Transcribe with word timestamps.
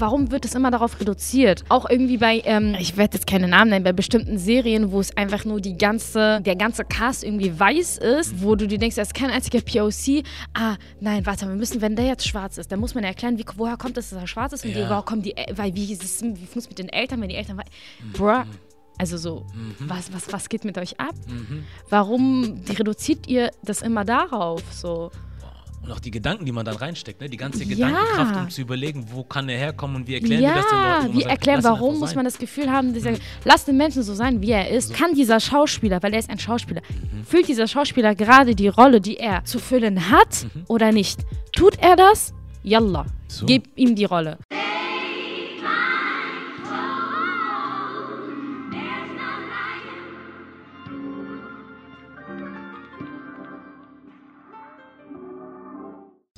warum 0.00 0.30
wird 0.30 0.44
es 0.44 0.54
immer 0.54 0.70
darauf 0.70 0.98
reduziert? 1.00 1.64
Auch 1.68 1.88
irgendwie 1.88 2.16
bei, 2.18 2.42
ähm, 2.44 2.74
ich 2.78 2.96
werde 2.96 3.16
jetzt 3.16 3.26
keine 3.26 3.48
Namen 3.48 3.70
nennen, 3.70 3.84
bei 3.84 3.92
bestimmten 3.92 4.38
Serien, 4.38 4.92
wo 4.92 5.00
es 5.00 5.16
einfach 5.16 5.44
nur 5.44 5.60
die 5.60 5.76
ganze, 5.76 6.40
der 6.40 6.56
ganze 6.56 6.84
Cast 6.84 7.24
irgendwie 7.24 7.58
weiß 7.58 7.98
ist, 7.98 8.42
wo 8.42 8.54
du 8.56 8.66
dir 8.66 8.78
denkst, 8.78 8.96
da 8.96 9.02
ist 9.02 9.14
kein 9.14 9.30
einziger 9.30 9.60
POC. 9.60 10.24
Ah, 10.54 10.76
nein, 11.00 11.26
warte, 11.26 11.46
wir 11.46 11.54
müssen, 11.54 11.80
wenn 11.80 11.96
der 11.96 12.06
jetzt 12.06 12.26
schwarz 12.26 12.58
ist, 12.58 12.72
dann 12.72 12.80
muss 12.80 12.94
man 12.94 13.04
erklären, 13.04 13.38
wie, 13.38 13.44
woher 13.56 13.76
kommt 13.76 13.96
es, 13.98 14.10
dass 14.10 14.20
er 14.20 14.26
schwarz 14.26 14.52
ist 14.52 14.64
und 14.64 14.70
Ja. 14.70 14.76
wie, 14.78 14.88
woher 14.90 15.02
kommen 15.02 15.22
die, 15.22 15.34
weil 15.54 15.74
wie, 15.74 15.92
ist 15.92 16.02
es, 16.02 16.22
wie 16.22 16.28
funktioniert 16.46 16.56
es 16.56 16.68
mit 16.68 16.78
den 16.78 16.88
Eltern, 16.88 17.20
wenn 17.20 17.28
die 17.28 17.36
Eltern, 17.36 17.60
bruh, 18.12 18.42
also 18.98 19.16
so, 19.16 19.46
was, 19.80 20.12
was, 20.12 20.30
was 20.32 20.48
geht 20.50 20.64
mit 20.64 20.76
euch 20.76 21.00
ab? 21.00 21.14
Warum 21.88 22.62
die 22.68 22.72
reduziert 22.72 23.26
ihr 23.28 23.50
das 23.62 23.80
immer 23.82 24.04
darauf? 24.04 24.62
So, 24.72 25.10
Und 25.82 25.90
auch 25.92 25.98
die 26.00 26.10
Gedanken, 26.10 26.44
die 26.44 26.52
man 26.52 26.64
dann 26.66 26.76
reinsteckt, 26.76 27.20
ne? 27.22 27.28
die 27.30 27.38
ganze 27.38 27.64
Ja. 27.64 27.68
Gedankenkraft, 27.88 28.36
um 28.36 28.50
zu 28.50 28.60
überlegen, 28.60 29.06
wo 29.12 29.24
kann 29.24 29.48
er 29.48 29.56
herkommen 29.56 29.96
und 29.96 30.06
wie 30.06 30.14
erklären 30.14 30.42
wir 30.42 30.54
das 30.54 30.66
den 30.68 30.76
Leuten. 30.78 30.88
ja, 30.88 30.98
man 31.04 31.12
wie 31.14 31.18
sagt, 31.20 31.30
erklären, 31.30 31.64
warum 31.64 31.98
muss 31.98 32.14
man 32.14 32.24
das 32.26 32.36
Gefühl 32.38 32.70
haben, 32.70 32.92
dieser, 32.92 33.12
lass 33.44 33.64
den 33.64 33.76
Menschen 33.78 34.02
so 34.02 34.12
sein, 34.14 34.42
wie 34.42 34.50
er 34.50 34.68
ist. 34.68 34.92
Kann 34.92 35.14
dieser 35.14 35.40
Schauspieler, 35.40 36.02
weil 36.02 36.12
er 36.12 36.18
ist 36.18 36.28
ein 36.28 36.38
Schauspieler, 36.38 36.82
Mhm. 36.90 37.24
fühlt 37.24 37.48
dieser 37.48 37.66
Schauspieler 37.66 38.14
gerade 38.14 38.54
die 38.54 38.68
Rolle, 38.68 39.00
die 39.00 39.16
er 39.16 39.42
zu 39.46 39.58
füllen 39.58 40.10
hat 40.10 40.44
Mhm. 40.54 40.64
oder 40.68 40.92
nicht? 40.92 41.20
Tut 41.52 41.78
er 41.80 41.96
das? 41.96 42.34
Yalla, 42.62 43.06
So. 43.26 43.46
gib 43.46 43.68
ihm 43.76 43.94
die 43.96 44.04
Rolle. 44.04 44.36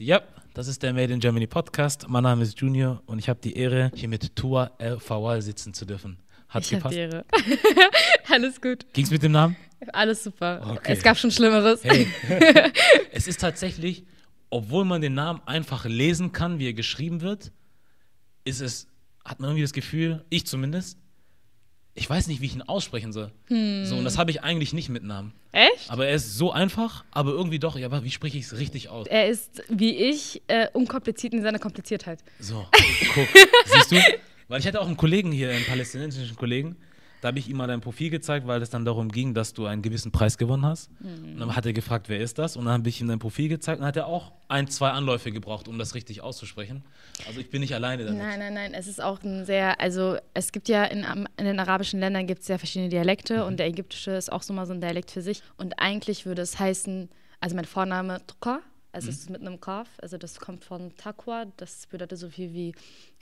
Ja, 0.05 0.21
das 0.53 0.67
ist 0.67 0.83
der 0.83 0.93
Made 0.93 1.13
in 1.13 1.21
Germany 1.21 1.47
Podcast. 1.47 2.09
Mein 2.09 2.25
Name 2.25 2.43
ist 2.43 2.59
Junior 2.61 3.01
und 3.07 3.21
ich 3.21 3.29
habe 3.29 3.39
die 3.39 3.57
Ehre, 3.57 3.93
hier 3.95 4.09
mit 4.09 4.35
Tua 4.35 4.73
El 4.79 4.99
Fawal 4.99 5.41
sitzen 5.43 5.75
zu 5.75 5.85
dürfen. 5.85 6.19
Hat 6.49 6.65
Ich 6.65 6.71
gepasst? 6.71 6.93
die 6.93 6.99
Ehre. 6.99 7.25
Alles 8.29 8.61
gut. 8.61 8.85
Ging's 8.95 9.13
mit 9.13 9.23
dem 9.23 9.31
Namen? 9.31 9.55
Alles 9.93 10.25
super. 10.25 10.61
Okay. 10.73 10.95
Es 10.95 11.05
gab 11.05 11.17
schon 11.17 11.31
Schlimmeres. 11.31 11.85
Hey. 11.85 12.09
es 13.13 13.29
ist 13.29 13.41
tatsächlich, 13.41 14.05
obwohl 14.51 14.85
man 14.85 15.03
den 15.03 15.15
Namen 15.15 15.41
einfach 15.47 15.85
lesen 15.85 16.33
kann, 16.33 16.59
wie 16.59 16.67
er 16.67 16.75
geschrieben 16.75 17.21
wird, 17.21 17.53
ist 18.43 18.61
es, 18.61 18.89
hat 19.25 19.39
man 19.39 19.51
irgendwie 19.51 19.63
das 19.63 19.73
Gefühl, 19.73 20.25
ich 20.31 20.47
zumindest, 20.47 20.99
ich 21.95 22.09
weiß 22.09 22.27
nicht, 22.29 22.41
wie 22.41 22.47
ich 22.47 22.55
ihn 22.55 22.63
aussprechen 22.63 23.13
soll. 23.13 23.31
So, 23.49 23.97
und 23.97 24.05
das 24.05 24.17
habe 24.17 24.31
ich 24.31 24.43
eigentlich 24.43 24.73
nicht 24.73 24.89
mit 24.89 25.03
Namen. 25.03 25.33
Echt? 25.53 25.91
Aber 25.91 26.07
er 26.07 26.15
ist 26.15 26.37
so 26.39 26.51
einfach, 26.51 27.05
aber 27.11 27.33
irgendwie 27.33 27.59
doch, 27.59 27.77
ja, 27.77 27.87
aber 27.87 28.03
wie 28.05 28.11
spreche 28.11 28.39
ich 28.39 28.45
es 28.47 28.59
richtig 28.59 28.89
aus? 28.89 29.07
Er 29.07 29.29
ist, 29.29 29.63
wie 29.69 29.95
ich, 29.97 30.41
äh, 30.47 30.69
unkompliziert 30.73 31.35
in 31.35 31.43
seiner 31.43 31.59
Kompliziertheit. 31.59 32.21
So, 32.41 32.67
guck, 33.15 33.29
siehst 33.67 33.93
du? 33.93 33.97
Weil 34.49 34.61
ich 34.61 34.67
hatte 34.67 34.81
auch 34.81 34.87
einen 34.87 34.97
Kollegen 34.97 35.33
hier, 35.33 35.51
einen 35.51 35.65
palästinensischen 35.65 36.37
Kollegen, 36.37 36.77
da 37.23 37.29
habe 37.29 37.39
ich 37.39 37.49
ihm 37.49 37.57
mal 37.57 37.69
dein 37.69 37.81
Profil 37.81 38.11
gezeigt, 38.11 38.49
weil 38.49 38.61
es 38.63 38.71
dann 38.71 38.85
darum 38.85 39.09
ging, 39.09 39.33
dass 39.33 39.55
du 39.55 39.67
einen 39.67 39.81
gewissen 39.81 40.11
Preis 40.11 40.37
gewonnen 40.39 40.67
hast. 40.67 40.91
Und 41.01 41.39
dann 41.39 41.55
hat 41.55 41.65
er 41.65 41.73
gefragt, 41.73 42.09
wer 42.09 42.19
ist 42.19 42.37
das? 42.37 42.57
Und 42.57 42.65
dann 42.65 42.75
habe 42.75 42.89
ich 42.89 43.01
ihm 43.01 43.07
dein 43.07 43.21
Profil 43.21 43.49
gezeigt 43.49 43.79
und 43.79 43.83
dann 43.83 43.89
hat 43.89 43.97
er 43.97 44.09
auch 44.09 44.33
ein, 44.49 44.67
zwei 44.67 44.91
Anläufe 44.91 45.31
gebraucht, 45.31 45.69
um 45.69 45.79
das 45.79 45.95
richtig 45.95 46.21
auszusprechen. 46.21 46.83
Also 47.25 47.39
ich 47.39 47.49
bin 47.49 47.61
nicht 47.61 47.75
alleine 47.75 48.05
damit. 48.05 48.21
Nein, 48.21 48.41
nein, 48.41 48.55
nein. 48.55 48.75
Es 48.75 48.89
ist 48.89 49.01
auch 49.01 49.23
ein 49.23 49.47
sehr, 49.47 49.81
also 49.81 50.17
es 50.35 50.51
gibt 50.51 50.69
ja 50.69 50.83
in, 50.83 51.07
in 51.37 51.45
den 51.45 51.61
arabischen 51.61 52.01
Ländern 52.01 52.27
gibt 52.27 52.41
es 52.41 52.49
sehr 52.49 52.59
verschiedene 52.59 52.89
Dialekte 52.89 53.45
und 53.45 53.57
der 53.59 53.69
ägyptische 53.69 54.11
ist 54.11 54.33
auch 54.33 54.43
so 54.43 54.53
mal 54.53 54.67
so 54.67 54.73
ein 54.73 54.81
Dialekt 54.81 55.13
für 55.13 55.23
sich. 55.23 55.45
Und 55.57 55.79
eigentlich 55.79 56.27
würde 56.27 56.43
es 56.43 56.59
heißen, 56.59 57.09
also 57.39 57.55
mein 57.55 57.67
Vorname 57.67 58.21
Tukka, 58.27 58.63
also 58.91 59.09
es 59.09 59.21
ist 59.21 59.31
mit 59.31 59.41
einem 59.41 59.59
Kaf, 59.61 59.89
also 60.03 60.19
das 60.19 60.39
kommt 60.39 60.65
von 60.65 60.95
Taqwa, 60.97 61.47
das 61.57 61.87
bedeutet 61.87 62.19
so 62.19 62.29
viel 62.29 62.53
wie 62.53 62.75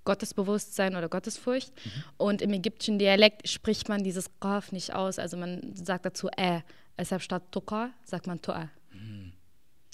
Gottesbewusstsein 0.04 0.96
oder 0.96 1.08
Gottesfurcht. 1.08 1.72
Und 2.16 2.42
im 2.42 2.52
ägyptischen 2.52 2.98
Dialekt 2.98 3.48
spricht 3.48 3.88
man 3.88 4.02
dieses 4.02 4.26
Kaf 4.40 4.72
nicht 4.72 4.94
aus, 4.94 5.18
also 5.18 5.36
man 5.36 5.74
sagt 5.74 6.04
dazu 6.06 6.28
äh. 6.36 6.60
Deshalb 6.98 7.22
statt 7.22 7.44
Tukka 7.50 7.90
sagt 8.04 8.26
man 8.26 8.38
Tu'a. 8.40 8.68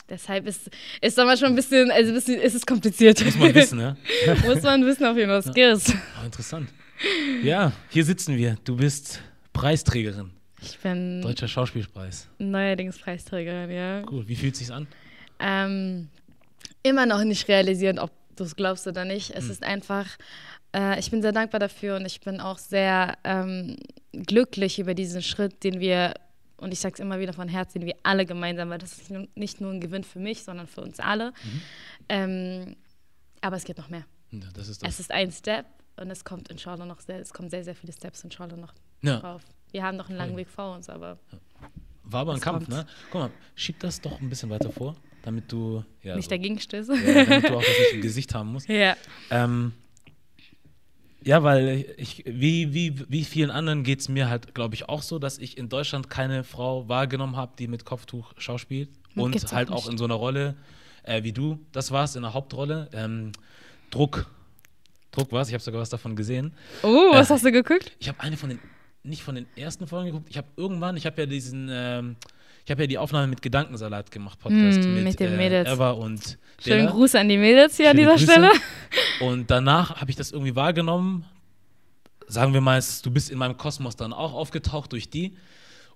Deshalb 0.09 0.47
ist 0.47 0.71
es 1.01 1.19
aber 1.19 1.37
schon 1.37 1.49
ein 1.49 1.55
bisschen, 1.57 1.91
also 1.91 2.11
ein 2.11 2.15
bisschen, 2.15 2.41
ist 2.41 2.55
es 2.55 2.65
kompliziert. 2.65 3.25
Muss 3.25 3.37
man 3.37 3.55
wissen, 3.55 3.79
ne? 3.79 3.97
Muss 4.47 4.63
man 4.63 4.85
wissen, 4.87 5.05
auf 5.05 5.17
jeden 5.17 5.29
Fall. 5.31 5.43
Skills. 5.43 5.93
Oh, 6.21 6.25
interessant. 6.25 6.69
Ja, 7.43 7.73
hier 7.91 8.05
sitzen 8.05 8.37
wir. 8.37 8.57
Du 8.65 8.77
bist 8.77 9.21
Preisträgerin. 9.53 10.31
Ich 10.63 10.79
bin 10.79 11.23
Deutscher 11.23 11.49
Schauspielpreis. 11.49 12.29
neuerdings 12.39 12.99
Preisträgerin, 12.99 13.71
ja. 13.71 14.03
Cool. 14.11 14.27
Wie 14.27 14.37
fühlt 14.37 14.57
sich's 14.57 14.71
an? 14.71 14.87
Ähm, 15.39 16.09
immer 16.83 17.07
noch 17.07 17.23
nicht 17.25 17.47
realisieren, 17.49 17.99
ob 17.99 18.11
du 18.37 18.45
es 18.45 18.57
glaubst 18.57 18.87
oder 18.87 19.05
nicht. 19.05 19.31
Es 19.31 19.49
ist 19.49 19.63
einfach, 19.63 20.07
äh, 20.75 20.99
ich 20.99 21.11
bin 21.11 21.23
sehr 21.23 21.33
dankbar 21.33 21.59
dafür 21.61 21.97
und 21.97 22.07
ich 22.07 22.21
bin 22.21 22.41
auch 22.41 22.59
sehr 22.59 23.17
ähm, 23.25 23.77
glücklich 24.13 24.79
über 24.79 24.95
diesen 24.95 25.23
Schritt, 25.23 25.63
den 25.65 25.81
wir, 25.81 26.15
und 26.59 26.73
ich 26.73 26.81
sage 26.81 26.95
es 26.95 27.01
immer 27.01 27.19
wieder 27.21 27.33
von 27.33 27.49
Herzen, 27.49 27.81
den 27.81 27.87
wir 27.87 27.97
alle 28.03 28.27
gemeinsam, 28.27 28.71
weil 28.71 28.79
das 28.79 28.93
ist 28.99 29.11
nicht 29.35 29.61
nur- 29.61 29.73
ein 29.73 29.81
Gewinn 29.81 30.05
für 30.05 30.19
mich, 30.21 30.43
sondern 30.45 30.67
für 30.67 30.81
uns 30.83 31.01
alle. 31.01 31.33
Ähm, 32.09 32.77
aber 33.41 33.57
es 33.57 33.65
geht 33.65 33.79
noch 33.79 33.89
mehr. 33.89 34.05
Ja, 34.31 34.41
das 34.55 34.69
ist 34.69 34.83
das. 34.83 34.95
Es 34.95 35.01
ist 35.01 35.11
ein 35.11 35.31
Step 35.33 35.67
und 35.97 36.11
es 36.11 36.25
kommt 36.25 36.49
inshallah 36.49 36.85
noch 36.87 37.01
sehr, 37.01 37.21
es 37.21 37.33
kommen 37.33 37.49
sehr, 37.51 37.65
sehr 37.65 37.75
viele 37.75 37.93
Steps 37.93 38.25
inshallah 38.25 38.57
noch 38.57 38.75
Ja. 39.03 39.19
drauf. 39.21 39.43
Wir 39.73 39.83
haben 39.83 39.97
noch 39.97 40.09
einen 40.09 40.19
langen. 40.19 40.37
Weg 40.37 40.49
vor 40.49 40.75
uns, 40.75 40.89
aber 40.89 41.19
War 42.05 42.21
aber 42.23 42.35
ein 42.35 42.41
Kampf, 42.41 42.67
kommt. 42.67 42.69
ne? 42.77 42.87
Guck 43.11 43.21
mal, 43.21 43.31
schieb 43.55 43.81
das 43.81 44.01
doch 44.01 44.21
ein 44.21 44.29
bisschen 44.29 44.49
weiter 44.51 44.71
vor, 44.71 44.95
damit 45.27 45.51
du, 45.51 45.85
ja, 46.05 46.15
nicht 46.15 46.27
so, 46.27 46.31
dagegen 46.31 46.61
stößt. 46.61 46.89
ja, 46.89 47.25
damit 47.25 47.49
du 47.51 47.57
auch 47.57 47.61
das 47.61 47.79
nicht 47.81 47.95
im 47.95 48.01
Gesicht 48.01 48.33
haben 48.33 48.53
musst. 48.53 48.69
ja. 48.69 48.97
Ähm, 49.31 49.73
ja, 51.25 51.43
weil 51.43 51.85
ich, 51.97 52.23
wie, 52.27 52.73
wie, 52.73 52.95
wie 53.09 53.25
vielen 53.25 53.51
anderen 53.51 53.83
geht 53.83 53.99
es 53.99 54.09
mir 54.09 54.31
halt, 54.31 54.55
glaube 54.55 54.77
ich, 54.77 54.89
auch 54.89 55.03
so, 55.03 55.19
dass 55.19 55.39
ich 55.39 55.59
in 55.59 55.69
Deutschland 55.69 56.09
keine 56.09 56.45
Frau 56.45 56.89
wahrgenommen 56.89 57.35
habe, 57.35 57.55
die 57.59 57.67
mit 57.67 57.85
Kopftuch 57.85 58.35
schauspielt. 58.39 58.89
Und 59.17 59.33
Gibt's 59.33 59.51
auch 59.51 59.57
halt 59.57 59.71
auch 59.71 59.85
nicht. 59.87 59.93
in 59.93 59.99
so 59.99 60.05
einer 60.05 60.15
Rolle, 60.15 60.55
äh, 61.03 61.25
wie 61.25 61.33
du 61.33 61.59
das 61.73 61.91
warst, 61.91 62.15
in 62.15 62.23
der 62.23 62.33
Hauptrolle. 62.33 62.89
Ähm, 62.93 63.33
Druck. 63.91 64.31
Druck 65.11 65.33
war's, 65.33 65.49
ich 65.49 65.55
habe 65.55 65.65
sogar 65.65 65.81
was 65.81 65.91
davon 65.91 66.15
gesehen. 66.15 66.53
Oh, 66.85 67.11
was 67.11 67.31
Äh, 67.31 67.35
hast 67.35 67.45
du 67.45 67.51
geguckt? 67.51 67.91
Ich 67.99 68.07
habe 68.09 68.21
eine 68.21 68.37
von 68.37 68.51
den, 68.51 68.61
nicht 69.03 69.25
von 69.25 69.35
den 69.35 69.47
ersten 69.57 69.89
Folgen 69.89 70.07
geguckt, 70.13 70.29
ich 70.31 70.37
habe 70.39 70.47
irgendwann, 70.57 70.97
ich 70.97 71.07
habe 71.07 71.21
ja 71.23 71.27
diesen, 71.27 71.69
ähm, 71.73 72.15
ich 72.67 72.71
habe 72.73 72.83
ja 72.83 72.87
die 72.89 72.99
Aufnahme 72.99 73.29
mit 73.29 73.41
Gedankensalat 73.41 74.11
gemacht, 74.11 74.39
Podcast 74.41 74.81
Mm, 74.81 74.95
mit, 74.95 75.05
mit 75.05 75.21
den 75.21 75.33
äh, 75.33 75.37
Mädels. 75.37 75.69
Eva 75.71 75.93
und 75.93 76.37
Schönen 76.63 76.81
Dela. 76.81 76.91
Gruß 76.91 77.15
an 77.15 77.29
die 77.29 77.39
Mädels 77.39 77.77
hier 77.77 77.91
an 77.91 77.97
Schöne 77.97 78.17
dieser 78.17 78.27
Grüße. 78.27 78.33
Stelle. 78.33 79.31
Und 79.31 79.51
danach 79.51 80.01
habe 80.01 80.11
ich 80.11 80.17
das 80.17 80.33
irgendwie 80.33 80.57
wahrgenommen. 80.57 81.25
Sagen 82.27 82.53
wir 82.55 82.61
mal, 82.61 82.83
du 83.03 83.11
bist 83.11 83.31
in 83.31 83.39
meinem 83.39 83.57
Kosmos 83.57 83.95
dann 83.97 84.13
auch 84.13 84.35
aufgetaucht 84.35 84.91
durch 84.93 85.09
die. 85.09 85.37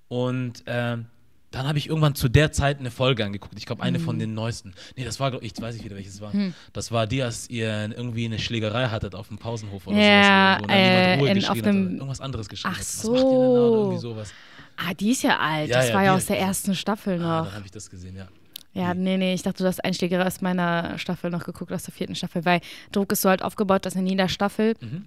Und 0.09 0.63
ähm, 0.67 1.07
dann 1.51 1.67
habe 1.67 1.79
ich 1.79 1.89
irgendwann 1.89 2.15
zu 2.15 2.29
der 2.29 2.53
Zeit 2.53 2.79
eine 2.79 2.93
Folge 2.93 3.25
angeguckt. 3.25 3.55
Ich 3.59 3.67
glaube, 3.67 3.83
eine 3.83 3.99
von 3.99 4.15
Mhm. 4.15 4.21
den 4.21 4.35
neuesten. 4.35 4.73
Nee, 4.97 5.05
das 5.05 5.19
war, 5.19 5.31
glaub 5.33 5.43
ich, 5.43 5.53
weiß 5.61 5.75
ich 5.75 5.83
wieder, 5.85 5.97
welches 5.97 6.21
war. 6.21 6.33
Hm. 6.33 6.55
Das 6.73 6.93
war 6.93 7.09
die, 7.09 7.23
als 7.25 7.51
ihr 7.51 7.91
irgendwie 7.97 8.27
eine 8.27 8.39
Schlägerei 8.39 8.87
hattet 8.87 9.17
auf 9.17 9.27
dem 9.27 9.39
Pausenhof 9.39 9.89
oder 9.89 9.97
Ja, 9.97 10.59
sowas. 10.61 10.63
Wo 10.63 10.67
dann 10.69 10.79
jemand 10.79 10.95
äh, 10.95 11.15
Ruhe 11.19 11.29
in- 11.31 11.35
geschrien 11.35 11.51
auf 11.51 11.57
hat 11.59 11.67
dem- 11.67 11.83
oder 11.87 11.95
irgendwas 11.95 12.21
anderes 12.21 12.49
geschrien 12.49 12.73
Ach 12.73 12.79
hat. 12.79 12.87
Was 12.87 13.05
macht 13.05 13.17
ihr 13.17 13.23
denn 13.23 13.31
da? 13.31 13.37
Oder 13.37 13.71
so. 13.71 13.77
irgendwie 13.83 13.99
sowas. 13.99 14.35
Ah, 14.83 14.95
die 14.95 15.11
ist 15.11 15.23
ja 15.23 15.39
alt. 15.39 15.69
Ja, 15.69 15.77
das 15.79 15.89
ja, 15.89 15.95
war 15.95 16.05
ja 16.05 16.15
aus 16.15 16.27
der 16.27 16.39
ersten 16.39 16.75
Staffel 16.75 17.15
Ah, 17.23 17.41
noch. 17.41 17.45
dann 17.47 17.55
habe 17.57 17.67
ich 17.67 17.71
das 17.71 17.91
gesehen, 17.91 18.17
ja. 18.17 18.29
ja, 18.73 18.95
nee, 18.95 19.17
nee, 19.19 19.35
ich 19.35 19.43
dachte, 19.43 19.63
du 19.63 19.69
hast 19.69 19.85
Einschläger 19.85 20.27
aus 20.27 20.41
meiner 20.41 20.97
Staffel 20.99 21.31
noch 21.31 21.45
geguckt, 21.45 21.73
aus 21.73 21.83
der 21.85 21.93
vierten 21.93 22.15
Staffel, 22.15 22.45
weil 22.45 22.61
Druck 22.93 23.13
ist 23.13 23.21
so 23.23 23.29
halt 23.29 23.43
aufgebaut, 23.43 23.85
dass 23.85 23.95
in 23.95 24.07
jeder 24.07 24.29
Staffel 24.29 24.75
Mhm. 24.81 25.05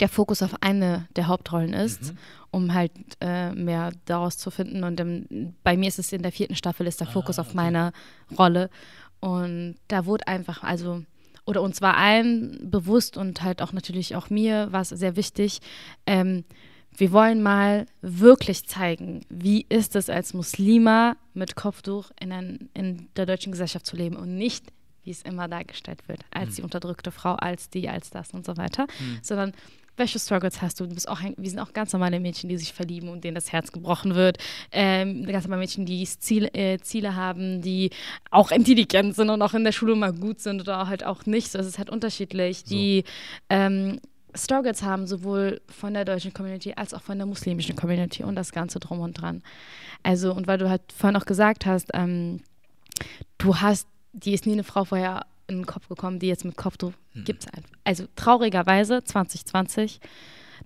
der 0.00 0.08
Fokus 0.08 0.42
auf 0.42 0.54
eine 0.62 1.08
der 1.16 1.26
Hauptrollen 1.26 1.72
ist, 1.72 2.12
Mhm. 2.12 2.18
um 2.52 2.74
halt 2.74 2.92
äh, 3.20 3.50
mehr 3.52 3.90
daraus 4.04 4.36
zu 4.38 4.50
finden. 4.52 4.84
Und 4.84 5.00
ähm, 5.00 5.54
bei 5.64 5.76
mir 5.76 5.88
ist 5.88 5.98
es 5.98 6.12
in 6.12 6.22
der 6.22 6.32
vierten 6.32 6.54
Staffel, 6.54 6.86
ist 6.86 7.00
der 7.00 7.06
Fokus 7.08 7.38
Ah, 7.38 7.42
auf 7.42 7.48
okay. 7.48 7.56
meine 7.56 7.92
Rolle. 8.38 8.70
Und 9.20 9.76
da 9.88 10.06
wurde 10.06 10.28
einfach, 10.28 10.62
also, 10.62 11.02
oder 11.46 11.62
uns 11.62 11.80
war 11.80 11.96
allen 11.96 12.70
bewusst 12.70 13.16
und 13.16 13.42
halt 13.42 13.62
auch 13.62 13.72
natürlich 13.72 14.14
auch 14.14 14.30
mir 14.30 14.70
war 14.72 14.82
es 14.82 14.90
sehr 14.90 15.16
wichtig, 15.16 15.60
ähm, 16.06 16.44
wir 16.96 17.12
wollen 17.12 17.42
mal 17.42 17.86
wirklich 18.02 18.66
zeigen, 18.66 19.20
wie 19.28 19.66
ist 19.68 19.96
es 19.96 20.08
als 20.10 20.34
Muslima 20.34 21.16
mit 21.34 21.54
Kopftuch 21.56 22.10
in, 22.20 22.32
ein, 22.32 22.68
in 22.74 23.08
der 23.16 23.26
deutschen 23.26 23.52
Gesellschaft 23.52 23.86
zu 23.86 23.96
leben 23.96 24.16
und 24.16 24.36
nicht, 24.36 24.64
wie 25.04 25.10
es 25.10 25.22
immer 25.22 25.46
dargestellt 25.48 26.08
wird, 26.08 26.20
als 26.30 26.56
die 26.56 26.62
unterdrückte 26.62 27.10
Frau, 27.12 27.34
als 27.34 27.70
die, 27.70 27.88
als 27.88 28.10
das 28.10 28.32
und 28.32 28.44
so 28.46 28.56
weiter, 28.56 28.86
sondern 29.22 29.52
welche 29.98 30.18
Struggles 30.18 30.60
hast 30.60 30.78
du? 30.78 30.86
Du 30.86 30.94
bist 30.94 31.08
auch, 31.08 31.22
ein- 31.22 31.34
wir 31.38 31.48
sind 31.48 31.58
auch 31.58 31.72
ganz 31.72 31.92
normale 31.94 32.20
Mädchen, 32.20 32.50
die 32.50 32.58
sich 32.58 32.72
verlieben 32.74 33.08
und 33.08 33.24
denen 33.24 33.34
das 33.34 33.50
Herz 33.50 33.72
gebrochen 33.72 34.14
wird. 34.14 34.36
Ähm, 34.70 35.24
ganz 35.24 35.44
normale 35.44 35.60
Mädchen, 35.60 35.86
die 35.86 36.04
Ziel, 36.04 36.50
äh, 36.52 36.76
Ziele 36.80 37.14
haben, 37.14 37.62
die 37.62 37.88
auch 38.30 38.50
intelligent 38.50 39.14
sind 39.16 39.30
und 39.30 39.40
auch 39.40 39.54
in 39.54 39.64
der 39.64 39.72
Schule 39.72 39.96
mal 39.96 40.12
gut 40.12 40.40
sind 40.40 40.60
oder 40.60 40.86
halt 40.86 41.02
auch 41.04 41.24
nicht. 41.24 41.50
So, 41.50 41.58
es 41.58 41.66
ist 41.66 41.78
halt 41.78 41.88
unterschiedlich. 41.88 42.62
Die 42.64 43.04
ähm, 43.48 44.00
Struggles 44.36 44.82
haben, 44.82 45.06
sowohl 45.06 45.60
von 45.68 45.94
der 45.94 46.04
deutschen 46.04 46.32
Community 46.32 46.74
als 46.76 46.94
auch 46.94 47.02
von 47.02 47.18
der 47.18 47.26
muslimischen 47.26 47.76
Community 47.76 48.22
und 48.22 48.34
das 48.36 48.52
Ganze 48.52 48.78
drum 48.78 49.00
und 49.00 49.14
dran. 49.14 49.42
Also, 50.02 50.32
und 50.32 50.46
weil 50.46 50.58
du 50.58 50.68
halt 50.68 50.82
vorhin 50.96 51.16
auch 51.16 51.26
gesagt 51.26 51.66
hast, 51.66 51.90
ähm, 51.94 52.40
du 53.38 53.56
hast, 53.56 53.88
die 54.12 54.32
ist 54.32 54.46
nie 54.46 54.52
eine 54.52 54.64
Frau 54.64 54.84
vorher 54.84 55.26
in 55.46 55.58
den 55.58 55.66
Kopf 55.66 55.88
gekommen, 55.88 56.18
die 56.18 56.26
jetzt 56.26 56.44
mit 56.44 56.56
Kopftuch 56.56 56.92
hm. 57.12 57.24
gibt 57.24 57.44
es 57.44 57.52
einfach. 57.52 57.70
Also 57.84 58.06
traurigerweise 58.16 59.04
2020. 59.04 60.00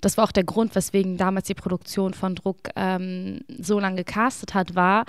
Das 0.00 0.16
war 0.16 0.24
auch 0.24 0.32
der 0.32 0.44
Grund, 0.44 0.74
weswegen 0.74 1.16
damals 1.16 1.46
die 1.46 1.54
Produktion 1.54 2.14
von 2.14 2.34
Druck 2.34 2.58
ähm, 2.76 3.40
so 3.58 3.80
lange 3.80 3.96
gecastet 3.96 4.54
hat, 4.54 4.74
war, 4.74 5.04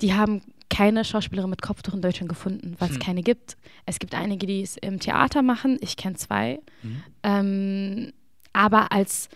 die 0.00 0.14
haben 0.14 0.42
keine 0.68 1.04
Schauspielerin 1.04 1.50
mit 1.50 1.62
Kopftuch 1.62 1.94
in 1.94 2.02
Deutschland 2.02 2.28
gefunden, 2.28 2.76
weil 2.78 2.88
es 2.88 2.96
hm. 2.96 3.02
keine 3.02 3.22
gibt. 3.22 3.56
Es 3.86 3.98
gibt 3.98 4.14
einige, 4.14 4.46
die 4.46 4.62
es 4.62 4.76
im 4.76 5.00
Theater 5.00 5.42
machen. 5.42 5.78
Ich 5.80 5.96
kenne 5.96 6.16
zwei. 6.16 6.60
Mhm. 6.82 7.02
Ähm, 7.22 8.12
aber 8.52 8.90
als 8.90 9.28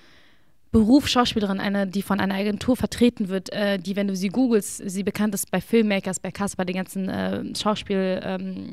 Beruf 0.72 1.08
Schauspielerin, 1.08 1.58
eine, 1.58 1.86
die 1.86 2.02
von 2.02 2.20
einer 2.20 2.36
Agentur 2.36 2.76
vertreten 2.76 3.28
wird, 3.28 3.52
äh, 3.52 3.78
die, 3.78 3.96
wenn 3.96 4.06
du 4.06 4.14
sie 4.14 4.28
googelst, 4.28 4.82
sie 4.88 5.02
bekannt 5.02 5.34
ist 5.34 5.50
bei 5.50 5.60
Filmmakers, 5.60 6.20
bei 6.20 6.30
Cast, 6.30 6.56
bei 6.56 6.64
den 6.64 6.76
ganzen 6.76 7.08
äh, 7.08 7.44
Schauspiel, 7.56 8.20
ähm, 8.22 8.72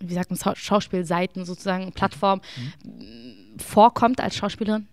wie 0.00 0.14
sagt 0.14 0.30
man, 0.30 0.56
Schauspielseiten 0.56 1.44
sozusagen, 1.44 1.92
Plattformen, 1.92 2.42
mhm. 2.84 3.58
vorkommt 3.58 4.20
als 4.20 4.36
Schauspielerin? 4.36 4.88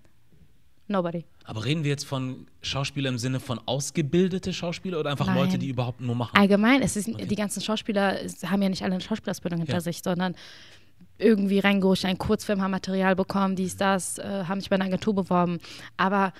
Nobody. 0.87 1.25
Aber 1.45 1.63
reden 1.65 1.83
wir 1.83 1.91
jetzt 1.91 2.05
von 2.05 2.45
Schauspieler 2.61 3.09
im 3.09 3.17
Sinne 3.17 3.39
von 3.39 3.59
ausgebildete 3.65 4.53
Schauspieler 4.53 4.99
oder 4.99 5.11
einfach 5.11 5.27
Nein. 5.27 5.37
Leute, 5.37 5.57
die 5.57 5.69
überhaupt 5.69 6.01
nur 6.01 6.15
machen? 6.15 6.35
Allgemein, 6.35 6.81
es 6.81 6.95
ist, 6.95 7.07
okay. 7.07 7.25
die 7.25 7.35
ganzen 7.35 7.61
Schauspieler 7.61 8.19
haben 8.45 8.61
ja 8.61 8.69
nicht 8.69 8.83
alle 8.83 8.93
eine 8.93 9.01
Schauspielausbildung 9.01 9.59
hinter 9.59 9.75
ja. 9.75 9.81
sich, 9.81 10.01
sondern 10.03 10.35
irgendwie 11.17 11.59
reingerutscht, 11.59 12.05
ein 12.05 12.17
Kurzfilm, 12.17 12.61
haben 12.61 12.71
Material 12.71 13.15
bekommen, 13.15 13.55
dies, 13.55 13.77
das, 13.77 14.17
äh, 14.17 14.45
haben 14.45 14.59
sich 14.59 14.69
bei 14.69 14.75
einer 14.75 14.85
Agentur 14.85 15.15
beworben. 15.15 15.59
Aber 15.95 16.33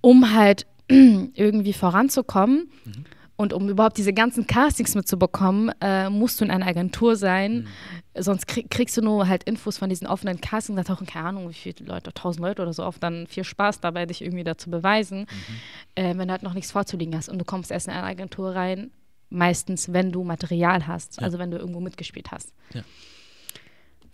um 0.00 0.34
halt 0.34 0.66
irgendwie 0.88 1.72
voranzukommen, 1.72 2.68
mhm. 2.84 3.04
Und 3.36 3.52
um 3.52 3.68
überhaupt 3.68 3.98
diese 3.98 4.14
ganzen 4.14 4.46
Castings 4.46 4.94
mitzubekommen, 4.94 5.70
äh, 5.82 6.08
musst 6.08 6.40
du 6.40 6.44
in 6.46 6.50
einer 6.50 6.66
Agentur 6.66 7.16
sein. 7.16 7.68
Mhm. 8.14 8.22
Sonst 8.22 8.46
krieg, 8.46 8.70
kriegst 8.70 8.96
du 8.96 9.02
nur 9.02 9.28
halt 9.28 9.44
Infos 9.44 9.76
von 9.76 9.90
diesen 9.90 10.06
offenen 10.06 10.40
Castings. 10.40 10.76
Da 10.78 10.84
tauchen 10.84 11.06
keine 11.06 11.28
Ahnung, 11.28 11.50
wie 11.50 11.54
viele 11.54 11.86
Leute, 11.86 12.14
tausend 12.14 12.42
Leute 12.42 12.62
oder 12.62 12.72
so 12.72 12.82
auf. 12.82 12.98
Dann 12.98 13.26
viel 13.26 13.44
Spaß 13.44 13.80
dabei, 13.80 14.06
dich 14.06 14.22
irgendwie 14.22 14.44
dazu 14.44 14.70
beweisen, 14.70 15.20
mhm. 15.20 16.02
äh, 16.02 16.16
wenn 16.16 16.28
du 16.28 16.32
halt 16.32 16.42
noch 16.42 16.54
nichts 16.54 16.70
vorzulegen 16.70 17.14
hast. 17.14 17.28
Und 17.28 17.38
du 17.38 17.44
kommst 17.44 17.70
erst 17.70 17.88
in 17.88 17.92
eine 17.92 18.04
Agentur 18.04 18.54
rein, 18.54 18.90
meistens, 19.28 19.92
wenn 19.92 20.12
du 20.12 20.24
Material 20.24 20.86
hast. 20.86 21.18
Ja. 21.18 21.24
Also 21.24 21.38
wenn 21.38 21.50
du 21.50 21.58
irgendwo 21.58 21.80
mitgespielt 21.80 22.32
hast. 22.32 22.54
Ja. 22.72 22.82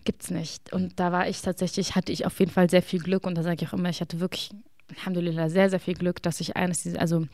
Gibt's 0.05 0.31
nicht. 0.31 0.73
Und 0.73 0.99
da 0.99 1.13
war 1.13 1.29
ich 1.29 1.43
tatsächlich, 1.43 1.95
hatte 1.95 2.11
ich 2.11 2.27
auf 2.27 2.41
jeden 2.41 2.51
Fall 2.51 2.69
sehr 2.69 2.83
viel 2.83 2.99
Glück. 2.99 3.25
Und 3.25 3.37
da 3.37 3.45
sage 3.45 3.63
ich 3.63 3.69
auch 3.69 3.75
immer, 3.75 3.89
ich 3.89 4.01
hatte 4.01 4.19
wirklich, 4.19 4.51
Alhamdulillah, 4.97 5.49
sehr, 5.49 5.71
sehr 5.71 5.79
viel 5.79 5.95
Glück, 5.95 6.21
dass 6.25 6.41
ich 6.41 6.57
eines 6.57 6.83
dieser, 6.83 7.01
also 7.01 7.29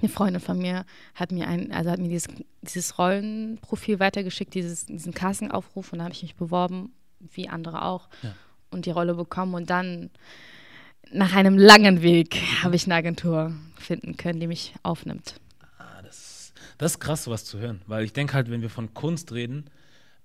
eine 0.00 0.08
Freundin 0.08 0.40
von 0.40 0.58
mir 0.58 0.84
hat 1.14 1.32
mir 1.32 1.48
ein, 1.48 1.72
also 1.72 1.90
hat 1.90 1.98
mir 1.98 2.08
dieses, 2.08 2.28
dieses 2.62 2.98
Rollenprofil 2.98 4.00
weitergeschickt, 4.00 4.54
dieses, 4.54 4.86
diesen 4.86 5.12
Casting-Aufruf 5.12 5.92
und 5.92 5.98
da 5.98 6.04
habe 6.04 6.14
ich 6.14 6.22
mich 6.22 6.36
beworben, 6.36 6.92
wie 7.18 7.48
andere 7.48 7.84
auch, 7.84 8.08
ja. 8.22 8.34
und 8.70 8.86
die 8.86 8.90
Rolle 8.90 9.14
bekommen 9.14 9.54
und 9.54 9.70
dann 9.70 10.10
nach 11.12 11.34
einem 11.34 11.58
langen 11.58 12.02
Weg 12.02 12.36
habe 12.62 12.76
ich 12.76 12.84
eine 12.84 12.94
Agentur 12.94 13.52
finden 13.76 14.16
können, 14.16 14.40
die 14.40 14.46
mich 14.46 14.74
aufnimmt. 14.82 15.40
Ah, 15.78 16.02
das, 16.02 16.52
das 16.78 16.92
ist 16.92 17.00
krass, 17.00 17.24
sowas 17.24 17.44
zu 17.44 17.58
hören, 17.58 17.82
weil 17.86 18.04
ich 18.04 18.12
denke 18.12 18.34
halt, 18.34 18.50
wenn 18.50 18.62
wir 18.62 18.70
von 18.70 18.94
Kunst 18.94 19.32
reden, 19.32 19.70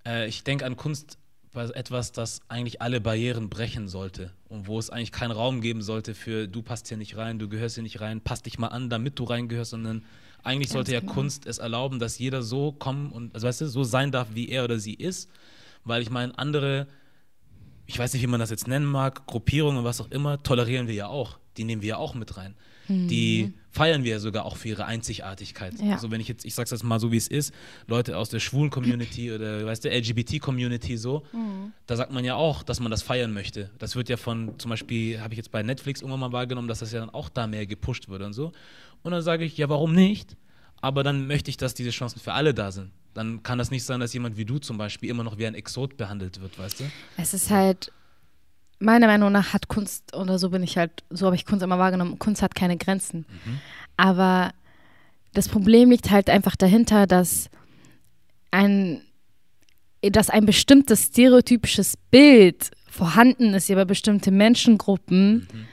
äh, 0.06 0.28
ich 0.28 0.44
denke 0.44 0.66
an 0.66 0.76
Kunst 0.76 1.18
etwas, 1.56 2.12
das 2.12 2.42
eigentlich 2.48 2.82
alle 2.82 3.02
Barrieren 3.02 3.50
brechen 3.50 3.88
sollte 3.88 4.32
und 4.50 4.68
wo 4.68 4.78
es 4.80 4.90
eigentlich 4.90 5.12
keinen 5.12 5.32
Raum 5.32 5.62
geben 5.62 5.82
sollte 5.82 6.14
für 6.14 6.48
du 6.48 6.62
passt 6.62 6.88
hier 6.88 6.98
nicht 6.98 7.18
rein, 7.18 7.40
du 7.40 7.50
gehörst 7.50 7.76
hier 7.76 7.84
nicht 7.84 8.02
rein, 8.02 8.22
passt 8.22 8.46
dich 8.46 8.60
mal 8.60 8.68
an, 8.68 8.90
damit 8.90 9.20
du 9.20 9.24
reingehörst, 9.24 9.72
sondern 9.72 10.04
eigentlich 10.44 10.70
sollte 10.70 10.94
ja 10.94 11.00
genau. 11.00 11.14
Kunst 11.14 11.48
es 11.48 11.58
erlauben, 11.58 12.00
dass 12.00 12.20
jeder 12.20 12.44
so 12.44 12.72
kommen 12.72 13.12
und, 13.12 13.34
also 13.34 13.48
weißt 13.48 13.62
du, 13.62 13.68
so 13.68 13.84
sein 13.84 14.12
darf, 14.12 14.30
wie 14.34 14.50
er 14.50 14.64
oder 14.64 14.80
sie 14.80 14.94
ist, 14.94 15.30
weil 15.84 16.02
ich 16.02 16.10
meine, 16.10 16.38
andere, 16.38 16.88
ich 17.86 17.98
weiß 17.98 18.14
nicht, 18.14 18.22
wie 18.22 18.28
man 18.28 18.40
das 18.40 18.52
jetzt 18.52 18.68
nennen 18.68 18.86
mag, 18.86 19.26
Gruppierungen, 19.26 19.84
was 19.84 20.02
auch 20.02 20.12
immer, 20.12 20.42
tolerieren 20.44 20.88
wir 20.88 20.94
ja 20.94 21.08
auch, 21.08 21.40
die 21.58 21.64
nehmen 21.64 21.82
wir 21.82 21.90
ja 21.90 21.98
auch 21.98 22.14
mit 22.14 22.38
rein. 22.38 22.56
Mhm. 22.88 23.08
Die 23.08 23.54
feiern 23.72 24.04
wir 24.04 24.12
ja 24.12 24.20
sogar 24.20 24.46
auch 24.46 24.56
für 24.56 24.70
ihre 24.70 24.86
Einzigartigkeit. 24.86 25.74
Ja. 25.82 25.94
Also 25.94 26.10
wenn 26.10 26.22
ich 26.22 26.28
jetzt, 26.28 26.46
ich 26.46 26.56
sag's 26.56 26.72
jetzt 26.72 26.84
mal 26.84 27.00
so, 27.00 27.12
wie 27.12 27.18
es 27.18 27.28
ist, 27.28 27.54
Leute 27.88 28.18
aus 28.18 28.30
der 28.30 28.40
schwulen 28.40 28.70
Community 28.70 29.32
oder 29.36 29.66
weißt 29.66 29.86
du, 29.86 29.90
LGBT-Community 29.90 30.98
so, 30.98 31.24
mhm. 31.34 31.74
da 31.86 31.98
sagt 31.98 32.12
man 32.12 32.24
ja 32.24 32.36
auch, 32.36 32.64
dass 32.64 32.80
man 32.80 32.90
das 32.90 33.02
feiern 33.02 33.34
möchte. 33.34 33.70
Das 33.78 33.96
wird 33.96 34.10
ja 34.10 34.18
von, 34.18 34.58
zum 34.60 34.70
Beispiel, 34.70 35.20
habe 35.20 35.34
ich 35.34 35.38
jetzt 35.38 35.52
bei 35.52 35.62
Netflix 35.62 36.02
irgendwann 36.02 36.22
mal 36.22 36.32
wahrgenommen, 36.32 36.68
dass 36.68 36.80
das 36.80 36.92
ja 36.94 37.00
dann 37.00 37.10
auch 37.10 37.30
da 37.30 37.48
mehr 37.48 37.66
gepusht 37.66 38.08
wird 38.08 38.22
und 38.22 38.34
so. 38.34 38.54
Und 39.04 39.12
dann 39.12 39.22
sage 39.22 39.44
ich, 39.44 39.58
ja, 39.58 39.68
warum 39.70 39.94
nicht? 39.94 40.38
Aber 40.82 41.04
dann 41.04 41.28
möchte 41.28 41.50
ich, 41.50 41.58
dass 41.58 41.74
diese 41.74 41.90
Chancen 41.90 42.20
für 42.20 42.34
alle 42.34 42.54
da 42.54 42.72
sind. 42.72 42.92
Dann 43.14 43.44
kann 43.44 43.58
das 43.58 43.72
nicht 43.72 43.84
sein, 43.84 44.00
dass 44.00 44.14
jemand 44.14 44.38
wie 44.38 44.46
du 44.46 44.60
zum 44.60 44.78
Beispiel 44.78 45.10
immer 45.10 45.24
noch 45.24 45.38
wie 45.38 45.48
ein 45.48 45.56
Exot 45.56 45.96
behandelt 45.98 46.42
wird, 46.42 46.60
weißt 46.60 46.82
du? 46.82 46.84
Es 47.18 47.34
ist 47.34 47.50
halt 47.50 47.92
meiner 48.80 49.08
Meinung 49.08 49.32
nach 49.32 49.54
hat 49.54 49.68
Kunst, 49.68 50.16
oder 50.16 50.40
so 50.40 50.50
bin 50.50 50.64
ich 50.64 50.78
halt, 50.78 51.04
so 51.10 51.26
habe 51.26 51.36
ich 51.36 51.46
Kunst 51.46 51.64
immer 51.64 51.80
wahrgenommen, 51.80 52.20
Kunst 52.20 52.42
hat 52.42 52.56
keine 52.56 52.78
Grenzen. 52.78 53.26
Mhm. 53.46 53.60
Aber 53.98 54.52
das 55.34 55.50
Problem 55.50 55.92
liegt 55.92 56.12
halt 56.12 56.30
einfach 56.30 56.56
dahinter, 56.56 57.08
dass 57.08 57.50
ein, 58.52 59.02
dass 60.02 60.30
ein 60.30 60.46
bestimmtes 60.46 61.06
stereotypisches 61.06 61.98
Bild 62.12 62.72
vorhanden 62.90 63.54
ist 63.54 63.70
über 63.70 63.86
bestimmte 63.86 64.32
Menschengruppen, 64.32 65.48
mhm. 65.52 65.66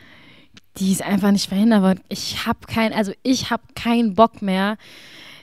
die 0.78 0.92
es 0.92 1.00
einfach 1.00 1.30
nicht 1.30 1.48
verhindern 1.48 1.82
wird. 1.82 2.00
Ich 2.08 2.46
habe 2.46 2.66
kein, 2.66 2.92
also 2.92 3.12
ich 3.22 3.50
habe 3.50 3.62
keinen 3.74 4.14
Bock 4.14 4.42
mehr, 4.42 4.76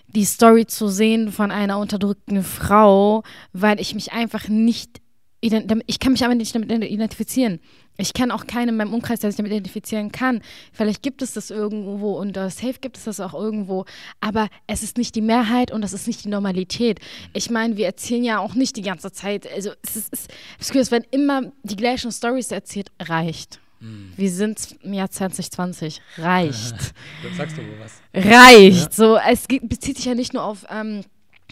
die 0.07 0.25
Story 0.25 0.65
zu 0.65 0.87
sehen 0.87 1.31
von 1.31 1.51
einer 1.51 1.77
unterdrückten 1.77 2.43
Frau, 2.43 3.23
weil 3.53 3.79
ich 3.79 3.93
mich 3.93 4.11
einfach 4.11 4.47
nicht 4.47 5.01
ich 5.41 5.99
kann 5.99 6.11
mich 6.11 6.23
aber 6.25 6.35
nicht 6.35 6.53
damit 6.53 6.69
identifizieren. 6.69 7.59
Ich 7.97 8.13
kenne 8.13 8.33
auch 8.33 8.47
keinen 8.47 8.69
in 8.69 8.77
meinem 8.77 8.93
Umkreis, 8.93 9.19
der 9.19 9.31
sich 9.31 9.37
damit 9.37 9.51
identifizieren 9.51 10.11
kann. 10.11 10.41
Vielleicht 10.71 11.01
gibt 11.01 11.21
es 11.21 11.33
das 11.33 11.49
irgendwo 11.49 12.17
und 12.17 12.37
uh, 12.37 12.49
safe 12.49 12.75
gibt 12.79 12.97
es 12.97 13.03
das 13.03 13.19
auch 13.19 13.33
irgendwo, 13.33 13.85
aber 14.21 14.47
es 14.67 14.83
ist 14.83 14.97
nicht 14.97 15.15
die 15.15 15.21
Mehrheit 15.21 15.71
und 15.71 15.81
das 15.81 15.93
ist 15.93 16.07
nicht 16.07 16.23
die 16.23 16.29
Normalität. 16.29 16.99
Ich 17.33 17.49
meine, 17.49 17.75
wir 17.77 17.85
erzählen 17.85 18.23
ja 18.23 18.39
auch 18.39 18.53
nicht 18.53 18.77
die 18.77 18.81
ganze 18.81 19.11
Zeit, 19.11 19.51
also 19.51 19.71
es 19.83 19.95
ist, 19.97 20.13
es, 20.13 20.27
es, 20.59 20.75
es 20.75 20.91
werden 20.91 21.05
immer 21.11 21.51
die 21.63 21.75
gleichen 21.75 22.11
Stories 22.11 22.51
erzählt, 22.51 22.89
reicht. 23.01 23.59
Hm. 23.79 24.11
Wir 24.15 24.29
sind 24.29 24.77
im 24.81 24.93
Jahr 24.93 25.09
2020. 25.09 26.01
Reicht. 26.17 26.75
Dann 27.23 27.33
sagst 27.35 27.57
du 27.57 27.61
wohl 27.61 27.79
was. 27.79 28.01
Reicht. 28.13 28.77
Ja. 28.77 28.91
So, 28.91 29.17
es 29.17 29.45
bezieht 29.47 29.97
sich 29.97 30.05
ja 30.05 30.15
nicht 30.15 30.33
nur 30.33 30.43
auf 30.43 30.65
ähm, 30.69 31.03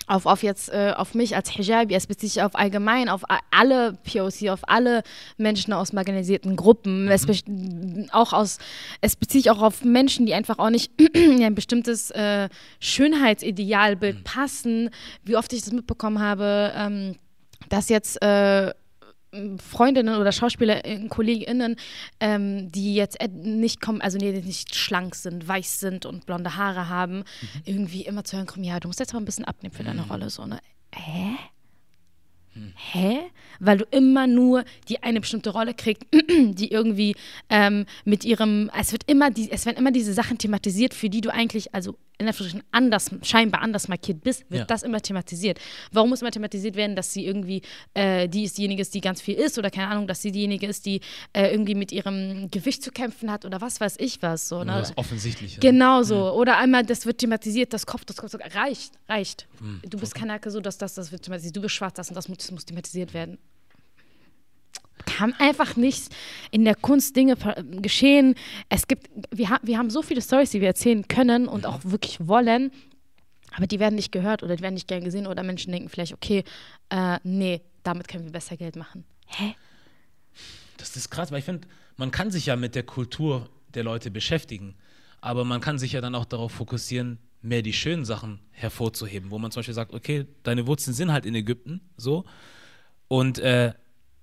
auf, 0.07 0.25
auf 0.25 0.42
jetzt 0.42 0.69
äh, 0.69 0.94
auf 0.95 1.13
mich 1.13 1.36
als 1.36 1.50
Hijabi, 1.50 1.94
es 1.94 2.07
bezieht 2.07 2.31
sich 2.31 2.42
auf 2.42 2.56
allgemein, 2.56 3.09
auf 3.09 3.24
alle 3.51 3.94
POC, 4.04 4.50
auf 4.50 4.62
alle 4.63 5.04
Menschen 5.38 5.74
aus 5.74 5.94
marginalisierten 5.94 6.56
Gruppen. 6.56 7.06
Mhm. 7.06 7.12
Es, 7.12 7.25
auch 8.12 8.33
aus, 8.33 8.57
es 9.02 9.16
bezieht 9.18 9.44
sich 9.44 9.52
auch 9.52 9.61
auf 9.61 9.83
Menschen, 9.83 10.26
die 10.26 10.33
einfach 10.33 10.59
auch 10.59 10.69
nicht 10.69 10.92
in 10.99 11.44
ein 11.44 11.56
bestimmtes 11.56 12.09
äh, 12.11 12.47
Schönheitsidealbild 12.80 14.19
mhm. 14.19 14.23
passen. 14.23 14.90
Wie 15.23 15.35
oft 15.35 15.52
ich 15.52 15.61
das 15.61 15.73
mitbekommen 15.73 16.19
habe, 16.19 16.71
ähm, 16.76 17.16
dass 17.69 17.90
jetzt 17.90 18.21
äh, 18.21 18.73
Freundinnen 19.59 20.15
oder 20.15 20.31
Schauspieler, 20.31 20.85
äh, 20.85 21.07
KollegInnen, 21.07 21.75
ähm, 22.19 22.71
die 22.71 22.95
jetzt 22.95 23.17
nicht 23.31 23.81
kommen, 23.81 24.01
also 24.01 24.17
die 24.17 24.31
nicht 24.31 24.75
schlank 24.75 25.15
sind, 25.15 25.47
weiß 25.47 25.79
sind 25.79 26.06
und 26.06 26.25
blonde 26.25 26.56
Haare 26.56 26.89
haben, 26.89 27.17
mhm. 27.17 27.61
irgendwie 27.65 28.01
immer 28.01 28.23
zu 28.23 28.37
hören 28.37 28.47
kommen, 28.47 28.63
ja, 28.63 28.79
du 28.79 28.87
musst 28.87 28.99
jetzt 28.99 29.13
mal 29.13 29.19
ein 29.19 29.25
bisschen 29.25 29.45
abnehmen 29.45 29.73
für 29.73 29.83
deine 29.83 30.03
mhm. 30.03 30.11
Rolle. 30.11 30.29
So, 30.29 30.45
ne? 30.45 30.59
Hä? 30.94 31.37
Hm. 32.53 32.73
Hä? 32.75 33.19
Weil 33.59 33.77
du 33.77 33.85
immer 33.91 34.27
nur 34.27 34.63
die 34.89 35.03
eine 35.03 35.19
bestimmte 35.19 35.51
Rolle 35.51 35.73
kriegst, 35.73 36.06
die 36.13 36.71
irgendwie 36.71 37.15
ähm, 37.49 37.85
mit 38.03 38.25
ihrem, 38.25 38.71
es 38.77 38.91
wird 38.91 39.03
immer 39.09 39.29
die, 39.29 39.51
es 39.51 39.65
werden 39.65 39.77
immer 39.77 39.91
diese 39.91 40.13
Sachen 40.13 40.37
thematisiert, 40.37 40.94
für 40.94 41.09
die 41.09 41.21
du 41.21 41.31
eigentlich, 41.31 41.73
also 41.73 41.97
in 42.19 42.26
der 42.26 42.36
anders, 42.71 43.12
scheinbar 43.21 43.62
anders 43.62 43.88
markiert 43.88 44.24
bist, 44.24 44.50
wird 44.50 44.62
ja. 44.62 44.66
das 44.66 44.83
immer 44.83 45.02
thematisiert. 45.02 45.59
Warum 45.92 46.09
muss 46.09 46.21
immer 46.21 46.31
thematisiert 46.31 46.76
werden, 46.76 46.95
dass 46.95 47.14
sie 47.14 47.26
irgendwie, 47.26 47.62
äh, 47.94 48.28
die 48.28 48.44
ist 48.44 48.57
diejenige 48.57 48.81
ist, 48.81 48.94
die 48.94 49.02
ganz 49.02 49.21
viel 49.21 49.36
isst 49.36 49.57
oder 49.57 49.69
keine 49.69 49.88
Ahnung, 49.90 50.07
dass 50.07 50.21
sie 50.21 50.31
diejenige 50.31 50.66
ist, 50.66 50.86
die 50.86 51.02
äh, 51.33 51.52
irgendwie 51.52 51.76
mit 51.76 51.92
ihrem 51.92 52.50
Gewicht 52.50 52.83
zu 52.83 52.92
kämpfen 52.92 53.31
hat 53.31 53.45
oder 53.45 53.62
was 53.62 53.80
weiß 53.80 53.97
ich 54.00 54.21
was. 54.21 54.50
So, 54.50 54.64
ne? 54.64 54.74
Das 54.80 54.97
Offensichtliche. 54.97 55.59
Genau 55.59 56.02
so. 56.04 56.16
Mhm. 56.16 56.40
Oder 56.40 56.57
einmal, 56.57 56.83
das 56.83 57.06
wird 57.06 57.19
thematisiert, 57.19 57.74
das 57.74 57.86
Kopf, 57.86 58.06
das 58.06 58.18
Kopf, 58.18 58.33
reicht, 58.56 58.94
reicht. 59.07 59.47
Mhm. 59.59 59.81
Du 59.88 60.00
bist 60.00 60.14
okay. 60.14 60.21
Kanake 60.21 60.50
so, 60.50 60.59
dass 60.59 60.78
das, 60.78 60.95
das 60.95 61.12
wird 61.12 61.24
thematisiert. 61.24 61.56
Du 61.56 61.62
bist 61.62 61.76
schwarz, 61.76 61.95
das 61.95 62.09
und 62.09 62.16
das 62.16 62.28
muss, 62.28 62.40
das 62.40 62.52
muss 62.52 62.66
thematisiert 62.66 63.14
werden 63.14 63.38
kann 65.07 65.33
einfach 65.40 65.76
nicht 65.76 66.14
in 66.52 66.66
der 66.66 66.76
Kunst 66.76 67.16
Dinge 67.16 67.35
geschehen. 67.81 68.35
Es 68.69 68.87
gibt, 68.87 69.09
wir, 69.31 69.49
ha 69.49 69.59
wir 69.64 69.78
haben 69.80 69.90
so 69.90 70.04
viele 70.04 70.21
Stories, 70.21 70.52
die 70.52 70.61
wir 70.61 70.68
erzählen 70.68 71.07
können 71.07 71.47
und 71.47 71.66
auch 71.66 71.80
wirklich 71.83 72.28
wollen, 72.28 72.71
aber 73.56 73.66
die 73.66 73.80
werden 73.80 73.95
nicht 73.95 74.11
gehört 74.11 74.44
oder 74.44 74.56
die 74.56 74.61
werden 74.61 74.76
nicht 74.76 74.87
gern 74.87 75.04
gesehen 75.04 75.26
oder 75.26 75.42
Menschen 75.42 75.71
denken 75.71 75.90
vielleicht, 75.90 76.14
okay, 76.14 76.44
äh, 76.90 77.18
nee, 77.23 77.61
damit 77.83 78.07
können 78.07 78.26
wir 78.26 78.31
besser 78.31 78.57
Geld 78.57 78.76
machen. 78.76 79.06
Hä? 79.26 79.56
Das 80.78 80.95
ist 80.95 81.09
krass, 81.09 81.31
weil 81.31 81.40
ich 81.40 81.45
finde, 81.45 81.68
man 81.95 82.11
kann 82.11 82.30
sich 82.30 82.45
ja 82.45 82.56
mit 82.56 82.76
der 82.76 82.83
Kultur 82.83 83.49
der 83.73 83.83
Leute 83.83 84.11
beschäftigen, 84.11 84.76
aber 85.21 85.44
man 85.45 85.61
kann 85.61 85.80
sich 85.80 85.94
ja 85.94 86.02
dann 86.02 86.14
auch 86.14 86.26
darauf 86.26 86.52
fokussieren, 86.52 87.18
mehr 87.42 87.61
die 87.61 87.73
schönen 87.73 88.06
Sachen 88.06 88.40
hervorzuheben, 88.52 89.31
wo 89.31 89.40
man 89.40 89.52
zum 89.52 89.61
Beispiel 89.61 89.73
sagt, 89.73 89.94
okay, 89.94 90.26
deine 90.44 90.68
Wurzeln 90.68 90.94
sind 90.94 91.11
halt 91.11 91.26
in 91.26 91.33
Ägypten, 91.33 91.81
so, 91.95 92.26
Und 93.07 93.40
äh, 93.40 93.73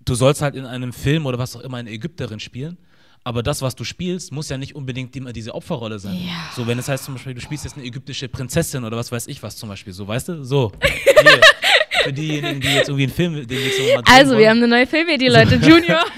du 0.04 0.14
sollst 0.14 0.42
halt 0.42 0.54
in 0.54 0.66
einem 0.66 0.92
Film 0.92 1.26
oder 1.26 1.38
was 1.38 1.56
auch 1.56 1.61
immer 1.61 1.78
eine 1.78 1.90
Ägypterin 1.90 2.40
spielen. 2.40 2.78
Aber 3.26 3.42
das, 3.42 3.62
was 3.62 3.75
du 3.75 3.84
spielst, 3.84 4.32
muss 4.32 4.50
ja 4.50 4.58
nicht 4.58 4.75
unbedingt 4.75 5.16
immer 5.16 5.32
diese 5.32 5.54
Opferrolle 5.54 5.99
sein. 5.99 6.14
Ja. 6.14 6.50
So, 6.54 6.66
wenn 6.66 6.78
es 6.78 6.88
heißt 6.88 7.04
zum 7.04 7.14
Beispiel, 7.14 7.32
du 7.32 7.40
spielst 7.40 7.64
jetzt 7.64 7.75
eine 7.76 7.87
ägyptische 7.87 8.28
Prinzessin 8.28 8.84
oder 8.84 8.99
was 8.99 9.11
weiß 9.11 9.28
ich 9.28 9.42
was 9.42 9.56
zum 9.56 9.70
Beispiel, 9.70 9.94
so, 9.94 10.06
weißt 10.06 10.28
du? 10.28 10.44
So. 10.44 10.73
Hier. 10.82 11.40
Für 12.02 12.12
diejenigen, 12.12 12.61
die 12.61 12.68
jetzt 12.68 12.88
irgendwie 12.88 13.04
einen 13.04 13.12
Film 13.12 13.46
demnächst 13.46 13.78
noch 13.78 13.87
mal 13.87 14.02
drehen 14.02 14.14
Also, 14.14 14.37
wir 14.37 14.50
haben 14.50 14.58
eine 14.58 14.68
neue 14.68 14.87
Filmidee, 14.87 15.28
Leute. 15.28 15.56
Junior. 15.56 16.04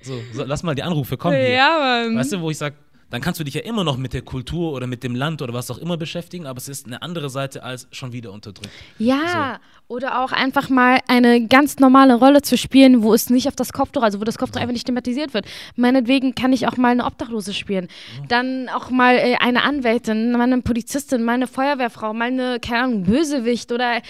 So, 0.00 0.20
so, 0.34 0.44
lass 0.44 0.62
mal 0.62 0.74
die 0.74 0.82
Anrufe 0.82 1.16
kommen 1.16 1.34
hier. 1.36 1.48
ja, 1.48 1.78
Mann. 1.78 2.18
Weißt 2.18 2.34
du, 2.34 2.40
wo 2.40 2.50
ich 2.50 2.58
sage, 2.58 2.76
dann 3.14 3.20
kannst 3.20 3.38
du 3.38 3.44
dich 3.44 3.54
ja 3.54 3.60
immer 3.60 3.84
noch 3.84 3.96
mit 3.96 4.12
der 4.12 4.22
Kultur 4.22 4.72
oder 4.72 4.88
mit 4.88 5.04
dem 5.04 5.14
Land 5.14 5.40
oder 5.40 5.54
was 5.54 5.70
auch 5.70 5.78
immer 5.78 5.96
beschäftigen, 5.96 6.48
aber 6.48 6.58
es 6.58 6.68
ist 6.68 6.86
eine 6.86 7.00
andere 7.00 7.30
Seite 7.30 7.62
als 7.62 7.86
schon 7.92 8.12
wieder 8.12 8.32
unterdrückt. 8.32 8.70
Ja, 8.98 9.60
oder 9.86 10.20
auch 10.24 10.32
einfach 10.32 10.68
mal 10.68 10.98
eine 11.06 11.46
ganz 11.46 11.78
normale 11.78 12.14
Rolle 12.14 12.42
zu 12.42 12.56
spielen, 12.56 13.02
wo 13.02 13.14
es 13.14 13.30
nicht 13.30 13.46
auf 13.46 13.54
das 13.54 13.72
Kopftuch, 13.72 14.02
also 14.02 14.20
wo 14.20 14.24
das 14.24 14.36
Kopftuch 14.36 14.60
einfach 14.60 14.72
nicht 14.72 14.86
thematisiert 14.86 15.32
wird. 15.32 15.46
Meinetwegen 15.76 16.34
kann 16.34 16.52
ich 16.52 16.66
auch 16.66 16.76
mal 16.76 16.88
eine 16.88 17.04
Obdachlose 17.04 17.54
spielen. 17.54 17.86
Dann 18.26 18.68
auch 18.70 18.90
mal 18.90 19.14
äh, 19.14 19.36
eine 19.36 19.62
Anwältin, 19.62 20.32
mal 20.32 20.40
eine 20.40 20.62
Polizistin, 20.62 21.22
mal 21.22 21.34
eine 21.34 21.46
Feuerwehrfrau, 21.46 22.14
mal 22.14 22.28
eine, 22.28 22.58
keine 22.60 22.82
Ahnung, 22.82 23.04
Bösewicht 23.04 23.70
oder 23.70 24.00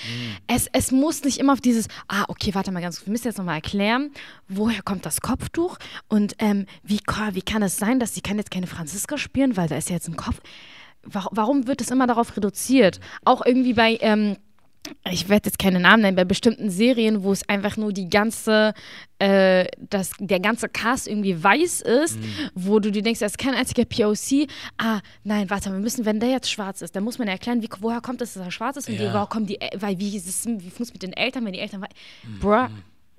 es, 0.47 0.69
es 0.73 0.93
muss 0.93 1.25
nicht 1.25 1.39
immer 1.39 1.53
auf 1.53 1.61
dieses, 1.61 1.89
ah, 2.09 2.25
okay, 2.29 2.55
warte 2.55 2.73
mal 2.73 2.81
ganz 2.81 2.97
kurz, 2.97 3.07
wir 3.07 3.13
müssen 3.13 3.27
jetzt 3.27 3.39
nochmal 3.39 3.57
erklären, 3.57 4.13
woher 4.49 4.81
kommt 4.83 5.05
das 5.05 5.21
Kopftuch 5.21 5.77
und 6.09 6.37
ähm, 6.39 6.67
wie, 6.83 7.01
wie 7.33 7.43
kann 7.43 7.63
es 7.63 7.77
sein, 7.77 7.99
dass 7.99 8.15
sie 8.15 8.21
kann 8.21 8.39
jetzt 8.39 8.51
keine 8.51 8.69
Franziska 8.95 9.19
spielen, 9.19 9.57
weil 9.57 9.69
da 9.69 9.77
ist 9.77 9.89
ja 9.91 9.97
jetzt 9.97 10.09
ein 10.09 10.17
Kopf. 10.17 10.41
Warum, 11.07 11.67
wird 11.67 11.81
es 11.81 11.91
immer 11.91 12.07
darauf 12.07 12.35
reduziert? 12.37 12.99
Auch 13.25 13.45
irgendwie 13.45 13.75
bei, 13.75 13.99
ähm, 14.01 14.37
ich 15.11 15.29
werde 15.29 15.49
jetzt 15.49 15.59
keine 15.59 15.81
Namen 15.81 16.03
nennen, 16.03 16.17
bei 16.17 16.25
bestimmten 16.25 16.71
Serien, 16.71 17.25
wo 17.25 17.33
es 17.33 17.47
einfach 17.49 17.77
nur 17.77 17.93
die 17.93 18.09
ganze, 18.09 18.73
äh, 19.19 19.67
das, 19.91 20.13
der 20.19 20.39
ganze 20.41 20.69
Cast 20.69 21.09
irgendwie 21.09 21.43
weiß 21.43 21.81
ist, 21.83 22.19
wo 22.55 22.79
du 22.79 22.91
dir 22.93 23.03
denkst, 23.03 23.21
da 23.21 23.27
ist 23.27 23.37
kein 23.37 23.55
einziger 23.55 23.85
POC. 23.85 24.47
Ah, 24.79 25.01
nein, 25.25 25.51
warte, 25.51 25.71
wir 25.73 25.79
müssen, 25.79 26.05
wenn 26.07 26.21
der 26.21 26.31
jetzt 26.31 26.51
schwarz 26.51 26.81
ist, 26.81 26.95
dann 26.97 27.05
muss 27.05 27.19
man 27.19 27.27
ja 27.27 27.35
erklären, 27.35 27.61
wie, 27.63 27.69
woher 27.81 28.01
kommt 28.01 28.23
es, 28.23 28.35
dass 28.35 28.45
er 28.47 28.51
schwarz 28.53 28.77
ist 28.77 28.89
und 28.89 28.95
Ja. 28.95 29.01
wie, 29.01 29.13
woher 29.13 29.27
kommen 29.27 29.47
die, 29.47 29.59
weil 29.77 29.99
wie 29.99 30.17
ist 30.17 30.27
es, 30.29 30.47
wie 30.47 30.71
funktioniert 30.71 30.93
mit 30.95 31.03
den 31.03 31.13
Eltern, 31.13 31.45
wenn 31.45 31.53
die 31.53 31.59
Eltern, 31.61 31.83
wei- 31.83 31.89
bruh, 32.41 32.69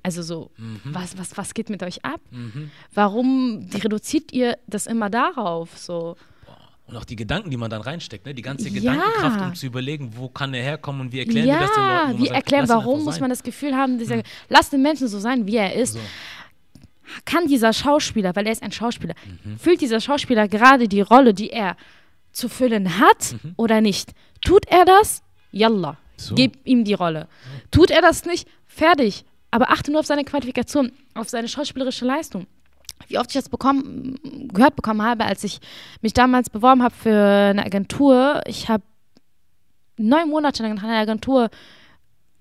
also 0.06 0.22
so, 0.22 0.52
was, 0.84 1.18
was, 1.18 1.36
was 1.36 1.54
geht 1.54 1.70
mit 1.70 1.82
euch 1.84 2.04
ab? 2.06 2.22
Warum 2.94 3.68
reduziert 3.74 4.32
ihr 4.34 4.58
das 4.68 4.86
immer 4.88 5.10
darauf, 5.10 5.78
so? 5.78 6.16
Und 6.88 6.96
auch 6.98 7.06
die 7.06 7.16
Gedanken, 7.16 7.50
die 7.50 7.58
man 7.58 7.72
dann 7.72 7.82
reinsteckt, 7.82 8.28
ne? 8.28 8.36
die 8.36 8.44
ganze 8.44 8.70
Ja. 8.70 8.76
Gedankenkraft, 8.94 9.42
um 9.42 9.56
zu 9.56 9.66
überlegen, 9.66 10.12
wo 10.16 10.30
kann 10.30 10.54
er 10.54 10.62
herkommen 10.62 11.02
und 11.02 11.12
wie 11.12 11.20
erklären 11.20 11.48
wir 11.48 11.60
das 11.60 11.72
den 11.74 11.84
Leuten. 11.84 12.12
Ja, 12.12 12.18
wie 12.20 12.24
sagt, 12.26 12.36
erklären, 12.36 12.70
warum 12.70 13.04
muss 13.04 13.20
man 13.20 13.32
das 13.32 13.42
Gefühl 13.42 13.74
haben, 13.76 13.98
dieser, 13.98 14.22
lass 14.50 14.70
den 14.70 14.84
Menschen 14.84 15.08
so 15.08 15.18
sein, 15.20 15.48
wie 15.48 15.56
er 15.56 15.74
ist. 15.74 15.94
So. 15.94 16.00
Kann 17.26 17.48
dieser 17.48 17.74
Schauspieler, 17.74 18.36
weil 18.36 18.46
er 18.46 18.52
ist 18.52 18.62
ein 18.62 18.72
Schauspieler, 18.72 19.16
fühlt 19.58 19.82
dieser 19.82 20.00
Schauspieler 20.00 20.48
gerade 20.48 20.88
die 20.88 21.02
Rolle, 21.02 21.34
die 21.34 21.50
er 21.50 21.76
zu 22.32 22.50
füllen 22.50 23.00
hat 23.00 23.36
oder 23.58 23.82
nicht? 23.82 24.12
Tut 24.42 24.66
er 24.68 24.86
das? 24.86 25.24
Yalla, 25.52 25.98
So. 26.18 26.36
gib 26.36 26.58
ihm 26.66 26.84
die 26.84 26.94
Rolle. 26.94 27.28
Tut 27.72 27.90
er 27.90 28.02
das 28.04 28.26
nicht? 28.26 28.48
Fertig. 28.68 29.26
Aber 29.56 29.70
achte 29.70 29.90
nur 29.90 30.02
auf 30.02 30.06
seine 30.06 30.26
Qualifikation, 30.26 30.92
auf 31.14 31.30
seine 31.30 31.48
schauspielerische 31.48 32.04
Leistung. 32.04 32.46
Wie 33.08 33.18
oft 33.18 33.30
ich 33.30 33.36
das 33.36 33.48
bekommen, 33.48 34.20
gehört 34.52 34.76
bekommen 34.76 35.02
habe, 35.02 35.24
als 35.24 35.46
ich 35.46 35.62
mich 36.02 36.12
damals 36.12 36.50
beworben 36.50 36.84
habe 36.84 36.94
für 36.94 37.52
eine 37.52 37.66
Agentur. 37.66 38.42
Ich 38.48 38.68
habe 38.68 38.84
neun 39.96 40.28
Monate 40.28 40.62
lang 40.62 40.74
nach 40.76 40.84
einer 40.84 40.98
Agentur 40.98 41.50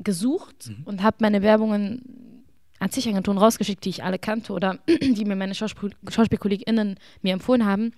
gesucht 0.00 0.72
und 0.86 1.04
habe 1.04 1.18
meine 1.20 1.40
Werbungen 1.42 2.42
an 2.80 2.90
zig 2.90 3.06
Agenturen 3.06 3.38
rausgeschickt, 3.38 3.84
die 3.84 3.90
ich 3.90 4.02
alle 4.02 4.18
kannte 4.18 4.52
oder 4.52 4.80
die 4.88 5.24
mir 5.24 5.36
meine 5.36 5.54
Schauspiel 5.54 5.92
SchauspielkollegInnen 6.10 6.98
mir 7.22 7.32
empfohlen 7.32 7.64
haben. 7.64 7.92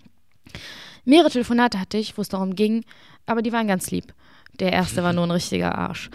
Mehrere 1.06 1.30
Telefonate 1.30 1.80
hatte 1.80 1.96
ich, 1.96 2.18
wo 2.18 2.20
es 2.20 2.28
darum 2.28 2.54
ging, 2.54 2.84
aber 3.24 3.40
die 3.40 3.52
waren 3.52 3.66
ganz 3.66 3.90
lieb. 3.90 4.12
Der 4.60 4.72
erste 4.72 5.02
war 5.02 5.12
nur 5.14 5.24
ein 5.24 5.30
richtiger 5.30 5.76
Arsch. 5.76 6.10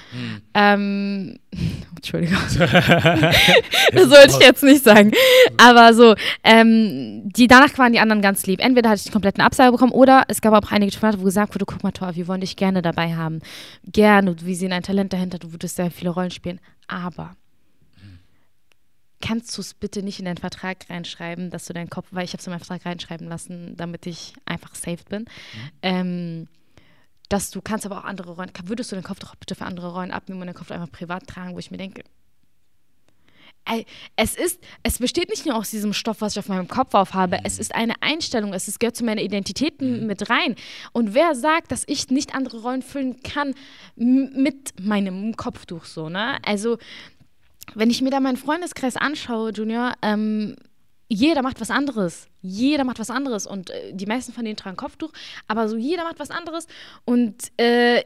Ähm, 0.53 1.39
Entschuldigung. 1.95 2.38
das 2.57 4.10
sollte 4.10 4.29
ich 4.29 4.39
jetzt 4.39 4.63
nicht 4.63 4.83
sagen. 4.83 5.12
Aber 5.57 5.93
so, 5.93 6.15
ähm, 6.43 7.29
die 7.36 7.48
danach 7.48 7.77
waren 7.77 7.93
die 7.93 8.00
anderen 8.00 8.21
ganz 8.21 8.45
lieb. 8.45 8.60
Entweder 8.60 8.89
hatte 8.89 9.00
ich 9.00 9.05
die 9.05 9.12
kompletten 9.12 9.43
Absage 9.43 9.71
bekommen 9.71 9.91
oder 9.91 10.24
es 10.27 10.41
gab 10.41 10.53
auch 10.53 10.71
einige 10.71 10.91
Telefonate, 10.91 11.19
wo 11.19 11.25
gesagt 11.25 11.53
wurde, 11.55 11.65
guck 11.65 11.83
mal, 11.83 11.91
Tor, 11.91 12.15
wir 12.15 12.27
wollen 12.27 12.41
dich 12.41 12.55
gerne 12.55 12.81
dabei 12.81 13.15
haben. 13.15 13.41
Gerne, 13.86 14.36
wir 14.41 14.55
sehen 14.55 14.74
ein 14.74 14.83
Talent 14.83 15.13
dahinter, 15.13 15.39
du 15.39 15.51
würdest 15.51 15.75
sehr 15.75 15.91
viele 15.91 16.12
Rollen 16.12 16.31
spielen. 16.31 16.60
Aber 16.88 17.36
kannst 19.21 19.55
du 19.55 19.62
es 19.62 19.74
bitte 19.74 20.03
nicht 20.03 20.19
in 20.19 20.25
deinen 20.25 20.38
Vertrag 20.38 20.89
reinschreiben, 20.89 21.50
dass 21.51 21.65
du 21.65 21.74
deinen 21.74 21.89
Kopf, 21.89 22.07
weil 22.12 22.25
ich 22.25 22.33
habe 22.33 22.39
es 22.39 22.48
in 22.48 22.51
meinen 22.51 22.60
Vertrag 22.60 22.86
reinschreiben 22.86 23.27
lassen, 23.27 23.75
damit 23.77 24.05
ich 24.07 24.33
einfach 24.45 24.75
safe 24.75 25.03
bin. 25.07 25.25
Ähm, 25.81 26.48
dass 27.31 27.51
du 27.51 27.61
kannst 27.61 27.85
aber 27.85 28.00
auch 28.00 28.03
andere 28.03 28.31
Rollen, 28.31 28.51
würdest 28.65 28.91
du 28.91 28.95
den 28.95 29.03
Kopf 29.03 29.19
doch 29.19 29.35
bitte 29.35 29.55
für 29.55 29.65
andere 29.65 29.93
Rollen 29.93 30.11
abnehmen 30.11 30.41
und 30.41 30.47
den 30.47 30.55
Kopf 30.55 30.71
einfach 30.71 30.91
privat 30.91 31.27
tragen, 31.27 31.53
wo 31.55 31.59
ich 31.59 31.71
mir 31.71 31.77
denke, 31.77 32.03
es 34.15 34.35
ist, 34.35 34.59
es 34.83 34.97
besteht 34.97 35.29
nicht 35.29 35.45
nur 35.45 35.55
aus 35.55 35.69
diesem 35.69 35.93
Stoff, 35.93 36.19
was 36.21 36.33
ich 36.33 36.39
auf 36.39 36.50
meinem 36.50 36.67
Kopf 36.67 36.93
aufhabe, 36.93 37.39
es 37.43 37.59
ist 37.59 37.73
eine 37.75 37.93
Einstellung, 38.01 38.53
es 38.53 38.67
ist, 38.67 38.79
gehört 38.79 38.95
zu 38.97 39.05
meiner 39.05 39.21
Identität 39.21 39.79
m- 39.81 40.07
mit 40.07 40.29
rein. 40.29 40.55
Und 40.93 41.13
wer 41.13 41.35
sagt, 41.35 41.71
dass 41.71 41.83
ich 41.88 42.09
nicht 42.09 42.33
andere 42.35 42.61
Rollen 42.61 42.81
füllen 42.81 43.21
kann 43.21 43.53
mit 43.95 44.73
meinem 44.81 45.38
Kopftuch 45.38 45.85
so, 45.85 46.09
ne? 46.09 46.38
Also, 46.43 46.79
wenn 47.75 47.91
ich 47.91 48.01
mir 48.01 48.09
da 48.09 48.19
meinen 48.19 48.35
Freundeskreis 48.35 48.97
anschaue, 48.97 49.51
Junior, 49.51 49.93
ähm, 50.01 50.55
jeder 51.12 51.41
macht 51.41 51.60
was 51.60 51.70
anderes. 51.70 52.27
Jeder 52.41 52.86
macht 52.86 52.98
was 52.98 53.10
anderes. 53.10 53.46
Und 53.46 53.70
äh, 53.70 53.94
die 53.94 54.06
meisten 54.06 54.32
von 54.32 54.46
denen 54.46 54.56
tragen 54.56 54.77
Kopftuch, 54.77 55.12
aber 55.48 55.68
so 55.68 55.75
jeder 55.75 56.06
macht 56.06 56.20
was 56.20 56.32
anderes. 56.32 56.68
Und 57.03 57.51
äh, 57.58 58.01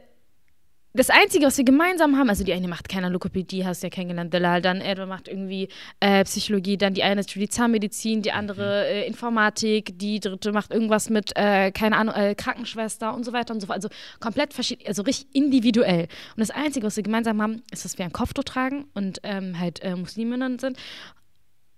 das 0.92 1.10
Einzige, 1.10 1.46
was 1.46 1.56
wir 1.56 1.64
gemeinsam 1.64 2.16
haben, 2.16 2.28
also 2.30 2.42
die 2.42 2.52
eine 2.52 2.66
macht 2.66 2.88
keine 2.88 3.10
Lokopädie, 3.10 3.64
hast 3.64 3.82
du 3.82 3.86
ja 3.86 3.90
kennengelernt, 3.90 4.32
Delal, 4.32 4.60
dann 4.60 4.80
Edward 4.80 5.08
macht 5.08 5.28
irgendwie 5.28 5.68
äh, 6.00 6.24
Psychologie, 6.24 6.78
dann 6.78 6.94
die 6.94 7.02
eine 7.04 7.22
studiert 7.22 7.52
Zahnmedizin, 7.52 8.22
die 8.22 8.32
andere 8.32 8.86
äh, 8.88 9.06
Informatik, 9.06 9.96
die 9.98 10.18
dritte 10.18 10.52
macht 10.52 10.72
irgendwas 10.72 11.08
mit, 11.08 11.36
äh, 11.36 11.70
keine 11.70 11.98
Ahnung, 11.98 12.14
äh, 12.14 12.34
Krankenschwester 12.34 13.14
und 13.14 13.24
so 13.24 13.32
weiter 13.32 13.54
und 13.54 13.60
so 13.60 13.66
fort. 13.66 13.76
Also 13.76 13.88
komplett 14.20 14.52
verschieden, 14.52 14.82
also 14.86 15.02
richtig 15.02 15.28
individuell. 15.32 16.08
Und 16.34 16.40
das 16.40 16.50
Einzige, 16.50 16.86
was 16.86 16.96
wir 16.96 17.04
gemeinsam 17.04 17.40
haben, 17.40 17.62
ist, 17.70 17.84
dass 17.84 17.98
wir 17.98 18.04
ein 18.04 18.12
Kopftuch 18.12 18.44
tragen 18.44 18.86
und 18.94 19.20
ähm, 19.22 19.60
halt 19.60 19.80
äh, 19.82 19.94
Musliminnen 19.94 20.58
sind. 20.58 20.78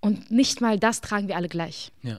Und 0.01 0.31
nicht 0.31 0.61
mal 0.61 0.79
das 0.79 1.01
tragen 1.01 1.29
wir 1.29 1.37
alle 1.37 1.49
gleich. 1.49 1.93
Ja. 2.03 2.19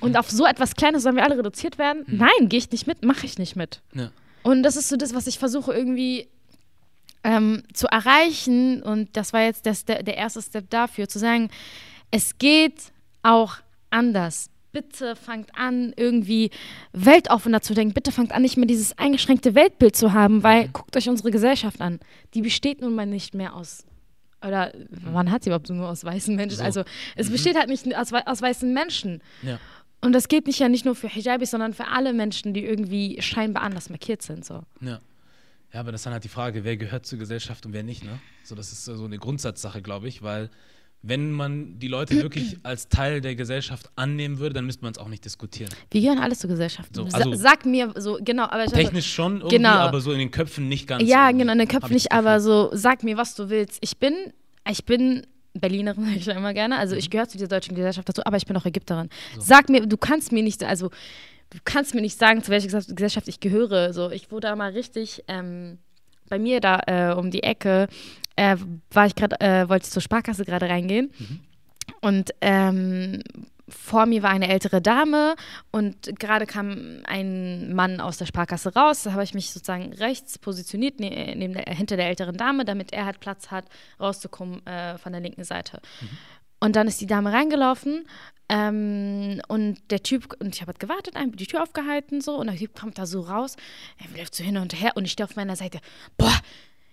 Und 0.00 0.16
auf 0.16 0.30
so 0.30 0.46
etwas 0.46 0.74
Kleines 0.74 1.02
sollen 1.02 1.16
wir 1.16 1.24
alle 1.24 1.38
reduziert 1.38 1.78
werden? 1.78 2.04
Nein, 2.06 2.48
gehe 2.48 2.58
ich 2.58 2.70
nicht 2.70 2.86
mit, 2.86 3.04
mache 3.04 3.26
ich 3.26 3.38
nicht 3.38 3.56
mit. 3.56 3.82
Ja. 3.94 4.10
Und 4.42 4.62
das 4.62 4.76
ist 4.76 4.88
so 4.88 4.96
das, 4.96 5.14
was 5.14 5.26
ich 5.26 5.38
versuche 5.38 5.72
irgendwie 5.72 6.28
ähm, 7.24 7.62
zu 7.72 7.86
erreichen. 7.88 8.82
Und 8.82 9.16
das 9.16 9.32
war 9.32 9.42
jetzt 9.42 9.66
der, 9.66 10.02
der 10.02 10.16
erste 10.16 10.42
Step 10.42 10.70
dafür, 10.70 11.08
zu 11.08 11.18
sagen, 11.18 11.50
es 12.10 12.38
geht 12.38 12.92
auch 13.22 13.56
anders. 13.90 14.50
Bitte 14.72 15.16
fangt 15.16 15.56
an, 15.56 15.94
irgendwie 15.96 16.50
weltoffener 16.92 17.62
zu 17.62 17.74
denken. 17.74 17.94
Bitte 17.94 18.12
fangt 18.12 18.32
an, 18.32 18.42
nicht 18.42 18.56
mehr 18.56 18.66
dieses 18.66 18.96
eingeschränkte 18.98 19.54
Weltbild 19.54 19.96
zu 19.96 20.12
haben, 20.12 20.42
weil 20.42 20.68
guckt 20.68 20.96
euch 20.96 21.08
unsere 21.08 21.30
Gesellschaft 21.30 21.80
an. 21.80 21.98
Die 22.34 22.42
besteht 22.42 22.80
nun 22.80 22.94
mal 22.94 23.06
nicht 23.06 23.34
mehr 23.34 23.54
aus. 23.54 23.84
Oder 24.44 24.72
wann 24.90 25.30
hat 25.30 25.44
sie 25.44 25.50
überhaupt 25.50 25.70
nur 25.70 25.88
aus 25.88 26.04
weißen 26.04 26.34
Menschen? 26.36 26.58
So. 26.58 26.64
Also 26.64 26.84
es 27.14 27.30
besteht 27.30 27.56
halt 27.56 27.68
nicht 27.68 27.96
aus, 27.96 28.12
aus 28.12 28.42
weißen 28.42 28.72
Menschen. 28.72 29.22
Ja. 29.42 29.58
Und 30.02 30.12
das 30.12 30.28
geht 30.28 30.46
nicht 30.46 30.58
ja 30.58 30.68
nicht 30.68 30.84
nur 30.84 30.94
für 30.94 31.08
Hijabis, 31.08 31.50
sondern 31.50 31.72
für 31.72 31.88
alle 31.88 32.12
Menschen, 32.12 32.54
die 32.54 32.64
irgendwie 32.64 33.20
scheinbar 33.22 33.62
anders 33.62 33.90
markiert 33.90 34.22
sind. 34.22 34.44
So. 34.44 34.62
Ja. 34.80 35.00
Ja, 35.72 35.80
aber 35.80 35.92
das 35.92 36.00
ist 36.00 36.06
dann 36.06 36.12
halt 36.12 36.24
die 36.24 36.28
Frage, 36.28 36.64
wer 36.64 36.76
gehört 36.76 37.06
zur 37.06 37.18
Gesellschaft 37.18 37.66
und 37.66 37.72
wer 37.72 37.82
nicht, 37.82 38.04
ne? 38.04 38.18
So, 38.44 38.54
das 38.54 38.72
ist 38.72 38.84
so 38.84 39.04
eine 39.04 39.18
Grundsatzsache, 39.18 39.82
glaube 39.82 40.08
ich, 40.08 40.22
weil 40.22 40.48
wenn 41.08 41.30
man 41.32 41.78
die 41.78 41.88
Leute 41.88 42.14
wirklich 42.22 42.56
als 42.62 42.88
Teil 42.88 43.20
der 43.20 43.34
Gesellschaft 43.36 43.90
annehmen 43.96 44.38
würde, 44.38 44.54
dann 44.54 44.66
müsste 44.66 44.82
man 44.84 44.92
es 44.92 44.98
auch 44.98 45.08
nicht 45.08 45.24
diskutieren. 45.24 45.70
Wir 45.90 46.00
gehören 46.00 46.18
alles 46.18 46.40
zur 46.40 46.50
Gesellschaft. 46.50 46.94
So, 46.94 47.08
Sa- 47.08 47.18
also- 47.18 47.34
sag 47.34 47.64
mir 47.66 47.92
so, 47.96 48.18
genau, 48.20 48.44
aber 48.44 48.64
ich 48.64 48.72
Technisch 48.72 49.12
schon 49.12 49.36
irgendwie, 49.38 49.56
Genau. 49.56 49.70
aber 49.70 50.00
so 50.00 50.12
in 50.12 50.18
den 50.18 50.30
Köpfen 50.30 50.68
nicht 50.68 50.86
ganz. 50.86 51.02
Ja, 51.08 51.30
genau, 51.30 51.52
in 51.52 51.58
den 51.58 51.68
Köpfen 51.68 51.88
ich 51.96 52.04
nicht, 52.04 52.12
aber 52.12 52.40
so, 52.40 52.70
sag 52.72 53.02
mir, 53.04 53.16
was 53.16 53.34
du 53.34 53.48
willst. 53.50 53.78
Ich 53.80 53.98
bin, 53.98 54.14
ich 54.68 54.84
bin 54.84 55.26
Berlinerin, 55.54 56.04
sage 56.06 56.16
ich 56.18 56.26
ja 56.26 56.34
immer 56.34 56.52
gerne. 56.54 56.76
Also 56.76 56.96
ich 56.96 57.08
gehöre 57.10 57.28
zu 57.28 57.38
dieser 57.38 57.48
deutschen 57.48 57.74
Gesellschaft 57.74 58.08
dazu, 58.08 58.22
aber 58.24 58.36
ich 58.36 58.46
bin 58.46 58.56
auch 58.56 58.66
Ägypterin. 58.66 59.08
Sag 59.38 59.68
mir, 59.68 59.86
du 59.86 59.96
kannst 59.96 60.32
mir 60.32 60.42
nicht, 60.42 60.62
also 60.64 60.90
du 61.50 61.58
kannst 61.64 61.94
mir 61.94 62.00
nicht 62.02 62.18
sagen, 62.18 62.42
zu 62.42 62.50
welcher 62.50 62.66
Gesellschaft- 62.66 62.96
Gesellschaft 62.96 63.28
ich 63.28 63.40
gehöre. 63.40 63.92
So, 63.92 64.10
ich 64.10 64.30
wurde 64.30 64.48
da 64.48 64.56
mal 64.56 64.72
richtig, 64.72 65.22
ähm, 65.28 65.78
bei 66.28 66.38
mir 66.40 66.58
da 66.60 66.80
äh, 66.88 67.14
um 67.14 67.30
die 67.30 67.44
Ecke, 67.44 67.86
äh, 68.36 68.56
war 68.90 69.06
ich 69.06 69.14
gerade, 69.14 69.40
äh, 69.40 69.68
wollte 69.68 69.86
ich 69.86 69.92
zur 69.92 70.02
Sparkasse 70.02 70.44
gerade 70.44 70.68
reingehen. 70.68 71.10
Und 72.00 72.34
ähm, 72.40 73.22
vor 73.68 74.06
mir 74.06 74.22
war 74.22 74.30
eine 74.30 74.48
ältere 74.48 74.80
Dame 74.80 75.34
und 75.72 76.18
gerade 76.18 76.46
kam 76.46 77.00
ein 77.04 77.74
Mann 77.74 78.00
aus 78.00 78.16
der 78.16 78.26
Sparkasse 78.26 78.74
raus. 78.74 79.02
Da 79.02 79.12
habe 79.12 79.24
ich 79.24 79.34
mich 79.34 79.50
sozusagen 79.50 79.92
rechts 79.94 80.38
positioniert, 80.38 81.00
ne, 81.00 81.34
neben 81.36 81.54
der, 81.54 81.64
hinter 81.74 81.96
der 81.96 82.08
älteren 82.08 82.36
Dame, 82.36 82.64
damit 82.64 82.92
er 82.92 83.06
halt 83.06 83.18
Platz 83.18 83.50
hat, 83.50 83.64
rauszukommen 83.98 84.64
äh, 84.66 84.98
von 84.98 85.12
der 85.12 85.20
linken 85.20 85.44
Seite. 85.44 85.80
Mhm. 86.00 86.08
Und 86.60 86.76
dann 86.76 86.86
ist 86.86 87.00
die 87.00 87.06
Dame 87.06 87.32
reingelaufen 87.32 88.06
ähm, 88.48 89.42
und 89.48 89.90
der 89.90 90.02
Typ, 90.02 90.34
und 90.40 90.54
ich 90.54 90.60
habe 90.60 90.70
halt 90.70 90.80
gewartet, 90.80 91.14
die 91.34 91.46
Tür 91.46 91.62
aufgehalten 91.62 92.20
so 92.20 92.36
und 92.36 92.46
der 92.46 92.56
Typ 92.56 92.78
kommt 92.78 92.98
da 92.98 93.06
so 93.06 93.20
raus, 93.20 93.56
er 93.98 94.16
läuft 94.16 94.34
so 94.34 94.44
hin 94.44 94.56
und 94.56 94.80
her 94.80 94.92
und 94.94 95.04
ich 95.04 95.12
stehe 95.12 95.26
auf 95.26 95.36
meiner 95.36 95.56
Seite, 95.56 95.80
boah, 96.16 96.38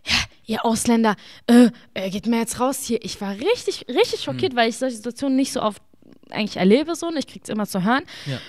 ja, 0.05 0.15
ihr 0.45 0.65
Ausländer, 0.65 1.15
äh, 1.47 1.69
geht 2.09 2.27
mir 2.27 2.39
jetzt 2.39 2.59
raus 2.59 2.79
hier. 2.83 3.03
Ich 3.03 3.19
war 3.21 3.31
richtig, 3.31 3.85
richtig 3.87 4.21
schockiert, 4.21 4.53
mhm. 4.53 4.57
weil 4.57 4.69
ich 4.69 4.77
solche 4.77 4.97
Situationen 4.97 5.35
nicht 5.35 5.51
so 5.51 5.61
oft 5.61 5.81
eigentlich 6.29 6.57
erlebe 6.57 6.95
so 6.95 7.07
und 7.07 7.17
ich 7.17 7.27
krieg's 7.27 7.49
immer 7.49 7.67
zu 7.67 7.83
hören. 7.83 8.03
Ja. 8.25 8.39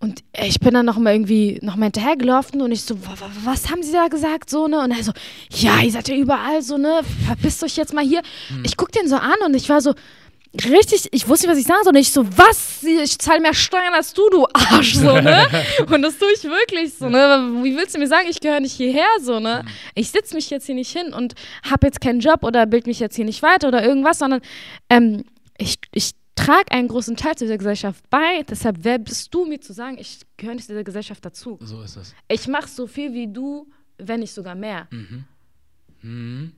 Und 0.00 0.22
ich 0.38 0.60
bin 0.60 0.74
dann 0.74 0.84
noch 0.84 0.98
mal 0.98 1.14
irgendwie 1.14 1.58
noch 1.62 1.76
mal 1.76 1.86
hinterhergelaufen 1.86 2.60
und 2.60 2.72
ich 2.72 2.82
so, 2.82 2.98
was 3.44 3.70
haben 3.70 3.82
sie 3.82 3.92
da 3.92 4.08
gesagt, 4.08 4.50
so, 4.50 4.68
ne? 4.68 4.80
Und 4.80 4.90
er 4.90 5.02
so, 5.02 5.12
ja, 5.50 5.80
ihr 5.80 5.90
seid 5.90 6.08
ja 6.08 6.14
überall, 6.14 6.60
so, 6.60 6.76
ne? 6.76 7.00
Verpisst 7.26 7.64
euch 7.64 7.76
jetzt 7.76 7.94
mal 7.94 8.04
hier. 8.04 8.20
Mhm. 8.50 8.64
Ich 8.66 8.76
guck 8.76 8.92
den 8.92 9.08
so 9.08 9.16
an 9.16 9.36
und 9.46 9.54
ich 9.54 9.66
war 9.70 9.80
so, 9.80 9.94
richtig, 10.54 11.08
ich 11.10 11.28
wusste 11.28 11.46
nicht, 11.46 11.52
was 11.52 11.60
ich 11.60 11.66
sagen 11.66 11.80
soll. 11.84 11.94
Und 11.94 12.00
ich 12.00 12.12
so, 12.12 12.26
was? 12.36 12.82
Ich 12.82 13.18
zahle 13.18 13.40
mehr 13.40 13.54
Steuern 13.54 13.94
als 13.94 14.12
du, 14.12 14.28
du 14.30 14.46
Arsch, 14.52 14.94
so, 14.94 15.20
ne? 15.20 15.46
und 15.90 16.02
das 16.02 16.18
tue 16.18 16.28
ich 16.34 16.44
wirklich 16.44 16.94
so, 16.94 17.08
ne? 17.08 17.60
Wie 17.62 17.76
willst 17.76 17.94
du 17.94 17.98
mir 17.98 18.06
sagen, 18.06 18.26
ich 18.28 18.40
gehöre 18.40 18.60
nicht 18.60 18.72
hierher, 18.74 19.08
so, 19.20 19.40
ne? 19.40 19.62
Mhm. 19.64 19.70
Ich 19.94 20.10
sitze 20.10 20.34
mich 20.34 20.50
jetzt 20.50 20.66
hier 20.66 20.74
nicht 20.74 20.96
hin 20.96 21.12
und 21.12 21.34
habe 21.68 21.86
jetzt 21.86 22.00
keinen 22.00 22.20
Job 22.20 22.42
oder 22.42 22.66
bild 22.66 22.86
mich 22.86 23.00
jetzt 23.00 23.16
hier 23.16 23.24
nicht 23.24 23.42
weiter 23.42 23.68
oder 23.68 23.84
irgendwas, 23.84 24.18
sondern 24.18 24.40
ähm, 24.90 25.24
ich, 25.58 25.76
ich 25.92 26.12
trage 26.36 26.72
einen 26.72 26.88
großen 26.88 27.16
Teil 27.16 27.34
zu 27.36 27.44
dieser 27.44 27.58
Gesellschaft 27.58 28.08
bei. 28.10 28.42
Deshalb, 28.48 28.78
wer 28.82 28.98
bist 28.98 29.32
du, 29.34 29.44
mir 29.44 29.60
zu 29.60 29.72
sagen, 29.72 29.98
ich 29.98 30.20
gehöre 30.36 30.54
nicht 30.54 30.66
zu 30.66 30.72
dieser 30.72 30.84
Gesellschaft 30.84 31.24
dazu? 31.24 31.58
So 31.62 31.82
ist 31.82 31.96
es. 31.96 32.14
Ich 32.28 32.48
mache 32.48 32.68
so 32.68 32.86
viel 32.86 33.12
wie 33.12 33.32
du, 33.32 33.68
wenn 33.98 34.20
nicht 34.20 34.32
sogar 34.32 34.54
mehr. 34.54 34.88
Mhm. 34.90 35.24
Mhm. 36.02 36.52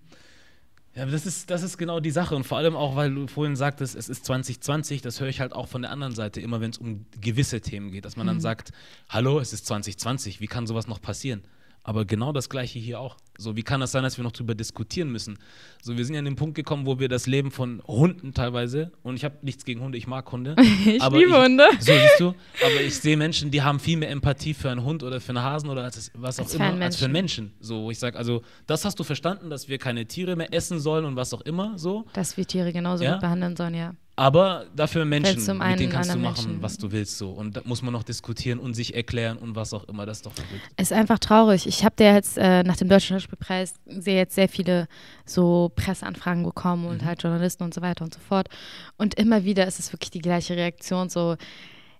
Ja, 0.96 1.04
das 1.04 1.26
ist, 1.26 1.50
das 1.50 1.62
ist 1.62 1.76
genau 1.76 2.00
die 2.00 2.10
Sache. 2.10 2.34
Und 2.34 2.44
vor 2.44 2.56
allem 2.56 2.74
auch, 2.74 2.96
weil 2.96 3.14
du 3.14 3.26
vorhin 3.26 3.54
sagtest, 3.54 3.94
es 3.94 4.08
ist 4.08 4.24
2020, 4.24 5.02
das 5.02 5.20
höre 5.20 5.28
ich 5.28 5.40
halt 5.40 5.52
auch 5.52 5.68
von 5.68 5.82
der 5.82 5.90
anderen 5.90 6.14
Seite 6.14 6.40
immer, 6.40 6.62
wenn 6.62 6.70
es 6.70 6.78
um 6.78 7.04
gewisse 7.20 7.60
Themen 7.60 7.92
geht, 7.92 8.06
dass 8.06 8.16
man 8.16 8.24
mhm. 8.24 8.30
dann 8.30 8.40
sagt, 8.40 8.72
hallo, 9.10 9.38
es 9.38 9.52
ist 9.52 9.66
2020, 9.66 10.40
wie 10.40 10.46
kann 10.46 10.66
sowas 10.66 10.86
noch 10.86 11.02
passieren? 11.02 11.42
Aber 11.86 12.04
genau 12.04 12.32
das 12.32 12.50
Gleiche 12.50 12.80
hier 12.80 12.98
auch. 12.98 13.16
So, 13.38 13.54
wie 13.54 13.62
kann 13.62 13.80
das 13.80 13.92
sein, 13.92 14.02
dass 14.02 14.16
wir 14.16 14.24
noch 14.24 14.32
darüber 14.32 14.56
diskutieren 14.56 15.12
müssen? 15.12 15.38
So, 15.80 15.96
wir 15.96 16.04
sind 16.04 16.14
ja 16.14 16.18
an 16.18 16.24
den 16.24 16.34
Punkt 16.34 16.56
gekommen, 16.56 16.84
wo 16.84 16.98
wir 16.98 17.08
das 17.08 17.28
Leben 17.28 17.52
von 17.52 17.80
Hunden 17.86 18.34
teilweise, 18.34 18.90
und 19.04 19.14
ich 19.14 19.24
habe 19.24 19.36
nichts 19.42 19.64
gegen 19.64 19.80
Hunde, 19.80 19.96
ich 19.96 20.08
mag 20.08 20.30
Hunde. 20.32 20.56
ich 20.84 21.00
aber 21.00 21.16
liebe 21.16 21.30
ich, 21.30 21.36
Hunde. 21.36 21.64
So, 21.78 21.92
siehst 21.92 22.18
du, 22.18 22.34
aber 22.60 22.80
ich 22.84 22.96
sehe 22.96 23.16
Menschen, 23.16 23.52
die 23.52 23.62
haben 23.62 23.78
viel 23.78 23.98
mehr 23.98 24.10
Empathie 24.10 24.52
für 24.52 24.68
einen 24.68 24.82
Hund 24.82 25.04
oder 25.04 25.20
für 25.20 25.28
einen 25.28 25.44
Hasen 25.44 25.70
oder 25.70 25.84
als, 25.84 26.10
was 26.14 26.40
auch 26.40 26.44
als 26.46 26.54
immer, 26.54 26.80
als 26.80 26.96
für 26.96 27.04
einen 27.04 27.12
Menschen. 27.12 27.52
So, 27.60 27.84
wo 27.84 27.92
ich 27.92 28.00
sage, 28.00 28.18
also, 28.18 28.42
das 28.66 28.84
hast 28.84 28.98
du 28.98 29.04
verstanden, 29.04 29.48
dass 29.48 29.68
wir 29.68 29.78
keine 29.78 30.06
Tiere 30.06 30.34
mehr 30.34 30.52
essen 30.52 30.80
sollen 30.80 31.04
und 31.04 31.14
was 31.14 31.32
auch 31.34 31.42
immer, 31.42 31.78
so. 31.78 32.04
Dass 32.14 32.36
wir 32.36 32.46
Tiere 32.46 32.72
genauso 32.72 33.04
ja? 33.04 33.12
gut 33.12 33.20
behandeln 33.20 33.54
sollen, 33.54 33.74
ja. 33.74 33.94
Aber 34.18 34.64
dafür 34.74 35.04
Menschen, 35.04 35.36
mit 35.36 35.78
denen 35.78 35.92
kannst 35.92 36.14
du 36.14 36.18
machen, 36.18 36.46
Menschen. 36.46 36.62
was 36.62 36.78
du 36.78 36.90
willst 36.90 37.18
so. 37.18 37.30
Und 37.30 37.58
da 37.58 37.60
muss 37.64 37.82
man 37.82 37.92
noch 37.92 38.02
diskutieren 38.02 38.58
und 38.58 38.72
sich 38.72 38.94
erklären 38.94 39.36
und 39.36 39.54
was 39.56 39.74
auch 39.74 39.84
immer. 39.84 40.06
Das 40.06 40.18
ist 40.18 40.26
doch 40.26 40.32
verrückt. 40.32 40.62
Es 40.76 40.90
ist 40.90 40.96
einfach 40.96 41.18
traurig. 41.18 41.66
Ich 41.66 41.84
habe 41.84 41.96
dir 41.96 42.14
jetzt 42.14 42.38
äh, 42.38 42.62
nach 42.62 42.76
dem 42.76 42.88
Deutschen 42.88 43.20
Schauspielpreis 43.20 43.74
sehr 43.84 44.16
jetzt 44.16 44.34
sehr 44.34 44.48
viele 44.48 44.88
so 45.26 45.70
Presseanfragen 45.76 46.44
bekommen 46.44 46.86
und 46.86 47.02
mhm. 47.02 47.06
halt 47.06 47.22
Journalisten 47.22 47.62
und 47.64 47.74
so 47.74 47.82
weiter 47.82 48.04
und 48.04 48.14
so 48.14 48.20
fort. 48.20 48.48
Und 48.96 49.14
immer 49.16 49.44
wieder 49.44 49.66
ist 49.66 49.78
es 49.78 49.92
wirklich 49.92 50.10
die 50.10 50.22
gleiche 50.22 50.56
Reaktion 50.56 51.10
so, 51.10 51.36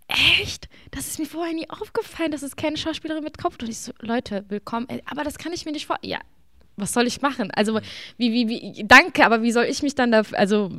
echt? 0.09 0.71
Das 0.93 1.09
ist 1.09 1.19
mir 1.19 1.27
vorher 1.27 1.53
nie 1.53 1.69
aufgefallen, 1.69 2.31
dass 2.31 2.43
es 2.43 2.57
keine 2.57 2.79
Schauspielerin 2.79 3.25
mit 3.25 3.37
Kopf. 3.37 3.57
Und 3.61 3.69
ich 3.69 3.79
so, 3.79 3.93
Leute, 4.01 4.47
willkommen. 4.49 4.87
Aber 5.05 5.23
das 5.23 5.37
kann 5.37 5.53
ich 5.53 5.67
mir 5.67 5.73
nicht 5.73 5.87
vor... 5.87 5.99
Ja, 6.01 6.21
was 6.77 6.93
soll 6.93 7.07
ich 7.07 7.21
machen? 7.21 7.51
Also, 7.51 7.75
mhm. 7.75 7.81
wie, 8.17 8.33
wie, 8.33 8.49
wie, 8.49 8.85
danke, 8.87 9.25
aber 9.25 9.43
wie 9.43 9.53
soll 9.53 9.65
ich 9.65 9.83
mich 9.83 9.95
dann 9.95 10.13
da, 10.13 10.23
also, 10.33 10.71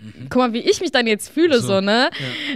Mhm. 0.00 0.28
Guck 0.30 0.36
mal, 0.36 0.52
wie 0.52 0.60
ich 0.60 0.80
mich 0.80 0.92
dann 0.92 1.06
jetzt 1.06 1.28
fühle, 1.28 1.60
so, 1.60 1.68
so 1.68 1.80
ne? 1.80 2.10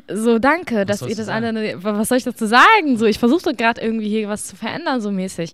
Ja. 0.08 0.16
So, 0.16 0.38
danke, 0.38 0.84
was 0.86 1.00
dass 1.00 1.08
ihr 1.08 1.16
das 1.16 1.28
alle. 1.28 1.82
Was 1.82 2.08
soll 2.08 2.18
ich 2.18 2.24
dazu 2.24 2.46
sagen? 2.46 2.96
So, 2.96 3.06
ich 3.06 3.18
versuche 3.18 3.54
gerade 3.54 3.80
irgendwie 3.80 4.08
hier 4.08 4.28
was 4.28 4.46
zu 4.46 4.56
verändern, 4.56 5.00
so 5.00 5.10
mäßig. 5.10 5.52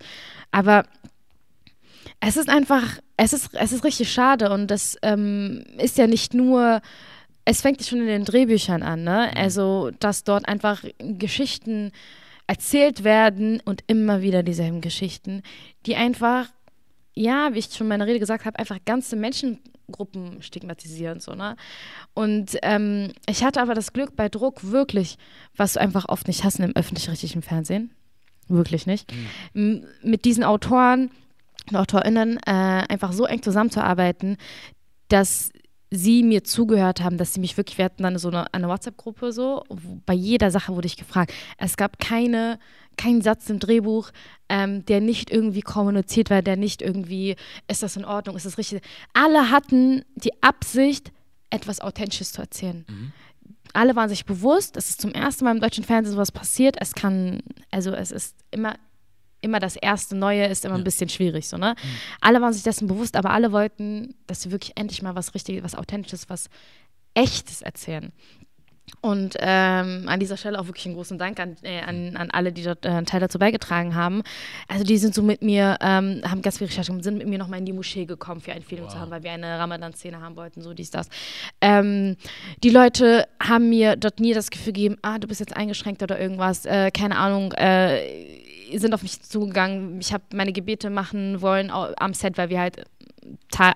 Aber 0.51 0.85
es 2.21 2.37
ist 2.37 2.49
einfach, 2.49 2.99
es 3.17 3.33
ist, 3.33 3.51
es 3.55 3.73
ist 3.73 3.85
richtig 3.85 4.13
schade 4.13 4.51
und 4.51 4.71
das 4.71 4.97
ähm, 5.03 5.65
ist 5.79 5.99
ja 5.99 6.07
nicht 6.07 6.35
nur. 6.35 6.81
Es 7.45 7.63
fängt 7.63 7.83
schon 7.83 8.01
in 8.01 8.07
den 8.07 8.25
Drehbüchern 8.27 8.83
an, 8.83 9.05
ne? 9.05 9.31
Mhm. 9.33 9.39
Also, 9.41 9.91
dass 10.01 10.25
dort 10.25 10.47
einfach 10.47 10.85
Geschichten 10.99 11.93
erzählt 12.47 13.05
werden 13.05 13.63
und 13.65 13.85
immer 13.87 14.21
wieder 14.21 14.43
dieselben 14.43 14.81
Geschichten, 14.81 15.43
die 15.87 15.97
einfach, 15.97 16.47
ja, 17.15 17.55
wie 17.55 17.59
ich 17.59 17.67
schon 17.67 17.87
in 17.87 17.89
meiner 17.89 18.07
Rede 18.07 18.19
gesagt 18.19 18.45
habe, 18.45 18.59
einfach 18.59 18.79
ganze 18.85 19.17
Menschen 19.17 19.61
Gruppen 19.91 20.43
stigmatisieren. 20.43 21.21
So, 21.21 21.35
ne? 21.35 21.57
Und 22.15 22.57
ähm, 22.63 23.13
ich 23.29 23.45
hatte 23.45 23.61
aber 23.61 23.75
das 23.75 23.93
Glück 23.93 24.17
bei 24.17 24.29
Druck 24.29 24.71
wirklich, 24.71 25.19
was 25.57 25.75
du 25.75 25.81
einfach 25.81 26.09
oft 26.09 26.29
nicht 26.29 26.45
hast 26.45 26.61
im 26.61 26.77
öffentlich-rechtlichen 26.77 27.43
Fernsehen. 27.43 27.91
Wirklich 28.49 28.87
nicht. 28.87 29.13
Mhm. 29.55 29.85
Mit 30.03 30.25
diesen 30.25 30.45
Autoren 30.45 31.11
und 31.69 31.77
AutorInnen 31.77 32.39
äh, 32.47 32.85
einfach 32.89 33.13
so 33.13 33.27
eng 33.27 33.43
zusammenzuarbeiten, 33.43 34.39
dass 35.09 35.51
sie 35.91 36.23
mir 36.23 36.45
zugehört 36.45 37.03
haben, 37.03 37.17
dass 37.17 37.35
sie 37.35 37.41
mich 37.41 37.57
wirklich, 37.57 37.79
wir 37.79 37.87
hatten 37.87 38.03
dann 38.03 38.19
so 38.19 38.29
eine, 38.29 38.53
eine 38.53 38.69
WhatsApp-Gruppe 38.69 39.33
so, 39.33 39.65
bei 40.05 40.15
jeder 40.15 40.51
Sache 40.51 40.75
wurde 40.75 40.87
ich 40.87 40.97
gefragt. 40.97 41.33
Es 41.57 41.77
gab 41.77 41.99
keine, 41.99 42.59
keinen 42.99 43.23
Satz 43.23 43.49
im 43.49 43.59
Drehbuch, 43.59 44.11
ähm, 44.51 44.85
der 44.85 45.01
nicht 45.01 45.31
irgendwie 45.31 45.63
kommuniziert 45.63 46.29
war, 46.29 46.43
der 46.43 46.57
nicht 46.57 46.83
irgendwie, 46.83 47.37
ist 47.69 47.83
das 47.83 47.97
in 47.97 48.05
Ordnung, 48.05 48.37
ist 48.37 48.45
das 48.45 48.59
richtig. 48.59 48.83
Alle 49.15 49.51
hatten 49.51 50.05
die 50.17 50.43
Absicht, 50.43 51.13
etwas 51.51 51.81
Authentisches 51.81 52.33
zu 52.33 52.43
erzählen. 52.43 52.85
Mhm. 52.87 53.13
Alle 53.73 53.97
waren 53.97 54.09
sich 54.09 54.27
bewusst, 54.27 54.77
es 54.77 54.91
ist 54.91 55.01
zum 55.01 55.13
ersten 55.13 55.45
Mal 55.45 55.55
im 55.55 55.61
deutschen 55.61 55.85
Fernsehen 55.85 56.13
sowas 56.13 56.33
passiert. 56.33 56.77
Es 56.79 56.95
kann, 56.95 57.41
also 57.71 57.93
es 57.93 58.11
ist 58.11 58.37
immer, 58.51 58.75
immer 59.41 59.61
das 59.61 59.77
erste 59.77 60.17
Neue 60.17 60.47
ist 60.47 60.65
immer 60.65 60.75
ja. 60.75 60.81
ein 60.81 60.85
bisschen 60.85 61.09
schwierig, 61.09 61.49
so, 61.49 61.57
ne? 61.57 61.75
Mhm. 61.75 61.89
Alle 62.21 62.41
waren 62.41 62.53
sich 62.53 62.63
dessen 62.63 62.89
bewusst, 62.89 63.17
aber 63.17 63.31
alle 63.31 63.53
wollten, 63.53 64.15
dass 64.27 64.45
wir 64.45 64.53
wirklich 64.53 64.77
endlich 64.77 65.03
mal 65.03 65.15
was 65.15 65.35
Richtiges, 65.35 65.63
was 65.65 65.75
Authentisches, 65.75 66.29
was 66.29 66.49
Echtes 67.15 67.63
erzählen. 67.63 68.13
Und 69.01 69.37
ähm, 69.41 70.05
an 70.07 70.21
dieser 70.21 70.37
Stelle 70.37 70.59
auch 70.59 70.67
wirklich 70.67 70.87
einen 70.87 70.95
großen 70.95 71.19
Dank 71.19 71.39
an, 71.41 71.57
äh, 71.63 71.81
an, 71.81 72.17
an 72.17 72.31
alle, 72.31 72.53
die 72.53 72.63
dort 72.63 72.85
äh, 72.85 72.89
einen 72.89 73.07
Teil 73.07 73.21
dazu 73.21 73.39
beigetragen 73.39 73.95
haben. 73.95 74.23
Also 74.67 74.85
die 74.85 74.99
sind 74.99 75.15
so 75.15 75.23
mit 75.23 75.43
mir, 75.43 75.77
ähm, 75.81 76.23
haben 76.25 76.43
ganz 76.43 76.59
viel 76.59 76.67
Recherche 76.67 76.91
gemacht, 76.91 77.05
sind 77.05 77.19
mit 77.19 77.29
mir 77.29 77.39
nochmal 77.39 77.61
in 77.61 77.65
die 77.65 77.73
Moschee 77.73 78.07
gekommen 78.07 78.41
für 78.41 78.53
einen 78.53 78.65
Film 78.65 78.83
wow. 78.83 78.93
zu 78.93 78.99
haben, 78.99 79.11
weil 79.11 79.23
wir 79.23 79.33
eine 79.33 79.59
Ramadan-Szene 79.59 80.21
haben 80.21 80.37
wollten, 80.37 80.63
so 80.63 80.75
dies, 80.75 80.91
das. 80.91 81.09
Ähm, 81.61 82.17
die 82.63 82.71
Leute 82.71 83.27
haben 83.41 83.69
mir 83.69 83.97
dort 83.97 84.21
nie 84.21 84.35
das 84.35 84.51
Gefühl 84.51 84.73
gegeben, 84.73 84.97
ah, 85.03 85.19
du 85.19 85.29
bist 85.29 85.41
jetzt 85.41 85.57
eingeschränkt 85.57 86.03
oder 86.03 86.19
irgendwas, 86.19 86.67
äh, 86.67 86.91
keine 86.91 87.17
Ahnung, 87.17 87.53
äh, 87.53 88.39
sind 88.77 88.93
auf 88.93 89.03
mich 89.03 89.23
zugegangen. 89.23 90.01
Ich 90.01 90.13
habe 90.13 90.25
meine 90.35 90.53
Gebete 90.53 90.91
machen 90.91 91.41
wollen 91.41 91.71
am 91.71 92.13
Set, 92.13 92.37
weil 92.37 92.51
wir 92.51 92.61
halt 92.61 92.85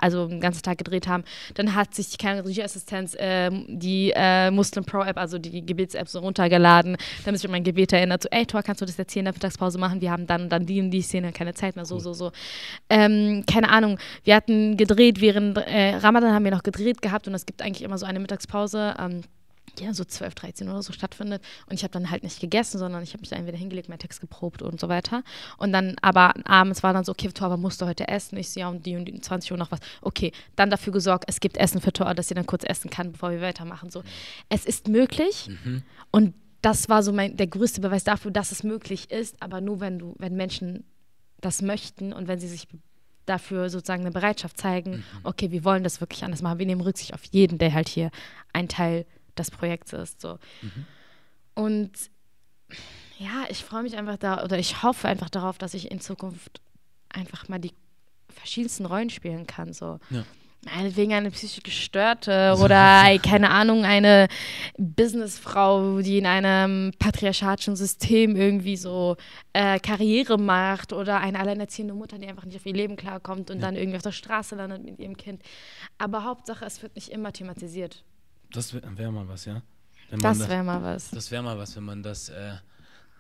also 0.01 0.27
den 0.27 0.41
ganzen 0.41 0.63
Tag 0.63 0.79
gedreht 0.79 1.09
haben. 1.09 1.25
Dann 1.55 1.75
hat 1.75 1.95
sich 1.95 2.19
keine 2.19 2.45
Regieassistenz 2.45 3.15
äh, 3.15 3.51
die 3.69 4.13
äh, 4.15 4.51
Muslim 4.51 4.85
Pro 4.85 5.03
App, 5.03 5.17
also 5.19 5.39
die 5.39 5.65
Gebets-App, 5.65 6.09
so 6.09 6.21
runtergeladen, 6.21 6.97
damit 7.25 7.41
sich 7.41 7.51
mein 7.51 7.65
Gebet 7.65 7.93
erinnert. 7.93 8.23
So, 8.23 8.29
ey, 8.31 8.47
Tor, 8.47 8.63
kannst 8.63 8.81
du 8.81 8.87
das 8.87 8.97
jetzt 8.97 9.13
hier 9.13 9.21
in 9.21 9.25
der 9.25 9.35
Mittagspause 9.35 9.79
machen? 9.79 10.01
Wir 10.01 10.11
haben 10.11 10.27
dann, 10.27 10.49
dann 10.49 10.67
die 10.67 10.81
und 10.81 10.91
die 10.91 11.03
Szene, 11.03 11.33
keine 11.33 11.55
Zeit 11.55 11.77
mehr, 11.77 11.85
so, 11.85 11.99
so, 11.99 12.13
so. 12.13 12.33
Ähm, 12.89 13.45
keine 13.51 13.71
Ahnung, 13.71 13.99
wir 14.25 14.35
hatten 14.35 14.77
gedreht, 14.77 15.21
während 15.21 15.59
äh, 15.59 15.97
Ramadan 15.97 16.33
haben 16.33 16.45
wir 16.45 16.53
noch 16.53 16.63
gedreht 16.63 17.03
gehabt 17.03 17.29
und 17.29 17.35
es 17.35 17.47
gibt 17.47 17.63
eigentlich 17.63 17.83
immer 17.83 17.99
so 17.99 18.07
eine 18.07 18.21
Mittagspause. 18.21 18.95
Ähm, 18.99 19.23
ja, 19.81 19.95
so 19.95 20.05
12, 20.05 20.35
13 20.35 20.69
oder 20.69 20.83
so 20.83 20.93
stattfindet. 20.93 21.43
Und 21.67 21.75
ich 21.75 21.83
habe 21.83 21.93
dann 21.93 22.11
halt 22.11 22.23
nicht 22.23 22.41
gegessen, 22.41 22.79
sondern 22.79 23.03
ich 23.03 23.13
habe 23.13 23.21
mich 23.21 23.31
dann 23.31 23.39
entweder 23.41 23.59
hingelegt, 23.59 23.89
meinen 23.89 23.99
Text 23.99 24.21
geprobt 24.21 24.63
und 24.63 24.81
so 24.81 24.89
weiter. 24.89 25.23
Und 25.57 25.73
dann, 25.73 25.97
aber 26.03 26.35
abends 26.45 26.83
war 26.83 26.93
dann 26.93 27.05
so, 27.05 27.13
okay, 27.13 27.29
Tor, 27.29 27.47
aber 27.47 27.57
musst 27.57 27.81
du 27.81 27.87
heute 27.87 28.09
essen? 28.09 28.37
Ich 28.37 28.51
so, 28.51 28.61
ja, 28.61 28.69
um 28.69 28.83
die 28.83 28.97
und 28.97 29.07
die 29.07 29.21
20 29.21 29.53
Uhr 29.53 29.59
noch 29.59 29.71
was. 29.71 29.81
Okay, 30.01 30.33
dann 30.57 30.71
dafür 30.71 30.93
gesorgt, 30.93 31.25
es 31.29 31.41
gibt 31.41 31.57
Essen 31.57 31.81
für 31.81 31.93
Tor, 31.93 32.15
dass 32.15 32.29
sie 32.29 32.35
dann 32.35 32.47
kurz 32.47 32.65
essen 32.65 32.91
kann, 32.91 33.13
bevor 33.13 33.31
wir 33.31 33.41
weitermachen. 33.41 33.91
So, 33.91 34.03
es 34.49 34.67
ist 34.67 34.89
möglich. 34.89 35.49
Mhm. 35.49 35.83
Und 36.11 36.35
das 36.61 36.89
war 36.89 37.03
so 37.03 37.13
mein, 37.13 37.37
der 37.37 37.49
größte 37.49 37.81
Beweis 37.81 38.05
dafür, 38.05 38.31
dass 38.31 38.53
es 38.53 38.63
möglich 38.63 39.11
ist, 39.11 39.43
aber 39.43 39.61
nur 39.61 39.81
wenn 39.81 39.99
du, 39.99 40.15
wenn 40.19 40.37
Menschen 40.37 40.85
das 41.41 41.61
möchten 41.61 42.13
und 42.13 42.29
wenn 42.29 42.39
sie 42.39 42.49
sich 42.49 42.69
dafür 43.27 43.69
sozusagen 43.69 44.03
eine 44.03 44.11
Bereitschaft 44.11 44.59
zeigen, 44.59 44.91
mhm. 44.91 45.05
okay, 45.25 45.51
wir 45.51 45.65
wollen 45.65 45.85
das 45.85 46.01
wirklich 46.01 46.25
anders 46.25 46.43
machen. 46.43 46.59
Wir 46.59 46.67
nehmen 46.67 46.81
Rücksicht 46.81 47.15
auf 47.15 47.25
jeden, 47.25 47.59
der 47.59 47.73
halt 47.73 47.89
hier 47.89 48.11
ein 48.53 48.69
Teil 48.69 49.07
des 49.39 49.51
Projekts 49.51 49.93
ist. 49.93 50.21
So. 50.21 50.39
Mhm. 50.63 50.87
Und 51.55 51.93
ja, 53.19 53.45
ich 53.49 53.65
freue 53.65 53.83
mich 53.83 53.97
einfach 53.97 54.17
da, 54.17 54.43
oder 54.43 54.59
ich 54.59 54.83
hoffe 54.83 55.09
einfach 55.09 55.31
darauf, 55.31 55.59
dass 55.59 55.75
ich 55.75 55.91
in 55.91 56.01
Zukunft 56.01 56.61
einfach 57.09 57.49
mal 57.49 57.59
die 57.59 57.73
verschiedensten 58.29 58.87
Rollen 58.87 59.11
spielen 59.11 59.47
kann. 59.47 59.73
So. 59.73 59.99
Ja. 60.11 60.25
Meinetwegen 60.65 61.13
eine 61.13 61.31
psychisch 61.31 61.63
gestörte 61.63 62.57
oder 62.63 63.19
keine 63.19 63.51
Ahnung, 63.51 63.85
eine 63.85 64.29
Businessfrau, 64.79 66.01
die 66.01 66.19
in 66.19 66.27
einem 66.27 66.93
patriarchatischen 66.99 67.77
System 67.77 68.37
irgendwie 68.37 68.77
so 68.77 69.17
äh, 69.53 69.79
Karriere 69.81 70.39
macht 70.39 70.93
oder 70.93 71.21
eine 71.21 71.41
alleinerziehende 71.41 71.95
Mutter, 71.95 72.19
die 72.19 72.29
einfach 72.29 72.45
nicht 72.45 72.57
auf 72.57 72.67
ihr 72.67 72.75
Leben 72.75 72.97
klarkommt 72.97 73.51
und 73.51 73.59
ja. 73.59 73.67
dann 73.67 73.77
irgendwie 73.77 73.97
auf 73.97 74.03
der 74.03 74.13
Straße 74.13 74.55
landet 74.55 74.85
mit 74.85 74.99
ihrem 74.99 75.17
Kind. 75.17 75.43
Aber 75.99 76.25
Hauptsache, 76.25 76.65
es 76.65 76.83
wird 76.83 76.95
nicht 76.95 77.09
immer 77.09 77.33
thematisiert. 77.33 78.05
Das 78.53 78.75
wäre 78.75 78.99
wär 78.99 79.11
mal 79.11 79.29
was, 79.29 79.45
ja. 79.45 79.63
das 80.11 80.49
wäre 80.49 80.63
mal 80.63 80.83
was. 80.83 81.11
Das 81.11 81.31
wäre 81.31 81.43
mal 81.43 81.59
was, 81.59 81.75
wenn 81.77 81.85
man 81.85 82.03
das 82.03 82.29
äh, 82.29 82.53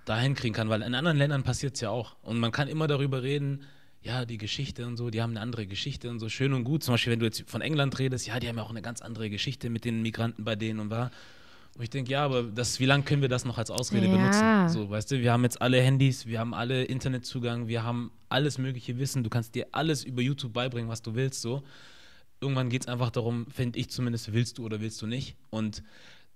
dahin 0.05 0.35
kriegen 0.35 0.55
kann, 0.55 0.69
weil 0.69 0.83
in 0.83 0.95
anderen 0.95 1.17
Ländern 1.17 1.43
passiert 1.43 1.75
es 1.75 1.81
ja 1.81 1.91
auch. 1.91 2.17
Und 2.23 2.39
man 2.39 2.53
kann 2.53 2.69
immer 2.69 2.87
darüber 2.87 3.23
reden, 3.23 3.63
ja, 4.03 4.25
die 4.25 4.39
Geschichte 4.39 4.87
und 4.87 4.97
so, 4.97 5.11
die 5.11 5.23
haben 5.23 5.31
eine 5.31 5.41
andere 5.41 5.67
Geschichte 5.67 6.11
und 6.11 6.19
so, 6.19 6.29
schön 6.29 6.53
und 6.53 6.65
gut. 6.65 6.83
Zum 6.83 6.95
Beispiel, 6.95 7.13
wenn 7.13 7.21
du 7.21 7.27
jetzt 7.27 7.49
von 7.49 7.61
England 7.61 7.99
redest, 7.99 8.27
ja, 8.27 8.41
die 8.41 8.49
haben 8.49 8.57
ja 8.57 8.63
auch 8.63 8.71
eine 8.71 8.83
ganz 8.83 9.01
andere 9.01 9.31
Geschichte 9.31 9.71
mit 9.71 9.85
den 9.85 10.03
Migranten 10.03 10.45
bei 10.45 10.57
denen 10.57 10.81
und 10.81 10.91
war. 10.91 11.11
Und 11.75 11.85
ich 11.85 11.91
denke, 11.91 12.11
ja, 12.11 12.25
aber 12.25 12.43
das, 12.43 12.81
wie 12.81 12.85
lange 12.85 13.05
können 13.05 13.23
wir 13.23 13.29
das 13.29 13.45
noch 13.45 13.57
als 13.57 13.71
Ausrede 13.71 14.07
ja. 14.07 14.13
benutzen? 14.13 14.69
So, 14.69 14.91
weißt 14.91 15.13
du, 15.13 15.21
wir 15.21 15.33
haben 15.33 15.45
jetzt 15.45 15.63
alle 15.63 15.81
Handys, 15.81 16.27
wir 16.27 16.41
haben 16.41 16.53
alle 16.53 16.85
Internetzugang, 16.85 17.69
wir 17.69 17.83
haben 17.83 18.11
alles 18.29 18.59
mögliche 18.59 18.99
Wissen, 18.99 19.25
du 19.25 19.31
kannst 19.31 19.55
dir 19.55 19.69
alles 19.73 20.05
über 20.05 20.21
YouTube 20.21 20.53
beibringen, 20.53 20.91
was 20.91 21.01
du 21.01 21.15
willst, 21.15 21.41
so. 21.41 21.63
Irgendwann 22.43 22.69
geht 22.69 22.83
es 22.83 22.89
einfach 22.89 23.11
darum, 23.11 23.47
finde 23.47 23.79
ich 23.79 23.89
zumindest, 23.89 24.33
willst 24.33 24.59
du 24.59 24.65
oder 24.65 24.81
willst 24.81 25.01
du 25.01 25.07
nicht? 25.07 25.37
Und 25.51 25.83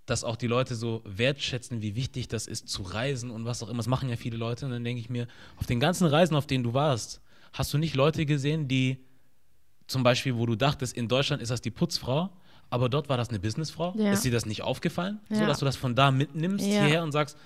dass 0.07 0.23
auch 0.23 0.37
die 0.37 0.47
Leute 0.47 0.77
so 0.77 1.03
wertschätzen, 1.05 1.83
wie 1.83 1.97
wichtig 1.97 2.29
das 2.29 2.47
ist, 2.47 2.69
zu 2.69 2.83
reisen 2.83 3.31
und 3.31 3.45
was 3.45 3.63
auch 3.63 3.69
immer. 3.69 3.79
Das 3.79 3.89
machen 3.89 4.09
ja 4.09 4.17
viele 4.17 4.37
Leute. 4.37 4.65
Und 4.65 4.71
dann 4.71 4.85
denke 4.85 5.01
ich 5.01 5.11
mir, 5.11 5.27
auf 5.57 5.67
den 5.67 5.81
ganzen 5.81 6.07
Reisen, 6.07 6.37
auf 6.37 6.47
denen 6.47 6.63
du 6.63 6.75
warst, 6.75 7.21
Hast 7.57 7.73
du 7.73 7.79
nicht 7.79 7.95
Leute 7.95 8.27
gesehen, 8.27 8.69
die 8.69 8.99
zum 9.87 10.03
Beispiel, 10.03 10.37
wo 10.37 10.45
du 10.45 10.57
dachtest, 10.57 10.95
in 10.95 11.09
Deutschland 11.09 11.41
ist 11.41 11.51
das 11.51 11.63
die 11.63 11.71
Putzfrau, 11.71 12.29
aber 12.69 12.91
dort 12.91 13.09
war 13.09 13.17
das 13.17 13.31
eine 13.31 13.39
Businessfrau? 13.39 13.95
Ja. 13.97 14.13
Ist 14.13 14.25
dir 14.25 14.31
das 14.33 14.45
nicht 14.45 14.61
aufgefallen? 14.61 15.21
Ja. 15.31 15.37
So, 15.39 15.47
dass 15.47 15.61
du 15.61 15.65
das 15.65 15.77
von 15.77 15.95
da 15.95 16.11
mitnimmst 16.11 16.67
ja. 16.67 16.73
hierher 16.83 17.03
und 17.03 17.13
sagst, 17.13 17.39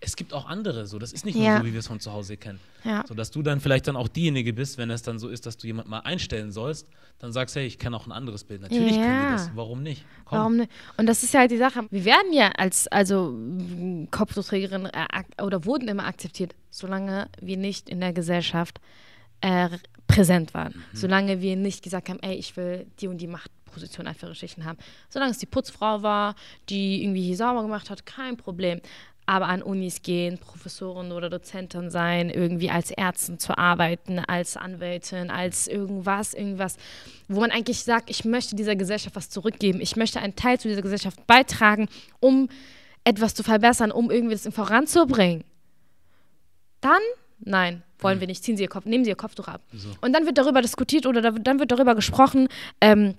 es 0.00 0.16
gibt 0.16 0.32
auch 0.32 0.46
andere, 0.46 0.86
so 0.86 0.98
das 0.98 1.12
ist 1.12 1.24
nicht 1.24 1.36
nur 1.36 1.58
so, 1.58 1.64
wie 1.64 1.72
wir 1.72 1.80
es 1.80 1.86
von 1.86 2.00
zu 2.00 2.12
Hause 2.12 2.36
kennen. 2.36 2.60
Ja. 2.84 3.04
So 3.06 3.14
dass 3.14 3.30
du 3.30 3.42
dann 3.42 3.60
vielleicht 3.60 3.88
dann 3.88 3.96
auch 3.96 4.08
diejenige 4.08 4.52
bist, 4.52 4.78
wenn 4.78 4.90
es 4.90 5.02
dann 5.02 5.18
so 5.18 5.28
ist, 5.28 5.46
dass 5.46 5.56
du 5.56 5.66
jemand 5.66 5.88
mal 5.88 6.00
einstellen 6.00 6.52
sollst, 6.52 6.86
dann 7.18 7.32
sagst, 7.32 7.56
hey, 7.56 7.66
ich 7.66 7.78
kenne 7.78 7.96
auch 7.96 8.06
ein 8.06 8.12
anderes 8.12 8.44
Bild. 8.44 8.60
Natürlich 8.60 8.96
ja. 8.96 9.02
können 9.02 9.22
wir 9.22 9.30
das. 9.30 9.50
Warum 9.54 9.82
nicht? 9.82 10.04
Komm. 10.24 10.38
Warum 10.38 10.56
nicht? 10.58 10.70
Und 10.96 11.06
das 11.06 11.22
ist 11.22 11.32
ja 11.32 11.40
halt 11.40 11.50
die 11.50 11.56
Sache. 11.56 11.86
Wir 11.90 12.04
werden 12.04 12.32
ja 12.32 12.50
als 12.50 12.86
also 12.88 13.36
Kopftuchträgerin 14.10 14.86
äh, 14.86 15.42
oder 15.42 15.64
wurden 15.64 15.88
immer 15.88 16.06
akzeptiert, 16.06 16.54
solange 16.70 17.28
wir 17.40 17.56
nicht 17.56 17.88
in 17.88 18.00
der 18.00 18.12
Gesellschaft 18.12 18.80
äh, 19.40 19.70
präsent 20.06 20.54
waren. 20.54 20.74
Mhm. 20.74 20.96
Solange 20.96 21.40
wir 21.40 21.56
nicht 21.56 21.82
gesagt 21.82 22.08
haben, 22.08 22.20
ey, 22.20 22.34
ich 22.34 22.56
will 22.56 22.86
die 23.00 23.08
und 23.08 23.18
die 23.18 23.26
Machtposition 23.26 24.06
einfach 24.06 24.34
Schichten 24.34 24.64
haben. 24.64 24.78
Solange 25.08 25.32
es 25.32 25.38
die 25.38 25.46
Putzfrau 25.46 26.02
war, 26.02 26.34
die 26.68 27.02
irgendwie 27.02 27.22
hier 27.22 27.36
sauber 27.36 27.62
gemacht 27.62 27.90
hat, 27.90 28.06
kein 28.06 28.36
Problem. 28.36 28.80
Aber 29.26 29.48
an 29.48 29.62
Unis 29.62 30.02
gehen, 30.02 30.38
Professoren 30.38 31.10
oder 31.12 31.28
Dozenten 31.28 31.90
sein, 31.90 32.30
irgendwie 32.30 32.70
als 32.70 32.90
Ärztin 32.92 33.38
zu 33.38 33.58
arbeiten, 33.58 34.20
als 34.20 34.56
Anwältin, 34.56 35.30
als 35.30 35.66
irgendwas, 35.66 36.32
irgendwas, 36.32 36.76
wo 37.28 37.40
man 37.40 37.50
eigentlich 37.50 37.82
sagt, 37.82 38.08
ich 38.08 38.24
möchte 38.24 38.54
dieser 38.54 38.76
Gesellschaft 38.76 39.16
was 39.16 39.28
zurückgeben. 39.28 39.80
Ich 39.80 39.96
möchte 39.96 40.20
einen 40.20 40.36
Teil 40.36 40.60
zu 40.60 40.68
dieser 40.68 40.82
Gesellschaft 40.82 41.26
beitragen, 41.26 41.88
um 42.20 42.48
etwas 43.04 43.34
zu 43.34 43.42
verbessern, 43.42 43.90
um 43.90 44.10
irgendwie 44.10 44.34
das 44.34 44.52
voranzubringen. 44.54 45.44
Dann, 46.80 47.00
nein, 47.40 47.82
wollen 47.98 48.20
wir 48.20 48.26
nicht, 48.26 48.44
ziehen 48.44 48.56
Sie 48.56 48.62
Ihr 48.62 48.68
Kopf, 48.68 48.84
nehmen 48.84 49.04
Sie 49.04 49.10
Ihr 49.10 49.16
Kopftuch 49.16 49.48
ab. 49.48 49.62
So. 49.72 49.88
Und 50.00 50.12
dann 50.12 50.26
wird 50.26 50.38
darüber 50.38 50.62
diskutiert 50.62 51.06
oder 51.06 51.32
dann 51.32 51.58
wird 51.58 51.72
darüber 51.72 51.94
gesprochen, 51.94 52.48
ähm, 52.80 53.14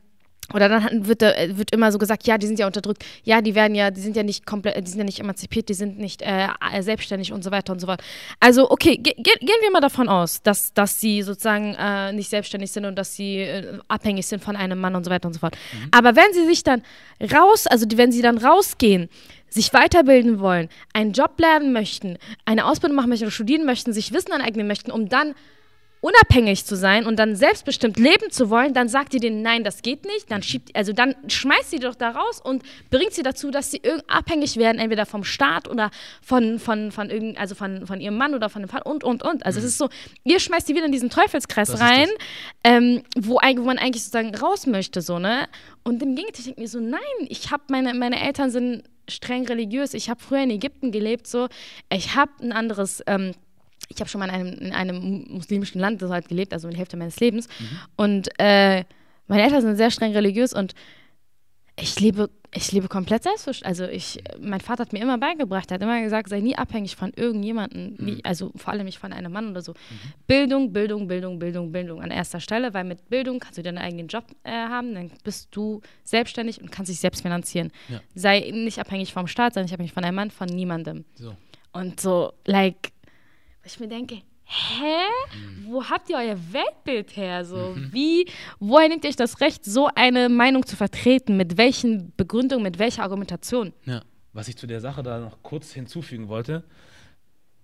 oder 0.53 0.69
dann 0.69 1.07
wird, 1.07 1.21
wird 1.21 1.71
immer 1.71 1.91
so 1.91 1.97
gesagt, 1.97 2.25
ja, 2.25 2.37
die 2.37 2.47
sind 2.47 2.57
ja 2.59 2.67
unterdrückt, 2.67 3.03
ja, 3.23 3.41
die 3.41 3.53
werden 3.53 3.75
ja, 3.75 3.91
die 3.91 3.99
sind 3.99 4.15
ja 4.15 4.23
nicht 4.23 4.45
komplett, 4.45 4.85
die 4.85 4.89
sind 4.89 4.99
ja 4.99 5.05
nicht 5.05 5.19
emanzipiert, 5.19 5.67
die 5.67 5.73
sind 5.73 5.99
nicht 5.99 6.21
äh, 6.21 6.47
selbstständig 6.79 7.33
und 7.33 7.43
so 7.43 7.51
weiter 7.51 7.73
und 7.73 7.79
so 7.79 7.87
fort. 7.87 8.01
Also, 8.39 8.71
okay, 8.71 8.97
ge 8.97 9.13
ge 9.17 9.33
gehen 9.39 9.61
wir 9.61 9.71
mal 9.71 9.81
davon 9.81 10.07
aus, 10.07 10.41
dass, 10.41 10.73
dass 10.73 10.99
sie 11.01 11.21
sozusagen 11.21 11.75
äh, 11.75 12.13
nicht 12.13 12.29
selbstständig 12.29 12.71
sind 12.71 12.85
und 12.85 12.95
dass 12.95 13.15
sie 13.15 13.39
äh, 13.39 13.79
abhängig 13.87 14.25
sind 14.25 14.43
von 14.43 14.55
einem 14.55 14.79
Mann 14.79 14.95
und 14.95 15.03
so 15.03 15.11
weiter 15.11 15.27
und 15.27 15.33
so 15.33 15.39
fort. 15.39 15.57
Mhm. 15.73 15.89
Aber 15.91 16.15
wenn 16.15 16.33
sie 16.33 16.45
sich 16.45 16.63
dann 16.63 16.81
raus, 17.33 17.67
also 17.67 17.85
die, 17.85 17.97
wenn 17.97 18.11
sie 18.11 18.21
dann 18.21 18.37
rausgehen, 18.37 19.09
sich 19.49 19.73
weiterbilden 19.73 20.39
wollen, 20.39 20.69
einen 20.93 21.13
Job 21.13 21.39
lernen 21.39 21.73
möchten, 21.73 22.17
eine 22.45 22.65
Ausbildung 22.65 22.95
machen 22.95 23.09
möchten 23.09 23.25
oder 23.25 23.31
studieren 23.31 23.65
möchten, 23.65 23.93
sich 23.93 24.13
Wissen 24.13 24.31
aneignen 24.31 24.67
möchten, 24.67 24.91
um 24.91 25.09
dann 25.09 25.35
unabhängig 26.07 26.65
zu 26.65 26.75
sein 26.77 27.05
und 27.05 27.17
dann 27.17 27.35
selbstbestimmt 27.35 27.97
leben 27.97 28.31
zu 28.31 28.49
wollen, 28.49 28.73
dann 28.73 28.87
sagt 28.87 29.13
ihr 29.13 29.19
denen, 29.19 29.41
nein, 29.41 29.65
das 29.65 29.81
geht 29.81 30.05
nicht, 30.05 30.31
dann 30.31 30.41
schiebt, 30.41 30.73
also 30.73 30.93
dann 30.93 31.15
schmeißt 31.27 31.69
sie 31.71 31.79
doch 31.79 31.95
da 31.95 32.11
raus 32.11 32.39
und 32.41 32.63
bringt 32.89 33.13
sie 33.13 33.23
dazu, 33.23 33.51
dass 33.51 33.71
sie 33.71 33.81
abhängig 34.07 34.55
werden, 34.55 34.79
entweder 34.79 35.05
vom 35.05 35.25
Staat 35.25 35.67
oder 35.67 35.91
von, 36.21 36.59
von, 36.59 36.91
von, 36.91 37.09
irgend, 37.09 37.37
also 37.37 37.55
von, 37.55 37.85
von 37.85 37.99
ihrem 37.99 38.17
Mann 38.17 38.33
oder 38.33 38.49
von 38.49 38.61
dem 38.61 38.69
Vater 38.69 38.85
und, 38.85 39.03
und, 39.03 39.21
und. 39.21 39.45
Also 39.45 39.59
mhm. 39.59 39.65
es 39.65 39.71
ist 39.71 39.77
so, 39.77 39.89
ihr 40.23 40.39
schmeißt 40.39 40.67
sie 40.67 40.75
wieder 40.75 40.85
in 40.85 40.93
diesen 40.93 41.09
Teufelskreis 41.09 41.71
das 41.71 41.81
rein, 41.81 42.07
ähm, 42.63 43.03
wo, 43.17 43.35
wo 43.35 43.63
man 43.63 43.77
eigentlich 43.77 44.03
sozusagen 44.03 44.33
raus 44.33 44.65
möchte, 44.65 45.01
so, 45.01 45.19
ne? 45.19 45.47
Und 45.83 46.01
im 46.01 46.15
Gegenteil, 46.15 46.39
ich 46.39 46.45
denke 46.45 46.61
mir 46.61 46.67
so, 46.67 46.79
nein, 46.79 46.99
ich 47.27 47.51
habe, 47.51 47.63
meine, 47.69 47.93
meine 47.93 48.21
Eltern 48.21 48.49
sind 48.49 48.83
streng 49.09 49.45
religiös. 49.47 49.93
Ich 49.93 50.09
habe 50.09 50.21
früher 50.21 50.43
in 50.43 50.49
Ägypten 50.49 50.91
gelebt, 50.91 51.27
so. 51.27 51.47
Ich 51.89 52.15
habe 52.15 52.31
ein 52.41 52.51
anderes. 52.51 53.01
Ähm, 53.07 53.33
ich 53.87 53.99
habe 53.99 54.09
schon 54.09 54.19
mal 54.19 54.27
in 54.27 54.31
einem, 54.31 54.53
in 54.53 54.73
einem, 54.73 55.25
muslimischen 55.29 55.79
Land 55.79 55.99
so 56.01 56.09
halt 56.09 56.27
gelebt, 56.27 56.53
also 56.53 56.69
die 56.69 56.77
Hälfte 56.77 56.97
meines 56.97 57.19
Lebens. 57.19 57.47
Mhm. 57.47 57.79
Und 57.95 58.29
äh, 58.39 58.83
meine 59.27 59.43
Eltern 59.43 59.61
sind 59.61 59.75
sehr 59.75 59.91
streng 59.91 60.13
religiös 60.13 60.53
und 60.53 60.73
ich 61.79 61.99
lebe, 61.99 62.29
ich 62.53 62.71
lebe 62.71 62.87
komplett 62.87 63.23
selbstbestimmt. 63.23 63.67
Also 63.67 63.85
ich, 63.85 64.23
mein 64.39 64.61
Vater 64.61 64.81
hat 64.81 64.93
mir 64.93 65.01
immer 65.01 65.19
beigebracht, 65.19 65.69
er 65.69 65.75
hat 65.75 65.81
immer 65.83 66.01
gesagt, 66.01 66.29
sei 66.29 66.39
nie 66.39 66.55
abhängig 66.55 66.95
von 66.95 67.13
irgendjemandem, 67.15 67.95
mhm. 67.99 68.19
also 68.23 68.51
vor 68.55 68.73
allem 68.73 68.85
nicht 68.85 68.97
von 68.97 69.13
einem 69.13 69.31
Mann 69.31 69.51
oder 69.51 69.61
so. 69.61 69.73
Mhm. 69.73 70.13
Bildung, 70.25 70.73
Bildung, 70.73 71.07
Bildung, 71.07 71.39
Bildung, 71.39 71.71
Bildung 71.71 72.01
an 72.01 72.09
erster 72.09 72.39
Stelle, 72.39 72.73
weil 72.73 72.83
mit 72.83 73.09
Bildung 73.09 73.39
kannst 73.39 73.59
du 73.59 73.63
deinen 73.63 73.77
eigenen 73.77 74.07
Job 74.07 74.25
äh, 74.43 74.51
haben, 74.51 74.95
dann 74.95 75.11
bist 75.23 75.49
du 75.51 75.81
selbstständig 76.03 76.61
und 76.61 76.71
kannst 76.71 76.89
dich 76.89 76.99
selbst 76.99 77.21
finanzieren. 77.21 77.71
Ja. 77.89 78.01
Sei 78.15 78.49
nicht 78.51 78.79
abhängig 78.79 79.13
vom 79.13 79.27
Staat, 79.27 79.53
sei 79.53 79.61
nicht 79.61 79.73
abhängig 79.73 79.93
von 79.93 80.03
einem 80.03 80.15
Mann, 80.15 80.31
von 80.31 80.47
niemandem. 80.47 81.05
So. 81.13 81.35
Und 81.73 81.99
so, 81.99 82.33
like, 82.45 82.91
ich 83.73 83.79
mir 83.79 83.87
denke, 83.87 84.21
hä? 84.47 85.03
Wo 85.65 85.83
habt 85.83 86.09
ihr 86.09 86.17
euer 86.17 86.37
Weltbild 86.51 87.15
her? 87.15 87.45
So, 87.45 87.73
mhm. 87.75 87.89
wie, 87.91 88.27
woher 88.59 88.87
nehmt 88.87 89.03
ihr 89.03 89.09
euch 89.09 89.15
das 89.15 89.41
Recht, 89.41 89.65
so 89.65 89.89
eine 89.93 90.29
Meinung 90.29 90.65
zu 90.65 90.75
vertreten? 90.75 91.37
Mit 91.37 91.57
welchen 91.57 92.13
Begründungen, 92.15 92.63
mit 92.63 92.79
welcher 92.79 93.03
Argumentation? 93.03 93.73
Ja, 93.85 94.01
was 94.33 94.47
ich 94.47 94.55
zu 94.55 94.67
der 94.67 94.79
Sache 94.79 95.03
da 95.03 95.19
noch 95.19 95.43
kurz 95.43 95.73
hinzufügen 95.73 96.29
wollte, 96.29 96.63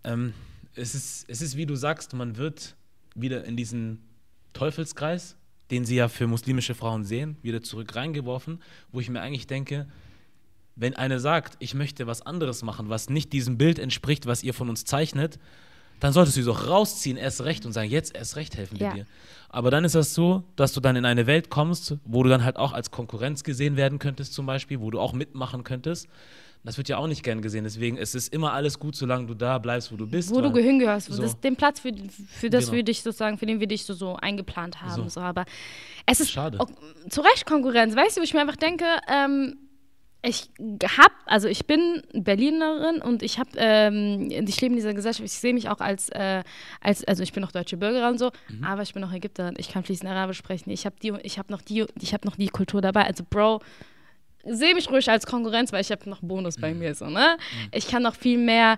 ähm, 0.04 0.34
es, 0.76 0.96
ist, 0.96 1.26
es 1.30 1.42
ist, 1.42 1.56
wie 1.56 1.66
du 1.66 1.76
sagst, 1.76 2.14
man 2.14 2.38
wird 2.38 2.76
wieder 3.16 3.46
in 3.46 3.56
diesen 3.56 4.04
Teufelskreis, 4.54 5.38
den 5.72 5.86
sie 5.86 5.96
ja 5.96 6.10
für 6.10 6.28
muslimische 6.28 6.76
Frauen 6.76 7.04
sehen, 7.06 7.38
wieder 7.42 7.62
zurück 7.62 7.96
reingeworfen, 7.96 8.62
wo 8.92 9.00
ich 9.00 9.10
mir 9.10 9.22
eigentlich 9.22 9.48
denke, 9.48 9.88
wenn 10.76 10.96
eine 10.96 11.20
sagt, 11.20 11.56
ich 11.60 11.74
möchte 11.74 12.08
was 12.08 12.22
anderes 12.24 12.64
machen, 12.64 12.90
was 12.90 13.10
nicht 13.10 13.32
diesem 13.32 13.58
Bild 13.58 13.80
entspricht, 13.80 14.26
was 14.26 14.44
ihr 14.44 14.54
von 14.54 14.70
uns 14.70 14.86
zeichnet, 14.86 15.40
dann 16.04 16.12
solltest 16.12 16.36
du 16.36 16.42
sie 16.42 16.48
doch 16.48 16.68
rausziehen, 16.68 17.16
erst 17.16 17.46
recht 17.46 17.66
und 17.66 17.72
sagen, 17.72 17.90
jetzt 17.90 18.14
erst 18.14 18.36
recht 18.36 18.58
helfen 18.58 18.78
wir 18.78 18.88
ja. 18.88 18.94
dir. 18.94 19.06
Aber 19.48 19.72
dann 19.72 19.86
ist 19.86 19.96
das 19.96 20.14
so, 20.14 20.44
dass 20.58 20.74
du 20.74 20.82
dann 20.82 20.98
in 20.98 21.06
eine 21.06 21.28
Welt 21.28 21.50
kommst, 21.50 21.96
wo 22.04 22.24
du 22.24 22.30
dann 22.30 22.44
halt 22.44 22.58
auch 22.58 22.74
als 22.74 22.92
Konkurrenz 22.92 23.46
gesehen 23.46 23.78
werden 23.78 24.00
könntest, 24.00 24.34
zum 24.34 24.46
Beispiel, 24.46 24.82
wo 24.82 24.92
du 24.92 25.00
auch 25.00 25.14
mitmachen 25.14 25.64
könntest. 25.64 26.10
Das 26.66 26.78
wird 26.78 26.90
ja 26.90 26.98
auch 26.98 27.08
nicht 27.08 27.24
gern 27.24 27.42
gesehen. 27.42 27.64
Deswegen 27.64 27.96
ist 27.96 28.16
es 28.16 28.28
immer 28.28 28.52
alles 28.52 28.80
gut, 28.80 28.98
solange 28.98 29.28
du 29.28 29.34
da 29.34 29.60
bleibst, 29.60 29.94
wo 29.94 29.96
du 29.96 30.06
bist. 30.06 30.30
Wo 30.30 30.42
du 30.42 30.54
hingehörst. 30.58 31.08
So. 31.08 31.22
Das, 31.22 31.40
den 31.40 31.56
Platz, 31.56 31.80
für, 31.80 31.94
für 32.28 32.50
das 32.50 32.66
genau. 32.66 32.78
wir 32.78 32.84
dich 32.84 33.02
sozusagen, 33.02 33.38
für 33.38 33.46
den 33.46 33.62
wir 33.62 33.68
dich 33.68 33.86
so, 33.86 33.94
so 33.94 34.18
eingeplant 34.18 34.82
haben. 34.82 35.04
So. 35.04 35.08
so. 35.08 35.22
Aber 35.22 35.46
es 36.06 36.20
ist 36.20 36.32
Schade. 36.32 36.60
Auch, 36.60 36.70
zu 37.10 37.22
Recht 37.22 37.46
Konkurrenz. 37.46 37.96
Weißt 37.96 38.18
du, 38.18 38.22
wo 38.22 38.24
ich 38.26 38.34
mir 38.34 38.42
einfach 38.42 38.58
denke, 38.58 38.86
ähm, 39.10 39.56
ich 40.26 40.50
habe, 40.98 41.14
also 41.26 41.50
ich 41.50 41.68
bin 41.68 42.02
Berlinerin 42.14 43.02
und 43.02 43.22
ich 43.22 43.40
habe, 43.40 43.50
ähm, 43.58 44.30
ich 44.32 44.62
lebe 44.62 44.74
in 44.74 44.78
dieser 44.78 44.94
Gesellschaft, 44.94 45.26
ich 45.26 45.34
sehe 45.34 45.54
mich 45.54 45.68
auch 45.68 45.82
als, 45.82 46.08
äh, 46.10 46.44
als, 46.80 47.04
also 47.04 47.24
ich 47.24 47.34
bin 47.34 47.42
noch 47.42 47.52
deutsche 47.52 47.76
Bürgerin 47.76 48.18
so, 48.18 48.32
mhm. 48.48 48.64
aber 48.64 48.84
ich 48.84 48.94
bin 48.94 49.04
auch 49.04 49.12
Ägypterin, 49.12 49.56
ich 49.58 49.70
kann 49.70 49.84
fließend 49.84 50.10
Arabisch 50.10 50.38
sprechen, 50.38 50.70
ich 50.70 50.86
habe 50.86 50.96
die, 51.04 51.14
ich 51.24 51.38
habe 51.38 51.52
noch 51.52 51.62
die, 51.62 51.86
ich 52.00 52.14
habe 52.14 52.26
noch 52.26 52.38
die 52.38 52.48
Kultur 52.48 52.82
dabei, 52.82 53.06
also 53.06 53.26
Bro, 53.30 53.62
sehe 54.46 54.74
mich 54.74 54.90
ruhig 54.90 55.10
als 55.10 55.26
Konkurrenz, 55.26 55.74
weil 55.74 55.82
ich 55.82 55.92
habe 55.92 56.10
noch 56.10 56.22
Bonus 56.22 56.56
mhm. 56.58 56.62
bei 56.62 56.74
mir 56.74 56.96
so, 56.96 57.06
ne? 57.10 57.36
Mhm. 57.38 57.70
Ich 57.74 57.88
kann 57.88 58.04
noch 58.04 58.16
viel 58.16 58.38
mehr 58.38 58.78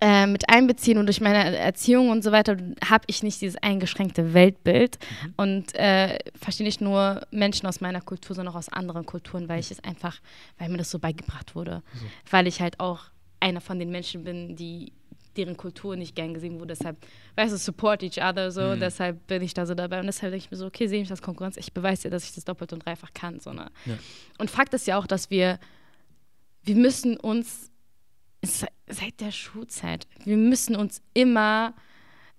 äh, 0.00 0.26
mit 0.26 0.48
einbeziehen 0.48 0.98
und 0.98 1.06
durch 1.06 1.20
meine 1.20 1.56
Erziehung 1.56 2.10
und 2.10 2.22
so 2.22 2.32
weiter 2.32 2.56
habe 2.84 3.04
ich 3.06 3.22
nicht 3.22 3.40
dieses 3.40 3.56
eingeschränkte 3.62 4.34
Weltbild 4.34 4.98
mhm. 5.00 5.34
und 5.36 5.74
äh, 5.74 6.18
verstehe 6.40 6.66
nicht 6.66 6.80
nur 6.80 7.26
Menschen 7.30 7.66
aus 7.66 7.80
meiner 7.80 8.00
Kultur, 8.00 8.36
sondern 8.36 8.54
auch 8.54 8.58
aus 8.58 8.68
anderen 8.68 9.06
Kulturen, 9.06 9.48
weil 9.48 9.60
ich 9.60 9.70
es 9.70 9.82
einfach, 9.82 10.20
weil 10.58 10.68
mir 10.68 10.78
das 10.78 10.90
so 10.90 10.98
beigebracht 10.98 11.54
wurde. 11.54 11.82
So. 11.94 12.04
Weil 12.30 12.46
ich 12.46 12.60
halt 12.60 12.80
auch 12.80 13.04
einer 13.40 13.60
von 13.60 13.78
den 13.78 13.90
Menschen 13.90 14.24
bin, 14.24 14.56
die 14.56 14.92
deren 15.36 15.56
Kultur 15.56 15.96
nicht 15.96 16.14
gern 16.14 16.34
gesehen 16.34 16.58
wurde. 16.58 16.74
Deshalb, 16.74 16.96
weißt 17.36 17.52
du, 17.52 17.56
support 17.56 18.02
each 18.02 18.18
other 18.22 18.50
so. 18.50 18.60
Mhm. 18.60 18.80
Deshalb 18.80 19.26
bin 19.26 19.42
ich 19.42 19.54
da 19.54 19.64
so 19.64 19.74
dabei. 19.74 20.00
Und 20.00 20.06
deshalb 20.06 20.32
denke 20.32 20.44
ich 20.44 20.50
mir 20.50 20.56
so, 20.56 20.66
okay, 20.66 20.88
sehe 20.88 21.00
ich 21.00 21.08
das 21.08 21.22
Konkurrenz. 21.22 21.56
Ich 21.56 21.72
beweise 21.72 22.02
dir, 22.02 22.10
dass 22.10 22.24
ich 22.24 22.34
das 22.34 22.44
doppelt 22.44 22.72
und 22.72 22.84
dreifach 22.84 23.12
kann. 23.14 23.38
So, 23.40 23.52
ne? 23.52 23.70
Ja. 23.86 23.94
Und 24.38 24.50
Fakt 24.50 24.74
ist 24.74 24.86
ja 24.86 24.98
auch, 24.98 25.06
dass 25.06 25.30
wir, 25.30 25.58
wir 26.64 26.74
müssen 26.74 27.16
uns 27.16 27.70
seit 28.88 29.20
der 29.20 29.30
Schulzeit, 29.32 30.06
wir 30.24 30.36
müssen 30.36 30.76
uns 30.76 31.02
immer, 31.14 31.74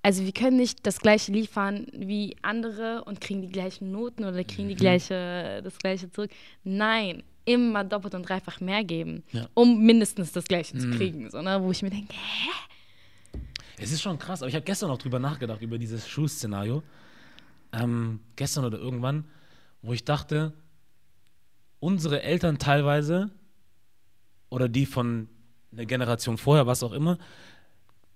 also 0.02 0.24
wir 0.26 0.32
können 0.32 0.58
nicht 0.58 0.86
das 0.88 1.00
gleiche 1.00 1.32
liefern 1.32 1.88
wie 1.94 2.36
andere 2.42 3.04
und 3.06 3.22
kriegen 3.22 3.42
die 3.42 3.50
gleichen 3.50 3.92
Noten 3.92 4.24
oder 4.26 4.44
kriegen 4.44 4.66
Mhm. 4.66 4.70
die 4.70 4.76
gleiche, 4.76 5.62
das 5.64 5.78
gleiche 5.78 6.10
zurück. 6.12 6.32
Nein, 6.64 7.24
immer 7.46 7.84
doppelt 7.84 8.14
und 8.16 8.28
dreifach 8.30 8.60
mehr 8.60 8.84
geben, 8.84 9.24
Ja. 9.32 9.48
um 9.54 9.82
mindestens 9.84 10.32
das 10.32 10.46
gleiche 10.46 10.78
zu 10.78 10.88
Mhm. 10.88 10.98
kriegen. 10.98 11.30
So, 11.30 11.42
ne? 11.42 11.62
Wo 11.62 11.72
ich 11.72 11.82
mir 11.82 11.90
denke, 11.90 12.14
hä? 12.14 13.40
Es 13.82 13.92
ist 13.92 14.02
schon 14.02 14.20
krass, 14.20 14.42
aber 14.42 14.50
ich 14.50 14.56
habe 14.56 14.66
gestern 14.66 14.90
noch 14.90 14.98
drüber 14.98 15.20
nachgedacht, 15.20 15.62
über 15.62 15.78
dieses 15.78 16.08
Schulszenario. 16.08 16.84
Ähm, 17.72 18.20
gestern 18.36 18.66
oder 18.66 18.78
irgendwann, 18.78 19.26
wo 19.82 19.94
ich 19.94 20.04
dachte, 20.04 20.54
unsere 21.80 22.22
Eltern 22.24 22.58
teilweise 22.60 23.30
oder 24.50 24.68
die 24.68 24.86
von 24.86 25.30
einer 25.72 25.86
Generation 25.86 26.38
vorher, 26.38 26.68
was 26.68 26.84
auch 26.84 26.94
immer, 26.94 27.18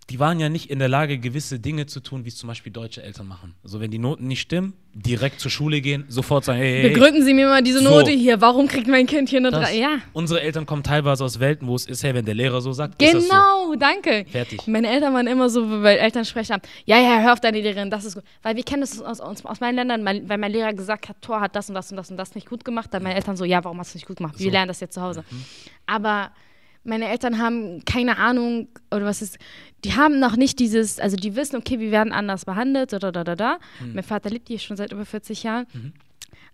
die 0.09 0.19
waren 0.19 0.37
ja 0.37 0.49
nicht 0.49 0.69
in 0.69 0.79
der 0.79 0.89
Lage, 0.89 1.17
gewisse 1.17 1.59
Dinge 1.61 1.85
zu 1.85 2.01
tun, 2.01 2.25
wie 2.25 2.27
es 2.29 2.35
zum 2.35 2.47
Beispiel 2.47 2.73
deutsche 2.73 3.01
Eltern 3.01 3.25
machen. 3.25 3.55
Also 3.63 3.79
wenn 3.79 3.89
die 3.89 3.99
Noten 3.99 4.27
nicht 4.27 4.41
stimmen, 4.41 4.73
direkt 4.93 5.39
zur 5.39 5.49
Schule 5.49 5.79
gehen, 5.79 6.03
sofort 6.09 6.43
sagen, 6.43 6.59
hey, 6.59 6.73
hey, 6.73 6.81
hey, 6.81 6.93
Begründen 6.93 7.23
Sie 7.23 7.33
mir 7.33 7.47
mal 7.47 7.63
diese 7.63 7.79
So. 7.79 7.89
Note 7.89 8.11
hier. 8.11 8.41
Warum 8.41 8.67
kriegt 8.67 8.87
mein 8.87 9.07
Kind 9.07 9.29
hier 9.29 9.39
eine 9.39 9.51
das, 9.51 9.61
drei? 9.69 9.77
Ja. 9.77 9.99
Unsere 10.11 10.41
Eltern 10.41 10.65
kommen 10.65 10.83
teilweise 10.83 11.23
aus 11.23 11.39
Welten, 11.39 11.69
wo 11.69 11.75
es 11.75 11.85
ist, 11.85 12.03
hey, 12.03 12.13
wenn 12.13 12.25
der 12.25 12.35
Lehrer 12.35 12.59
so 12.59 12.73
sagt, 12.73 13.01
das 13.01 13.11
so. 13.13 13.19
Genau, 13.19 13.75
danke. 13.75 14.25
Fertig. 14.29 14.67
Meine 14.67 14.89
Eltern 14.89 15.13
waren 15.13 15.25
immer 15.25 15.49
so, 15.49 15.81
weil 15.83 15.97
Eltern 15.97 16.25
sprechen 16.25 16.53
haben, 16.55 16.63
ja, 16.83 16.99
ja, 16.99 17.21
hör 17.21 17.31
auf 17.31 17.39
deine 17.39 17.61
Lehrerin, 17.61 17.89
das 17.89 18.03
ist 18.03 18.15
gut. 18.15 18.25
Weil 18.41 18.57
wir 18.57 18.63
kennen 18.63 18.81
das 18.81 19.01
aus, 19.01 19.21
aus, 19.21 19.45
aus 19.45 19.61
meinen 19.61 19.75
Ländern, 19.75 20.03
mein, 20.03 20.27
weil 20.27 20.37
mein 20.37 20.51
Lehrer 20.51 20.73
gesagt 20.73 21.07
hat, 21.07 21.21
Thor 21.21 21.39
hat 21.39 21.55
das 21.55 21.69
und 21.69 21.75
das 21.75 21.89
und 21.91 21.95
das 21.97 22.11
und 22.11 22.17
das 22.17 22.35
nicht 22.35 22.49
gut 22.49 22.65
gemacht, 22.65 22.93
dann 22.93 23.03
meine 23.03 23.15
Eltern 23.15 23.37
so, 23.37 23.45
ja, 23.45 23.63
warum 23.63 23.79
hast 23.79 23.93
du 23.93 23.97
nicht 23.97 24.05
gut 24.07 24.17
gemacht? 24.17 24.35
Wir 24.37 24.47
So. 24.47 24.51
lernen 24.51 24.67
das 24.67 24.81
jetzt 24.81 24.95
zu 24.95 25.01
Hause. 25.01 25.23
Aber 25.85 26.31
meine 26.83 27.07
Eltern 27.09 27.37
haben 27.39 27.83
keine 27.85 28.17
Ahnung, 28.17 28.67
oder 28.91 29.05
was 29.05 29.21
ist, 29.21 29.37
die 29.83 29.93
haben 29.95 30.19
noch 30.19 30.35
nicht 30.35 30.59
dieses, 30.59 30.99
also 30.99 31.15
die 31.15 31.35
wissen, 31.35 31.55
okay, 31.55 31.79
wir 31.79 31.91
werden 31.91 32.11
anders 32.13 32.45
behandelt, 32.45 32.93
da, 32.93 32.99
da, 32.99 33.11
da, 33.11 33.23
da, 33.23 33.35
da. 33.35 33.59
Mein 33.93 34.03
Vater 34.03 34.29
lebt 34.29 34.47
hier 34.49 34.59
schon 34.59 34.77
seit 34.77 34.91
über 34.91 35.05
40 35.05 35.43
Jahren. 35.43 35.65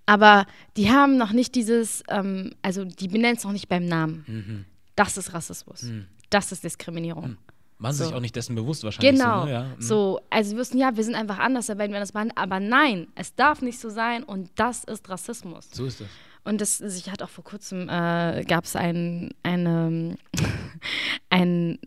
Aber 0.05 0.45
die 0.75 0.89
haben 0.91 1.17
noch 1.17 1.31
nicht 1.31 1.53
dieses, 1.55 2.03
ähm, 2.09 2.51
also 2.63 2.83
die 2.83 3.07
benennen 3.07 3.37
es 3.37 3.43
noch 3.43 3.51
nicht 3.51 3.69
beim 3.69 3.85
Namen. 3.85 4.23
Mhm. 4.27 4.65
Das 4.95 5.17
ist 5.17 5.33
Rassismus. 5.33 5.85
Das 6.29 6.51
ist 6.51 6.63
Diskriminierung. 6.63 7.37
Waren 7.77 7.93
sie 7.93 7.99
So. 7.99 8.05
sich 8.05 8.15
auch 8.15 8.19
nicht 8.19 8.35
dessen 8.35 8.55
bewusst 8.55 8.83
wahrscheinlich. 8.83 9.13
Genau. 9.19 9.41
So, 9.41 9.45
ne? 9.45 9.51
ja. 9.51 9.63
mhm. 9.63 9.81
So, 9.81 10.19
also 10.29 10.51
wir 10.51 10.59
wussten, 10.59 10.77
ja, 10.77 10.95
wir 10.97 11.03
sind 11.03 11.15
einfach 11.15 11.39
anders, 11.39 11.67
da 11.67 11.77
werden 11.77 11.93
wir 11.93 11.99
das 11.99 12.11
behandeln. 12.11 12.35
Aber 12.37 12.59
nein, 12.59 13.07
es 13.15 13.35
darf 13.35 13.61
nicht 13.61 13.79
so 13.79 13.89
sein 13.89 14.23
und 14.23 14.49
das 14.55 14.83
ist 14.83 15.07
Rassismus. 15.09 15.69
so 15.71 15.85
ist 15.85 16.01
das. 16.01 16.07
Und 16.43 16.61
das, 16.61 16.81
also 16.81 16.97
ich 16.97 17.11
hatte 17.11 17.23
auch 17.25 17.29
vor 17.29 17.43
kurzem, 17.43 17.89
äh, 17.89 18.43
gab 18.47 18.63
es 18.63 18.75
ein, 18.75 19.31
eine, 19.43 20.17
ein, 21.29 21.79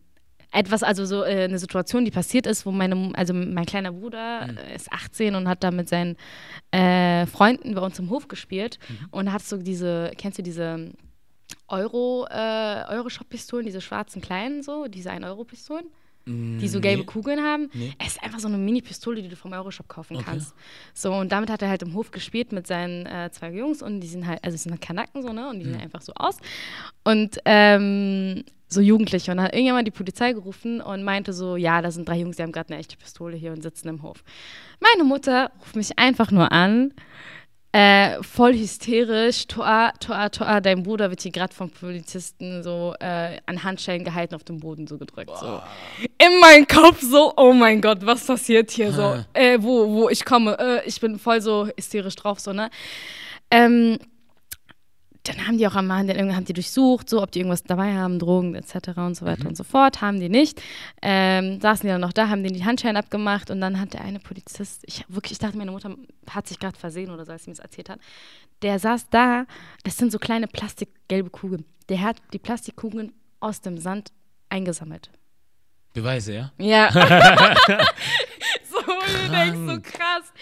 etwas, 0.53 0.83
also 0.83 1.07
so 1.07 1.25
äh, 1.25 1.45
eine 1.45 1.59
Situation, 1.59 2.05
die 2.05 2.11
passiert 2.11 2.47
ist, 2.47 2.67
wo 2.67 2.71
meine, 2.73 3.11
also 3.15 3.33
mein 3.33 3.65
kleiner 3.65 3.93
Bruder 3.93 4.47
Mhm. 4.49 4.59
ist 4.75 4.93
18 4.93 5.35
und 5.35 5.49
hat 5.49 5.65
da 5.65 5.71
mit 5.71 5.88
seinen 5.88 6.17
äh, 6.71 7.25
Freunden 7.27 7.75
bei 7.75 7.81
uns 7.81 7.99
im 7.99 8.11
Hof 8.11 8.29
gespielt 8.29 8.79
Mhm. 8.88 9.09
und 9.11 9.33
hat 9.33 9.43
so 9.43 9.57
diese, 9.57 10.12
kennst 10.19 10.38
du 10.38 10.43
diese 10.43 10.91
Euro, 11.69 12.27
äh, 12.31 12.85
Euro-Shop-Pistolen, 12.88 13.65
diese 13.65 13.81
schwarzen 13.81 14.21
kleinen 14.21 14.62
so, 14.62 14.87
diese 14.88 15.11
1-Euro-Pistolen? 15.11 15.87
Die 16.26 16.68
so 16.68 16.80
gelbe 16.80 17.00
Nee. 17.02 17.06
Kugeln 17.06 17.40
haben. 17.40 17.68
Nee. 17.74 17.92
Es 17.98 18.12
ist 18.14 18.22
einfach 18.22 18.38
so 18.38 18.48
eine 18.48 18.58
Mini-Pistole, 18.58 19.22
die 19.22 19.28
du 19.28 19.37
vom 19.37 19.52
Euroshop 19.52 19.88
kaufen 19.88 20.16
Okay. 20.16 20.24
kannst. 20.26 20.54
So, 20.94 21.12
und 21.14 21.32
damit 21.32 21.50
hat 21.50 21.62
er 21.62 21.68
halt 21.68 21.82
im 21.82 21.94
Hof 21.94 22.11
gespielt 22.11 22.52
mit 22.52 22.66
seinen 22.66 23.06
äh, 23.06 23.30
zwei 23.32 23.50
Jungs 23.52 23.82
und 23.82 24.00
die 24.00 24.06
sind 24.06 24.26
halt, 24.26 24.42
also 24.44 24.54
es 24.54 24.62
sind 24.62 24.72
halt 24.72 24.80
Kanaken 24.82 25.22
so, 25.22 25.32
ne? 25.32 25.48
Und 25.48 25.58
die 25.61 25.64
sehen 25.66 25.80
einfach 25.80 26.00
so 26.02 26.12
aus. 26.14 26.38
Und 27.04 27.38
ähm, 27.44 28.44
so 28.68 28.80
Jugendliche. 28.80 29.30
Und 29.30 29.37
dann 29.38 29.46
hat 29.46 29.52
irgendjemand 29.52 29.87
die 29.87 29.90
Polizei 29.92 30.32
gerufen 30.32 30.80
und 30.80 31.02
meinte 31.02 31.32
so, 31.32 31.56
ja, 31.56 31.82
da 31.82 31.90
sind 31.90 32.08
drei 32.08 32.18
Jungs, 32.20 32.37
die 32.37 32.42
haben 32.42 32.52
gerade 32.52 32.70
eine 32.72 32.78
echte 32.80 32.96
Pistole 32.96 33.37
hier 33.37 33.52
und 33.52 33.62
sitzen 33.62 33.88
im 33.88 34.02
Hof. 34.02 34.24
Meine 34.80 35.04
Mutter 35.04 35.50
ruft 35.61 35.76
mich 35.76 35.98
einfach 35.98 36.30
nur 36.30 36.52
an, 36.52 36.94
äh, 37.72 38.22
voll 38.22 38.52
hysterisch, 38.52 39.46
Toa, 39.46 39.92
Toa, 39.98 40.28
Toa, 40.28 40.61
dein 40.61 40.82
Bruder 40.82 41.08
wird 41.08 41.22
hier 41.22 41.32
gerade 41.32 41.54
vom 41.54 41.70
Polizisten 41.70 42.62
so 42.62 42.94
äh, 43.00 43.38
an 43.46 43.62
Handschellen 43.64 44.04
gehalten, 44.04 44.35
auf 44.35 44.44
dem 44.44 44.61
Boden 44.61 44.87
so 44.87 44.98
gedrückt. 44.98 45.30
So. 45.38 45.62
In 46.18 46.38
meinem 46.40 46.66
Kopf 46.66 47.00
so, 47.00 47.32
oh 47.37 47.54
mein 47.54 47.80
Gott, 47.80 48.04
was 48.04 48.26
passiert 48.26 48.70
hier 48.70 48.92
so? 48.92 49.24
Äh, 49.32 49.58
wo, 49.61 49.88
wo 49.88 50.08
ich 50.11 50.24
komme, 50.24 50.58
äh, 50.58 50.87
ich 50.87 51.00
bin 51.00 51.18
voll 51.18 51.40
so 51.40 51.68
hysterisch 51.74 52.16
drauf, 52.16 52.40
so, 52.40 52.52
ne? 52.52 52.68
Ähm, 53.50 53.98
dann 55.24 55.46
haben 55.46 55.56
die 55.56 55.66
auch 55.68 55.76
am 55.76 55.90
irgendwie 55.90 56.35
haben 56.35 56.44
die 56.44 56.52
durchsucht, 56.52 57.08
so, 57.08 57.22
ob 57.22 57.30
die 57.30 57.40
irgendwas 57.40 57.62
dabei 57.62 57.94
haben, 57.94 58.18
Drogen 58.18 58.54
etc. 58.56 58.96
und 58.96 59.14
so 59.14 59.24
weiter 59.24 59.46
und 59.46 59.56
so 59.56 59.62
fort. 59.62 60.00
Haben 60.00 60.18
die 60.18 60.28
nicht. 60.28 60.61
Ähm, 61.00 61.61
saßen 61.61 61.87
die 61.87 61.92
dann 61.92 62.00
noch 62.00 62.12
da, 62.12 62.28
haben 62.28 62.42
denen 62.42 62.56
die 62.56 62.64
Handschellen 62.64 62.96
abgemacht 62.96 63.50
und 63.50 63.61
dann 63.61 63.78
hat 63.78 63.94
der 63.94 64.02
eine 64.02 64.18
Polizist, 64.18 64.82
ich 64.87 65.04
wirklich, 65.08 65.32
ich 65.32 65.38
dachte, 65.38 65.56
meine 65.56 65.70
Mutter 65.70 65.94
hat 66.28 66.48
sich 66.48 66.58
gerade 66.58 66.76
versehen 66.76 67.11
oder 67.11 67.24
so, 67.24 67.32
als 67.32 67.44
sie 67.44 67.50
mir 67.50 67.56
das 67.56 67.64
erzählt 67.64 67.88
hat. 67.88 68.00
Der 68.62 68.78
saß 68.78 69.11
da, 69.11 69.46
das 69.85 69.96
sind 69.96 70.11
so 70.11 70.18
kleine 70.18 70.48
plastikgelbe 70.48 71.30
Kugeln. 71.30 71.64
Der 71.88 72.00
hat 72.00 72.16
die 72.32 72.38
Plastikkugeln 72.38 73.12
aus 73.38 73.61
dem 73.61 73.78
Sand 73.78 74.12
eingesammelt. 74.48 75.11
Beweise, 75.94 76.35
ja? 76.35 76.52
Ja. 76.58 76.90
so, 78.70 78.80
du 78.80 79.30
denkst 79.30 79.72
so 79.72 79.80
krass. 79.82 80.32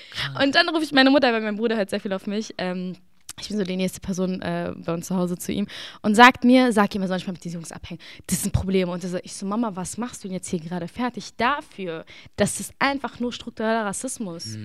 Und 0.42 0.54
dann 0.54 0.68
rufe 0.68 0.84
ich 0.84 0.92
meine 0.92 1.10
Mutter, 1.10 1.32
weil 1.32 1.40
mein 1.40 1.56
Bruder 1.56 1.76
hört 1.76 1.90
sehr 1.90 2.00
viel 2.00 2.12
auf 2.12 2.26
mich. 2.26 2.54
Ähm, 2.56 2.96
ich 3.40 3.48
bin 3.48 3.58
so 3.58 3.64
die 3.64 3.76
nächste 3.76 4.00
Person 4.00 4.40
äh, 4.42 4.72
bei 4.76 4.92
uns 4.92 5.06
zu 5.06 5.16
Hause 5.16 5.36
zu 5.36 5.52
ihm 5.52 5.66
und 6.02 6.14
sagt 6.14 6.44
mir, 6.44 6.72
sag 6.72 6.94
ihm, 6.94 7.02
er 7.02 7.08
soll 7.08 7.16
nicht 7.16 7.26
mal 7.26 7.32
mit 7.32 7.44
diesen 7.44 7.56
Jungs 7.56 7.72
abhängen. 7.72 8.00
Das 8.26 8.42
sind 8.42 8.52
Probleme. 8.52 8.90
Und 8.90 9.02
so, 9.02 9.18
ich 9.22 9.34
so, 9.34 9.46
Mama, 9.46 9.74
was 9.74 9.98
machst 9.98 10.22
du 10.22 10.28
denn 10.28 10.34
jetzt 10.34 10.48
hier 10.48 10.60
gerade 10.60 10.88
fertig 10.88 11.34
dafür? 11.36 12.04
Das 12.36 12.60
ist 12.60 12.72
einfach 12.78 13.20
nur 13.20 13.32
struktureller 13.32 13.84
Rassismus. 13.84 14.56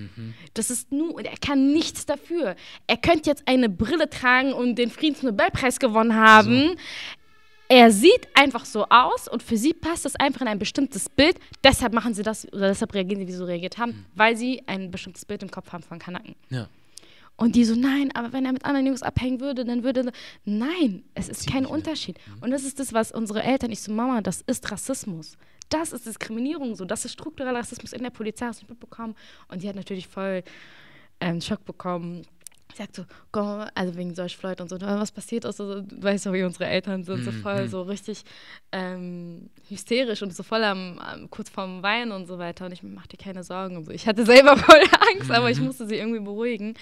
Das 0.54 0.70
ist 0.70 0.92
nur, 0.92 1.14
und 1.14 1.24
er 1.24 1.36
kann 1.38 1.72
nichts 1.72 2.06
dafür. 2.06 2.56
Er 2.86 2.96
könnte 2.96 3.30
jetzt 3.30 3.42
eine 3.46 3.68
Brille 3.68 4.08
tragen 4.10 4.52
und 4.52 4.76
den 4.76 4.90
Friedensnobelpreis 4.90 5.78
gewonnen 5.78 6.14
haben. 6.14 6.76
Er 7.68 7.90
sieht 7.90 8.28
einfach 8.34 8.64
so 8.64 8.86
aus 8.88 9.26
und 9.26 9.42
für 9.42 9.56
sie 9.56 9.74
passt 9.74 10.04
das 10.04 10.14
einfach 10.16 10.42
in 10.42 10.48
ein 10.48 10.58
bestimmtes 10.58 11.08
Bild. 11.08 11.38
Deshalb 11.64 11.92
machen 11.92 12.14
sie 12.14 12.22
das 12.22 12.46
oder 12.52 12.68
deshalb 12.68 12.94
reagieren 12.94 13.20
sie, 13.20 13.26
wie 13.26 13.32
sie 13.32 13.38
so 13.38 13.44
reagiert 13.44 13.78
haben, 13.78 14.06
weil 14.14 14.36
sie 14.36 14.62
ein 14.66 14.90
bestimmtes 14.90 15.24
Bild 15.24 15.42
im 15.42 15.50
Kopf 15.50 15.72
haben 15.72 15.82
von 15.82 15.98
Kanaken. 15.98 16.36
Ja. 16.48 16.68
Und 17.36 17.54
die 17.54 17.64
so, 17.64 17.74
nein, 17.74 18.10
aber 18.14 18.32
wenn 18.32 18.46
er 18.46 18.52
mit 18.52 18.64
anderen 18.64 18.86
Jungs 18.86 19.02
abhängen 19.02 19.40
würde, 19.40 19.64
dann 19.64 19.84
würde. 19.84 20.10
Nein, 20.44 21.04
es 21.14 21.28
ist 21.28 21.50
kein 21.50 21.66
Unterschied. 21.66 22.18
Und 22.40 22.50
das 22.50 22.64
ist 22.64 22.80
das, 22.80 22.94
was 22.94 23.12
unsere 23.12 23.42
Eltern, 23.42 23.70
ich 23.72 23.82
so, 23.82 23.92
Mama, 23.92 24.22
das 24.22 24.40
ist 24.40 24.70
Rassismus. 24.70 25.36
Das 25.68 25.92
ist 25.92 26.06
Diskriminierung 26.06 26.74
so. 26.76 26.84
Das 26.84 27.04
ist 27.04 27.12
struktureller 27.12 27.58
Rassismus 27.58 27.92
in 27.92 28.02
der 28.02 28.10
Polizei, 28.10 28.46
hast 28.46 28.60
du 28.60 28.64
nicht 28.64 28.70
mitbekommen. 28.70 29.14
Und 29.48 29.62
die 29.62 29.68
hat 29.68 29.76
natürlich 29.76 30.08
voll 30.08 30.42
einen 31.20 31.42
Schock 31.42 31.64
bekommen. 31.64 32.26
Sie 32.76 32.82
sagt 32.82 32.96
so, 32.96 33.04
komm, 33.32 33.64
also 33.74 33.96
wegen 33.96 34.12
George 34.12 34.34
Floyd 34.38 34.60
und 34.60 34.68
so, 34.68 34.76
"Ah, 34.76 35.00
was 35.00 35.10
passiert 35.10 35.46
ist, 35.46 35.56
so, 35.56 35.80
du 35.80 36.02
weißt 36.02 36.26
ja, 36.26 36.32
wie 36.34 36.42
unsere 36.42 36.66
Eltern 36.66 37.04
sind, 37.04 37.24
so 37.24 37.32
voll, 37.32 37.68
so 37.68 37.80
richtig 37.80 38.22
ähm, 38.70 39.48
hysterisch 39.70 40.20
und 40.22 40.34
so 40.36 40.42
voll 40.42 40.62
am, 40.62 40.98
am 40.98 41.30
kurz 41.30 41.48
vorm 41.48 41.82
Weinen 41.82 42.12
und 42.12 42.26
so 42.26 42.38
weiter. 42.38 42.66
Und 42.66 42.72
ich 42.72 42.82
mach 42.82 43.06
dir 43.06 43.16
keine 43.16 43.44
Sorgen 43.44 43.78
und 43.78 43.86
so. 43.86 43.92
Ich 43.92 44.06
hatte 44.06 44.26
selber 44.26 44.56
voll 44.68 44.82
Angst, 45.14 45.30
aber 45.30 45.50
ich 45.50 45.58
musste 45.58 45.86
sie 45.86 45.94
irgendwie 45.96 46.20
beruhigen. 46.20 46.74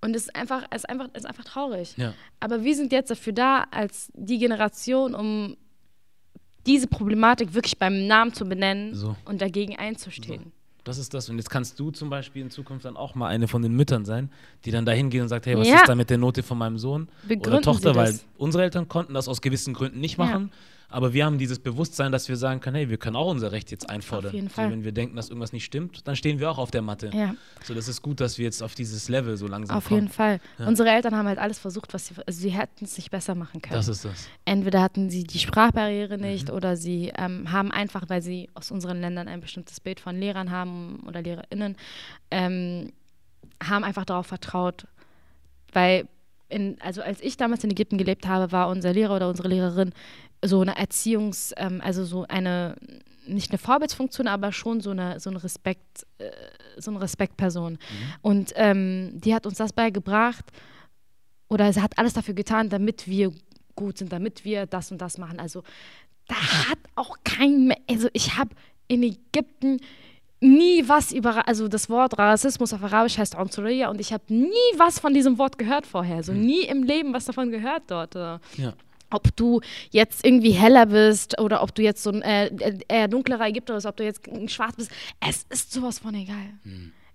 Und 0.00 0.16
es 0.16 0.24
ist 0.24 0.34
einfach, 0.34 0.64
es 0.70 0.78
ist 0.78 0.90
einfach, 0.90 1.08
es 1.12 1.22
ist 1.22 1.28
einfach 1.28 1.44
traurig. 1.44 1.96
Ja. 1.96 2.14
Aber 2.40 2.64
wir 2.64 2.74
sind 2.74 2.90
jetzt 2.90 3.12
dafür 3.12 3.32
da, 3.32 3.66
als 3.70 4.10
die 4.14 4.38
Generation, 4.38 5.14
um 5.14 5.56
diese 6.66 6.88
Problematik 6.88 7.54
wirklich 7.54 7.78
beim 7.78 8.08
Namen 8.08 8.32
zu 8.34 8.44
benennen 8.44 8.94
So. 8.96 9.14
und 9.24 9.40
dagegen 9.40 9.76
einzustehen. 9.78 10.50
Das 10.84 10.98
ist 10.98 11.14
das. 11.14 11.28
Und 11.28 11.36
jetzt 11.36 11.48
kannst 11.50 11.78
du 11.78 11.90
zum 11.90 12.10
Beispiel 12.10 12.42
in 12.42 12.50
Zukunft 12.50 12.84
dann 12.84 12.96
auch 12.96 13.14
mal 13.14 13.28
eine 13.28 13.46
von 13.46 13.62
den 13.62 13.72
Müttern 13.74 14.04
sein, 14.04 14.30
die 14.64 14.70
dann 14.72 14.84
dahin 14.84 15.10
geht 15.10 15.22
und 15.22 15.28
sagt, 15.28 15.46
hey, 15.46 15.56
was 15.56 15.68
Ja. 15.68 15.76
ist 15.76 15.88
da 15.88 15.94
mit 15.94 16.10
der 16.10 16.18
Note 16.18 16.42
von 16.42 16.58
meinem 16.58 16.78
Sohn 16.78 17.08
Begründen 17.22 17.48
oder 17.48 17.60
Tochter? 17.62 17.94
Weil 17.94 18.18
unsere 18.36 18.64
Eltern 18.64 18.88
konnten 18.88 19.14
das 19.14 19.28
aus 19.28 19.40
gewissen 19.40 19.74
Gründen 19.74 20.00
nicht 20.00 20.18
Ja. 20.18 20.26
Aber 20.92 21.12
wir 21.12 21.24
haben 21.24 21.38
dieses 21.38 21.58
Bewusstsein, 21.58 22.12
dass 22.12 22.28
wir 22.28 22.36
sagen 22.36 22.60
können, 22.60 22.76
hey, 22.76 22.88
wir 22.90 22.98
können 22.98 23.16
auch 23.16 23.30
unser 23.30 23.50
Recht 23.50 23.70
jetzt 23.70 23.88
einfordern. 23.88 24.28
Auf 24.28 24.34
jeden 24.34 24.50
Fall. 24.50 24.70
wenn 24.70 24.84
wir 24.84 24.92
denken, 24.92 25.16
dass 25.16 25.28
irgendwas 25.30 25.52
nicht 25.52 25.64
stimmt, 25.64 26.06
dann 26.06 26.16
stehen 26.16 26.38
wir 26.38 26.50
auch 26.50 26.58
auf 26.58 26.70
der 26.70 26.82
Matte. 26.82 27.10
Ja. 27.14 27.34
So, 27.64 27.74
das 27.74 27.88
ist 27.88 28.02
gut, 28.02 28.20
dass 28.20 28.38
wir 28.38 28.44
jetzt 28.44 28.62
auf 28.62 28.74
dieses 28.74 29.08
Level 29.08 29.36
so 29.36 29.46
langsam 29.46 29.76
Auf 29.78 29.88
kommen. 29.88 30.02
jeden 30.02 30.12
Fall. 30.12 30.40
Unsere 30.58 30.90
Eltern 30.90 31.16
haben 31.16 31.26
halt 31.26 31.38
alles 31.38 31.58
versucht, 31.58 31.94
was 31.94 32.06
sie, 32.08 32.14
also 32.26 32.40
sie 32.40 32.50
hätten 32.50 32.84
es 32.84 32.96
nicht 32.96 33.10
besser 33.10 33.34
machen 33.34 33.62
können. 33.62 33.74
Das 33.74 33.88
ist 33.88 34.04
das. 34.04 34.28
Entweder 34.44 34.82
hatten 34.82 35.08
sie 35.10 35.24
die 35.24 35.38
Sprachbarriere 35.38 36.18
nicht 36.18 36.48
Mhm. 36.48 36.54
oder 36.54 36.76
sie 36.76 37.12
ähm, 37.16 37.50
haben 37.50 37.70
einfach, 37.72 38.08
weil 38.08 38.20
sie 38.22 38.48
aus 38.54 38.70
unseren 38.70 39.00
Ländern 39.00 39.28
ein 39.28 39.40
bestimmtes 39.40 39.80
Bild 39.80 39.98
von 40.00 40.18
Lehrern 40.18 40.50
haben 40.50 41.02
oder 41.06 41.22
LehrerInnen, 41.22 41.76
ähm, 42.30 42.92
haben 43.62 43.84
einfach 43.84 44.04
darauf 44.04 44.26
vertraut, 44.26 44.86
weil 45.72 46.06
in, 46.48 46.76
also 46.82 47.00
als 47.02 47.20
ich 47.22 47.36
damals 47.36 47.64
in 47.64 47.70
Ägypten 47.70 47.96
gelebt 47.96 48.26
habe, 48.26 48.52
war 48.52 48.68
unser 48.68 48.92
Lehrer 48.92 49.16
oder 49.16 49.28
unsere 49.28 49.48
Lehrerin 49.48 49.92
so 50.44 50.60
eine 50.60 50.76
Erziehungs-, 50.76 51.52
ähm, 51.56 51.80
also 51.82 52.04
so 52.04 52.24
eine, 52.28 52.76
nicht 53.26 53.50
eine 53.50 53.58
Vorbildsfunktion, 53.58 54.26
aber 54.26 54.52
schon 54.52 54.80
so 54.80 54.90
eine, 54.90 55.20
so 55.20 55.30
eine 55.30 55.42
Respekt, 55.42 56.06
äh, 56.18 56.30
so 56.78 56.90
eine 56.90 57.00
Respektperson. 57.00 57.78
Und 58.20 58.52
ähm, 58.56 59.12
die 59.14 59.34
hat 59.34 59.46
uns 59.46 59.58
das 59.58 59.72
beigebracht 59.72 60.44
oder 61.48 61.72
sie 61.72 61.80
hat 61.80 61.98
alles 61.98 62.14
dafür 62.14 62.34
getan, 62.34 62.68
damit 62.68 63.06
wir 63.06 63.32
gut 63.76 63.98
sind, 63.98 64.12
damit 64.12 64.44
wir 64.44 64.66
das 64.66 64.90
und 64.90 64.98
das 64.98 65.18
machen. 65.18 65.38
Also 65.38 65.62
da 66.26 66.36
hat 66.68 66.78
auch 66.94 67.16
kein, 67.24 67.74
also 67.88 68.08
ich 68.12 68.36
habe 68.36 68.50
in 68.88 69.02
Ägypten 69.02 69.80
nie 70.40 70.82
was 70.88 71.12
über, 71.12 71.46
also 71.46 71.68
das 71.68 71.88
Wort 71.88 72.18
Rassismus 72.18 72.72
auf 72.72 72.82
Arabisch 72.82 73.16
heißt 73.16 73.36
Ansuriyya 73.36 73.88
und 73.88 74.00
ich 74.00 74.12
habe 74.12 74.24
nie 74.28 74.50
was 74.76 74.98
von 74.98 75.14
diesem 75.14 75.38
Wort 75.38 75.56
gehört 75.56 75.86
vorher, 75.86 76.22
so 76.24 76.32
nie 76.32 76.62
im 76.62 76.82
Leben 76.82 77.12
was 77.14 77.26
davon 77.26 77.50
gehört 77.50 77.84
dort. 77.86 78.14
Ja. 78.14 78.40
Ob 79.12 79.34
du 79.36 79.60
jetzt 79.90 80.24
irgendwie 80.24 80.52
heller 80.52 80.86
bist 80.86 81.40
oder 81.40 81.62
ob 81.62 81.74
du 81.74 81.82
jetzt 81.82 82.02
so 82.02 82.10
ein 82.10 82.22
äh, 82.22 82.46
äh, 82.46 82.78
eher 82.88 83.08
dunklerer 83.08 83.46
Ägypter 83.48 83.74
bist, 83.74 83.86
ob 83.86 83.96
du 83.96 84.04
jetzt 84.04 84.22
schwarz 84.50 84.76
bist, 84.76 84.90
es 85.20 85.44
ist 85.50 85.72
sowas 85.72 85.98
von 85.98 86.14
egal. 86.14 86.54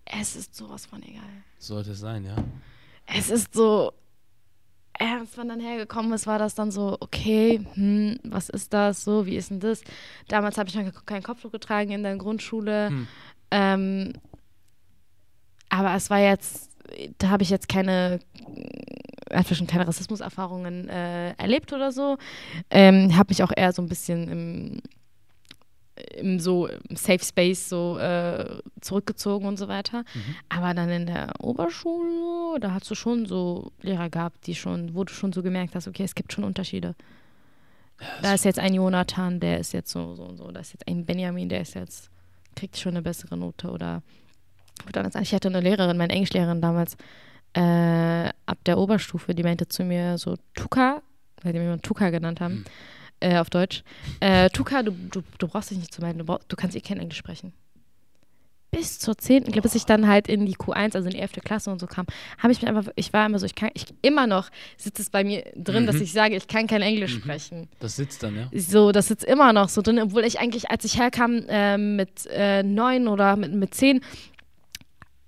Es 0.05 0.35
ist 0.35 0.55
sowas 0.55 0.85
von 0.85 1.03
egal. 1.03 1.23
Sollte 1.57 1.91
es 1.91 1.99
sein, 1.99 2.23
ja. 2.23 2.35
Es 3.05 3.29
ist 3.29 3.53
so, 3.53 3.93
als 4.99 5.37
man 5.37 5.49
dann 5.49 5.59
hergekommen 5.59 6.11
ist, 6.13 6.27
war 6.27 6.39
das 6.39 6.55
dann 6.55 6.71
so, 6.71 6.97
okay, 6.99 7.65
hm, 7.73 8.19
was 8.23 8.49
ist 8.49 8.73
das 8.73 9.03
so, 9.03 9.25
wie 9.25 9.35
ist 9.35 9.49
denn 9.49 9.59
das? 9.59 9.81
Damals 10.27 10.57
habe 10.57 10.69
ich 10.69 10.75
noch 10.75 11.05
keinen 11.05 11.23
Kopftuch 11.23 11.51
getragen 11.51 11.91
in 11.91 12.03
der 12.03 12.17
Grundschule. 12.17 12.89
Hm. 12.89 13.07
Ähm, 13.51 14.13
aber 15.69 15.95
es 15.95 16.09
war 16.09 16.19
jetzt, 16.19 16.66
da 17.17 17.29
habe 17.29 17.43
ich 17.43 17.49
jetzt 17.49 17.69
keine, 17.69 18.19
inzwischen 19.29 19.67
keine 19.67 19.87
Rassismuserfahrungen 19.87 20.89
äh, 20.89 21.31
erlebt 21.33 21.73
oder 21.73 21.91
so. 21.91 22.17
Ähm, 22.69 23.15
habe 23.17 23.31
mich 23.31 23.43
auch 23.43 23.51
eher 23.55 23.73
so 23.73 23.81
ein 23.81 23.89
bisschen 23.89 24.29
im, 24.29 24.81
im 26.15 26.39
so 26.39 26.67
im 26.67 26.95
Safe 26.95 27.23
Space 27.23 27.69
so 27.69 27.97
äh, 27.97 28.59
zurückgezogen 28.81 29.47
und 29.47 29.57
so 29.57 29.67
weiter. 29.67 30.03
Aber 30.49 30.73
dann 30.73 30.89
in 30.89 31.05
der 31.05 31.33
Oberschule, 31.39 32.59
da 32.59 32.73
hast 32.73 32.89
du 32.89 32.95
schon 32.95 33.25
so 33.25 33.71
Lehrer 33.81 34.09
gehabt, 34.09 34.47
die 34.47 34.55
schon, 34.55 34.95
wo 34.95 35.03
du 35.03 35.13
schon 35.13 35.33
so 35.33 35.43
gemerkt 35.43 35.75
hast, 35.75 35.87
okay, 35.87 36.03
es 36.03 36.15
gibt 36.15 36.33
schon 36.33 36.43
Unterschiede. 36.43 36.95
Da 38.21 38.33
ist 38.33 38.45
jetzt 38.45 38.59
ein 38.59 38.73
Jonathan, 38.73 39.39
der 39.39 39.59
ist 39.59 39.73
jetzt 39.73 39.91
so, 39.91 40.15
so 40.15 40.23
und 40.23 40.37
so. 40.37 40.51
Da 40.51 40.59
ist 40.59 40.73
jetzt 40.73 40.87
ein 40.87 41.05
Benjamin, 41.05 41.49
der 41.49 41.61
ist 41.61 41.73
jetzt, 41.73 42.09
kriegt 42.55 42.77
schon 42.77 42.91
eine 42.91 43.01
bessere 43.01 43.37
Note. 43.37 43.71
Oder, 43.71 44.03
ich 45.21 45.33
hatte 45.33 45.47
eine 45.47 45.61
Lehrerin, 45.61 45.97
meine 45.97 46.13
Englischlehrerin 46.13 46.61
damals, 46.61 46.95
äh, 47.53 48.29
ab 48.45 48.57
der 48.65 48.77
Oberstufe, 48.77 49.33
die 49.33 49.43
meinte 49.43 49.67
zu 49.67 49.83
mir 49.83 50.17
so, 50.17 50.35
Tuka, 50.53 51.01
weil 51.43 51.53
die 51.53 51.59
mich 51.59 51.67
immer 51.67 51.81
Tuka 51.81 52.09
genannt 52.09 52.39
haben, 52.39 52.65
äh, 53.19 53.37
auf 53.37 53.49
Deutsch, 53.49 53.83
äh, 54.19 54.49
Tuka, 54.49 54.83
du, 54.83 54.91
du, 54.91 55.23
du 55.37 55.47
brauchst 55.47 55.71
dich 55.71 55.77
nicht 55.77 55.93
zu 55.93 56.01
melden, 56.01 56.19
du, 56.19 56.25
brauch, 56.25 56.39
du 56.47 56.55
kannst 56.55 56.75
eh 56.75 56.81
kein 56.81 56.99
Englisch 56.99 57.17
sprechen. 57.17 57.53
Bis 58.69 58.99
zur 58.99 59.17
10., 59.17 59.43
ich 59.43 59.53
glaube, 59.53 59.61
bis 59.61 59.75
ich 59.75 59.85
dann 59.85 60.07
halt 60.07 60.27
in 60.27 60.45
die 60.45 60.55
Q1, 60.55 60.93
also 60.95 61.07
in 61.07 61.11
die 61.11 61.19
11. 61.19 61.39
Klasse 61.43 61.71
und 61.71 61.79
so 61.79 61.87
kam, 61.87 62.05
habe 62.37 62.51
ich 62.51 62.61
mich 62.61 62.69
einfach, 62.69 62.91
ich 62.95 63.13
war 63.13 63.25
immer 63.25 63.39
so, 63.39 63.45
ich 63.45 63.55
kann, 63.55 63.69
ich, 63.73 63.85
immer 64.01 64.27
noch 64.27 64.49
sitzt 64.75 64.99
es 64.99 65.09
bei 65.09 65.23
mir 65.23 65.43
drin, 65.55 65.87
dass 65.87 65.95
ich 66.01 66.11
sage, 66.11 66.35
ich 66.35 66.47
kann 66.47 66.67
kein 66.67 66.81
Englisch 66.81 67.13
sprechen. 67.13 67.69
Das 67.79 67.95
sitzt 67.95 68.23
dann, 68.23 68.35
ja. 68.35 68.49
So, 68.53 68.91
das 68.91 69.07
sitzt 69.07 69.23
immer 69.23 69.53
noch 69.53 69.69
so 69.69 69.81
drin, 69.81 69.99
obwohl 69.99 70.25
ich 70.25 70.39
eigentlich, 70.39 70.69
als 70.69 70.83
ich 70.83 70.99
herkam 70.99 71.45
äh, 71.47 71.77
mit 71.77 72.27
äh, 72.29 72.61
neun 72.61 73.07
oder 73.07 73.37
mit, 73.37 73.53
mit 73.53 73.73
zehn, 73.73 74.01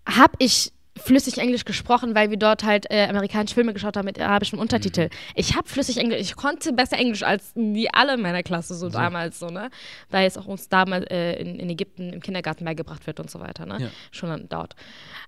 habe 0.09 0.33
ich 0.39 0.71
flüssig 0.97 1.37
Englisch 1.37 1.63
gesprochen, 1.63 2.13
weil 2.13 2.29
wir 2.29 2.35
dort 2.35 2.63
halt 2.65 2.85
äh, 2.91 3.05
amerikanische 3.07 3.55
Filme 3.55 3.73
geschaut 3.73 3.95
haben 3.95 4.03
mit 4.05 4.19
arabischem 4.19 4.59
Untertitel. 4.59 5.09
Ich 5.33 5.55
habe 5.55 5.65
flüssig 5.67 5.95
Englisch, 5.97 6.19
ich 6.19 6.35
konnte 6.35 6.73
besser 6.73 6.97
Englisch 6.97 7.23
als 7.23 7.53
die 7.55 7.93
alle 7.93 8.15
in 8.15 8.21
meiner 8.21 8.43
Klasse 8.43 8.75
so, 8.75 8.89
damals 8.89 9.39
so, 9.39 9.47
ne? 9.47 9.69
Weil 10.09 10.27
es 10.27 10.37
auch 10.37 10.45
uns 10.45 10.67
damals 10.67 11.05
äh, 11.09 11.33
in, 11.41 11.57
in 11.57 11.69
Ägypten 11.69 12.11
im 12.11 12.21
Kindergarten 12.21 12.65
beigebracht 12.65 13.07
wird 13.07 13.21
und 13.21 13.31
so 13.31 13.39
weiter, 13.39 13.65
ne? 13.65 13.77
Ja. 13.79 13.89
Schon 14.11 14.29
dann 14.29 14.49
dort. 14.49 14.75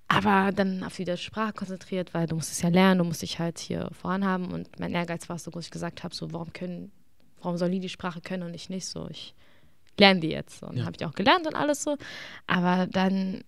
Aber 0.10 0.52
dann 0.52 0.84
auf 0.84 0.98
die 0.98 1.06
deutsche 1.06 1.24
Sprache 1.24 1.54
konzentriert, 1.54 2.14
weil 2.14 2.28
du 2.28 2.36
musst 2.36 2.52
es 2.52 2.62
ja 2.62 2.68
lernen, 2.70 2.98
du 2.98 3.06
musst 3.06 3.22
dich 3.22 3.40
halt 3.40 3.58
hier 3.60 3.90
voran 3.94 4.26
haben 4.26 4.52
und 4.52 4.78
mein 4.78 4.92
Ehrgeiz 4.94 5.30
war 5.30 5.40
so 5.40 5.52
groß, 5.52 5.66
ich 5.66 5.72
gesagt 5.72 6.04
habe, 6.04 6.14
so 6.14 6.34
warum 6.34 6.52
können, 6.52 6.92
warum 7.42 7.56
soll 7.56 7.70
die 7.72 7.80
die 7.80 7.88
Sprache 7.88 8.20
können 8.20 8.44
und 8.44 8.54
ich 8.54 8.70
nicht 8.70 8.88
so? 8.88 9.08
Ich 9.10 9.34
lerne 9.98 10.20
die 10.20 10.32
jetzt. 10.32 10.64
Und 10.64 10.78
Ja. 10.78 10.84
habe 10.86 10.98
ich 11.00 11.06
auch 11.06 11.14
gelernt 11.14 11.48
und 11.48 11.56
alles 11.56 11.82
so. 11.84 11.98
Aber 12.48 12.88
dann, 12.88 13.44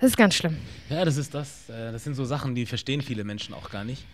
das 0.00 0.10
ist 0.10 0.16
ganz 0.16 0.34
schlimm. 0.34 0.56
Ja, 0.88 1.04
das 1.04 1.16
ist 1.16 1.34
das. 1.34 1.68
Äh, 1.68 1.92
Das 1.92 2.04
sind 2.04 2.14
so 2.14 2.24
Sachen, 2.24 2.54
die 2.54 2.66
verstehen 2.66 3.02
viele 3.02 3.24
Menschen 3.24 3.54
auch 3.54 3.70
gar 3.70 3.84
nicht. 3.84 4.04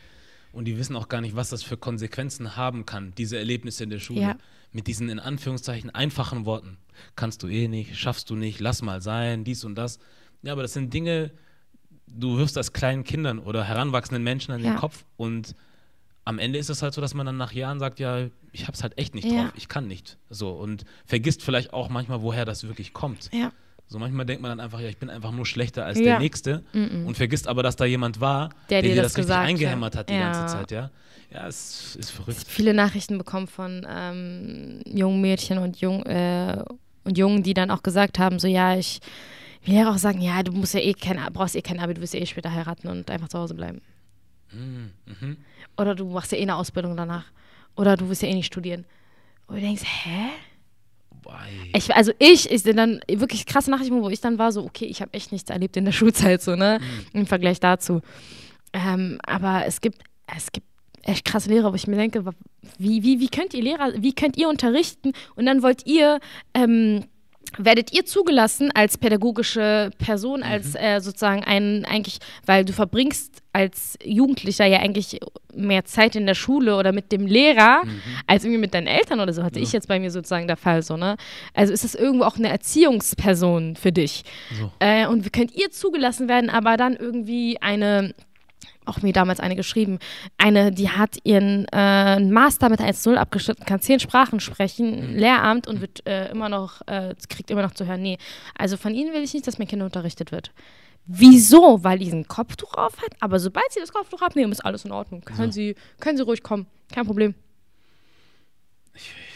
Und 0.53 0.65
die 0.65 0.79
wissen 0.79 0.97
auch 0.97 1.09
gar 1.09 1.21
nicht, 1.21 1.37
was 1.37 1.51
das 1.51 1.63
für 1.63 1.77
Konsequenzen 1.77 2.57
haben 2.57 2.87
kann, 2.87 3.13
diese 3.19 3.37
Erlebnisse 3.39 3.85
in 3.85 3.91
der 3.91 3.99
Schule. 3.99 4.21
Ja. 4.23 4.37
Mit 4.73 4.87
diesen 4.87 5.09
in 5.09 5.19
Anführungszeichen 5.19 5.91
einfachen 5.91 6.45
Worten. 6.47 6.79
Kannst 7.15 7.43
du 7.43 7.49
eh 7.49 7.69
nicht, 7.69 7.97
schaffst 7.99 8.31
du 8.31 8.37
nicht, 8.37 8.59
lass 8.61 8.83
mal 8.83 9.01
sein, 9.03 9.45
dies 9.45 9.65
und 9.65 9.75
das. 9.75 9.99
Ja, 10.43 10.53
aber 10.53 10.63
das 10.63 10.73
sind 10.73 10.93
Dinge, 10.95 11.31
du 12.07 12.39
wirfst 12.39 12.57
das 12.57 12.73
kleinen 12.73 13.05
Kindern 13.05 13.39
oder 13.39 13.65
heranwachsenden 13.65 14.23
Menschen 14.25 14.53
an 14.53 14.63
den 14.63 14.73
Ja. 14.73 14.79
Kopf 14.79 15.05
und 15.17 15.55
am 16.25 16.39
Ende 16.39 16.59
ist 16.59 16.71
es 16.71 16.83
halt 16.83 16.93
so, 16.95 17.01
dass 17.01 17.15
man 17.15 17.25
dann 17.27 17.37
nach 17.37 17.53
Jahren 17.53 17.79
sagt, 17.79 18.01
ja, 18.01 18.27
ich 18.53 18.67
hab's 18.67 18.83
halt 18.83 18.99
echt 18.99 19.15
nicht 19.15 19.27
Ja. 19.31 19.45
drauf, 19.45 19.53
ich 19.57 19.69
kann 19.69 19.87
nicht. 19.87 20.17
So 20.31 20.51
und 20.51 20.85
vergisst 21.05 21.43
vielleicht 21.43 21.73
auch 21.73 21.89
manchmal, 21.89 22.23
woher 22.23 22.45
das 22.45 22.65
wirklich 22.65 22.93
kommt. 22.93 23.31
Ja. 23.33 23.53
So 23.89 23.99
manchmal 23.99 24.27
denkt 24.27 24.43
man 24.43 24.51
dann 24.51 24.61
einfach, 24.61 24.81
ja, 24.81 24.89
ich 24.89 24.99
bin 24.99 25.11
einfach 25.11 25.31
nur 25.31 25.47
schlechter 25.47 25.85
als 25.85 25.99
Ja. 25.99 26.05
der 26.05 26.19
Nächste 26.19 26.65
und 26.73 27.17
vergisst 27.17 27.47
aber, 27.47 27.63
dass 27.63 27.77
da 27.77 27.85
jemand 27.85 28.21
war, 28.21 28.49
Der 28.69 28.83
der, 28.83 28.91
dir 28.91 28.95
dir 28.97 29.03
das 29.03 29.13
das, 29.13 29.19
richtig 29.21 29.37
eingehämmert 29.37 29.95
hat 29.97 30.09
die 30.11 30.15
Ja. 30.15 30.21
ganze 30.21 30.47
Zeit, 30.47 30.71
ja. 30.73 30.91
Ja, 31.31 31.47
es 31.47 31.97
ist 31.97 32.11
verrückt. 32.11 32.45
viele 32.49 32.75
Nachrichten 32.75 33.19
bekommen 33.19 33.47
von 33.47 33.87
ähm, 33.89 34.81
jungen 34.87 35.21
Mädchen 35.21 35.59
und, 35.59 35.81
jung, 35.81 36.03
äh, 36.05 36.63
und 37.05 37.17
Jungen, 37.19 37.43
die 37.43 37.55
dann 37.55 37.71
auch 37.71 37.83
gesagt 37.83 38.19
haben, 38.19 38.39
so 38.39 38.49
ja, 38.49 38.77
ich 38.77 39.01
will 39.65 39.75
ja 39.77 39.91
auch 39.91 39.99
sagen, 39.99 40.21
ja, 40.21 40.43
du 40.43 40.53
musst 40.53 40.75
ja 40.75 40.81
eh 40.81 40.93
kein, 40.95 41.19
brauchst 41.33 41.55
eh 41.57 41.63
kein 41.63 41.79
Abi, 41.81 41.95
du 41.95 42.01
wirst 42.01 42.15
ja 42.15 42.21
eh 42.21 42.27
später 42.27 42.53
heiraten 42.53 42.89
und 42.89 43.11
einfach 43.11 43.29
zu 43.29 43.39
Hause 43.39 43.55
bleiben. 43.55 43.83
Mhm. 44.53 44.93
Mhm. 45.07 45.37
Oder 45.77 45.95
du 45.95 46.07
machst 46.09 46.33
ja 46.33 46.39
eh 46.39 46.43
eine 46.43 46.57
Ausbildung 46.57 46.97
danach. 46.97 47.25
Oder 47.77 47.97
du 47.97 48.09
wirst 48.09 48.23
ja 48.23 48.29
eh 48.29 48.35
nicht 48.35 48.47
studieren. 48.47 48.85
Und 49.49 49.57
du 49.57 49.61
denkst, 49.61 49.83
hä? 49.85 50.29
Wobei, 51.27 51.49
Ich, 51.75 51.95
also 51.95 52.13
ich, 52.19 52.51
ich 52.51 52.63
dann 52.63 53.01
wirklich 53.09 53.47
krasse 53.47 53.71
Nachrichten, 53.71 54.01
wo 54.01 54.09
ich 54.09 54.21
dann 54.21 54.39
war 54.39 54.53
so, 54.53 54.65
okay, 54.65 54.85
ich 54.85 55.01
habe 55.01 55.13
echt 55.13 55.33
nichts 55.33 55.51
erlebt 55.51 55.77
in 55.77 55.85
der 55.85 55.93
Schulzeit, 55.99 56.43
so, 56.43 56.57
ne? 56.57 56.79
Im 57.13 57.27
Vergleich 57.27 57.61
dazu. 57.61 58.01
Ähm, 58.73 59.19
aber 59.27 59.65
es 59.67 59.81
gibt, 59.81 59.99
es 60.35 60.53
gibt 60.53 60.67
echt 61.03 61.25
krasse 61.25 61.49
Lehrer, 61.49 61.73
wo 61.73 61.77
ich 61.77 61.87
mir 61.87 61.97
denke, 61.97 62.25
wie, 62.79 63.03
wie, 63.03 63.21
wie 63.21 63.29
könnt 63.29 63.55
ihr 63.55 63.63
Lehrer, 63.63 63.93
wie 63.97 64.15
könnt 64.15 64.37
ihr 64.37 64.49
unterrichten 64.49 65.13
und 65.35 65.47
dann 65.47 65.63
wollt 65.63 65.87
ihr, 65.87 66.21
ähm, 66.55 67.05
werdet 67.59 67.93
ihr 67.93 68.05
zugelassen 68.05 68.71
als 68.75 68.99
pädagogische 68.99 69.91
Person, 69.99 70.43
als 70.43 70.75
äh, 70.75 71.01
sozusagen 71.01 71.45
ein, 71.45 71.85
eigentlich, 71.85 72.19
weil 72.45 72.65
du 72.65 72.73
verbringst 72.73 73.43
als 73.53 73.97
Jugendlicher 74.05 74.67
ja 74.67 74.81
eigentlich 74.81 75.19
mehr 75.55 75.87
Zeit 75.87 76.15
in 76.17 76.27
der 76.27 76.35
Schule 76.35 76.77
oder 76.77 76.93
mit 76.93 77.11
dem 77.11 77.27
Lehrer 77.27 77.83
als 78.27 78.45
irgendwie 78.45 78.61
mit 78.61 78.75
deinen 78.75 78.87
Eltern 78.87 79.21
oder 79.21 79.33
so, 79.33 79.43
hatte 79.43 79.59
ich 79.59 79.73
jetzt 79.73 79.89
bei 79.89 79.99
mir 79.99 80.11
sozusagen 80.11 80.47
der 80.47 80.59
Fall 80.59 80.83
so, 80.83 80.99
ne? 80.99 81.17
Also 81.55 81.73
ist 81.73 81.83
das 81.83 81.95
irgendwo 81.95 82.25
auch 82.25 82.37
eine 82.37 82.51
Erziehungsperson 82.51 83.77
für 83.77 83.93
dich. 83.93 84.25
So. 84.59 84.71
Äh, 84.81 85.07
und 85.07 85.33
könnt 85.33 85.55
ihr 85.55 85.71
zugelassen 85.71 86.29
werden, 86.29 86.51
aber 86.51 86.77
dann 86.77 86.97
irgendwie 86.97 87.57
eine 87.63 88.15
auch 88.85 89.03
mir 89.03 89.13
damals 89.13 89.41
eine 89.41 89.57
geschrieben, 89.57 89.99
eine, 90.39 90.71
die 90.71 90.89
hat 90.89 91.19
ihren 91.25 91.67
äh, 91.73 92.21
Master 92.21 92.69
mit 92.69 92.81
1.0 92.81 93.15
abgeschnitten, 93.17 93.65
kann 93.65 93.81
zehn 93.81 94.01
Sprachen 94.01 94.41
sprechen, 94.41 95.17
Lehramt 95.17 95.67
und 95.67 95.81
wird 95.81 96.07
äh, 96.07 96.31
immer 96.31 96.49
noch, 96.49 96.83
äh, 96.87 97.15
kriegt 97.29 97.51
immer 97.51 97.63
noch 97.63 97.75
zu 97.75 97.87
hören, 97.87 98.03
nee, 98.03 98.19
also 98.57 98.77
von 98.77 98.95
ihnen 98.95 99.13
will 99.13 99.23
ich 99.23 99.35
nicht, 99.35 99.47
dass 99.47 99.59
mein 99.59 99.69
Kind 99.69 99.83
unterrichtet 99.83 100.33
wird. 100.33 100.53
Wieso? 101.07 101.85
Weil 101.85 101.99
die 101.99 102.11
ein 102.11 102.27
Kopftuch 102.27 102.75
auf 102.75 102.97
hat, 102.99 103.13
aber 103.21 103.39
sobald 103.39 103.71
sie 103.71 103.81
das 103.81 103.93
Kopftuch 103.93 104.23
abnehmen, 104.23 104.51
ist 104.51 104.65
alles 104.65 104.85
in 104.85 104.91
Ordnung. 104.91 105.21
Können, 105.21 105.53
sie, 105.53 105.77
können 106.01 106.17
sie 106.17 106.25
ruhig 106.25 106.43
kommen, 106.43 106.67
kein 106.93 107.07
Problem. 107.07 107.35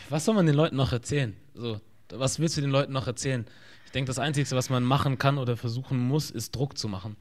was 0.08 0.24
soll 0.24 0.34
man 0.34 0.46
den 0.46 0.56
Leuten 0.56 0.76
noch 0.76 0.92
erzählen? 0.92 1.36
So, 1.54 1.80
was 2.12 2.40
willst 2.40 2.56
du 2.56 2.60
den 2.60 2.70
Leuten 2.70 2.92
noch 2.92 3.06
erzählen? 3.06 3.46
Ich 3.86 3.92
denke, 3.92 4.08
das 4.08 4.18
Einzige, 4.18 4.50
was 4.52 4.70
man 4.70 4.82
machen 4.82 5.18
kann 5.18 5.38
oder 5.38 5.56
versuchen 5.56 5.98
muss, 5.98 6.30
ist 6.30 6.54
Druck 6.56 6.76
zu 6.76 6.88
machen. 6.88 7.16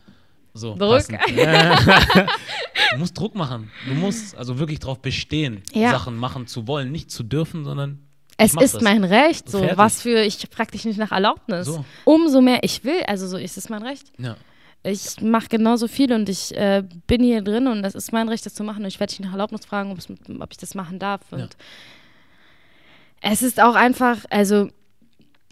So, 0.53 0.75
Druck? 0.75 1.03
du 1.07 2.97
musst 2.97 3.17
Druck 3.17 3.35
machen. 3.35 3.71
Du 3.87 3.93
musst 3.93 4.35
also 4.35 4.57
wirklich 4.59 4.79
darauf 4.79 4.99
bestehen, 4.99 5.61
Ja. 5.73 5.91
Sachen 5.91 6.17
machen 6.17 6.47
zu 6.47 6.67
wollen, 6.67 6.91
nicht 6.91 7.11
zu 7.11 7.23
dürfen, 7.23 7.63
sondern 7.63 7.99
Es 8.37 8.53
ist 8.55 8.75
das. 8.75 8.81
mein 8.81 9.03
Recht, 9.03 9.49
so 9.49 9.59
Fertig. 9.59 9.77
was 9.77 10.01
für, 10.01 10.21
ich 10.23 10.47
frage 10.51 10.71
dich 10.71 10.85
nicht 10.85 10.97
nach 10.97 11.11
Erlaubnis. 11.11 11.67
So. 11.67 11.85
Umso 12.05 12.41
mehr 12.41 12.59
ich 12.63 12.83
will, 12.83 13.01
also 13.07 13.27
so 13.27 13.37
ist 13.37 13.57
es 13.57 13.69
mein 13.69 13.83
Recht. 13.83 14.11
Ja. 14.17 14.35
Ich 14.81 15.21
mache 15.21 15.49
genauso 15.49 15.87
viel 15.89 16.11
und 16.13 16.29
ich 16.29 16.55
äh, 16.55 16.83
bin 17.05 17.21
hier 17.21 17.41
drin 17.41 17.67
und 17.67 17.83
das 17.83 17.95
ist 17.95 18.11
mein 18.13 18.29
Recht, 18.29 18.45
das 18.45 18.53
zu 18.53 18.63
machen. 18.63 18.83
Und 18.83 18.87
ich 18.87 18.99
werde 18.99 19.11
dich 19.11 19.19
nach 19.19 19.33
Erlaubnis 19.33 19.65
fragen, 19.65 19.91
ob 19.91 20.51
ich 20.51 20.57
das 20.57 20.73
machen 20.73 20.99
darf. 20.99 21.21
Und 21.31 21.39
Ja. 21.41 21.47
es 23.21 23.41
ist 23.43 23.61
auch 23.61 23.75
einfach, 23.75 24.17
also 24.29 24.69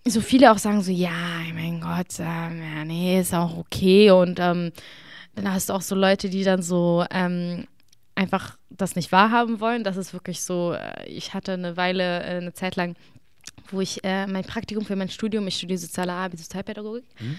so 0.09 0.21
viele 0.21 0.51
auch 0.51 0.57
sagen 0.57 0.81
so, 0.81 0.91
ja, 0.91 1.41
mein 1.53 1.81
Gott, 1.81 2.19
ähm, 2.19 2.61
ja, 2.61 2.85
nee, 2.85 3.19
ist 3.19 3.33
auch 3.33 3.57
okay. 3.57 4.11
Und 4.11 4.39
ähm, 4.39 4.71
dann 5.35 5.53
hast 5.53 5.69
du 5.69 5.73
auch 5.73 5.81
so 5.81 5.95
Leute, 5.95 6.29
die 6.29 6.43
dann 6.43 6.61
so, 6.61 7.05
ähm, 7.11 7.65
einfach 8.17 8.57
das 8.69 8.95
nicht 8.95 9.11
wahrhaben 9.11 9.59
wollen. 9.59 9.83
Das 9.83 9.95
ist 9.95 10.13
wirklich 10.13 10.41
so, 10.41 10.73
äh, 10.73 11.07
ich 11.07 11.33
hatte 11.33 11.53
eine 11.53 11.77
Weile, 11.77 12.23
äh, 12.23 12.37
eine 12.37 12.53
Zeit 12.53 12.75
lang, 12.75 12.95
wo 13.69 13.79
ich 13.79 14.03
äh, 14.03 14.27
mein 14.27 14.43
Praktikum 14.43 14.85
für 14.85 14.95
mein 14.95 15.09
Studium, 15.09 15.47
ich 15.47 15.57
studiere 15.57 15.77
soziale 15.77 16.13
Arbeit, 16.13 16.39
Sozialpädagogik. 16.39 17.05
Mhm. 17.19 17.37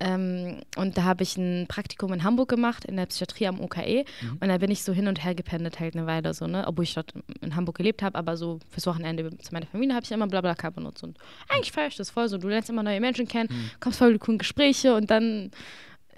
Ähm, 0.00 0.62
und 0.76 0.96
da 0.96 1.04
habe 1.04 1.22
ich 1.22 1.36
ein 1.36 1.66
Praktikum 1.68 2.12
in 2.12 2.24
Hamburg 2.24 2.48
gemacht, 2.48 2.86
in 2.86 2.96
der 2.96 3.06
Psychiatrie 3.06 3.46
am 3.46 3.60
OKE. 3.60 4.04
Mhm. 4.22 4.38
Und 4.40 4.48
da 4.48 4.58
bin 4.58 4.70
ich 4.70 4.82
so 4.82 4.92
hin 4.92 5.06
und 5.06 5.22
her 5.22 5.34
gependelt 5.34 5.78
halt 5.78 5.94
eine 5.94 6.06
Weile 6.06 6.32
so, 6.32 6.46
ne? 6.46 6.66
Obwohl 6.66 6.84
ich 6.84 6.94
dort 6.94 7.12
in 7.42 7.54
Hamburg 7.54 7.76
gelebt 7.76 8.02
habe, 8.02 8.18
aber 8.18 8.36
so 8.36 8.58
fürs 8.70 8.86
Wochenende 8.86 9.36
zu 9.38 9.52
meiner 9.52 9.66
Familie 9.66 9.94
habe 9.94 10.04
ich 10.04 10.10
immer 10.10 10.26
Blablacar 10.26 10.70
benutzt. 10.70 11.04
Und 11.04 11.18
eigentlich 11.48 11.72
feiere 11.72 11.88
ich 11.88 11.96
das 11.96 12.10
voll 12.10 12.28
so. 12.28 12.38
Du 12.38 12.48
lernst 12.48 12.70
immer 12.70 12.82
neue 12.82 13.00
Menschen 13.00 13.28
kennen, 13.28 13.48
mhm. 13.50 13.70
kommst 13.78 13.98
voll 13.98 14.18
in 14.26 14.38
Gespräche 14.38 14.94
und 14.94 15.10
dann 15.10 15.50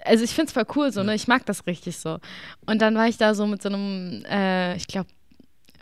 also 0.05 0.23
ich 0.23 0.31
finde 0.31 0.47
es 0.47 0.53
voll 0.53 0.65
cool 0.75 0.91
so, 0.91 1.03
ne? 1.03 1.15
Ich 1.15 1.27
mag 1.27 1.45
das 1.45 1.65
richtig 1.65 1.97
so. 1.97 2.19
Und 2.65 2.81
dann 2.81 2.95
war 2.95 3.07
ich 3.07 3.17
da 3.17 3.33
so 3.33 3.47
mit 3.47 3.61
so 3.61 3.69
einem, 3.69 4.23
äh, 4.25 4.75
ich 4.75 4.87
glaube, 4.87 5.07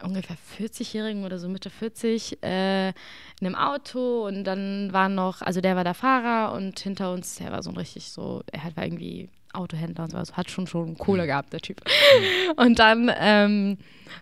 ungefähr 0.04 0.38
40-Jährigen 0.58 1.26
oder 1.26 1.39
so 1.39 1.49
Mitte 1.49 1.70
40 1.70 2.43
äh, 2.43 2.89
in 2.89 2.93
einem 3.41 3.56
Auto 3.56 4.28
und 4.28 4.43
dann 4.43 4.91
war 4.91 5.10
noch, 5.10 5.41
also 5.41 5.62
der 5.62 5.76
war 5.76 5.84
der 5.84 5.93
Fahrer 5.93 6.54
und 6.54 6.80
hinter 6.80 7.12
uns, 7.14 7.36
der 7.36 7.52
war 7.52 7.64
so 7.64 7.70
ein 7.70 7.78
richtig 7.78 8.12
so, 8.12 8.43
er 8.52 8.76
war 8.76 8.86
irgendwie 8.86 9.30
Autohändler 9.54 10.06
und 10.06 10.12
so, 10.12 10.18
also 10.18 10.34
hat 10.36 10.49
schon 10.49 10.68
schon 10.68 10.97
Kohle 10.97 11.24
mhm. 11.24 11.28
gehabt, 11.28 11.54
der 11.54 11.60
Typ. 11.60 11.82
Mhm. 11.82 12.52
Und 12.64 12.80
dann 12.80 13.12
ähm, 13.20 13.78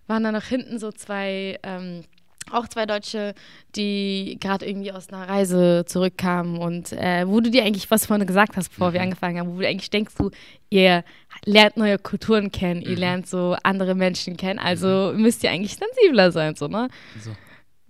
waren 0.07 0.23
da 0.23 0.31
noch 0.31 0.43
hinten 0.43 0.79
so 0.79 0.91
zwei 0.91 1.59
ähm, 1.63 2.03
auch 2.51 2.67
zwei 2.67 2.85
Deutsche, 2.85 3.33
die 3.75 4.37
gerade 4.39 4.65
irgendwie 4.65 4.91
aus 4.91 5.09
einer 5.09 5.27
Reise 5.27 5.83
zurückkamen 5.85 6.57
und 6.57 6.91
äh, 6.93 7.27
wo 7.27 7.39
du 7.39 7.51
dir 7.51 7.63
eigentlich 7.63 7.91
was 7.91 8.05
vorne 8.05 8.25
gesagt 8.25 8.57
hast, 8.57 8.69
bevor 8.69 8.89
mhm. 8.89 8.93
wir 8.93 9.01
angefangen 9.01 9.39
haben, 9.39 9.55
wo 9.55 9.59
du 9.59 9.67
eigentlich 9.67 9.89
denkst, 9.89 10.13
du, 10.17 10.31
ihr 10.69 11.03
lernt 11.45 11.77
neue 11.77 11.97
Kulturen 11.97 12.51
kennen, 12.51 12.81
mhm. 12.81 12.89
ihr 12.89 12.97
lernt 12.97 13.27
so 13.27 13.55
andere 13.63 13.95
Menschen 13.95 14.37
kennen, 14.37 14.59
also 14.59 15.11
mhm. 15.13 15.21
müsst 15.21 15.43
ihr 15.43 15.51
eigentlich 15.51 15.75
sensibler 15.75 16.31
sein, 16.31 16.55
so, 16.55 16.67
ne? 16.67 16.89
So 17.21 17.31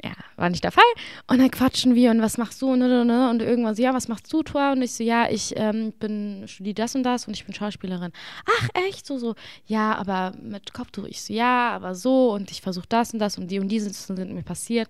ja, 0.03 0.11
war 0.37 0.49
nicht 0.49 0.63
der 0.63 0.71
Fall. 0.71 0.83
Und 1.27 1.39
dann 1.39 1.51
quatschen 1.51 1.95
wir 1.95 2.11
und 2.11 2.21
was 2.21 2.37
machst 2.37 2.61
du 2.61 2.71
und, 2.71 2.81
und, 2.81 2.91
und, 2.91 3.11
und 3.11 3.41
irgendwann 3.41 3.75
so, 3.75 3.83
ja, 3.83 3.93
was 3.93 4.07
machst 4.07 4.31
du, 4.31 4.43
Tor? 4.43 4.71
Und 4.71 4.81
ich 4.81 4.93
so, 4.93 5.03
ja, 5.03 5.29
ich 5.29 5.53
ähm, 5.57 5.93
bin, 5.99 6.47
studiere 6.47 6.75
das 6.75 6.95
und 6.95 7.03
das 7.03 7.27
und 7.27 7.33
ich 7.33 7.45
bin 7.45 7.53
Schauspielerin. 7.53 8.11
Ach, 8.45 8.69
echt? 8.87 9.05
So, 9.05 9.17
so, 9.17 9.35
ja, 9.65 9.95
aber 9.95 10.33
mit 10.41 10.73
Kopftuch. 10.73 11.05
Ich 11.05 11.21
so, 11.21 11.33
ja, 11.33 11.71
aber 11.71 11.95
so 11.95 12.31
und 12.33 12.51
ich 12.51 12.61
versuche 12.61 12.87
das 12.87 13.13
und 13.13 13.19
das 13.19 13.37
und 13.37 13.47
die 13.47 13.59
und 13.59 13.69
die 13.69 13.79
sind, 13.79 13.95
sind 13.95 14.33
mir 14.33 14.43
passiert. 14.43 14.89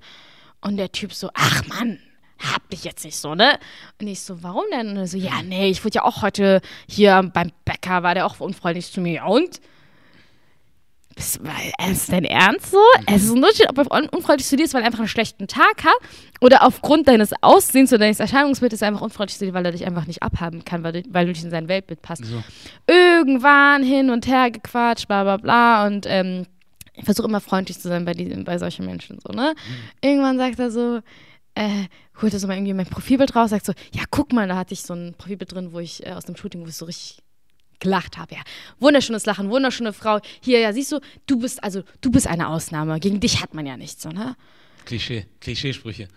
Und 0.62 0.78
der 0.78 0.92
Typ 0.92 1.14
so, 1.14 1.30
ach 1.34 1.66
Mann, 1.68 2.00
hab 2.40 2.68
dich 2.70 2.84
jetzt 2.84 3.04
nicht 3.04 3.18
so, 3.18 3.36
ne? 3.36 3.60
Und 4.00 4.08
ich 4.08 4.22
so, 4.22 4.42
warum 4.44 4.64
denn? 4.72 4.90
Und 4.90 4.98
er 4.98 5.08
so, 5.08 5.18
ja, 5.18 5.42
nee, 5.44 5.70
ich 5.70 5.84
wurde 5.84 5.96
ja 5.96 6.04
auch 6.04 6.22
heute 6.22 6.62
hier 6.88 7.30
beim 7.34 7.52
Bäcker, 7.66 8.04
war 8.04 8.14
der 8.14 8.26
auch 8.26 8.40
unfreundlich 8.40 8.92
zu 8.92 9.02
mir. 9.02 9.26
Und? 9.26 9.60
Ist, 11.16 11.42
ist 11.92 12.14
dein 12.14 12.24
Ernst 12.24 12.72
so? 12.72 12.78
Es 13.06 13.24
ist 13.24 13.32
ein 13.32 13.38
Unterschied, 13.38 13.70
ob 13.70 13.78
er 13.78 14.14
unfreundlich 14.14 14.48
zu 14.48 14.56
dir 14.56 14.64
ist, 14.64 14.74
weil 14.74 14.84
er 14.84 14.86
einfach 14.86 15.00
einen 15.00 15.10
schlechten 15.10 15.48
Tag 15.48 15.84
hat 15.84 15.98
oder 16.40 16.66
aufgrund 16.66 17.10
deines 17.10 17.34
Aussehens 17.42 17.92
oder 17.92 18.00
deines 18.00 18.22
Erscheinungsbildes 18.22 18.82
einfach 18.84 19.02
unfreundlich 19.02 19.38
zu 19.38 19.46
dir, 19.46 19.54
weil 19.54 19.66
er 19.66 19.74
dich 19.74 19.86
einfach 19.86 20.08
nicht 20.08 20.24
abhaben 20.24 20.64
kann, 20.64 20.82
weil 20.82 20.94
du, 20.94 21.04
weil 21.10 21.26
du 21.26 21.34
nicht 21.34 21.44
in 21.44 21.50
sein 21.50 21.68
Weltbild 21.68 22.02
passt. 22.02 22.24
So. 22.24 22.42
Irgendwann 22.88 23.84
hin 23.84 24.12
und 24.12 24.28
her 24.28 24.50
gequatscht, 24.50 25.10
bla 25.10 25.24
bla 25.24 25.36
bla 25.36 25.88
und 25.88 26.06
ähm, 26.08 26.46
ich 26.94 27.04
versuche 27.04 27.28
immer 27.28 27.42
freundlich 27.42 27.80
zu 27.80 27.90
sein 27.90 28.06
bei, 28.06 28.14
diesen, 28.14 28.46
bei 28.46 28.58
solchen 28.58 28.86
Menschen, 28.86 29.20
so, 29.22 29.34
ne? 29.34 29.56
Mhm. 29.56 30.10
Irgendwann 30.10 30.38
sagt 30.38 30.60
er 30.60 30.72
so, 30.72 31.00
äh, 31.60 31.88
holt 32.22 32.34
er 32.34 32.40
so 32.40 32.48
mal 32.48 32.56
irgendwie 32.56 32.74
mein 32.74 32.86
Profilbild 32.86 33.36
raus, 33.36 33.50
sagt 33.50 33.66
so, 33.66 33.74
ja, 33.94 34.04
guck 34.10 34.32
mal, 34.32 34.48
da 34.48 34.56
hatte 34.56 34.74
ich 34.74 34.82
so 34.82 34.94
ein 34.94 35.14
Profilbild 35.18 35.54
drin, 35.54 35.74
wo 35.74 35.80
ich 35.80 36.06
äh, 36.06 36.12
aus 36.12 36.24
dem 36.24 36.38
Shooting, 36.38 36.62
wo 36.62 36.68
ich 36.68 36.76
so 36.76 36.86
richtig 36.86 37.22
gelacht 37.80 38.18
habe. 38.18 38.36
Ja, 38.36 38.42
wunderschönes 38.80 39.26
Lachen, 39.26 39.50
wunderschöne 39.50 39.92
Frau. 39.92 40.20
Hier, 40.42 40.60
ja, 40.60 40.72
siehst 40.72 40.94
du, 40.94 41.00
du 41.28 41.40
bist 41.40 41.62
also 41.62 41.84
du 42.00 42.12
bist 42.12 42.28
eine 42.28 42.48
Ausnahme. 42.48 43.00
Gegen 43.00 43.20
dich 43.20 43.42
hat 43.42 43.54
man 43.54 43.66
ja 43.66 43.76
nichts, 43.76 44.04
so, 44.04 44.10
ne? 44.10 44.36
Klischee, 44.86 45.26
Klischeesprüche. 45.42 46.08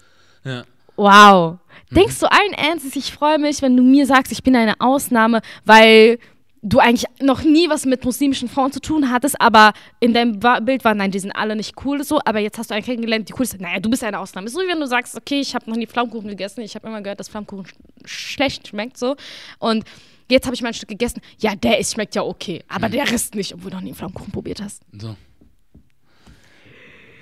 Ja. 0.44 0.64
Wow. 0.94 1.58
Mhm. 1.90 1.94
Denkst 1.94 2.20
du 2.20 2.30
allen 2.30 2.52
Ernstes, 2.52 2.94
ich 2.94 3.12
freue 3.12 3.38
mich, 3.38 3.62
wenn 3.62 3.76
du 3.76 3.82
mir 3.82 4.06
sagst, 4.06 4.30
ich 4.30 4.44
bin 4.44 4.54
eine 4.54 4.80
Ausnahme, 4.80 5.40
weil 5.64 6.18
du 6.62 6.78
eigentlich 6.78 7.06
noch 7.20 7.42
nie 7.42 7.68
was 7.68 7.84
mit 7.84 8.04
muslimischen 8.04 8.48
Frauen 8.48 8.72
zu 8.72 8.80
tun 8.80 9.10
hattest, 9.10 9.40
aber 9.40 9.72
in 9.98 10.14
deinem 10.14 10.38
Bild 10.38 10.84
waren, 10.84 10.96
nein, 10.96 11.10
die 11.10 11.18
sind 11.18 11.32
alle 11.32 11.56
nicht 11.56 11.74
cool 11.84 12.02
so, 12.04 12.20
aber 12.24 12.38
jetzt 12.38 12.56
hast 12.56 12.70
du 12.70 12.74
einen 12.74 12.84
kennengelernt, 12.84 13.28
die 13.28 13.34
cool 13.34 13.42
ist, 13.42 13.60
naja, 13.60 13.80
du 13.80 13.90
bist 13.90 14.04
eine 14.04 14.18
Ausnahme. 14.18 14.48
So 14.48 14.60
wie 14.60 14.68
wenn 14.68 14.80
du 14.80 14.86
sagst, 14.86 15.16
okay, 15.16 15.40
ich 15.40 15.54
habe 15.54 15.68
noch 15.68 15.76
nie 15.76 15.86
Flammkuchen 15.86 16.28
gegessen, 16.28 16.60
ich 16.60 16.74
habe 16.76 16.86
immer 16.86 17.02
gehört, 17.02 17.18
dass 17.18 17.28
Flammkuchen 17.28 17.66
schlecht 18.04 18.68
schmeckt 18.68 18.96
so 18.96 19.16
und 19.58 19.84
Jetzt 20.30 20.46
habe 20.46 20.54
ich 20.54 20.62
mein 20.62 20.72
Stück 20.72 20.88
gegessen. 20.88 21.20
Ja, 21.40 21.54
der 21.54 21.78
ist, 21.78 21.92
schmeckt 21.92 22.14
ja 22.14 22.22
okay. 22.22 22.64
Aber 22.66 22.88
mhm. 22.88 22.92
der 22.92 23.10
Rest 23.10 23.34
nicht, 23.34 23.52
obwohl 23.52 23.70
du 23.70 23.76
noch 23.76 23.82
nie 23.82 23.92
Flammkuchen 23.92 24.32
probiert 24.32 24.62
hast. 24.62 24.80
So. 24.98 25.14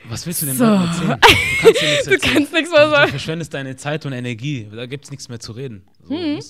Was 0.08 0.26
willst 0.26 0.42
du 0.42 0.46
denn 0.46 0.54
so. 0.54 0.64
erzählen? 0.64 1.18
Du 1.20 1.66
kannst, 1.66 1.82
nichts 1.82 2.04
du 2.04 2.18
kannst 2.18 2.52
nichts 2.52 2.70
mehr 2.70 2.88
sagen. 2.88 3.06
Du 3.06 3.10
verschwendest 3.10 3.52
deine 3.54 3.74
Zeit 3.74 4.06
und 4.06 4.12
Energie. 4.12 4.68
Da 4.72 4.86
gibt 4.86 5.06
es 5.06 5.10
nichts 5.10 5.28
mehr 5.28 5.40
zu 5.40 5.50
reden. 5.52 5.82
So, 6.04 6.14
mhm. 6.14 6.40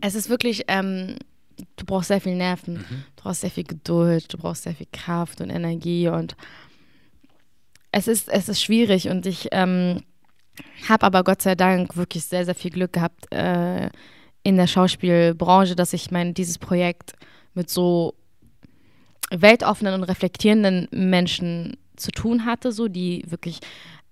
Es 0.00 0.14
ist 0.14 0.28
wirklich, 0.28 0.64
ähm, 0.68 1.16
du 1.76 1.84
brauchst 1.84 2.08
sehr 2.08 2.20
viel 2.20 2.36
Nerven. 2.36 2.74
Mhm. 2.74 3.04
Du 3.16 3.22
brauchst 3.22 3.42
sehr 3.42 3.50
viel 3.50 3.64
Geduld. 3.64 4.32
Du 4.32 4.38
brauchst 4.38 4.62
sehr 4.64 4.74
viel 4.74 4.88
Kraft 4.92 5.40
und 5.40 5.50
Energie. 5.50 6.08
Und 6.08 6.36
es 7.92 8.08
ist, 8.08 8.28
es 8.28 8.48
ist 8.48 8.62
schwierig. 8.62 9.08
Und 9.08 9.26
ich 9.26 9.48
ähm, 9.52 10.02
habe 10.88 11.06
aber 11.06 11.24
Gott 11.24 11.42
sei 11.42 11.54
Dank 11.54 11.96
wirklich 11.96 12.24
sehr, 12.24 12.44
sehr 12.44 12.54
viel 12.54 12.70
Glück 12.70 12.92
gehabt. 12.92 13.32
Äh, 13.32 13.90
in 14.42 14.56
der 14.56 14.66
Schauspielbranche, 14.66 15.76
dass 15.76 15.92
ich 15.92 16.10
mein, 16.10 16.34
dieses 16.34 16.58
Projekt 16.58 17.12
mit 17.54 17.68
so 17.68 18.14
weltoffenen 19.30 19.94
und 19.94 20.04
reflektierenden 20.04 20.88
Menschen 20.90 21.76
zu 21.96 22.10
tun 22.10 22.46
hatte, 22.46 22.72
so 22.72 22.88
die 22.88 23.24
wirklich 23.28 23.60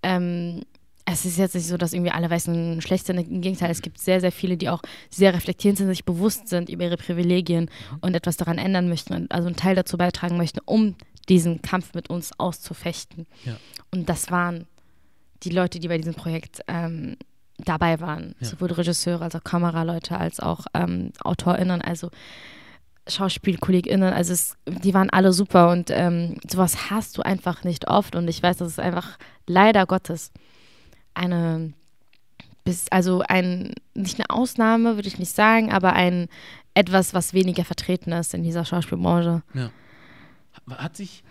ähm, 0.03 0.63
es 1.13 1.25
ist 1.25 1.39
jetzt 1.39 1.55
nicht 1.55 1.67
so, 1.67 1.77
dass 1.77 1.93
irgendwie 1.93 2.11
alle 2.11 2.31
Weißen 2.31 2.81
schlecht 2.81 3.07
sind. 3.07 3.19
Im 3.19 3.41
Gegenteil, 3.41 3.71
es 3.71 3.83
gibt 3.83 3.99
sehr, 3.99 4.21
sehr 4.21 4.33
viele, 4.33 4.57
die 4.57 4.69
auch 4.69 4.83
sehr 5.11 5.35
reflektierend 5.35 5.79
sind, 5.79 5.89
sich 5.89 6.05
bewusst 6.05 6.49
sind 6.49 6.69
über 6.69 6.85
ihre 6.85 6.97
Privilegien 6.97 7.71
und 8.01 8.15
etwas 8.15 8.37
daran 8.37 8.59
ändern 8.59 8.89
möchten 8.89 9.15
und 9.15 9.33
also 9.33 9.47
einen 9.47 9.57
Teil 9.57 9.75
dazu 9.75 9.97
beitragen 9.97 10.37
möchten, 10.37 10.61
um 10.65 10.97
diesen 11.29 11.63
Kampf 11.63 11.95
mit 11.95 12.11
uns 12.11 12.39
auszufechten. 12.39 13.27
Ja. 13.45 13.57
Und 13.91 14.09
das 14.09 14.31
waren 14.31 14.67
die 15.43 15.51
Leute, 15.51 15.79
die 15.79 15.89
bei 15.89 15.99
diesem 15.99 16.15
Projekt 16.15 16.61
ähm, 16.69 17.17
dabei 17.59 18.01
waren. 18.01 18.35
Ja. 18.41 18.49
Sowohl 18.49 18.73
Regisseure 18.73 19.25
als 19.25 19.35
auch 19.35 19.45
Kameraleute, 19.45 20.19
als 20.19 20.41
auch 20.41 20.67
ähm, 20.75 21.13
AutorInnen, 21.23 21.83
also 21.83 22.11
SchauspielkollegInnen. 23.09 24.13
Also 24.13 24.33
es, 24.33 24.57
die 24.67 24.95
waren 24.95 25.11
alle 25.11 25.33
super 25.33 25.71
und 25.71 25.91
ähm, 25.91 26.37
sowas 26.49 26.91
hast 26.91 27.17
du 27.17 27.23
einfach 27.23 27.65
nicht 27.65 27.89
oft. 27.89 28.17
Und 28.17 28.29
ich 28.29 28.43
weiß, 28.43 28.59
das 28.59 28.69
ist 28.69 28.81
einfach 28.81 29.19
leider 29.47 29.87
Gottes 29.87 30.33
eine, 31.19 31.73
also 32.91 33.23
ein, 33.29 33.75
nicht 33.95 34.19
eine 34.19 34.31
Ausnahme, 34.31 34.97
würde 34.97 35.09
ich 35.09 35.19
nicht 35.19 35.35
sagen, 35.35 35.73
aber 35.73 35.93
ein 35.93 36.29
etwas, 36.75 37.13
was 37.13 37.35
weniger 37.35 37.65
vertreten 37.65 38.13
ist 38.13 38.35
in 38.35 38.43
dieser 38.43 38.65
Schauspielbranche. 38.65 39.43
Ja. 39.55 39.71
Hat 40.71 40.97
sich 40.97 41.25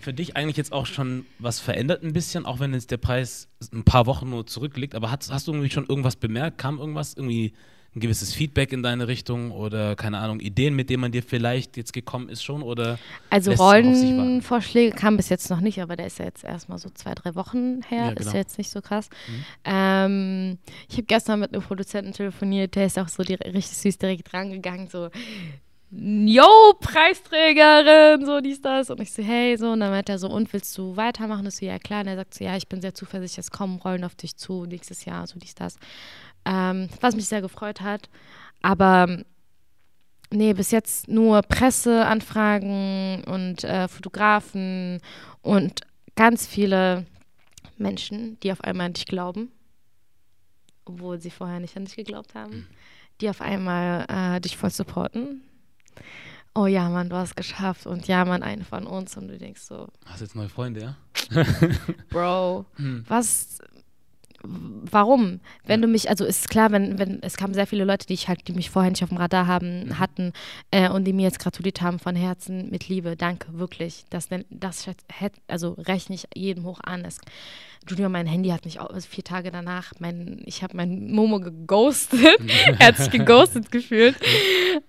für 0.00 0.12
dich 0.12 0.36
eigentlich 0.36 0.56
jetzt 0.56 0.72
auch 0.72 0.86
schon 0.86 1.24
was 1.38 1.60
verändert 1.60 2.02
ein 2.02 2.12
bisschen, 2.12 2.44
auch 2.44 2.60
wenn 2.60 2.74
jetzt 2.74 2.90
der 2.90 2.96
Preis 2.96 3.48
ein 3.72 3.84
paar 3.84 4.06
Wochen 4.06 4.28
nur 4.30 4.46
zurückliegt, 4.46 4.94
aber 4.94 5.10
hast, 5.10 5.32
hast 5.32 5.46
du 5.46 5.52
irgendwie 5.52 5.70
schon 5.70 5.86
irgendwas 5.86 6.16
bemerkt? 6.16 6.58
Kam 6.58 6.78
irgendwas, 6.78 7.14
irgendwie 7.14 7.52
ein 7.94 8.00
gewisses 8.00 8.32
Feedback 8.32 8.72
in 8.72 8.82
deine 8.82 9.06
Richtung 9.06 9.50
oder 9.50 9.96
keine 9.96 10.18
Ahnung, 10.18 10.40
Ideen, 10.40 10.74
mit 10.74 10.88
denen 10.88 11.02
man 11.02 11.12
dir 11.12 11.22
vielleicht 11.22 11.76
jetzt 11.76 11.92
gekommen 11.92 12.30
ist 12.30 12.42
schon 12.42 12.62
oder 12.62 12.98
Also 13.28 13.52
Rollenvorschläge 13.52 14.96
kamen 14.96 15.18
bis 15.18 15.28
jetzt 15.28 15.50
noch 15.50 15.60
nicht, 15.60 15.80
aber 15.80 15.96
der 15.96 16.06
ist 16.06 16.18
ja 16.18 16.24
jetzt 16.24 16.42
erstmal 16.42 16.78
so 16.78 16.88
zwei, 16.90 17.14
drei 17.14 17.34
Wochen 17.34 17.82
her, 17.88 18.06
ja, 18.06 18.08
genau. 18.10 18.20
ist 18.20 18.32
ja 18.32 18.38
jetzt 18.38 18.56
nicht 18.56 18.70
so 18.70 18.80
krass. 18.80 19.10
Mhm. 19.28 19.44
Ähm, 19.64 20.58
ich 20.88 20.94
habe 20.96 21.04
gestern 21.04 21.40
mit 21.40 21.52
einem 21.52 21.62
Produzenten 21.62 22.12
telefoniert, 22.12 22.74
der 22.76 22.86
ist 22.86 22.98
auch 22.98 23.08
so 23.08 23.22
richtig 23.22 23.68
süß 23.68 23.98
direkt 23.98 24.32
rangegangen, 24.32 24.88
so 24.88 25.10
yo, 25.92 26.74
Preisträgerin, 26.80 28.24
so 28.24 28.40
dies, 28.40 28.60
das. 28.62 28.88
Und 28.88 29.00
ich 29.00 29.12
so, 29.12 29.22
hey, 29.22 29.56
so. 29.58 29.72
Und 29.72 29.80
dann 29.80 29.90
meint 29.90 30.08
er 30.08 30.18
so, 30.18 30.28
und 30.28 30.52
willst 30.52 30.76
du 30.78 30.96
weitermachen? 30.96 31.46
Ich 31.46 31.56
so, 31.56 31.66
ja, 31.66 31.78
klar. 31.78 32.00
Und 32.00 32.08
er 32.08 32.16
sagt 32.16 32.34
so, 32.34 32.44
ja, 32.44 32.56
ich 32.56 32.66
bin 32.66 32.80
sehr 32.80 32.94
zuversichtlich, 32.94 33.44
es 33.44 33.50
kommen 33.50 33.78
Rollen 33.78 34.04
auf 34.04 34.14
dich 34.14 34.36
zu 34.36 34.64
nächstes 34.64 35.04
Jahr, 35.04 35.26
so 35.26 35.38
dies, 35.38 35.54
das. 35.54 35.76
Ähm, 36.44 36.88
was 37.00 37.14
mich 37.14 37.28
sehr 37.28 37.40
gefreut 37.40 37.80
hat. 37.80 38.08
Aber 38.62 39.22
nee, 40.30 40.52
bis 40.54 40.70
jetzt 40.70 41.08
nur 41.08 41.42
Presseanfragen 41.42 43.24
und 43.24 43.64
äh, 43.64 43.88
Fotografen 43.88 45.00
und 45.42 45.82
ganz 46.16 46.46
viele 46.46 47.06
Menschen, 47.76 48.38
die 48.40 48.52
auf 48.52 48.62
einmal 48.62 48.86
an 48.86 48.92
dich 48.94 49.06
glauben, 49.06 49.50
obwohl 50.84 51.20
sie 51.20 51.30
vorher 51.30 51.60
nicht 51.60 51.76
an 51.76 51.84
dich 51.84 51.96
geglaubt 51.96 52.34
haben, 52.34 52.54
mhm. 52.54 52.66
die 53.20 53.30
auf 53.30 53.40
einmal 53.40 54.06
äh, 54.08 54.40
dich 54.40 54.56
voll 54.56 54.70
supporten 54.70 55.42
oh 56.54 56.66
ja, 56.66 56.88
Mann, 56.88 57.08
du 57.08 57.16
hast 57.16 57.36
geschafft 57.36 57.86
und 57.86 58.08
ja, 58.08 58.24
Mann, 58.24 58.42
eine 58.42 58.64
von 58.64 58.86
uns 58.86 59.16
und 59.16 59.28
du 59.28 59.38
denkst 59.38 59.62
so. 59.62 59.88
Hast 60.04 60.20
jetzt 60.20 60.34
neue 60.34 60.48
Freunde, 60.48 60.80
ja? 60.80 61.44
Bro, 62.10 62.66
hm. 62.76 63.04
was, 63.08 63.58
warum? 64.44 65.40
Wenn 65.64 65.80
ja. 65.80 65.86
du 65.86 65.92
mich, 65.92 66.08
also 66.08 66.24
ist 66.24 66.48
klar, 66.48 66.70
wenn, 66.72 66.98
wenn, 66.98 67.22
es 67.22 67.36
kamen 67.36 67.54
sehr 67.54 67.66
viele 67.66 67.84
Leute, 67.84 68.06
die 68.06 68.14
ich 68.14 68.28
halt, 68.28 68.46
die 68.48 68.52
mich 68.52 68.70
vorher 68.70 68.90
nicht 68.90 69.02
auf 69.02 69.08
dem 69.08 69.18
Radar 69.18 69.46
haben, 69.46 69.84
mhm. 69.84 69.98
hatten 69.98 70.32
äh, 70.70 70.88
und 70.88 71.04
die 71.04 71.12
mir 71.12 71.22
jetzt 71.22 71.38
gratuliert 71.38 71.80
haben 71.80 71.98
von 71.98 72.16
Herzen 72.16 72.70
mit 72.70 72.88
Liebe. 72.88 73.16
Danke, 73.16 73.58
wirklich. 73.58 74.04
Das, 74.10 74.28
das 74.50 74.86
also 75.48 75.72
rechne 75.72 76.14
ich 76.14 76.28
jedem 76.34 76.64
hoch 76.64 76.80
an. 76.82 77.04
Es, 77.04 77.18
Junior, 77.88 78.08
mein 78.08 78.26
Handy 78.26 78.50
hat 78.50 78.64
mich 78.64 78.78
auch 78.78 78.90
also 78.90 79.08
vier 79.08 79.24
Tage 79.24 79.50
danach, 79.50 79.92
mein, 79.98 80.42
ich 80.44 80.62
habe 80.62 80.76
mein 80.76 81.10
Momo 81.10 81.40
geghostet. 81.40 82.38
er 82.78 82.88
hat 82.88 82.96
sich 82.96 83.10
geghostet 83.10 83.72
gefühlt. 83.72 84.16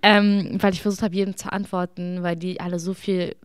Ähm, 0.01 0.57
weil 0.59 0.73
ich 0.73 0.81
versucht 0.81 1.01
habe, 1.01 1.15
jedem 1.15 1.35
zu 1.35 1.51
antworten, 1.51 2.23
weil 2.23 2.35
die 2.35 2.59
alle 2.59 2.79
so 2.79 2.93
viel 2.93 3.35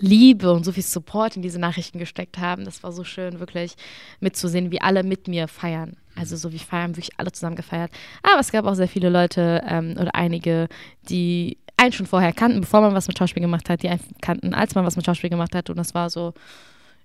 Liebe 0.00 0.52
und 0.52 0.64
so 0.64 0.72
viel 0.72 0.82
Support 0.82 1.36
in 1.36 1.42
diese 1.42 1.58
Nachrichten 1.58 1.98
gesteckt 1.98 2.38
haben. 2.38 2.64
Das 2.64 2.82
war 2.82 2.92
so 2.92 3.04
schön, 3.04 3.40
wirklich 3.40 3.74
mitzusehen, 4.20 4.70
wie 4.70 4.80
alle 4.80 5.02
mit 5.02 5.28
mir 5.28 5.48
feiern. 5.48 5.96
Also 6.14 6.36
so 6.36 6.52
wie 6.52 6.58
feiern 6.58 6.96
wirklich 6.96 7.18
alle 7.18 7.32
zusammen 7.32 7.56
gefeiert. 7.56 7.90
Aber 8.22 8.40
es 8.40 8.52
gab 8.52 8.64
auch 8.64 8.74
sehr 8.74 8.88
viele 8.88 9.10
Leute 9.10 9.62
ähm, 9.66 9.96
oder 9.98 10.14
einige, 10.14 10.68
die 11.08 11.58
einen 11.76 11.92
schon 11.92 12.06
vorher 12.06 12.32
kannten, 12.32 12.60
bevor 12.60 12.80
man 12.80 12.94
was 12.94 13.08
mit 13.08 13.18
Schauspiel 13.18 13.42
gemacht 13.42 13.68
hat, 13.68 13.82
die 13.82 13.88
einen 13.88 14.00
kannten, 14.22 14.54
als 14.54 14.74
man 14.74 14.84
was 14.84 14.96
mit 14.96 15.04
Schauspiel 15.04 15.30
gemacht 15.30 15.54
hat. 15.54 15.68
Und 15.68 15.76
das 15.76 15.94
war 15.94 16.08
so, 16.08 16.32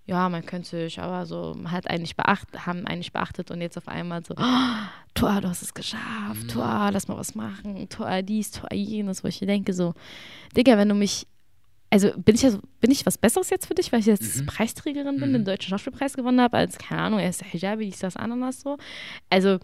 ja, 0.06 0.30
man 0.30 0.46
könnte 0.46 0.70
sich, 0.70 1.00
aber 1.00 1.26
so, 1.26 1.54
man 1.56 1.72
hat 1.72 1.89
eigentlich 1.89 2.16
beachtet, 2.16 2.66
haben 2.66 2.88
eigentlich 2.88 3.12
beachtet 3.12 3.52
und 3.52 3.62
jetzt 3.62 3.78
auf 3.78 3.88
einmal 3.88 4.24
so, 4.26 4.34
oh, 4.38 4.76
Tor, 5.14 5.42
du 5.42 5.50
hast 5.50 5.62
es 5.62 5.74
geschafft, 5.74 6.44
mhm. 6.44 6.48
Tor, 6.48 6.89
lass 6.92 7.08
mal 7.08 7.18
was 7.18 7.36
machen, 7.36 7.88
Tor 7.89 8.22
dies, 8.22 8.52
Tor 8.52 8.74
jenes, 8.74 9.24
wo 9.24 9.28
ich 9.28 9.39
denke 9.39 9.74
so, 9.74 9.94
Digga, 10.56 10.78
wenn 10.78 10.89
du 10.89 10.96
mich 10.96 11.28
also 11.92 12.12
bin 12.16 12.36
ich, 12.36 12.42
ja 12.42 12.52
so, 12.52 12.60
bin 12.80 12.89
ich 12.89 13.06
was 13.06 13.18
Besseres 13.18 13.50
jetzt 13.50 13.68
für 13.68 13.76
dich, 13.76 13.92
weil 13.92 14.00
ich 14.00 14.06
jetzt 14.06 14.38
mhm. 14.38 14.46
Preisträgerin 14.46 15.20
bin, 15.20 15.30
mhm. 15.30 15.34
den 15.34 15.46
Deutschen 15.46 15.70
Schauspielpreis 15.70 16.14
gewonnen 16.14 16.39
habe, 16.39 16.58
als, 16.58 16.78
keine 16.78 17.02
Ahnung, 17.02 17.20
erst 17.20 17.44
Hijabi, 17.44 17.86
dies, 17.86 18.00
das, 18.00 18.16
Ananas 18.16 18.62
so. 18.62 18.78
Also, 19.30 19.60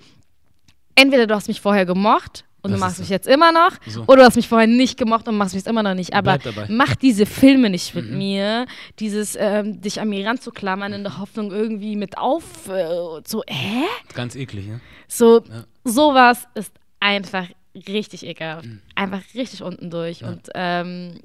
entweder 0.96 1.26
du 1.26 1.34
hast 1.34 1.48
mich 1.48 1.62
vorher 1.62 1.86
gemocht 1.86 2.44
und 2.62 2.72
das 2.72 2.80
du 2.80 2.86
machst 2.86 3.00
mich 3.00 3.10
jetzt 3.10 3.28
immer 3.28 3.54
noch, 3.54 3.72
so. 3.88 4.04
oder 4.08 4.18
du 4.18 4.24
hast 4.26 4.36
mich 4.36 4.50
vorher 4.50 4.68
nicht 4.68 4.98
gemocht 4.98 5.28
und 5.30 5.38
machst 5.38 5.54
mich 5.54 5.62
jetzt 5.64 5.70
immer 5.70 5.84
noch 5.84 5.94
nicht. 5.94 6.14
Aber 6.16 6.38
mach 6.68 6.96
diese 6.96 7.26
Filme 7.26 7.70
nicht 7.70 7.96
mit 7.96 8.12
mhm. 8.12 8.18
mir, 8.18 8.66
dieses 9.00 9.38
ähm, 9.40 9.80
dich 9.80 10.02
an 10.02 10.10
mir 10.10 10.28
ranzuklammern 10.28 10.92
in 10.92 11.04
der 11.04 11.20
Hoffnung 11.20 11.52
irgendwie 11.52 11.96
mit 11.96 12.18
auf, 12.18 12.68
äh, 12.68 13.22
so, 13.26 13.42
hä? 13.48 13.86
Ganz 14.14 14.36
eklig, 14.36 14.68
ne? 14.68 14.82
So, 15.08 15.44
ja. 15.48 15.64
sowas 15.86 16.46
ist 16.56 16.74
einfach 17.00 17.48
richtig 17.88 18.26
ekelhaft. 18.26 18.66
Mhm. 18.66 18.82
Einfach 18.96 19.22
richtig 19.36 19.64
unten 19.64 19.90
durch. 19.90 20.22
Ja. 20.22 20.30
Und 20.30 20.50
ähm, 20.56 21.20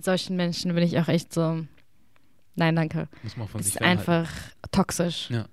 solchen 0.00 0.36
Menschen 0.36 0.74
bin 0.74 0.84
ich 0.84 0.98
auch 0.98 1.08
echt 1.08 1.32
so, 1.32 1.64
nein, 2.54 2.76
danke. 2.76 3.08
Muss 3.22 3.36
man 3.36 3.48
von 3.48 3.58
das 3.58 3.66
sich 3.66 3.76
ist 3.76 3.82
einfach 3.82 4.30
toxisch. 4.72 5.30
Ja. 5.30 5.46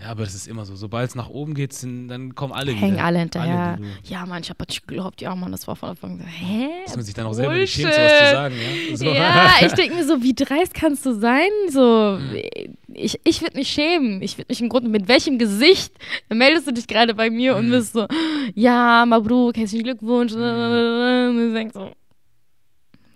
Ja, 0.00 0.08
aber 0.08 0.24
das 0.24 0.34
ist 0.34 0.48
immer 0.48 0.64
so. 0.64 0.76
Sobald 0.76 1.10
es 1.10 1.14
nach 1.14 1.28
oben 1.28 1.52
geht, 1.52 1.74
sind, 1.74 2.08
dann 2.08 2.34
kommen 2.34 2.54
alle 2.54 2.72
Hängen 2.72 2.94
wieder. 2.94 3.04
alle 3.04 3.18
hinterher. 3.18 3.76
Alle, 3.78 3.86
ja, 4.04 4.24
Mann, 4.24 4.42
ich 4.42 4.48
habe 4.48 4.64
nicht 4.66 4.86
geglaubt. 4.86 5.20
Ja, 5.20 5.34
Mann, 5.34 5.52
das 5.52 5.68
war 5.68 5.76
von 5.76 5.90
Anfang 5.90 6.20
an. 6.20 6.26
Hä? 6.26 6.68
Dass 6.86 6.96
man 6.96 7.04
sich 7.04 7.14
dann 7.14 7.26
auch 7.26 7.34
selber 7.34 7.54
nicht 7.54 7.72
schämt, 7.72 7.92
sowas 7.92 8.18
zu 8.18 8.30
sagen. 8.30 8.54
Ja, 8.90 8.96
so. 8.96 9.04
ja 9.04 9.50
ich 9.66 9.72
denke 9.72 9.96
mir 9.96 10.04
so, 10.04 10.22
wie 10.22 10.32
dreist 10.32 10.72
kannst 10.72 11.04
du 11.04 11.12
sein? 11.12 11.50
So, 11.68 12.18
mhm. 12.18 12.74
ich, 12.94 13.20
ich 13.24 13.42
würde 13.42 13.58
mich 13.58 13.68
schämen. 13.68 14.22
Ich 14.22 14.38
würde 14.38 14.46
mich 14.48 14.62
im 14.62 14.70
Grunde, 14.70 14.88
mit 14.88 15.06
welchem 15.06 15.38
Gesicht 15.38 15.92
meldest 16.30 16.66
du 16.66 16.72
dich 16.72 16.86
gerade 16.86 17.14
bei 17.14 17.28
mir 17.28 17.52
mhm. 17.52 17.58
und 17.58 17.70
bist 17.70 17.92
so, 17.92 18.06
ja, 18.54 19.04
Mabru, 19.06 19.52
herzlichen 19.54 19.84
Glückwunsch. 19.84 20.32
Mhm. 20.32 21.36
Und 21.36 21.48
ich 21.48 21.52
denke 21.52 21.74
so, 21.74 21.92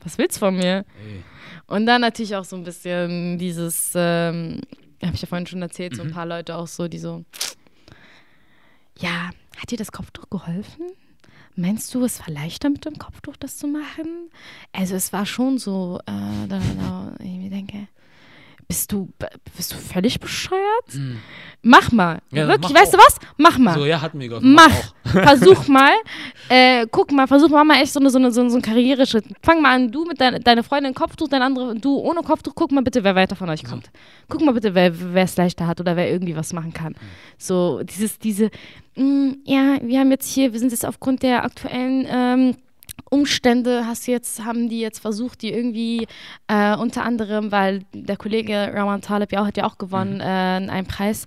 was 0.02 0.18
willst 0.18 0.36
du 0.36 0.40
von 0.40 0.56
mir? 0.56 0.84
Ey. 1.02 1.24
Und 1.66 1.86
dann 1.86 2.02
natürlich 2.02 2.36
auch 2.36 2.44
so 2.44 2.56
ein 2.56 2.64
bisschen 2.64 3.38
dieses, 3.38 3.92
ähm, 3.94 4.60
habe 5.02 5.14
ich 5.14 5.22
ja 5.22 5.28
vorhin 5.28 5.46
schon 5.46 5.62
erzählt, 5.62 5.92
mhm. 5.92 5.96
so 5.96 6.02
ein 6.02 6.08
mhm. 6.08 6.14
paar 6.14 6.26
Leute 6.26 6.56
auch 6.56 6.66
so, 6.66 6.88
die 6.88 6.98
so, 6.98 7.24
ja, 8.98 9.30
hat 9.56 9.70
dir 9.70 9.78
das 9.78 9.92
Kopftuch 9.92 10.28
geholfen? 10.30 10.86
Meinst 11.56 11.94
du, 11.94 12.04
es 12.04 12.20
war 12.20 12.30
leichter 12.30 12.68
mit 12.68 12.84
dem 12.84 12.98
Kopftuch 12.98 13.36
das 13.36 13.58
zu 13.58 13.68
machen? 13.68 14.30
Also 14.72 14.96
es 14.96 15.12
war 15.12 15.24
schon 15.24 15.58
so, 15.58 16.00
äh, 16.06 16.48
da, 16.48 16.58
da, 16.58 17.14
ich 17.20 17.48
denke, 17.48 17.86
bist 18.68 18.92
du, 18.92 19.12
bist 19.56 19.72
du 19.72 19.76
völlig 19.76 20.20
bescheuert? 20.20 20.94
Mhm. 20.94 21.18
Mach 21.62 21.92
mal. 21.92 22.20
Ja, 22.30 22.46
Wirklich, 22.46 22.72
mach 22.72 22.80
weißt 22.80 22.94
auch. 22.94 22.98
du 22.98 23.04
was? 23.06 23.18
Mach 23.38 23.58
mal. 23.58 23.74
So, 23.74 23.86
ja, 23.86 24.00
hat 24.00 24.14
mir 24.14 24.28
geholfen. 24.28 24.52
Mach. 24.52 24.70
mach 25.04 25.12
versuch 25.12 25.66
mal. 25.68 25.92
Äh, 26.48 26.86
guck 26.90 27.10
mal, 27.10 27.26
versuch 27.26 27.48
mal, 27.48 27.64
mal 27.64 27.80
echt 27.80 27.92
so, 27.92 28.00
eine, 28.00 28.10
so, 28.10 28.18
eine, 28.18 28.30
so, 28.32 28.42
einen 28.42 28.62
Karriereschritt. 28.62 29.24
Fang 29.42 29.62
mal 29.62 29.74
an, 29.74 29.90
du 29.90 30.04
mit 30.04 30.20
deiner 30.20 30.40
deine 30.40 30.62
Freundin 30.62 30.94
Kopftuch, 30.94 31.28
dein 31.28 31.40
andere, 31.40 31.74
du 31.74 31.96
ohne 31.98 32.20
Kopftuch, 32.20 32.54
guck 32.54 32.70
mal 32.70 32.82
bitte, 32.82 33.02
wer 33.02 33.14
weiter 33.14 33.34
von 33.34 33.48
euch 33.48 33.64
kommt. 33.64 33.86
So. 33.86 33.90
Guck 34.28 34.42
mal 34.42 34.52
bitte, 34.52 34.74
wer 34.74 35.24
es 35.24 35.36
leichter 35.36 35.66
hat 35.66 35.80
oder 35.80 35.96
wer 35.96 36.10
irgendwie 36.10 36.36
was 36.36 36.52
machen 36.52 36.74
kann. 36.74 36.92
Mhm. 36.92 37.06
So, 37.38 37.82
dieses, 37.82 38.18
diese, 38.18 38.50
mh, 38.96 39.04
mm, 39.04 39.36
ja, 39.44 39.78
wir 39.82 40.00
haben 40.00 40.10
jetzt 40.10 40.30
hier, 40.30 40.52
wir 40.52 40.60
sind 40.60 40.70
jetzt 40.70 40.84
aufgrund 40.84 41.22
der 41.22 41.44
aktuellen 41.44 42.06
ähm, 42.08 42.56
Umstände 43.14 43.86
hast 43.86 44.08
jetzt, 44.08 44.44
haben 44.44 44.68
die 44.68 44.80
jetzt 44.80 44.98
versucht, 44.98 45.42
die 45.42 45.52
irgendwie 45.52 46.08
äh, 46.48 46.74
unter 46.74 47.04
anderem, 47.04 47.52
weil 47.52 47.84
der 47.92 48.16
Kollege 48.16 48.72
Rawan 48.74 49.02
Taleb 49.02 49.30
ja 49.30 49.40
auch, 49.40 49.46
hat 49.46 49.56
ja 49.56 49.66
auch 49.66 49.78
gewonnen, 49.78 50.14
mhm. 50.14 50.20
äh, 50.20 50.24
einen 50.72 50.86
Preis, 50.88 51.26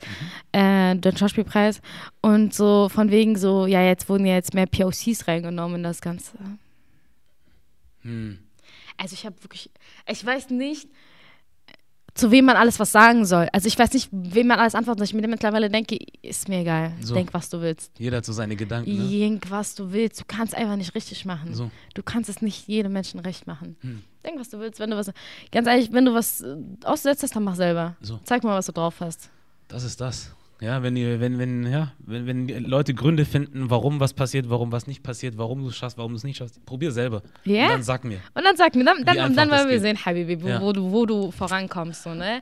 mhm. 0.54 0.60
äh, 0.60 0.96
den 0.96 1.16
Schauspielpreis. 1.16 1.82
Und 2.20 2.54
so 2.54 2.90
von 2.90 3.10
wegen 3.10 3.38
so, 3.38 3.68
ja, 3.68 3.82
jetzt 3.82 4.10
wurden 4.10 4.26
ja 4.26 4.34
jetzt 4.34 4.54
mehr 4.54 4.66
POCs 4.66 5.30
reingenommen 5.30 5.78
in 5.78 5.84
das 5.84 6.02
Ganze. 6.02 6.34
Mhm. 8.04 8.40
Also 8.98 9.14
ich 9.14 9.26
habe 9.26 9.42
wirklich, 9.42 9.72
ich 10.10 10.26
weiß 10.26 10.50
nicht, 10.50 10.90
zu 12.18 12.32
wem 12.32 12.46
man 12.46 12.56
alles 12.56 12.80
was 12.80 12.92
sagen 12.92 13.26
soll. 13.26 13.48
Also 13.54 13.68
ich 13.68 13.78
weiß 13.78 13.94
nicht, 13.94 14.10
wem 14.12 14.48
man 14.48 14.60
alles 14.60 14.76
antworten 14.76 15.00
soll. 15.00 15.06
Ich 15.06 15.14
mir 15.14 15.28
mittlerweile 15.28 15.70
denke, 15.70 15.98
ist 16.22 16.50
mir 16.50 16.62
egal. 16.62 16.94
So. 17.02 17.14
Denk, 17.14 17.34
was 17.34 17.50
du 17.50 17.62
willst. 17.62 17.92
Jeder 17.98 18.18
hat 18.18 18.26
so 18.26 18.34
seine 18.34 18.56
Gedanken. 18.56 18.92
Ne? 18.92 19.10
Denk, 19.10 19.50
was 19.50 19.76
du 19.76 19.92
willst. 19.92 20.20
Du 20.20 20.26
kannst 20.28 20.56
einfach 20.56 20.76
nicht 20.76 20.96
richtig 20.96 21.26
machen. 21.26 21.54
So. 21.54 21.70
Du 21.94 22.04
kannst 22.04 22.30
es 22.30 22.42
nicht 22.42 22.68
jedem 22.68 22.94
Menschen 22.94 23.20
recht 23.20 23.48
machen. 23.48 23.78
Hm. 23.82 24.02
Denk, 24.26 24.40
was 24.40 24.50
du 24.50 24.60
willst. 24.60 24.80
Wenn 24.80 24.90
du 24.90 24.98
was, 24.98 25.12
ganz 25.52 25.68
ehrlich, 25.68 25.94
wenn 25.94 26.06
du 26.06 26.14
was 26.14 26.44
aussetzt 26.84 27.24
hast, 27.24 27.36
dann 27.36 27.44
mach 27.44 27.56
selber. 27.56 27.96
So. 28.02 28.20
Zeig 28.24 28.44
mal, 28.44 28.58
was 28.58 28.66
du 28.66 28.72
drauf 28.72 28.96
hast. 29.00 29.30
Das 29.68 29.84
ist 29.84 30.02
das. 30.02 30.32
Ja, 30.60 30.82
wenn, 30.82 30.96
ihr, 30.96 31.20
wenn, 31.20 31.38
wenn, 31.38 31.72
ja, 31.72 31.92
wenn, 32.00 32.26
wenn 32.26 32.48
Leute 32.66 32.94
Gründe 32.94 33.26
finden, 33.26 33.70
warum 33.70 34.00
was 34.00 34.14
passiert, 34.14 34.50
warum 34.50 34.72
was 34.72 34.88
nicht 34.88 35.04
passiert, 35.04 35.38
warum 35.38 35.62
du 35.62 35.70
es 35.70 35.76
schaffst, 35.76 35.98
warum 35.98 36.14
du 36.14 36.18
es 36.18 36.24
nicht 36.24 36.38
schaffst, 36.38 36.66
probier 36.66 36.92
selber. 36.92 37.22
Ja. 37.46 37.66
Und 37.66 37.70
dann 37.70 37.84
sag 37.84 38.04
mir. 38.04 38.20
Und 38.34 38.44
dann 38.44 38.58
sag 38.58 38.76
mir, 38.76 38.84
dann, 38.84 39.06
dann, 39.06 39.36
dann 39.36 39.52
wollen 39.52 39.70
wir 39.70 39.80
sehen, 39.80 40.04
Habibi, 40.04 40.42
wo, 40.42 40.48
ja. 40.48 40.62
wo, 40.62 40.74
du, 40.74 40.92
wo 40.92 41.06
du 41.06 41.32
vorankommst. 41.32 42.04
So, 42.04 42.16
ne? 42.16 42.42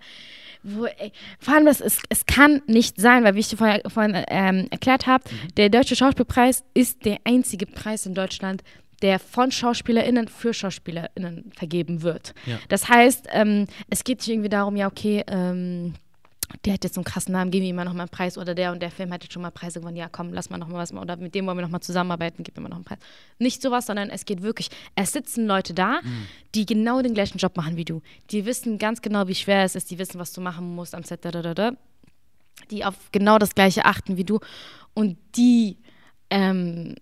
Wo, 0.63 0.85
ey, 0.85 1.11
vor 1.39 1.55
allem, 1.55 1.65
das 1.65 1.81
ist, 1.81 2.01
es 2.09 2.25
kann 2.25 2.61
nicht 2.67 2.99
sein, 2.99 3.23
weil 3.25 3.35
wie 3.35 3.39
ich 3.39 3.49
dir 3.49 3.57
vorhin, 3.57 3.81
vorhin 3.87 4.23
ähm, 4.29 4.67
erklärt 4.71 5.07
habe, 5.07 5.25
mhm. 5.29 5.55
der 5.55 5.69
Deutsche 5.69 5.95
Schauspielpreis 5.95 6.63
ist 6.73 7.03
der 7.03 7.17
einzige 7.25 7.65
Preis 7.65 8.05
in 8.05 8.15
Deutschland, 8.15 8.63
der 9.01 9.19
von 9.19 9.51
SchauspielerInnen 9.51 10.29
für 10.29 10.53
SchauspielerInnen 10.53 11.51
vergeben 11.53 12.01
wird. 12.01 12.33
Ja. 12.45 12.57
Das 12.69 12.87
heißt, 12.87 13.27
ähm, 13.33 13.67
es 13.89 14.03
geht 14.05 14.19
nicht 14.19 14.29
irgendwie 14.29 14.49
darum, 14.49 14.77
ja, 14.77 14.87
okay, 14.87 15.23
ähm, 15.27 15.93
der 16.63 16.73
hat 16.73 16.83
jetzt 16.83 16.95
so 16.95 16.99
einen 16.99 17.05
krassen 17.05 17.33
Namen, 17.33 17.51
geben 17.51 17.63
wir 17.63 17.69
ihm 17.69 17.75
mal 17.75 17.85
nochmal 17.85 18.01
einen 18.01 18.09
Preis 18.09 18.37
oder 18.37 18.55
der 18.55 18.71
und 18.71 18.81
der 18.81 18.91
Film 18.91 19.11
hat 19.11 19.23
jetzt 19.23 19.33
schon 19.33 19.41
mal 19.41 19.51
Preise 19.51 19.79
gewonnen, 19.79 19.97
ja 19.97 20.09
komm, 20.09 20.33
lass 20.33 20.49
mal 20.49 20.57
nochmal 20.57 20.81
was 20.81 20.93
oder 20.93 21.17
mit 21.17 21.35
dem 21.35 21.45
wollen 21.45 21.57
wir 21.57 21.63
nochmal 21.63 21.81
zusammenarbeiten, 21.81 22.43
gib 22.43 22.55
mir 22.55 22.63
mal 22.63 22.69
noch 22.69 22.77
einen 22.77 22.85
Preis. 22.85 22.99
Nicht 23.39 23.61
sowas, 23.61 23.85
sondern 23.85 24.09
es 24.09 24.25
geht 24.25 24.41
wirklich, 24.41 24.69
es 24.95 25.11
sitzen 25.11 25.47
Leute 25.47 25.73
da, 25.73 26.01
mhm. 26.01 26.27
die 26.53 26.65
genau 26.65 27.01
den 27.01 27.13
gleichen 27.13 27.37
Job 27.37 27.57
machen 27.57 27.77
wie 27.77 27.85
du. 27.85 28.01
Die 28.31 28.45
wissen 28.45 28.77
ganz 28.77 29.01
genau, 29.01 29.27
wie 29.27 29.35
schwer 29.35 29.63
es 29.63 29.75
ist, 29.75 29.91
die 29.91 29.99
wissen, 29.99 30.19
was 30.19 30.33
du 30.33 30.41
machen 30.41 30.75
musst 30.75 30.95
am 30.95 31.03
Set, 31.03 31.25
da, 31.25 31.31
da, 31.31 31.41
da, 31.41 31.53
da. 31.53 31.71
die 32.71 32.85
auf 32.85 32.95
genau 33.11 33.37
das 33.37 33.55
gleiche 33.55 33.85
achten 33.85 34.17
wie 34.17 34.23
du 34.23 34.39
und 34.93 35.17
die 35.35 35.77
ähm, 36.29 36.95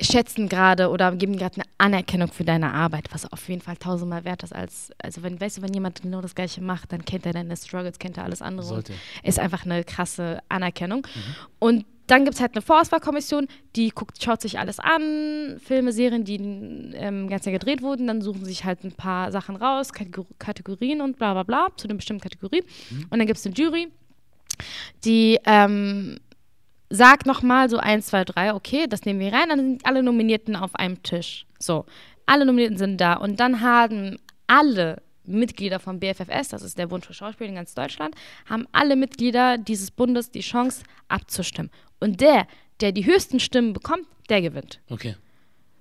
schätzen 0.00 0.48
gerade 0.48 0.90
oder 0.90 1.14
geben 1.16 1.36
gerade 1.36 1.56
eine 1.56 1.64
Anerkennung 1.78 2.28
für 2.28 2.44
deine 2.44 2.72
Arbeit, 2.72 3.08
was 3.12 3.30
auf 3.30 3.48
jeden 3.48 3.60
Fall 3.60 3.76
tausendmal 3.76 4.24
wert 4.24 4.42
ist 4.42 4.54
als, 4.54 4.90
also 4.98 5.22
wenn, 5.22 5.40
weißt 5.40 5.58
du, 5.58 5.62
wenn 5.62 5.74
jemand 5.74 6.02
genau 6.02 6.20
das 6.20 6.34
Gleiche 6.34 6.60
macht, 6.60 6.92
dann 6.92 7.04
kennt 7.04 7.26
er 7.26 7.32
deine 7.32 7.56
Struggles, 7.56 7.98
kennt 7.98 8.16
er 8.16 8.24
alles 8.24 8.42
andere. 8.42 8.66
Sollte. 8.66 8.94
Ist 9.22 9.38
einfach 9.38 9.64
eine 9.64 9.84
krasse 9.84 10.40
Anerkennung. 10.48 11.06
Mhm. 11.14 11.34
Und 11.58 11.86
dann 12.10 12.24
gibt 12.24 12.34
es 12.34 12.40
halt 12.40 12.54
eine 12.54 12.62
Vorauswahlkommission, 12.62 13.46
die 13.76 13.90
guckt, 13.90 14.22
schaut 14.22 14.40
sich 14.40 14.58
alles 14.58 14.80
an, 14.80 15.60
Filme, 15.64 15.92
Serien, 15.92 16.24
die 16.24 16.36
ähm, 16.94 17.28
ganz 17.28 17.44
Jahr 17.44 17.52
gedreht 17.52 17.82
wurden, 17.82 18.08
dann 18.08 18.20
suchen 18.20 18.44
sich 18.44 18.64
halt 18.64 18.82
ein 18.82 18.92
paar 18.92 19.30
Sachen 19.30 19.54
raus, 19.54 19.92
Kategorien 20.38 21.02
und 21.02 21.18
bla 21.18 21.34
bla 21.34 21.44
bla, 21.44 21.68
zu 21.76 21.86
einer 21.86 21.94
bestimmten 21.94 22.22
Kategorie. 22.22 22.64
Mhm. 22.90 23.06
Und 23.10 23.18
dann 23.18 23.26
gibt 23.26 23.38
es 23.38 23.46
eine 23.46 23.54
Jury, 23.54 23.88
die 25.04 25.38
ähm, 25.44 26.18
sag 26.90 27.24
nochmal 27.24 27.70
so 27.70 27.78
eins, 27.78 28.06
zwei, 28.06 28.24
drei, 28.24 28.52
okay, 28.52 28.86
das 28.88 29.04
nehmen 29.04 29.20
wir 29.20 29.32
rein, 29.32 29.48
dann 29.48 29.58
sind 29.58 29.86
alle 29.86 30.02
Nominierten 30.02 30.56
auf 30.56 30.74
einem 30.74 31.02
Tisch. 31.02 31.46
So, 31.58 31.86
alle 32.26 32.44
Nominierten 32.44 32.76
sind 32.76 33.00
da 33.00 33.14
und 33.14 33.40
dann 33.40 33.60
haben 33.60 34.18
alle 34.46 35.02
Mitglieder 35.24 35.78
vom 35.78 36.00
BFFS, 36.00 36.48
das 36.48 36.62
ist 36.62 36.76
der 36.76 36.88
Bund 36.88 37.06
für 37.06 37.14
Schauspiel 37.14 37.46
in 37.46 37.54
ganz 37.54 37.74
Deutschland, 37.74 38.14
haben 38.46 38.66
alle 38.72 38.96
Mitglieder 38.96 39.58
dieses 39.58 39.90
Bundes 39.90 40.30
die 40.30 40.40
Chance 40.40 40.82
abzustimmen. 41.08 41.70
Und 42.00 42.20
der, 42.20 42.46
der 42.80 42.92
die 42.92 43.06
höchsten 43.06 43.38
Stimmen 43.38 43.72
bekommt, 43.72 44.06
der 44.28 44.42
gewinnt. 44.42 44.80
Okay. 44.90 45.14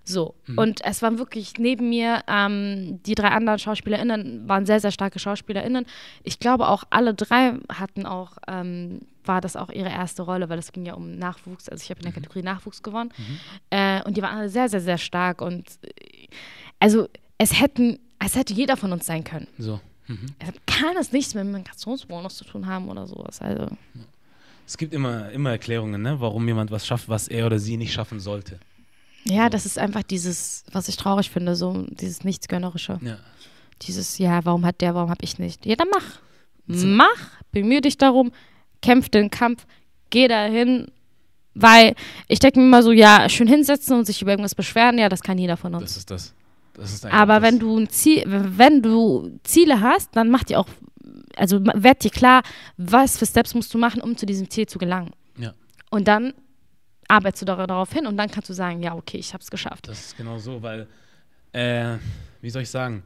So. 0.10 0.34
Und 0.56 0.84
es 0.84 1.02
waren 1.02 1.20
wirklich 1.20 1.60
neben 1.60 1.90
mir, 1.90 2.24
ähm, 2.28 3.00
die 3.04 3.14
drei 3.14 3.30
anderen 3.30 3.60
SchauspielerInnen 3.60 4.50
waren 4.50 4.66
sehr, 4.66 4.80
sehr 4.80 4.92
starke 4.92 5.20
SchauspielerInnen. 5.20 5.86
Ich 6.24 6.40
glaube 6.40 6.68
auch 6.68 6.84
alle 6.90 7.14
drei 7.14 7.54
hatten 7.72 8.06
auch, 8.06 8.38
ähm, 8.48 9.02
war 9.24 9.40
das 9.40 9.56
auch 9.56 9.70
ihre 9.70 9.90
erste 9.90 10.24
Rolle, 10.24 10.50
weil 10.50 10.58
es 10.58 10.72
ging 10.72 10.86
ja 10.86 10.96
um 10.96 11.18
Nachwuchs. 11.18 11.70
Also 11.70 11.84
ich 11.84 11.90
habe 11.92 12.00
in 12.00 12.06
der 12.06 12.14
Kategorie 12.14 12.42
Nachwuchs 12.42 12.82
gewonnen. 12.82 13.12
Äh, 13.70 14.02
und 14.04 14.18
die 14.18 14.22
waren 14.22 14.38
alle 14.38 14.50
sehr, 14.50 14.68
sehr, 14.68 14.82
sehr 14.82 14.98
stark. 14.98 15.42
Und 15.42 15.68
äh, 15.84 16.28
also 16.80 17.08
es 17.38 17.62
hätten, 17.62 18.00
es 18.18 18.36
hätte 18.36 18.54
jeder 18.54 18.78
von 18.78 18.92
uns 18.92 19.06
sein 19.06 19.24
können. 19.24 19.48
So. 19.58 19.80
Es 20.40 20.50
kann 20.66 20.98
es 20.98 21.12
nichts 21.12 21.36
mit 21.36 21.46
Migrationsbonus 21.46 22.38
zu 22.38 22.46
tun 22.46 22.66
haben 22.66 22.90
oder 22.90 23.06
sowas. 23.06 23.42
Also. 23.42 23.68
Es 24.66 24.78
gibt 24.78 24.94
immer, 24.94 25.30
immer 25.30 25.52
Erklärungen, 25.52 26.02
ne? 26.02 26.20
warum 26.20 26.48
jemand 26.48 26.72
was 26.72 26.88
schafft, 26.88 27.10
was 27.10 27.28
er 27.28 27.46
oder 27.46 27.60
sie 27.60 27.78
nicht 27.78 27.94
schaffen 27.94 28.20
sollte. 28.20 28.60
Ja, 29.26 29.50
das 29.50 29.66
ist 29.66 29.78
einfach 29.78 30.04
dieses, 30.04 30.64
was 30.72 30.88
ich 30.88 30.98
traurig 30.98 31.30
finde, 31.30 31.56
so 31.56 31.86
dieses 31.90 32.24
Nichtsgönnerische. 32.24 33.00
Ja. 33.02 33.18
Dieses, 33.84 34.18
ja, 34.18 34.44
warum 34.46 34.66
hat 34.66 34.82
der, 34.82 34.96
warum 34.96 35.10
hab 35.10 35.22
ich 35.24 35.40
nicht? 35.40 35.66
Ja, 35.66 35.76
dann 35.76 35.88
mach. 35.94 36.20
Mach, 36.68 37.32
bemühe 37.52 37.82
dich 37.82 37.98
darum, 37.98 38.32
kämpf 38.82 39.10
den 39.10 39.32
Kampf, 39.32 39.66
geh 40.12 40.28
dahin, 40.28 40.88
weil 41.56 41.96
ich 42.28 42.38
denke 42.40 42.60
mir 42.60 42.66
immer 42.68 42.84
so, 42.84 42.92
ja, 42.92 43.28
schön 43.28 43.48
hinsetzen 43.48 43.98
und 43.98 44.06
sich 44.06 44.22
über 44.22 44.32
irgendwas 44.32 44.54
beschweren, 44.54 45.00
ja, 45.00 45.10
das 45.10 45.22
kann 45.24 45.38
jeder 45.40 45.58
von 45.58 45.74
uns. 45.74 45.84
Das 45.86 45.98
ist 45.98 46.12
das. 46.12 46.34
das 46.76 46.94
ist 46.94 47.06
Aber 47.08 47.40
das. 47.40 47.44
wenn 47.44 47.60
du 47.60 47.76
ein 47.78 47.90
Ziel, 47.90 48.24
wenn 48.28 48.84
du 48.84 49.40
Ziele 49.44 49.82
hast, 49.82 50.16
dann 50.16 50.30
mach 50.30 50.44
dir 50.44 50.60
auch, 50.60 50.68
also 51.36 51.60
werd 51.64 52.04
dir 52.04 52.12
klar, 52.12 52.44
was 52.78 53.18
für 53.18 53.26
Steps 53.26 53.56
musst 53.56 53.74
du 53.74 53.78
machen, 53.80 54.02
um 54.02 54.16
zu 54.16 54.26
diesem 54.28 54.50
Ziel 54.50 54.68
zu 54.68 54.78
gelangen. 54.78 55.12
Ja, 55.38 55.54
Und 55.90 56.08
dann 56.08 56.34
arbeitest 57.10 57.42
du 57.42 57.46
dar- 57.46 57.68
darauf 57.68 57.92
hin 57.92 58.08
und 58.08 58.16
dann 58.16 58.30
kannst 58.30 58.50
du 58.50 58.54
sagen, 58.54 58.82
ja, 58.82 58.96
okay, 58.96 59.18
ich 59.18 59.34
habe 59.34 59.42
es 59.42 59.52
geschafft. 59.52 59.88
das 59.88 60.00
ist 60.00 60.18
genau 60.18 60.38
so, 60.38 60.62
weil, 60.62 60.88
äh, 61.52 61.98
wie 62.42 62.50
soll 62.50 62.62
ich 62.62 62.70
sagen, 62.70 63.04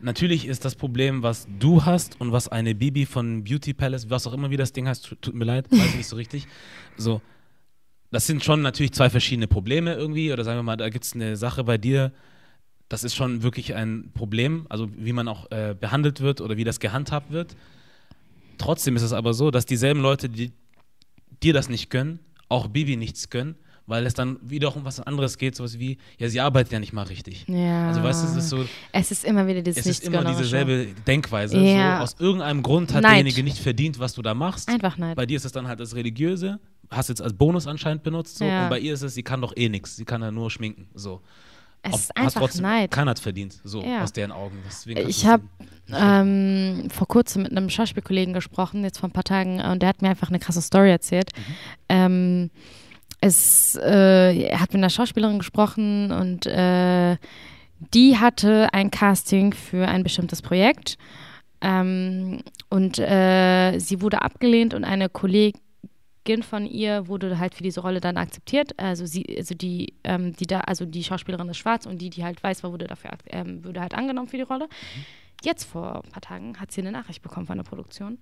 natürlich 0.00 0.46
ist 0.46 0.64
das 0.64 0.74
Problem, 0.74 1.22
was 1.22 1.48
du 1.58 1.84
hast 1.84 2.20
und 2.20 2.30
was 2.30 2.48
eine 2.48 2.74
Bibi 2.74 3.06
von 3.06 3.42
Beauty 3.42 3.72
Palace, 3.72 4.10
was 4.10 4.26
auch 4.26 4.34
immer 4.34 4.50
wie 4.50 4.56
das 4.56 4.72
Ding 4.72 4.86
heißt, 4.86 5.06
tut, 5.06 5.22
tut 5.22 5.34
mir 5.34 5.44
leid, 5.46 5.70
weiß 5.72 5.86
ich 5.90 5.96
nicht 5.96 6.06
so 6.06 6.16
richtig, 6.16 6.46
so, 6.96 7.20
das 8.12 8.26
sind 8.26 8.44
schon 8.44 8.62
natürlich 8.62 8.92
zwei 8.92 9.10
verschiedene 9.10 9.48
Probleme 9.48 9.94
irgendwie, 9.94 10.32
oder 10.32 10.44
sagen 10.44 10.58
wir 10.58 10.62
mal, 10.62 10.76
da 10.76 10.88
gibt 10.90 11.04
es 11.04 11.14
eine 11.14 11.36
Sache 11.36 11.64
bei 11.64 11.78
dir, 11.78 12.12
das 12.90 13.02
ist 13.02 13.14
schon 13.14 13.42
wirklich 13.42 13.74
ein 13.74 14.10
Problem, 14.12 14.66
also 14.68 14.88
wie 14.96 15.14
man 15.14 15.26
auch 15.26 15.50
äh, 15.50 15.74
behandelt 15.78 16.20
wird 16.20 16.42
oder 16.42 16.58
wie 16.58 16.64
das 16.64 16.78
gehandhabt 16.78 17.32
wird. 17.32 17.56
Trotzdem 18.58 18.94
ist 18.94 19.02
es 19.02 19.14
aber 19.14 19.32
so, 19.32 19.50
dass 19.50 19.64
dieselben 19.64 20.00
Leute, 20.00 20.28
die 20.28 20.52
dir 21.42 21.54
das 21.54 21.68
nicht 21.70 21.88
gönnen, 21.90 22.20
auch 22.54 22.68
Bibi 22.68 22.96
nichts 22.96 23.28
gönnen, 23.30 23.56
weil 23.86 24.06
es 24.06 24.14
dann 24.14 24.38
wieder 24.42 24.74
um 24.74 24.84
was 24.84 24.98
anderes 25.00 25.36
geht, 25.36 25.54
sowas 25.56 25.78
wie, 25.78 25.98
ja, 26.18 26.28
sie 26.28 26.40
arbeitet 26.40 26.72
ja 26.72 26.78
nicht 26.80 26.92
mal 26.94 27.02
richtig. 27.02 27.44
Ja. 27.48 27.88
Also 27.88 28.02
weißt 28.02 28.22
du, 28.24 28.28
es 28.28 28.36
ist 28.36 28.48
so, 28.48 28.64
Es 28.92 29.10
ist 29.10 29.24
immer 29.24 29.46
wieder 29.46 29.60
dieses 29.60 29.84
es 29.84 29.98
ist 29.98 30.04
immer 30.04 30.24
dieselbe 30.24 30.86
Denkweise. 31.06 31.58
Ja. 31.58 31.98
So, 31.98 32.02
aus 32.04 32.16
irgendeinem 32.18 32.62
Grund 32.62 32.94
hat 32.94 33.02
Neid. 33.02 33.10
derjenige 33.12 33.42
nicht 33.42 33.58
verdient, 33.58 33.98
was 33.98 34.14
du 34.14 34.22
da 34.22 34.32
machst. 34.32 34.68
Einfach 34.70 34.96
nein. 34.96 35.14
Bei 35.14 35.26
dir 35.26 35.36
ist 35.36 35.44
es 35.44 35.52
dann 35.52 35.68
halt 35.68 35.80
das 35.80 35.94
Religiöse, 35.94 36.58
hast 36.90 37.08
jetzt 37.10 37.20
als 37.20 37.34
Bonus 37.34 37.66
anscheinend 37.66 38.02
benutzt, 38.02 38.38
so, 38.38 38.44
Ja. 38.44 38.64
und 38.64 38.70
bei 38.70 38.78
ihr 38.78 38.94
ist 38.94 39.02
es, 39.02 39.14
sie 39.14 39.22
kann 39.22 39.40
doch 39.42 39.52
eh 39.56 39.68
nichts, 39.68 39.96
sie 39.96 40.04
kann 40.06 40.22
ja 40.22 40.30
nur 40.30 40.50
schminken, 40.50 40.86
so. 40.94 41.20
Es 41.92 42.00
ist 42.00 42.16
einfach 42.16 42.40
trotzdem, 42.40 42.62
Neid. 42.62 42.90
Keiner 42.90 43.10
hat 43.12 43.18
verdient, 43.18 43.60
so 43.62 43.82
Ja. 43.82 44.02
aus 44.02 44.12
deren 44.12 44.32
Augen. 44.32 44.58
Ich 44.86 45.26
habe 45.26 45.44
ähm, 45.92 46.88
vor 46.90 47.06
kurzem 47.06 47.42
mit 47.42 47.52
einem 47.52 47.68
Schauspielkollegen 47.68 48.32
gesprochen, 48.32 48.84
jetzt 48.84 48.98
vor 48.98 49.08
ein 49.08 49.12
paar 49.12 49.24
Tagen, 49.24 49.60
und 49.60 49.80
der 49.82 49.90
hat 49.90 50.02
mir 50.02 50.08
einfach 50.08 50.28
eine 50.30 50.38
krasse 50.38 50.62
Story 50.62 50.90
erzählt. 50.90 51.30
Ähm, 51.88 52.50
es, 53.20 53.76
äh, 53.82 54.48
er 54.48 54.60
hat 54.60 54.72
mit 54.72 54.80
einer 54.80 54.90
Schauspielerin 54.90 55.38
gesprochen 55.38 56.10
und 56.10 56.46
äh, 56.46 57.16
die 57.92 58.16
hatte 58.18 58.68
ein 58.72 58.90
Casting 58.90 59.52
für 59.52 59.86
ein 59.88 60.02
bestimmtes 60.02 60.42
Projekt. 60.42 60.96
Ähm, 61.60 62.42
und 62.70 62.98
äh, 62.98 63.78
sie 63.78 64.00
wurde 64.02 64.22
abgelehnt 64.22 64.74
und 64.74 64.84
eine 64.84 65.08
Kollegin 65.08 65.60
von 66.42 66.66
ihr 66.66 67.06
wurde 67.06 67.38
halt 67.38 67.54
für 67.54 67.62
diese 67.62 67.80
Rolle 67.80 68.00
dann 68.00 68.16
akzeptiert. 68.16 68.78
Also 68.78 69.04
sie, 69.06 69.24
also 69.36 69.54
die, 69.54 69.94
ähm, 70.04 70.32
die 70.34 70.46
da, 70.46 70.60
also 70.60 70.84
die 70.86 71.04
Schauspielerin 71.04 71.48
ist 71.48 71.58
schwarz 71.58 71.86
und 71.86 71.98
die, 71.98 72.10
die 72.10 72.24
halt 72.24 72.42
weiß 72.42 72.62
war, 72.62 72.72
wurde 72.72 72.86
dafür 72.86 73.10
ähm, 73.28 73.64
wurde 73.64 73.80
halt 73.80 73.94
angenommen 73.94 74.28
für 74.28 74.36
die 74.38 74.42
Rolle. 74.42 74.68
Jetzt 75.42 75.64
vor 75.64 76.02
ein 76.04 76.10
paar 76.10 76.22
Tagen 76.22 76.58
hat 76.58 76.72
sie 76.72 76.80
eine 76.80 76.92
Nachricht 76.92 77.22
bekommen 77.22 77.46
von 77.46 77.58
der 77.58 77.64
Produktion. 77.64 78.18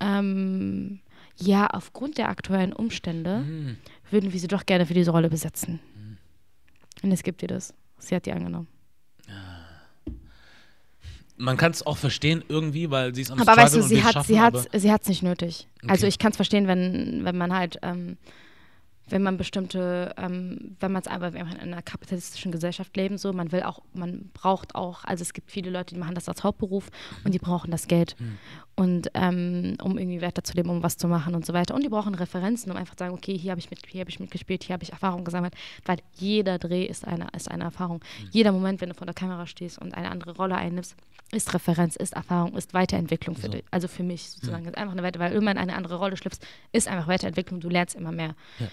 Ähm, 0.00 1.00
ja, 1.36 1.66
aufgrund 1.66 2.16
der 2.18 2.28
aktuellen 2.30 2.72
Umstände 2.72 3.38
Hm. 3.38 3.76
würden 4.10 4.32
wir 4.32 4.40
sie 4.40 4.48
doch 4.48 4.64
gerne 4.64 4.86
für 4.86 4.94
diese 4.94 5.10
Rolle 5.10 5.28
besetzen. 5.28 5.80
Und 7.02 7.10
jetzt 7.10 7.24
gibt 7.24 7.42
ihr 7.42 7.48
das. 7.48 7.74
Sie 7.98 8.14
hat 8.14 8.24
die 8.24 8.32
angenommen. 8.32 8.68
Man 11.36 11.56
kann 11.56 11.72
es 11.72 11.84
auch 11.84 11.96
verstehen 11.96 12.44
irgendwie, 12.48 12.90
weil 12.90 13.14
sie 13.14 13.22
ist 13.22 13.30
am 13.30 13.40
Aber 13.40 13.56
weißt 13.56 13.74
du, 13.74 13.82
sie 13.82 14.02
hat, 14.04 14.12
schaffen, 14.12 14.26
sie 14.34 14.40
sie 14.78 14.92
hat's 14.92 15.08
nicht 15.08 15.22
nötig. 15.22 15.68
Also 15.86 16.02
Okay. 16.04 16.08
ich 16.08 16.18
kann 16.18 16.30
es 16.30 16.36
verstehen, 16.36 16.68
wenn, 16.68 17.24
wenn 17.24 17.36
man 17.36 17.52
halt, 17.52 17.78
ähm, 17.82 18.16
wenn 19.08 19.22
man 19.22 19.36
bestimmte, 19.36 20.14
ähm, 20.16 20.76
wenn 20.80 20.92
man 20.92 21.02
es 21.02 21.08
aber, 21.08 21.28
in 21.28 21.36
einer 21.36 21.82
kapitalistischen 21.82 22.52
Gesellschaft 22.52 22.96
leben, 22.96 23.18
so, 23.18 23.32
man 23.32 23.52
will 23.52 23.62
auch, 23.62 23.80
man 23.92 24.30
braucht 24.32 24.74
auch, 24.74 25.04
also 25.04 25.22
es 25.22 25.32
gibt 25.32 25.50
viele 25.50 25.70
Leute, 25.70 25.94
die 25.94 26.00
machen 26.00 26.14
das 26.14 26.28
als 26.28 26.42
Hauptberuf 26.42 26.88
und 27.24 27.34
die 27.34 27.38
brauchen 27.38 27.70
das 27.70 27.86
Geld. 27.86 28.16
Hm. 28.18 28.38
Und 28.76 29.10
um 29.16 29.76
um 29.94 29.98
irgendwie 29.98 30.20
weiterzuleben, 30.20 30.70
um 30.70 30.82
was 30.82 30.96
zu 30.96 31.08
machen 31.08 31.34
und 31.34 31.46
so 31.46 31.52
weiter. 31.52 31.74
Und 31.74 31.84
die 31.84 31.88
brauchen 31.88 32.14
Referenzen, 32.14 32.72
um 32.72 32.76
einfach 32.76 32.94
zu 32.96 33.04
sagen, 33.04 33.14
okay, 33.14 33.36
hier 33.36 33.52
habe 33.52 33.60
ich, 33.60 33.70
mit, 33.70 33.80
hier 33.86 34.00
hab 34.00 34.08
ich 34.08 34.18
mitgespielt, 34.18 34.64
hier 34.64 34.74
habe 34.74 34.82
ich 34.82 34.90
Erfahrung 34.90 35.24
gesammelt. 35.24 35.54
Weil 35.84 35.98
jeder 36.14 36.58
Dreh 36.58 36.84
ist 36.84 37.06
eine, 37.06 37.28
ist 37.36 37.50
eine 37.50 37.64
Erfahrung. 37.64 38.00
Hm. 38.18 38.28
Jeder 38.32 38.52
Moment, 38.52 38.80
wenn 38.80 38.88
du 38.88 38.94
vor 38.94 39.06
der 39.06 39.14
Kamera 39.14 39.46
stehst 39.46 39.78
und 39.78 39.94
eine 39.94 40.10
andere 40.10 40.36
Rolle 40.36 40.56
einnimmst, 40.56 40.96
ist 41.32 41.54
Referenz, 41.54 41.96
ist 41.96 42.14
Erfahrung, 42.14 42.56
ist 42.56 42.74
Weiterentwicklung 42.74 43.36
für 43.36 43.46
So. 43.46 43.52
dich. 43.52 43.64
Also 43.70 43.88
für 43.88 44.02
mich 44.02 44.30
sozusagen. 44.30 44.64
Ist 44.66 44.76
einfach 44.76 44.92
eine 44.92 45.02
Weiter, 45.02 45.20
weil 45.20 45.32
irgendwann 45.32 45.58
eine 45.58 45.74
andere 45.74 45.96
Rolle 45.96 46.16
schlüpfst, 46.16 46.40
ist 46.72 46.88
einfach 46.88 47.06
Weiterentwicklung, 47.06 47.60
du 47.60 47.68
lernst 47.68 47.94
immer 47.94 48.12
mehr. 48.12 48.34
Ja. 48.58 48.68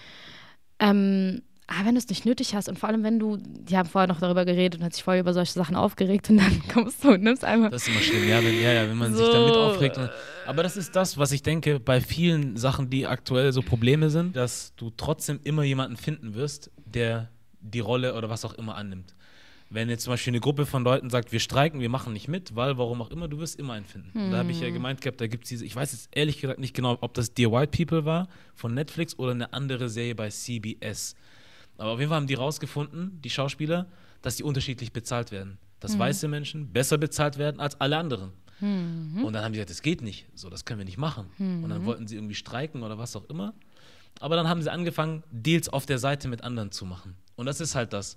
Ähm, 0.82 1.42
aber 1.68 1.86
wenn 1.86 1.94
du 1.94 1.98
es 1.98 2.08
nicht 2.08 2.26
nötig 2.26 2.54
hast 2.54 2.68
und 2.68 2.78
vor 2.78 2.88
allem, 2.88 3.02
wenn 3.04 3.18
du, 3.18 3.38
die 3.38 3.78
haben 3.78 3.88
vorher 3.88 4.08
noch 4.08 4.20
darüber 4.20 4.44
geredet 4.44 4.80
und 4.80 4.84
hat 4.84 4.92
sich 4.94 5.02
vorher 5.04 5.20
über 5.20 5.32
solche 5.32 5.52
Sachen 5.52 5.76
aufgeregt 5.76 6.28
und 6.28 6.38
dann 6.38 6.62
kommst 6.72 7.02
du 7.04 7.12
und 7.12 7.22
nimmst 7.22 7.44
einmal. 7.44 7.70
Das 7.70 7.82
ist 7.82 7.88
immer 7.88 8.00
schlimm, 8.00 8.28
ja, 8.28 8.42
wenn, 8.42 8.60
ja, 8.60 8.72
ja, 8.72 8.88
wenn 8.88 8.96
man 8.96 9.14
sich 9.14 9.24
So. 9.24 9.32
damit 9.32 9.54
aufregt. 9.56 9.96
Und, 9.96 10.10
aber 10.46 10.62
das 10.62 10.76
ist 10.76 10.94
das, 10.96 11.16
was 11.16 11.32
ich 11.32 11.42
denke, 11.42 11.80
bei 11.80 12.00
vielen 12.00 12.56
Sachen, 12.56 12.90
die 12.90 13.06
aktuell 13.06 13.52
so 13.52 13.62
Probleme 13.62 14.10
sind, 14.10 14.36
dass 14.36 14.74
du 14.76 14.90
trotzdem 14.96 15.40
immer 15.44 15.62
jemanden 15.62 15.96
finden 15.96 16.34
wirst, 16.34 16.70
der 16.84 17.30
die 17.60 17.80
Rolle 17.80 18.14
oder 18.16 18.28
was 18.28 18.44
auch 18.44 18.54
immer 18.54 18.74
annimmt. 18.74 19.14
Wenn 19.72 19.88
jetzt 19.88 20.04
zum 20.04 20.12
Beispiel 20.12 20.32
eine 20.32 20.40
Gruppe 20.40 20.66
von 20.66 20.84
Leuten 20.84 21.08
sagt, 21.08 21.32
wir 21.32 21.40
streiken, 21.40 21.80
wir 21.80 21.88
machen 21.88 22.12
nicht 22.12 22.28
mit, 22.28 22.54
weil 22.54 22.76
warum 22.76 23.00
auch 23.00 23.10
immer, 23.10 23.26
du 23.26 23.38
wirst 23.38 23.58
immer 23.58 23.72
einen 23.72 23.86
finden. 23.86 24.10
Und 24.26 24.30
da 24.30 24.38
habe 24.38 24.50
ich 24.50 24.60
ja 24.60 24.68
gemeint 24.70 25.00
gehabt, 25.00 25.20
da 25.20 25.26
gibt 25.26 25.44
es 25.44 25.48
diese, 25.48 25.64
ich 25.64 25.74
weiß 25.74 25.92
jetzt 25.92 26.08
ehrlich 26.12 26.40
gesagt 26.40 26.60
nicht 26.60 26.74
genau, 26.74 26.98
ob 27.00 27.14
das 27.14 27.32
Dear 27.32 27.52
White 27.52 27.70
People 27.76 28.04
war 28.04 28.28
von 28.54 28.74
Netflix 28.74 29.18
oder 29.18 29.30
eine 29.30 29.52
andere 29.54 29.88
Serie 29.88 30.14
bei 30.14 30.28
CBS. 30.28 31.14
Aber 31.78 31.92
auf 31.92 31.98
jeden 31.98 32.10
Fall 32.10 32.16
haben 32.16 32.26
die 32.26 32.34
rausgefunden, 32.34 33.18
die 33.22 33.30
Schauspieler, 33.30 33.86
dass 34.20 34.36
die 34.36 34.42
unterschiedlich 34.42 34.92
bezahlt 34.92 35.32
werden. 35.32 35.58
Dass 35.80 35.98
weiße 35.98 36.28
Menschen 36.28 36.72
besser 36.72 36.98
bezahlt 36.98 37.38
werden 37.38 37.58
als 37.58 37.80
alle 37.80 37.96
anderen. 37.96 38.32
Und 39.24 39.32
dann 39.32 39.42
haben 39.42 39.52
die 39.52 39.56
gesagt, 39.56 39.70
das 39.70 39.82
geht 39.82 40.02
nicht. 40.02 40.26
So, 40.34 40.50
das 40.50 40.64
können 40.64 40.78
wir 40.78 40.84
nicht 40.84 40.98
machen. 40.98 41.26
Und 41.64 41.70
dann 41.70 41.84
wollten 41.86 42.06
sie 42.06 42.14
irgendwie 42.16 42.34
streiken 42.36 42.82
oder 42.82 42.98
was 42.98 43.16
auch 43.16 43.24
immer. 43.30 43.54
Aber 44.20 44.36
dann 44.36 44.48
haben 44.48 44.62
sie 44.62 44.70
angefangen, 44.70 45.24
Deals 45.32 45.68
auf 45.70 45.86
der 45.86 45.98
Seite 45.98 46.28
mit 46.28 46.44
anderen 46.44 46.70
zu 46.70 46.84
machen. 46.84 47.16
Und 47.34 47.46
das 47.46 47.60
ist 47.60 47.74
halt 47.74 47.92
das. 47.92 48.16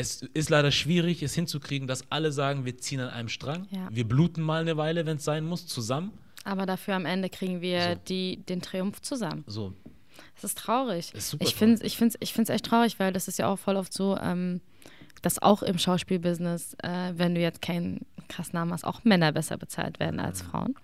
Es 0.00 0.22
ist 0.22 0.48
leider 0.48 0.70
schwierig, 0.72 1.22
es 1.22 1.34
hinzukriegen, 1.34 1.86
dass 1.86 2.10
alle 2.10 2.32
sagen, 2.32 2.64
wir 2.64 2.78
ziehen 2.78 3.00
an 3.00 3.10
einem 3.10 3.28
Strang. 3.28 3.66
Ja. 3.70 3.88
Wir 3.90 4.08
bluten 4.08 4.42
mal 4.42 4.62
eine 4.62 4.76
Weile, 4.76 5.04
wenn 5.06 5.18
es 5.18 5.24
sein 5.24 5.44
muss, 5.44 5.66
zusammen. 5.66 6.12
Aber 6.44 6.64
dafür 6.64 6.94
am 6.94 7.04
Ende 7.04 7.28
kriegen 7.28 7.60
wir 7.60 7.82
So. 7.82 8.00
die, 8.08 8.38
den 8.38 8.62
Triumph 8.62 9.02
zusammen. 9.02 9.44
So, 9.46 9.74
Das 10.36 10.44
ist 10.44 10.58
traurig. 10.58 11.12
Ist 11.14 11.36
ich 11.38 11.54
finde 11.54 11.74
es 11.74 11.82
ich 11.82 11.96
find's, 11.98 12.16
ich 12.20 12.32
find's 12.32 12.50
echt 12.50 12.64
traurig, 12.64 12.98
weil 12.98 13.12
das 13.12 13.28
ist 13.28 13.38
ja 13.38 13.46
auch 13.48 13.58
voll 13.58 13.76
oft 13.76 13.92
so, 13.92 14.16
ähm, 14.16 14.60
dass 15.20 15.40
auch 15.42 15.62
im 15.62 15.76
Schauspielbusiness, 15.78 16.74
äh, 16.82 17.12
wenn 17.14 17.34
du 17.34 17.42
jetzt 17.42 17.60
keinen 17.60 18.06
krassen 18.28 18.54
Namen 18.54 18.72
hast, 18.72 18.84
auch 18.84 19.04
Männer 19.04 19.32
besser 19.32 19.58
bezahlt 19.58 20.00
werden 20.00 20.18
als 20.18 20.40
Frauen. 20.40 20.74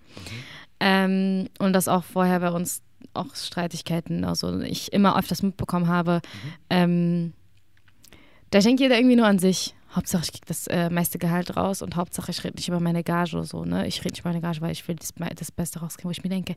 Ähm, 0.79 1.49
und 1.57 1.73
dass 1.73 1.87
auch 1.87 2.03
vorher 2.03 2.39
bei 2.39 2.51
uns 2.51 2.83
auch 3.15 3.35
Streitigkeiten, 3.35 4.23
also 4.25 4.59
ich 4.59 4.93
immer 4.93 5.17
öfters 5.17 5.41
mitbekommen 5.41 5.87
habe, 5.87 6.21
ähm, 6.69 7.33
da 8.51 8.59
denkt 8.59 8.79
jeder 8.79 8.97
irgendwie 8.97 9.15
nur 9.15 9.27
an 9.27 9.39
sich. 9.39 9.73
Hauptsache, 9.93 10.23
ich 10.25 10.31
kriege 10.31 10.45
das 10.47 10.67
äh, 10.67 10.89
meiste 10.89 11.17
Gehalt 11.17 11.55
raus 11.55 11.81
und 11.81 11.95
Hauptsache, 11.95 12.29
ich 12.29 12.43
rede 12.43 12.57
nicht 12.57 12.67
über 12.67 12.79
meine 12.79 13.03
Gage 13.03 13.35
oder 13.35 13.45
so. 13.45 13.63
Ne? 13.63 13.87
Ich 13.87 13.99
rede 14.01 14.13
nicht 14.13 14.19
über 14.19 14.29
meine 14.29 14.41
Gage, 14.41 14.61
weil 14.61 14.71
ich 14.71 14.87
will 14.87 14.95
das, 14.95 15.13
das 15.35 15.51
Beste 15.51 15.79
rauskriegen, 15.79 16.09
wo 16.09 16.11
ich 16.11 16.23
mir 16.23 16.29
denke, 16.29 16.55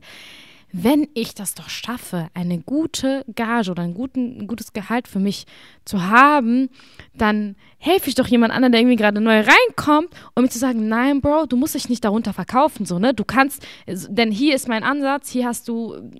wenn 0.73 1.07
ich 1.13 1.35
das 1.35 1.53
doch 1.53 1.69
schaffe, 1.69 2.29
eine 2.33 2.59
gute 2.59 3.25
Gage 3.35 3.71
oder 3.71 3.83
ein, 3.83 3.93
guten, 3.93 4.41
ein 4.41 4.47
gutes 4.47 4.73
Gehalt 4.73 5.07
für 5.07 5.19
mich 5.19 5.45
zu 5.83 6.03
haben, 6.03 6.69
dann 7.13 7.55
helfe 7.77 8.09
ich 8.09 8.15
doch 8.15 8.27
jemand 8.27 8.53
anderen, 8.53 8.71
der 8.71 8.81
irgendwie 8.81 8.95
gerade 8.95 9.19
neu 9.19 9.41
reinkommt, 9.41 10.09
um 10.35 10.43
mir 10.43 10.49
zu 10.49 10.59
sagen, 10.59 10.87
nein, 10.87 11.19
Bro, 11.19 11.47
du 11.47 11.57
musst 11.57 11.75
dich 11.75 11.89
nicht 11.89 12.05
darunter 12.05 12.31
verkaufen, 12.31 12.85
so, 12.85 12.99
ne? 12.99 13.13
Du 13.13 13.25
kannst, 13.25 13.65
denn 13.87 14.31
hier 14.31 14.55
ist 14.55 14.67
mein 14.67 14.83
Ansatz, 14.83 15.29
hier 15.29 15.45
hast 15.45 15.67
du, 15.67 16.11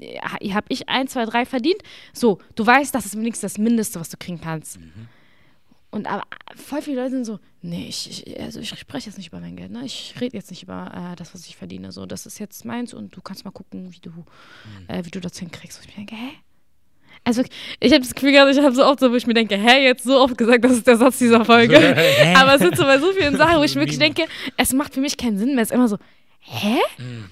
hier 0.42 0.56
habe 0.56 0.68
ich 0.70 0.90
ein, 0.90 1.08
zwei, 1.08 1.26
drei 1.26 1.46
verdient. 1.46 1.82
So, 2.14 2.40
du 2.56 2.66
weißt, 2.66 2.94
das 2.94 3.06
ist 3.06 3.18
wenigstens 3.18 3.54
das 3.54 3.58
Mindeste, 3.58 4.00
was 4.00 4.10
du 4.10 4.18
kriegen 4.18 4.42
kannst. 4.42 4.80
Und 5.92 6.08
aber 6.08 6.24
voll 6.56 6.82
viele 6.82 7.02
Leute 7.02 7.12
sind 7.12 7.26
so, 7.26 7.40
nee, 7.62 7.86
ich, 7.88 8.26
ich 8.26 8.40
also 8.40 8.62
ich 8.62 8.70
spreche 8.70 9.08
jetzt 9.08 9.18
nicht 9.18 9.28
über 9.28 9.42
mein 9.42 9.58
Geld, 9.58 9.72
ne? 9.72 9.84
Ich 9.86 10.16
rede 10.20 10.38
jetzt 10.38 10.50
nicht 10.50 10.64
über 10.64 11.12
äh, 11.12 11.16
das, 11.18 11.34
was 11.34 11.46
ich 11.46 11.58
verdiene. 11.58 11.92
So, 11.92 12.06
das 12.06 12.26
ist 12.26 12.40
jetzt 12.40 12.64
meins 12.64 12.94
und 12.94 13.16
du 13.16 13.22
kannst 13.22 13.44
mal 13.44 13.52
gucken, 13.52 13.94
wie 13.94 14.00
du, 14.00 14.10
mhm. 14.10 14.26
äh, 14.88 15.06
wie 15.06 15.12
du 15.12 15.20
das 15.20 15.38
hinkriegst. 15.38 15.78
Und 15.78 15.90
ich 15.90 15.98
mir 15.98 16.06
denke, 16.06 16.16
hä? 16.16 16.32
Also 17.26 17.44
ich 17.80 17.92
habe 17.92 18.02
das 18.02 18.16
Gefühl 18.16 18.32
gehabt, 18.32 18.52
ich 18.52 18.60
habe 18.60 18.74
so 18.74 18.86
oft 18.86 19.00
so, 19.00 19.12
wo 19.12 19.16
ich 19.16 19.28
mir 19.28 19.34
denke, 19.34 19.56
hä, 19.56 19.84
jetzt 19.84 20.06
so 20.06 20.20
oft 20.20 20.38
gesagt, 20.38 20.64
das 20.64 20.72
ist 20.72 20.88
der 20.88 20.98
Satz 20.98 21.20
dieser 21.20 21.44
Folge. 21.46 21.78
Aber 22.36 22.56
es 22.56 22.62
sind 22.62 22.78
so 22.78 22.84
bei 22.84 22.98
so 22.98 23.12
vielen 23.12 23.36
Sachen, 23.36 23.60
wo 23.60 23.64
ich 23.64 23.76
wirklich 23.76 24.00
denke, 24.00 24.26
es 24.58 24.74
macht 24.74 24.94
für 24.94 25.02
mich 25.02 25.18
keinen 25.18 25.38
Sinn 25.38 25.56
mehr. 25.56 25.64
Es 25.64 25.70
ist 25.70 25.76
immer 25.76 25.90
so, 25.90 25.98
hä? 26.40 26.80
Mhm. 26.98 27.30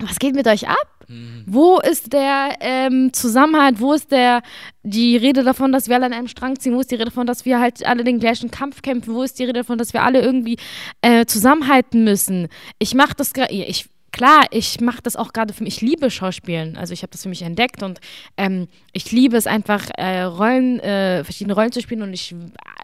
Was 0.00 0.18
geht 0.18 0.34
mit 0.34 0.46
euch 0.46 0.68
ab? 0.68 0.95
Mhm. 1.08 1.44
Wo 1.46 1.78
ist 1.78 2.12
der 2.12 2.56
ähm, 2.60 3.12
Zusammenhalt? 3.12 3.80
Wo 3.80 3.92
ist 3.92 4.10
der 4.10 4.42
die 4.82 5.16
Rede 5.16 5.42
davon, 5.44 5.72
dass 5.72 5.88
wir 5.88 5.96
alle 5.96 6.06
an 6.06 6.12
einem 6.12 6.28
Strang 6.28 6.58
ziehen? 6.58 6.74
Wo 6.74 6.80
ist 6.80 6.90
die 6.90 6.96
Rede 6.96 7.06
davon, 7.06 7.26
dass 7.26 7.44
wir 7.44 7.60
halt 7.60 7.84
alle 7.86 8.04
den 8.04 8.18
gleichen 8.18 8.50
Kampf 8.50 8.82
kämpfen? 8.82 9.14
Wo 9.14 9.22
ist 9.22 9.38
die 9.38 9.44
Rede 9.44 9.60
davon, 9.60 9.78
dass 9.78 9.92
wir 9.92 10.02
alle 10.02 10.20
irgendwie 10.20 10.56
äh, 11.02 11.26
zusammenhalten 11.26 12.04
müssen? 12.04 12.48
Ich 12.78 12.94
mache 12.94 13.14
das 13.16 13.32
gerade. 13.32 13.52
Ich 13.52 13.88
klar, 14.16 14.46
ich 14.50 14.80
mache 14.80 15.02
das 15.02 15.14
auch 15.14 15.34
gerade 15.34 15.52
für 15.52 15.62
mich. 15.62 15.76
Ich 15.76 15.80
liebe 15.82 16.10
Schauspielen. 16.10 16.78
Also 16.78 16.94
ich 16.94 17.02
habe 17.02 17.10
das 17.10 17.22
für 17.22 17.28
mich 17.28 17.42
entdeckt 17.42 17.82
und 17.82 18.00
ähm, 18.38 18.66
ich 18.92 19.12
liebe 19.12 19.36
es 19.36 19.46
einfach, 19.46 19.90
äh, 19.98 20.22
Rollen, 20.22 20.80
äh, 20.80 21.22
verschiedene 21.22 21.52
Rollen 21.52 21.70
zu 21.70 21.82
spielen 21.82 22.00
und 22.00 22.14
ich 22.14 22.34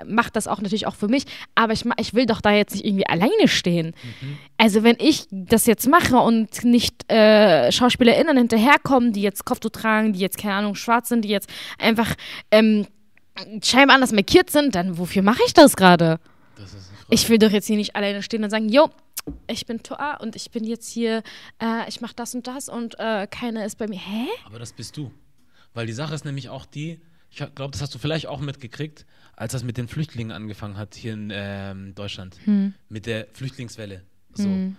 mache 0.06 0.30
das 0.30 0.46
auch 0.46 0.60
natürlich 0.60 0.86
auch 0.86 0.94
für 0.94 1.08
mich. 1.08 1.24
Aber 1.54 1.72
ich, 1.72 1.84
ich 1.96 2.12
will 2.12 2.26
doch 2.26 2.42
da 2.42 2.52
jetzt 2.52 2.74
nicht 2.74 2.84
irgendwie 2.84 3.06
alleine 3.06 3.48
stehen. 3.48 3.94
Mhm. 4.20 4.38
Also 4.58 4.82
wenn 4.82 4.96
ich 4.98 5.24
das 5.30 5.64
jetzt 5.64 5.88
mache 5.88 6.16
und 6.18 6.64
nicht 6.64 7.10
äh, 7.10 7.72
SchauspielerInnen 7.72 8.36
hinterherkommen, 8.36 9.14
die 9.14 9.22
jetzt 9.22 9.46
Kopftuch 9.46 9.70
tragen, 9.70 10.12
die 10.12 10.20
jetzt, 10.20 10.36
keine 10.36 10.54
Ahnung, 10.56 10.74
schwarz 10.74 11.08
sind, 11.08 11.24
die 11.24 11.30
jetzt 11.30 11.48
einfach 11.78 12.14
ähm, 12.50 12.86
scheinbar 13.64 13.94
anders 13.94 14.12
markiert 14.12 14.50
sind, 14.50 14.74
dann 14.74 14.98
wofür 14.98 15.22
mache 15.22 15.40
ich 15.46 15.54
das 15.54 15.76
gerade? 15.76 16.20
Ich 17.08 17.30
will 17.30 17.38
doch 17.38 17.50
jetzt 17.50 17.66
hier 17.66 17.76
nicht 17.76 17.96
alleine 17.96 18.22
stehen 18.22 18.44
und 18.44 18.50
sagen, 18.50 18.68
jo, 18.68 18.90
ich 19.46 19.66
bin 19.66 19.82
Toa 19.82 20.16
und 20.16 20.36
ich 20.36 20.50
bin 20.50 20.64
jetzt 20.64 20.88
hier, 20.88 21.22
äh, 21.60 21.88
ich 21.88 22.00
mache 22.00 22.14
das 22.14 22.34
und 22.34 22.46
das 22.46 22.68
und 22.68 22.98
äh, 22.98 23.26
keiner 23.26 23.64
ist 23.64 23.78
bei 23.78 23.86
mir. 23.86 23.98
Hä? 23.98 24.26
Aber 24.46 24.58
das 24.58 24.72
bist 24.72 24.96
du. 24.96 25.12
Weil 25.74 25.86
die 25.86 25.92
Sache 25.92 26.14
ist 26.14 26.24
nämlich 26.24 26.48
auch 26.48 26.66
die, 26.66 27.00
ich 27.30 27.38
glaube, 27.38 27.70
das 27.70 27.80
hast 27.80 27.94
du 27.94 27.98
vielleicht 27.98 28.26
auch 28.26 28.40
mitgekriegt, 28.40 29.06
als 29.36 29.52
das 29.52 29.64
mit 29.64 29.78
den 29.78 29.88
Flüchtlingen 29.88 30.32
angefangen 30.32 30.76
hat 30.76 30.94
hier 30.94 31.14
in 31.14 31.30
ähm, 31.32 31.94
Deutschland. 31.94 32.36
Hm. 32.44 32.74
Mit 32.88 33.06
der 33.06 33.26
Flüchtlingswelle, 33.32 34.02
so 34.34 34.44
hm. 34.44 34.76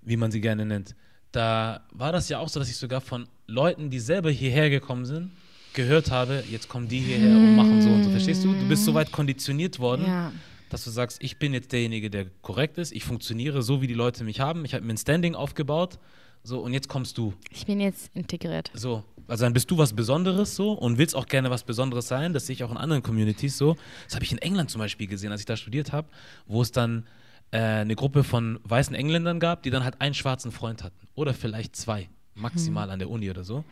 wie 0.00 0.16
man 0.16 0.30
sie 0.30 0.40
gerne 0.40 0.64
nennt. 0.64 0.94
Da 1.32 1.86
war 1.92 2.12
das 2.12 2.28
ja 2.28 2.38
auch 2.38 2.48
so, 2.48 2.60
dass 2.60 2.70
ich 2.70 2.76
sogar 2.76 3.00
von 3.00 3.28
Leuten, 3.46 3.90
die 3.90 4.00
selber 4.00 4.30
hierher 4.30 4.70
gekommen 4.70 5.04
sind, 5.04 5.32
gehört 5.74 6.10
habe, 6.10 6.44
jetzt 6.50 6.68
kommen 6.68 6.88
die 6.88 7.00
hierher 7.00 7.34
hm. 7.34 7.44
und 7.44 7.56
machen 7.56 7.82
so 7.82 7.90
und 7.90 8.04
so. 8.04 8.10
Verstehst 8.10 8.44
du? 8.44 8.52
Du 8.52 8.68
bist 8.68 8.84
so 8.84 8.94
weit 8.94 9.12
konditioniert 9.12 9.78
worden. 9.78 10.06
Ja 10.06 10.32
dass 10.72 10.84
du 10.84 10.90
sagst, 10.90 11.22
ich 11.22 11.38
bin 11.38 11.52
jetzt 11.52 11.72
derjenige, 11.72 12.10
der 12.10 12.26
korrekt 12.40 12.78
ist, 12.78 12.92
ich 12.92 13.04
funktioniere 13.04 13.62
so, 13.62 13.82
wie 13.82 13.86
die 13.86 13.94
Leute 13.94 14.24
mich 14.24 14.40
haben, 14.40 14.64
ich 14.64 14.74
habe 14.74 14.84
mir 14.84 14.94
ein 14.94 14.98
Standing 14.98 15.34
aufgebaut, 15.34 15.98
so 16.42 16.60
und 16.60 16.72
jetzt 16.72 16.88
kommst 16.88 17.18
du. 17.18 17.34
Ich 17.50 17.66
bin 17.66 17.80
jetzt 17.80 18.10
integriert. 18.14 18.70
So, 18.74 19.04
also 19.28 19.44
dann 19.44 19.52
bist 19.52 19.70
du 19.70 19.78
was 19.78 19.92
Besonderes 19.92 20.56
so 20.56 20.72
und 20.72 20.98
willst 20.98 21.14
auch 21.14 21.26
gerne 21.26 21.50
was 21.50 21.64
Besonderes 21.64 22.08
sein, 22.08 22.32
das 22.32 22.46
sehe 22.46 22.54
ich 22.54 22.64
auch 22.64 22.70
in 22.70 22.76
anderen 22.76 23.02
Communities 23.02 23.58
so. 23.58 23.76
Das 24.04 24.14
habe 24.14 24.24
ich 24.24 24.32
in 24.32 24.38
England 24.38 24.70
zum 24.70 24.78
Beispiel 24.78 25.06
gesehen, 25.06 25.30
als 25.30 25.40
ich 25.40 25.46
da 25.46 25.56
studiert 25.56 25.92
habe, 25.92 26.08
wo 26.46 26.62
es 26.62 26.72
dann 26.72 27.06
äh, 27.50 27.58
eine 27.58 27.94
Gruppe 27.94 28.24
von 28.24 28.58
weißen 28.64 28.94
Engländern 28.94 29.40
gab, 29.40 29.62
die 29.62 29.70
dann 29.70 29.84
halt 29.84 30.00
einen 30.00 30.14
schwarzen 30.14 30.52
Freund 30.52 30.82
hatten 30.82 31.06
oder 31.14 31.34
vielleicht 31.34 31.76
zwei, 31.76 32.08
maximal 32.34 32.84
hm. 32.84 32.92
an 32.92 32.98
der 32.98 33.10
Uni 33.10 33.30
oder 33.30 33.44
so. 33.44 33.64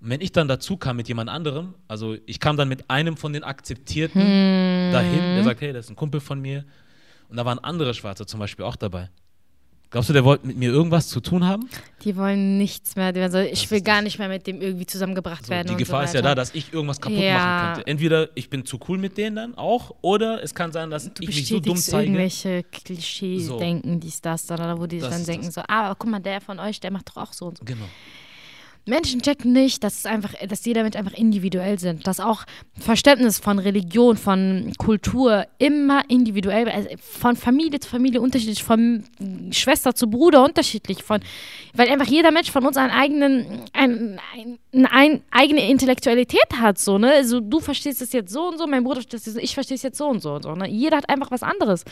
Und 0.00 0.10
wenn 0.10 0.20
ich 0.20 0.32
dann 0.32 0.48
dazu 0.48 0.76
kam 0.76 0.96
mit 0.96 1.08
jemand 1.08 1.30
anderem, 1.30 1.74
also 1.88 2.16
ich 2.26 2.40
kam 2.40 2.56
dann 2.56 2.68
mit 2.68 2.90
einem 2.90 3.16
von 3.16 3.32
den 3.32 3.44
Akzeptierten 3.44 4.20
hm. 4.20 4.92
dahin, 4.92 5.20
der 5.34 5.44
sagt, 5.44 5.60
hey, 5.60 5.72
das 5.72 5.86
ist 5.86 5.90
ein 5.90 5.96
Kumpel 5.96 6.20
von 6.20 6.40
mir. 6.40 6.64
Und 7.28 7.36
da 7.36 7.44
waren 7.44 7.58
andere 7.58 7.94
Schwarze 7.94 8.26
zum 8.26 8.40
Beispiel 8.40 8.64
auch 8.64 8.76
dabei. 8.76 9.10
Glaubst 9.90 10.08
du, 10.10 10.12
der 10.12 10.24
wollte 10.24 10.46
mit 10.46 10.56
mir 10.56 10.70
irgendwas 10.70 11.08
zu 11.08 11.20
tun 11.20 11.44
haben? 11.44 11.68
Die 12.02 12.16
wollen 12.16 12.58
nichts 12.58 12.96
mehr. 12.96 13.14
Also 13.14 13.38
ich 13.38 13.70
will 13.70 13.80
gar 13.82 14.02
nicht 14.02 14.18
mehr 14.18 14.28
mit 14.28 14.46
dem 14.46 14.60
irgendwie 14.60 14.84
zusammengebracht 14.84 15.46
so, 15.46 15.50
werden. 15.50 15.68
Die 15.68 15.76
Gefahr 15.76 16.02
so 16.02 16.06
ist 16.06 16.14
ja 16.14 16.22
da, 16.22 16.34
dass 16.34 16.54
ich 16.54 16.72
irgendwas 16.72 17.00
kaputt 17.00 17.18
ja. 17.18 17.34
machen 17.34 17.74
könnte. 17.74 17.90
Entweder 17.90 18.28
ich 18.34 18.50
bin 18.50 18.66
zu 18.66 18.80
cool 18.88 18.98
mit 18.98 19.16
denen 19.16 19.36
dann 19.36 19.54
auch, 19.54 19.94
oder 20.02 20.42
es 20.42 20.54
kann 20.54 20.72
sein, 20.72 20.90
dass 20.90 21.04
du 21.14 21.22
ich 21.22 21.28
mich 21.28 21.46
so 21.46 21.60
dumm 21.60 21.76
zeige. 21.76 22.06
irgendwelche 22.06 22.64
Klischee-Denken, 22.64 23.94
so. 23.94 24.00
dies, 24.00 24.20
das, 24.20 24.46
da, 24.46 24.76
wo 24.76 24.86
die 24.86 24.98
das 24.98 25.10
dann 25.10 25.24
denken, 25.24 25.46
das. 25.46 25.54
so, 25.54 25.62
ah, 25.68 25.94
guck 25.96 26.10
mal, 26.10 26.20
der 26.20 26.40
von 26.40 26.58
euch, 26.58 26.80
der 26.80 26.90
macht 26.90 27.10
doch 27.10 27.16
auch 27.18 27.32
so 27.32 27.46
und 27.46 27.58
so. 27.58 27.64
Genau. 27.64 27.86
Menschen 28.88 29.20
checken 29.20 29.52
nicht, 29.52 29.82
dass 29.82 29.98
es 29.98 30.06
einfach, 30.06 30.32
dass 30.48 30.64
jeder 30.64 30.84
Mensch 30.84 30.96
einfach 30.96 31.12
individuell 31.12 31.76
sind, 31.78 32.06
dass 32.06 32.20
auch 32.20 32.44
Verständnis 32.78 33.40
von 33.40 33.58
Religion, 33.58 34.16
von 34.16 34.72
Kultur 34.78 35.46
immer 35.58 36.02
individuell, 36.08 36.68
also 36.68 36.88
von 37.00 37.34
Familie 37.34 37.80
zu 37.80 37.90
Familie 37.90 38.20
unterschiedlich, 38.20 38.62
von 38.62 39.02
Schwester 39.50 39.94
zu 39.94 40.08
Bruder 40.08 40.44
unterschiedlich, 40.44 41.02
von, 41.02 41.20
weil 41.74 41.88
einfach 41.88 42.06
jeder 42.06 42.30
Mensch 42.30 42.52
von 42.52 42.64
uns 42.64 42.76
einen 42.76 42.92
eigenen, 42.92 43.46
ein, 43.72 44.20
ein, 44.32 44.58
eine 44.72 45.20
eigene 45.32 45.68
Intellektualität 45.68 46.48
hat, 46.56 46.78
so, 46.78 46.96
ne, 46.96 47.10
also 47.12 47.40
du 47.40 47.58
verstehst 47.58 48.00
es 48.02 48.12
jetzt 48.12 48.32
so 48.32 48.48
und 48.48 48.58
so, 48.58 48.68
mein 48.68 48.84
Bruder 48.84 49.02
versteht 49.02 49.26
es 49.26 49.76
es 49.76 49.82
jetzt 49.82 49.98
so 49.98 50.06
und 50.06 50.20
so 50.20 50.34
und 50.34 50.44
so, 50.44 50.54
ne, 50.54 50.68
jeder 50.68 50.98
hat 50.98 51.08
einfach 51.08 51.32
was 51.32 51.42
anderes 51.42 51.84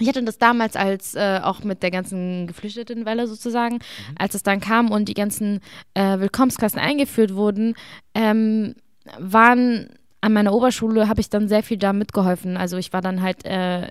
ich 0.00 0.08
hatte 0.08 0.22
das 0.22 0.38
damals 0.38 0.76
als 0.76 1.14
äh, 1.14 1.40
auch 1.42 1.62
mit 1.62 1.82
der 1.82 1.90
ganzen 1.90 2.46
Geflüchtetenwelle 2.46 3.26
sozusagen, 3.26 3.76
mhm. 3.76 4.14
als 4.18 4.34
es 4.34 4.42
dann 4.42 4.60
kam 4.60 4.90
und 4.90 5.08
die 5.08 5.14
ganzen 5.14 5.60
äh, 5.94 6.18
Willkommensklassen 6.18 6.78
eingeführt 6.78 7.34
wurden, 7.34 7.74
ähm, 8.14 8.74
waren 9.18 9.88
an 10.20 10.32
meiner 10.32 10.52
Oberschule 10.52 11.08
habe 11.08 11.20
ich 11.20 11.30
dann 11.30 11.46
sehr 11.46 11.62
viel 11.62 11.76
da 11.76 11.92
mitgeholfen. 11.92 12.56
Also 12.56 12.78
ich 12.78 12.92
war 12.92 13.00
dann 13.00 13.22
halt 13.22 13.44
äh, 13.44 13.88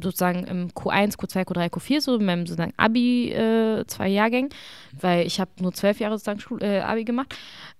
sozusagen 0.00 0.44
im 0.44 0.68
Q1, 0.68 1.18
Q2, 1.18 1.46
Q3, 1.46 1.70
Q4, 1.70 2.00
so 2.00 2.16
in 2.16 2.24
meinem 2.24 2.46
sozusagen 2.46 2.72
Abi, 2.76 3.32
äh, 3.32 3.84
zwei 3.86 4.08
Jahrgängen, 4.08 4.50
weil 4.92 5.26
ich 5.26 5.40
habe 5.40 5.50
nur 5.60 5.72
zwölf 5.72 6.00
Jahre 6.00 6.14
sozusagen 6.14 6.40
Schul 6.40 6.62
äh, 6.62 6.80
Abi 6.80 7.04
gemacht. 7.04 7.34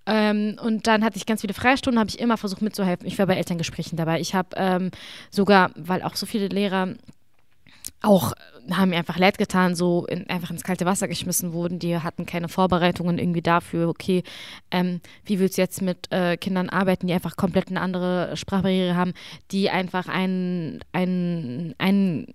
Ähm, 0.07 0.57
und 0.61 0.87
dann 0.87 1.03
hatte 1.03 1.17
ich 1.17 1.25
ganz 1.25 1.41
viele 1.41 1.53
Freistunden, 1.53 1.99
habe 1.99 2.09
ich 2.09 2.19
immer 2.19 2.37
versucht 2.37 2.61
mitzuhelfen. 2.61 3.05
Ich 3.05 3.19
war 3.19 3.27
bei 3.27 3.35
Elterngesprächen 3.35 3.97
dabei. 3.97 4.19
Ich 4.19 4.33
habe 4.33 4.49
ähm, 4.55 4.91
sogar, 5.29 5.71
weil 5.75 6.01
auch 6.01 6.15
so 6.15 6.25
viele 6.25 6.47
Lehrer 6.47 6.95
auch 8.01 8.33
haben 8.71 8.89
mir 8.89 8.97
einfach 8.97 9.17
leid 9.17 9.37
getan, 9.37 9.75
so 9.75 10.05
in, 10.05 10.29
einfach 10.29 10.51
ins 10.51 10.63
kalte 10.63 10.85
Wasser 10.85 11.07
geschmissen 11.07 11.53
wurden. 11.53 11.79
Die 11.79 11.97
hatten 11.97 12.25
keine 12.25 12.49
Vorbereitungen 12.49 13.17
irgendwie 13.17 13.41
dafür, 13.41 13.87
okay, 13.87 14.23
ähm, 14.71 15.01
wie 15.25 15.39
willst 15.39 15.57
du 15.57 15.61
jetzt 15.61 15.81
mit 15.81 16.11
äh, 16.11 16.37
Kindern 16.37 16.69
arbeiten, 16.69 17.07
die 17.07 17.13
einfach 17.13 17.37
komplett 17.37 17.69
eine 17.69 17.81
andere 17.81 18.35
Sprachbarriere 18.35 18.95
haben, 18.95 19.13
die 19.51 19.69
einfach 19.69 20.07
ein, 20.07 20.79
ein, 20.91 21.75
ein 21.77 22.27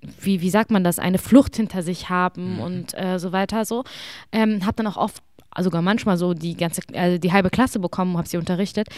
wie, 0.00 0.40
wie 0.40 0.50
sagt 0.50 0.70
man 0.70 0.84
das, 0.84 0.98
eine 0.98 1.18
Flucht 1.18 1.56
hinter 1.56 1.82
sich 1.82 2.08
haben 2.08 2.54
mhm. 2.54 2.60
und 2.60 2.98
äh, 2.98 3.18
so 3.18 3.32
weiter 3.32 3.64
so. 3.64 3.84
Ähm, 4.32 4.64
habe 4.64 4.76
dann 4.76 4.86
auch 4.86 4.96
oft, 4.96 5.22
sogar 5.58 5.82
manchmal 5.82 6.16
so 6.16 6.34
die 6.34 6.56
ganze, 6.56 6.82
also 6.94 7.18
die 7.18 7.32
halbe 7.32 7.50
Klasse 7.50 7.78
bekommen, 7.78 8.16
habe 8.16 8.28
sie 8.28 8.36
unterrichtet. 8.36 8.88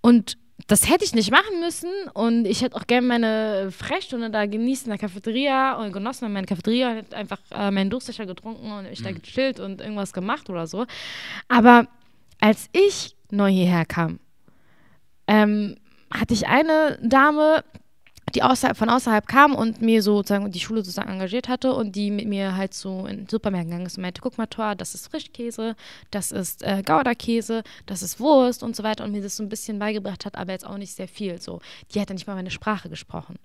Und 0.00 0.38
das 0.66 0.90
hätte 0.90 1.04
ich 1.04 1.14
nicht 1.14 1.30
machen 1.30 1.60
müssen 1.60 1.90
und 2.14 2.44
ich 2.44 2.62
hätte 2.62 2.76
auch 2.76 2.86
gerne 2.86 3.06
meine 3.06 3.70
Freistunde 3.70 4.28
da 4.28 4.44
genießt 4.44 4.86
in 4.86 4.90
der 4.90 4.98
Cafeteria 4.98 5.74
und 5.74 5.92
genossen 5.92 6.24
in 6.26 6.32
meiner 6.32 6.46
Cafeteria 6.46 6.90
und 6.90 6.96
hätte 6.96 7.16
einfach 7.16 7.38
äh, 7.52 7.70
meinen 7.70 7.90
Durstlöcher 7.90 8.26
getrunken 8.26 8.72
und 8.72 8.86
ich 8.86 9.00
mhm. 9.00 9.04
da 9.04 9.12
gechillt 9.12 9.60
und 9.60 9.80
irgendwas 9.80 10.12
gemacht 10.12 10.50
oder 10.50 10.66
so. 10.66 10.84
Aber 11.46 11.86
als 12.40 12.68
ich 12.72 13.16
neu 13.30 13.50
hierher 13.50 13.84
kam, 13.84 14.18
ähm, 15.28 15.76
hatte 16.12 16.34
ich 16.34 16.48
eine 16.48 16.98
Dame, 17.02 17.62
die 18.30 18.42
außerhalb, 18.42 18.76
von 18.76 18.88
außerhalb 18.88 19.26
kam 19.26 19.54
und 19.54 19.80
mir 19.80 20.02
sozusagen 20.02 20.50
die 20.50 20.60
Schule 20.60 20.80
sozusagen 20.82 21.10
engagiert 21.10 21.48
hatte 21.48 21.72
und 21.72 21.94
die 21.96 22.10
mit 22.10 22.26
mir 22.26 22.56
halt 22.56 22.74
so 22.74 23.06
in 23.06 23.18
den 23.18 23.28
Supermärkten 23.28 23.70
gegangen 23.70 23.86
ist 23.86 23.98
und 23.98 24.02
meinte, 24.02 24.20
guck 24.20 24.38
mal, 24.38 24.46
Tor, 24.46 24.74
das 24.74 24.94
ist 24.94 25.08
Frischkäse, 25.08 25.76
das 26.10 26.32
ist 26.32 26.62
äh, 26.62 26.82
Gouda-Käse, 26.84 27.62
das 27.86 28.02
ist 28.02 28.20
Wurst 28.20 28.62
und 28.62 28.76
so 28.76 28.82
weiter 28.82 29.04
und 29.04 29.12
mir 29.12 29.22
das 29.22 29.36
so 29.36 29.42
ein 29.42 29.48
bisschen 29.48 29.78
beigebracht 29.78 30.26
hat, 30.26 30.36
aber 30.36 30.52
jetzt 30.52 30.66
auch 30.66 30.78
nicht 30.78 30.94
sehr 30.94 31.08
viel. 31.08 31.40
So, 31.40 31.60
die 31.94 32.00
hat 32.00 32.10
dann 32.10 32.16
nicht 32.16 32.26
mal 32.26 32.34
meine 32.34 32.50
Sprache 32.50 32.88
gesprochen, 32.88 33.36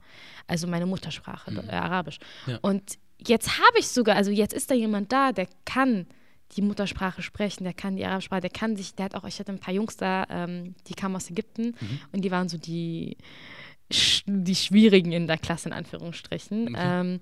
also 0.48 0.68
meine 0.68 0.86
Muttersprache, 0.86 1.52
mhm. 1.52 1.70
äh, 1.70 1.74
Arabisch. 1.74 2.20
Ja. 2.48 2.60
Und 2.62 2.98
jetzt 3.28 3.58
habe 3.58 3.80
ich 3.80 3.88
sogar, 3.88 4.16
also 4.16 4.32
jetzt 4.32 4.54
ist 4.54 4.72
da 4.72 4.76
jemand 4.76 5.12
da, 5.12 5.32
der 5.32 5.48
kann 5.66 6.08
die 6.56 6.62
Muttersprache 6.62 7.22
sprechen, 7.22 7.64
der 7.64 7.74
kann 7.74 7.96
die 7.96 8.06
Arabische 8.06 8.30
der 8.30 8.50
kann 8.50 8.76
sich, 8.76 8.96
der 8.96 9.06
hat 9.06 9.16
auch, 9.16 9.24
ich 9.26 9.40
hatte 9.40 9.52
ein 9.52 9.60
paar 9.60 9.74
Jungs 9.74 9.98
da, 9.98 10.26
ähm, 10.30 10.76
die 10.88 10.94
kamen 10.94 11.16
aus 11.16 11.30
Ägypten 11.30 11.76
mhm. 11.80 12.00
und 12.12 12.22
die 12.24 12.32
waren 12.32 12.50
so 12.50 12.58
die 12.58 13.18
die 14.26 14.56
Schwierigen 14.56 15.12
in 15.12 15.28
der 15.28 15.38
Klasse, 15.38 15.70
in 15.70 15.74
Anführungsstrichen. 15.74 16.70
Okay. 16.70 16.78
Ähm, 16.78 17.20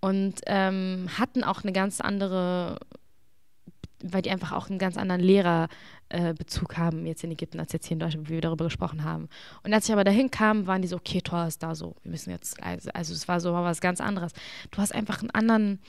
und 0.00 0.40
ähm, 0.46 1.08
hatten 1.18 1.44
auch 1.44 1.62
eine 1.62 1.72
ganz 1.72 2.00
andere, 2.00 2.78
weil 4.02 4.22
die 4.22 4.30
einfach 4.30 4.52
auch 4.52 4.70
einen 4.70 4.78
ganz 4.78 4.96
anderen 4.96 5.20
Lehrerbezug 5.20 6.72
äh, 6.72 6.76
haben 6.76 7.06
jetzt 7.06 7.22
in 7.22 7.30
Ägypten 7.30 7.60
als 7.60 7.72
jetzt 7.72 7.86
hier 7.86 7.96
in 7.96 8.00
Deutschland, 8.00 8.28
wie 8.28 8.34
wir 8.34 8.40
darüber 8.40 8.64
gesprochen 8.64 9.04
haben. 9.04 9.28
Und 9.62 9.74
als 9.74 9.86
ich 9.86 9.92
aber 9.92 10.04
dahin 10.04 10.30
kam, 10.30 10.66
waren 10.66 10.80
die 10.80 10.88
so, 10.88 10.96
okay, 10.96 11.20
Tor 11.20 11.46
ist 11.46 11.62
da 11.62 11.74
so, 11.74 11.96
wir 12.02 12.12
müssen 12.12 12.30
jetzt, 12.30 12.62
also, 12.62 12.90
also 12.94 13.12
es 13.12 13.28
war 13.28 13.40
so 13.40 13.52
mal 13.52 13.64
was 13.64 13.80
ganz 13.80 14.00
anderes. 14.00 14.32
Du 14.70 14.78
hast 14.78 14.94
einfach 14.94 15.20
einen 15.20 15.30
anderen, 15.30 15.80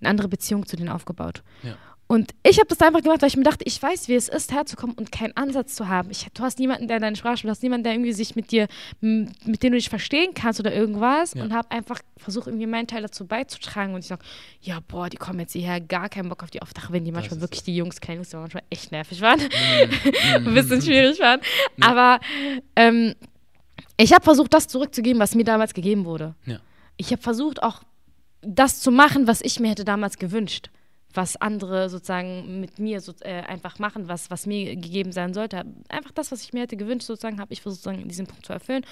eine 0.00 0.10
andere 0.10 0.28
Beziehung 0.28 0.66
zu 0.66 0.76
denen 0.76 0.88
aufgebaut. 0.88 1.42
Ja. 1.64 1.76
Und 2.10 2.34
ich 2.42 2.58
habe 2.58 2.68
das 2.68 2.80
einfach 2.80 3.02
gemacht, 3.02 3.20
weil 3.20 3.28
ich 3.28 3.36
mir 3.36 3.42
dachte, 3.42 3.64
ich 3.66 3.80
weiß, 3.82 4.08
wie 4.08 4.14
es 4.14 4.30
ist, 4.30 4.50
herzukommen 4.50 4.96
und 4.96 5.12
keinen 5.12 5.36
Ansatz 5.36 5.74
zu 5.74 5.88
haben. 5.88 6.10
Ich, 6.10 6.26
du 6.32 6.42
hast 6.42 6.58
niemanden, 6.58 6.88
der 6.88 7.00
deine 7.00 7.16
Sprache 7.16 7.36
spricht, 7.36 7.44
du 7.44 7.50
hast 7.50 7.62
niemanden, 7.62 7.84
der 7.84 7.92
irgendwie 7.92 8.14
sich 8.14 8.34
mit 8.34 8.50
dir, 8.50 8.66
mit 9.02 9.62
dem 9.62 9.72
du 9.72 9.76
dich 9.76 9.90
verstehen 9.90 10.32
kannst 10.32 10.58
oder 10.58 10.74
irgendwas. 10.74 11.34
Ja. 11.34 11.42
Und 11.42 11.52
habe 11.52 11.70
einfach 11.70 12.00
versucht, 12.16 12.46
irgendwie 12.46 12.66
meinen 12.66 12.86
Teil 12.86 13.02
dazu 13.02 13.26
beizutragen. 13.26 13.92
Und 13.92 14.00
ich 14.00 14.06
sage, 14.06 14.24
ja, 14.62 14.78
boah, 14.88 15.10
die 15.10 15.18
kommen 15.18 15.40
jetzt 15.40 15.52
hierher, 15.52 15.82
gar 15.82 16.08
keinen 16.08 16.30
Bock 16.30 16.42
auf 16.42 16.50
die 16.50 16.62
Aufdache, 16.62 16.90
wenn 16.94 17.04
die 17.04 17.12
manchmal 17.12 17.42
wirklich, 17.42 17.62
die 17.62 17.76
Jungs, 17.76 18.00
kleine 18.00 18.20
Jungs, 18.20 18.30
die 18.30 18.36
manchmal 18.36 18.62
echt 18.70 18.90
nervig 18.90 19.20
waren. 19.20 19.40
Mhm. 19.40 20.48
ein 20.48 20.54
bisschen 20.54 20.80
schwierig 20.80 21.20
waren. 21.20 21.40
Ja. 21.76 21.88
Aber 21.88 22.20
ähm, 22.74 23.16
ich 23.98 24.14
habe 24.14 24.24
versucht, 24.24 24.54
das 24.54 24.66
zurückzugeben, 24.66 25.20
was 25.20 25.34
mir 25.34 25.44
damals 25.44 25.74
gegeben 25.74 26.06
wurde. 26.06 26.34
Ja. 26.46 26.58
Ich 26.96 27.12
habe 27.12 27.20
versucht, 27.20 27.62
auch 27.62 27.82
das 28.40 28.80
zu 28.80 28.90
machen, 28.90 29.26
was 29.26 29.42
ich 29.42 29.60
mir 29.60 29.68
hätte 29.68 29.84
damals 29.84 30.16
gewünscht 30.16 30.70
was 31.14 31.36
andere 31.36 31.88
sozusagen 31.88 32.60
mit 32.60 32.78
mir 32.78 33.00
so, 33.00 33.12
äh, 33.20 33.42
einfach 33.42 33.78
machen, 33.78 34.08
was, 34.08 34.30
was 34.30 34.46
mir 34.46 34.76
gegeben 34.76 35.12
sein 35.12 35.34
sollte. 35.34 35.64
Einfach 35.88 36.12
das, 36.12 36.30
was 36.30 36.42
ich 36.42 36.52
mir 36.52 36.60
hätte 36.60 36.76
gewünscht, 36.76 37.06
sozusagen, 37.06 37.40
habe 37.40 37.52
ich 37.52 37.62
versucht, 37.62 37.82
sozusagen 37.82 38.08
diesen 38.08 38.26
Punkt 38.26 38.44
zu 38.44 38.52
erfüllen. 38.52 38.84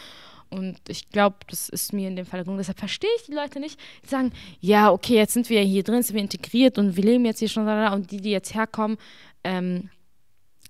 Und 0.48 0.78
ich 0.88 1.10
glaube, 1.10 1.36
das 1.48 1.68
ist 1.68 1.92
mir 1.92 2.08
in 2.08 2.16
dem 2.16 2.24
Fall 2.24 2.40
gelungen. 2.40 2.58
Deshalb 2.58 2.78
verstehe 2.78 3.10
ich 3.18 3.26
die 3.26 3.32
Leute 3.32 3.60
nicht, 3.60 3.78
die 4.04 4.08
sagen, 4.08 4.32
ja, 4.60 4.90
okay, 4.90 5.16
jetzt 5.16 5.34
sind 5.34 5.50
wir 5.50 5.60
hier 5.62 5.82
drin, 5.82 6.02
sind 6.02 6.14
wir 6.14 6.22
integriert 6.22 6.78
und 6.78 6.96
wir 6.96 7.04
leben 7.04 7.24
jetzt 7.24 7.40
hier 7.40 7.48
schon 7.48 7.66
und 7.66 8.10
die, 8.10 8.20
die 8.20 8.30
jetzt 8.30 8.54
herkommen, 8.54 8.96
ähm, 9.44 9.90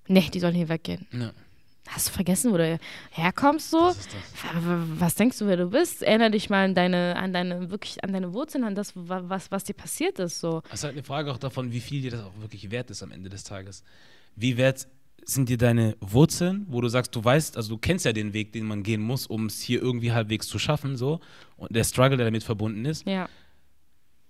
ne, 0.09 0.24
die 0.32 0.40
sollen 0.40 0.55
hier 0.55 0.68
weggehen. 0.68 1.07
Ja. 1.12 1.32
Hast 1.89 2.09
du 2.09 2.12
vergessen, 2.12 2.53
wo 2.53 2.57
du 2.57 2.78
herkommst 3.11 3.70
so? 3.70 3.95
Was 4.99 5.14
denkst 5.14 5.39
du, 5.39 5.47
wer 5.47 5.57
du 5.57 5.70
bist? 5.70 6.03
Erinnere 6.03 6.32
dich 6.32 6.51
mal 6.51 6.64
an 6.64 6.74
deine, 6.74 7.16
an 7.16 7.32
deine, 7.32 7.70
wirklich 7.70 8.03
an 8.03 8.12
deine 8.12 8.32
Wurzeln, 8.32 8.64
an 8.64 8.74
das, 8.74 8.93
was, 8.95 9.51
was 9.51 9.64
dir 9.64 9.74
passiert 9.74 10.18
ist. 10.18 10.41
So. 10.41 10.62
Das 10.70 10.80
ist 10.80 10.84
halt 10.84 10.95
eine 10.95 11.05
Frage 11.05 11.32
auch 11.32 11.39
davon, 11.39 11.72
wie 11.72 11.80
viel 11.80 12.03
dir 12.03 12.11
das 12.11 12.22
auch 12.22 12.32
wirklich 12.41 12.70
wert 12.70 12.91
ist 12.91 13.03
am 13.03 13.12
Ende 13.12 13.30
des 13.30 13.45
Tages. 13.45 13.82
Wie 14.34 14.57
wert 14.57 14.89
sind 15.24 15.49
dir 15.49 15.59
deine 15.59 15.97
Wurzeln, 16.01 16.66
wo 16.68 16.80
du 16.80 16.89
sagst, 16.89 17.14
du 17.14 17.24
weißt, 17.24 17.57
also 17.57 17.70
du 17.70 17.78
kennst 17.78 18.05
ja 18.05 18.12
den 18.12 18.32
Weg, 18.32 18.53
den 18.53 18.64
man 18.64 18.82
gehen 18.82 19.01
muss, 19.01 19.26
um 19.26 19.47
es 19.47 19.61
hier 19.61 19.82
irgendwie 19.82 20.12
halbwegs 20.12 20.47
zu 20.47 20.59
schaffen, 20.59 20.97
so, 20.97 21.20
und 21.57 21.74
der 21.74 21.84
Struggle, 21.84 22.16
der 22.16 22.26
damit 22.26 22.45
verbunden 22.45 22.84
ist. 22.84 23.07
Ja. 23.07 23.28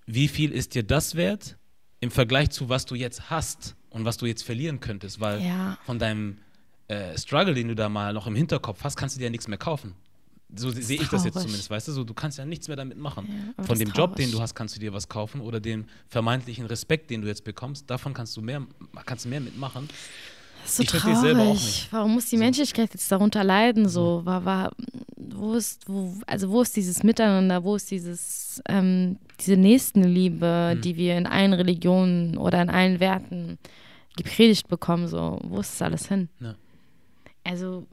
Wie 0.06 0.28
viel 0.28 0.52
ist 0.52 0.74
dir 0.74 0.82
das 0.82 1.14
wert 1.14 1.58
im 2.00 2.10
Vergleich 2.10 2.50
zu 2.50 2.68
was 2.68 2.86
du 2.86 2.94
jetzt 2.94 3.28
hast 3.28 3.76
und 3.90 4.04
was 4.04 4.16
du 4.16 4.26
jetzt 4.26 4.42
verlieren 4.42 4.80
könntest? 4.80 5.20
Weil 5.20 5.42
ja. 5.42 5.78
von 5.84 5.98
deinem 5.98 6.38
äh, 6.88 7.18
Struggle, 7.18 7.54
den 7.54 7.68
du 7.68 7.74
da 7.74 7.88
mal 7.88 8.12
noch 8.12 8.26
im 8.26 8.34
Hinterkopf 8.34 8.84
hast, 8.84 8.96
kannst 8.96 9.16
du 9.16 9.18
dir 9.18 9.24
ja 9.24 9.30
nichts 9.30 9.48
mehr 9.48 9.58
kaufen. 9.58 9.94
So 10.54 10.70
sehe 10.70 11.00
ich 11.00 11.08
das 11.08 11.24
jetzt 11.24 11.34
zumindest, 11.34 11.68
weißt 11.70 11.88
du? 11.88 11.92
So, 11.92 12.04
du 12.04 12.14
kannst 12.14 12.38
ja 12.38 12.44
nichts 12.44 12.68
mehr 12.68 12.76
damit 12.76 12.96
machen. 12.96 13.54
Ja, 13.58 13.64
Von 13.64 13.78
dem 13.78 13.90
Job, 13.90 14.14
den 14.14 14.30
du 14.30 14.40
hast, 14.40 14.54
kannst 14.54 14.76
du 14.76 14.80
dir 14.80 14.92
was 14.92 15.08
kaufen 15.08 15.40
oder 15.40 15.58
dem 15.58 15.86
vermeintlichen 16.08 16.66
Respekt, 16.66 17.10
den 17.10 17.22
du 17.22 17.28
jetzt 17.28 17.42
bekommst, 17.42 17.90
davon 17.90 18.14
kannst 18.14 18.36
du 18.36 18.42
mehr, 18.42 18.64
kannst 19.04 19.24
du 19.24 19.28
mehr 19.28 19.40
mitmachen. 19.40 19.88
Das 20.62 20.70
ist 20.70 20.76
so 20.76 20.82
ich 20.84 20.88
traurig. 20.88 21.18
Selber 21.18 21.42
auch 21.42 21.54
nicht. 21.54 21.88
Warum 21.90 22.14
muss 22.14 22.26
die 22.26 22.36
so. 22.36 22.42
Menschlichkeit 22.44 22.94
jetzt 22.94 23.10
darunter 23.10 23.42
leiden? 23.42 23.88
So, 23.88 24.24
war, 24.24 24.44
war, 24.44 24.72
wo 25.16 25.54
ist, 25.54 25.88
wo, 25.88 26.14
also 26.26 26.48
wo 26.50 26.62
ist 26.62 26.76
dieses 26.76 27.02
Miteinander, 27.02 27.64
wo 27.64 27.74
ist 27.74 27.90
dieses, 27.90 28.62
ähm, 28.68 29.18
diese 29.40 29.56
Nächstenliebe, 29.56 30.70
hm. 30.74 30.80
die 30.80 30.96
wir 30.96 31.18
in 31.18 31.26
allen 31.26 31.54
Religionen 31.54 32.36
oder 32.36 32.62
in 32.62 32.70
allen 32.70 33.00
Werten 33.00 33.58
gepredigt 34.16 34.68
bekommen? 34.68 35.08
So, 35.08 35.40
wo 35.42 35.58
ist 35.58 35.72
das 35.72 35.82
alles 35.82 36.06
hin? 36.06 36.28
Ja 36.38 36.54
also 37.46 37.86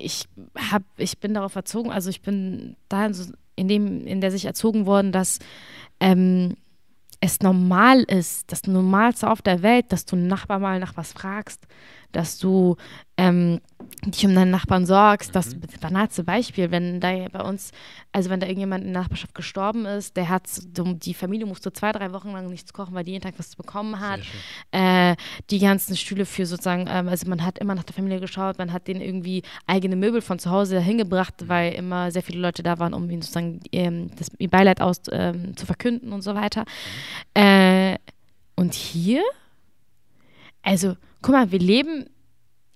ich 0.00 0.26
habe, 0.56 0.84
ich 0.96 1.18
bin 1.18 1.34
darauf 1.34 1.56
erzogen, 1.56 1.90
also 1.90 2.08
ich 2.08 2.22
bin 2.22 2.76
da 2.88 3.10
in 3.56 3.68
dem, 3.68 4.06
in 4.06 4.20
der 4.20 4.30
sich 4.30 4.44
erzogen 4.44 4.86
worden, 4.86 5.10
dass 5.10 5.40
ähm, 6.00 6.54
es 7.20 7.40
normal 7.40 8.02
ist, 8.02 8.52
das 8.52 8.66
Normalste 8.66 9.30
auf 9.30 9.42
der 9.42 9.62
Welt, 9.62 9.86
dass 9.90 10.04
du 10.04 10.16
einen 10.16 10.28
Nachbar 10.28 10.58
mal 10.58 10.78
nach 10.78 10.96
was 10.96 11.12
fragst, 11.12 11.66
dass 12.14 12.38
du 12.38 12.76
ähm, 13.16 13.60
dich 14.06 14.26
um 14.26 14.34
deinen 14.34 14.50
Nachbarn 14.50 14.86
sorgst. 14.86 15.34
Das 15.34 15.54
mhm. 15.54 15.62
banalste 15.80 16.24
Beispiel, 16.24 16.70
wenn 16.70 17.00
da 17.00 17.12
bei 17.32 17.40
uns, 17.40 17.72
also 18.12 18.30
wenn 18.30 18.40
da 18.40 18.46
irgendjemand 18.46 18.84
in 18.84 18.92
der 18.92 19.02
Nachbarschaft 19.02 19.34
gestorben 19.34 19.86
ist, 19.86 20.16
der 20.16 20.28
hat, 20.28 20.48
die 20.64 21.14
Familie 21.14 21.46
musste 21.46 21.72
zwei, 21.72 21.92
drei 21.92 22.12
Wochen 22.12 22.32
lang 22.32 22.48
nichts 22.48 22.72
kochen, 22.72 22.94
weil 22.94 23.04
die 23.04 23.12
jeden 23.12 23.22
Tag 23.22 23.34
was 23.38 23.56
bekommen 23.56 24.00
hat. 24.00 24.20
Äh, 24.72 25.16
die 25.50 25.58
ganzen 25.58 25.96
Stühle 25.96 26.26
für 26.26 26.46
sozusagen, 26.46 26.86
ähm, 26.88 27.08
also 27.08 27.28
man 27.28 27.44
hat 27.44 27.58
immer 27.58 27.74
nach 27.74 27.84
der 27.84 27.94
Familie 27.94 28.20
geschaut, 28.20 28.58
man 28.58 28.72
hat 28.72 28.88
denen 28.88 29.00
irgendwie 29.00 29.42
eigene 29.66 29.96
Möbel 29.96 30.20
von 30.20 30.38
zu 30.38 30.50
Hause 30.50 30.80
hingebracht, 30.80 31.42
mhm. 31.42 31.48
weil 31.48 31.72
immer 31.74 32.10
sehr 32.10 32.22
viele 32.22 32.40
Leute 32.40 32.62
da 32.62 32.78
waren, 32.78 32.94
um 32.94 33.08
ihnen 33.10 33.22
sozusagen 33.22 33.60
ähm, 33.72 34.10
das 34.16 34.28
ihr 34.38 34.50
Beileid 34.50 34.80
aus, 34.80 35.00
ähm, 35.10 35.56
zu 35.56 35.66
verkünden 35.66 36.12
und 36.12 36.22
so 36.22 36.34
weiter. 36.34 36.64
Mhm. 37.36 37.42
Äh, 37.42 37.98
und 38.56 38.74
hier, 38.74 39.22
also 40.64 40.96
guck 41.22 41.34
mal, 41.34 41.52
wir 41.52 41.58
leben, 41.58 42.06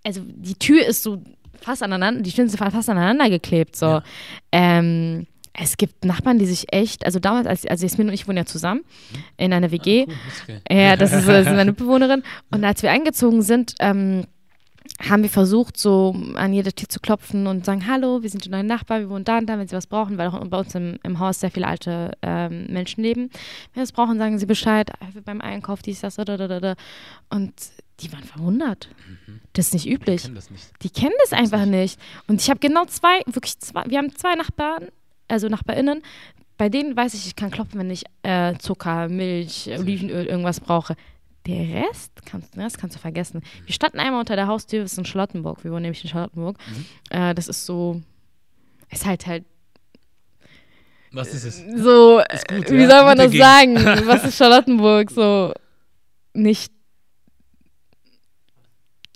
also 0.04 0.22
die 0.24 0.54
Tür 0.54 0.86
ist 0.86 1.02
so 1.02 1.22
fast 1.60 1.82
aneinander, 1.82 2.22
die 2.22 2.30
Türen 2.30 2.48
sind 2.48 2.58
fast 2.58 2.88
aneinander 2.88 3.28
geklebt. 3.28 3.76
So. 3.76 3.86
Ja. 3.86 4.02
Ähm, 4.52 5.26
es 5.60 5.76
gibt 5.76 6.04
Nachbarn, 6.04 6.38
die 6.38 6.46
sich 6.46 6.72
echt, 6.72 7.04
also 7.04 7.18
damals, 7.18 7.46
als, 7.46 7.66
also 7.66 7.84
Jasmin 7.84 8.08
und 8.08 8.14
ich 8.14 8.28
wohnen 8.28 8.38
ja 8.38 8.46
zusammen 8.46 8.82
mhm. 8.82 9.18
in 9.38 9.52
einer 9.52 9.70
WG. 9.72 10.06
Ah, 10.08 10.12
cool, 10.48 10.60
ja, 10.70 10.96
das 10.96 11.12
ist, 11.12 11.26
das 11.26 11.46
ist 11.46 11.52
meine 11.52 11.72
Bewohnerin. 11.74 12.22
Und 12.50 12.64
als 12.64 12.82
wir 12.82 12.90
eingezogen 12.92 13.42
sind, 13.42 13.74
ähm, 13.80 14.24
haben 14.98 15.22
wir 15.22 15.30
versucht, 15.30 15.76
so 15.76 16.16
an 16.34 16.52
jeder 16.52 16.72
Tür 16.72 16.88
zu 16.88 16.98
klopfen 16.98 17.46
und 17.46 17.64
sagen, 17.64 17.86
hallo, 17.86 18.22
wir 18.22 18.30
sind 18.30 18.44
die 18.44 18.48
neuen 18.48 18.66
Nachbarn, 18.66 19.02
wir 19.02 19.10
wohnen 19.10 19.24
da 19.24 19.38
und 19.38 19.46
da, 19.46 19.58
wenn 19.58 19.68
Sie 19.68 19.76
was 19.76 19.86
brauchen, 19.86 20.18
weil 20.18 20.28
auch 20.28 20.44
bei 20.46 20.58
uns 20.58 20.74
im, 20.74 20.98
im 21.04 21.18
Haus 21.20 21.40
sehr 21.40 21.50
viele 21.50 21.66
alte 21.68 22.12
ähm, 22.22 22.66
Menschen 22.66 23.02
leben. 23.02 23.30
Wenn 23.72 23.74
Sie 23.74 23.80
was 23.82 23.92
brauchen, 23.92 24.18
sagen 24.18 24.38
Sie 24.38 24.46
Bescheid, 24.46 24.90
beim 25.24 25.40
Einkauf, 25.40 25.82
dies, 25.82 26.00
das, 26.00 26.16
da, 26.16 26.24
da, 26.24 26.36
da, 26.36 26.60
da. 26.60 26.74
Und 27.30 27.52
die 28.00 28.12
waren 28.12 28.24
verwundert. 28.24 28.88
Mhm. 29.26 29.40
Das 29.52 29.66
ist 29.66 29.74
nicht 29.74 29.88
üblich. 29.88 30.22
Die 30.22 30.28
kennen 30.28 30.34
das 30.34 30.50
nicht. 30.50 30.82
Die 30.82 30.90
kennen 30.90 31.14
das 31.20 31.32
einfach 31.32 31.64
nicht. 31.64 31.98
nicht. 31.98 32.00
Und 32.26 32.40
ich 32.40 32.50
habe 32.50 32.60
genau 32.60 32.84
zwei, 32.86 33.20
wirklich 33.26 33.58
zwei, 33.58 33.84
wir 33.86 33.98
haben 33.98 34.14
zwei 34.16 34.34
Nachbarn, 34.34 34.88
also 35.28 35.48
NachbarInnen, 35.48 36.02
bei 36.56 36.68
denen 36.68 36.96
weiß 36.96 37.14
ich, 37.14 37.26
ich 37.26 37.36
kann 37.36 37.52
klopfen, 37.52 37.78
wenn 37.78 37.90
ich 37.90 38.04
äh, 38.22 38.56
Zucker, 38.58 39.08
Milch, 39.08 39.70
Olivenöl, 39.78 40.26
irgendwas 40.26 40.58
brauche. 40.58 40.96
Der 41.48 41.82
Rest 41.82 42.12
kannst, 42.24 42.54
den 42.54 42.62
Rest 42.62 42.78
kannst 42.78 42.94
du 42.96 43.00
vergessen. 43.00 43.42
Wir 43.64 43.72
standen 43.72 43.98
einmal 43.98 44.20
unter 44.20 44.36
der 44.36 44.46
Haustür, 44.46 44.82
das 44.82 44.92
ist 44.92 44.98
in 44.98 45.04
Charlottenburg. 45.04 45.64
Wir 45.64 45.72
wohnen 45.72 45.82
nämlich 45.82 46.04
in 46.04 46.10
Charlottenburg. 46.10 46.58
Mhm. 46.68 46.84
Äh, 47.10 47.34
das 47.34 47.48
ist 47.48 47.66
so, 47.66 48.00
ist 48.90 49.06
halt 49.06 49.26
halt. 49.26 49.44
Was 51.10 51.32
ist 51.32 51.44
es? 51.44 51.82
So, 51.82 52.20
ist 52.20 52.46
gut, 52.46 52.70
wie 52.70 52.82
ja? 52.82 52.90
soll 52.90 53.04
man 53.04 53.18
das 53.18 53.32
sagen? 53.32 53.76
Was 54.06 54.24
ist 54.24 54.36
Charlottenburg? 54.36 55.10
So, 55.10 55.54
nicht 56.34 56.70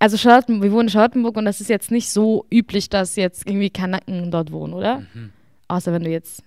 also 0.02 0.16
Charlotten, 0.16 0.60
wir 0.60 0.72
wohnen 0.72 0.88
in 0.88 0.90
Charlottenburg 0.90 1.36
und 1.36 1.44
das 1.44 1.60
ist 1.60 1.68
jetzt 1.68 1.92
nicht 1.92 2.10
so 2.10 2.44
üblich, 2.52 2.88
dass 2.88 3.14
jetzt 3.14 3.46
irgendwie 3.46 3.70
Kanaken 3.70 4.32
dort 4.32 4.50
wohnen, 4.50 4.72
oder? 4.74 5.06
Mhm. 5.14 5.30
Außer 5.68 5.92
wenn 5.92 6.02
du 6.02 6.10
jetzt. 6.10 6.42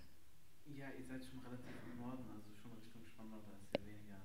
Ja, 0.68 0.84
ihr 1.00 1.06
seid 1.06 1.24
schon 1.24 1.40
relativ 1.40 1.72
im 1.90 2.02
Norden, 2.02 2.26
also 2.36 2.52
schon 2.62 2.74
Richtung 2.84 3.04
Spandau, 3.08 3.38
da 3.48 3.56
ist 3.56 3.72
ja 3.72 3.80
weniger. 3.88 4.20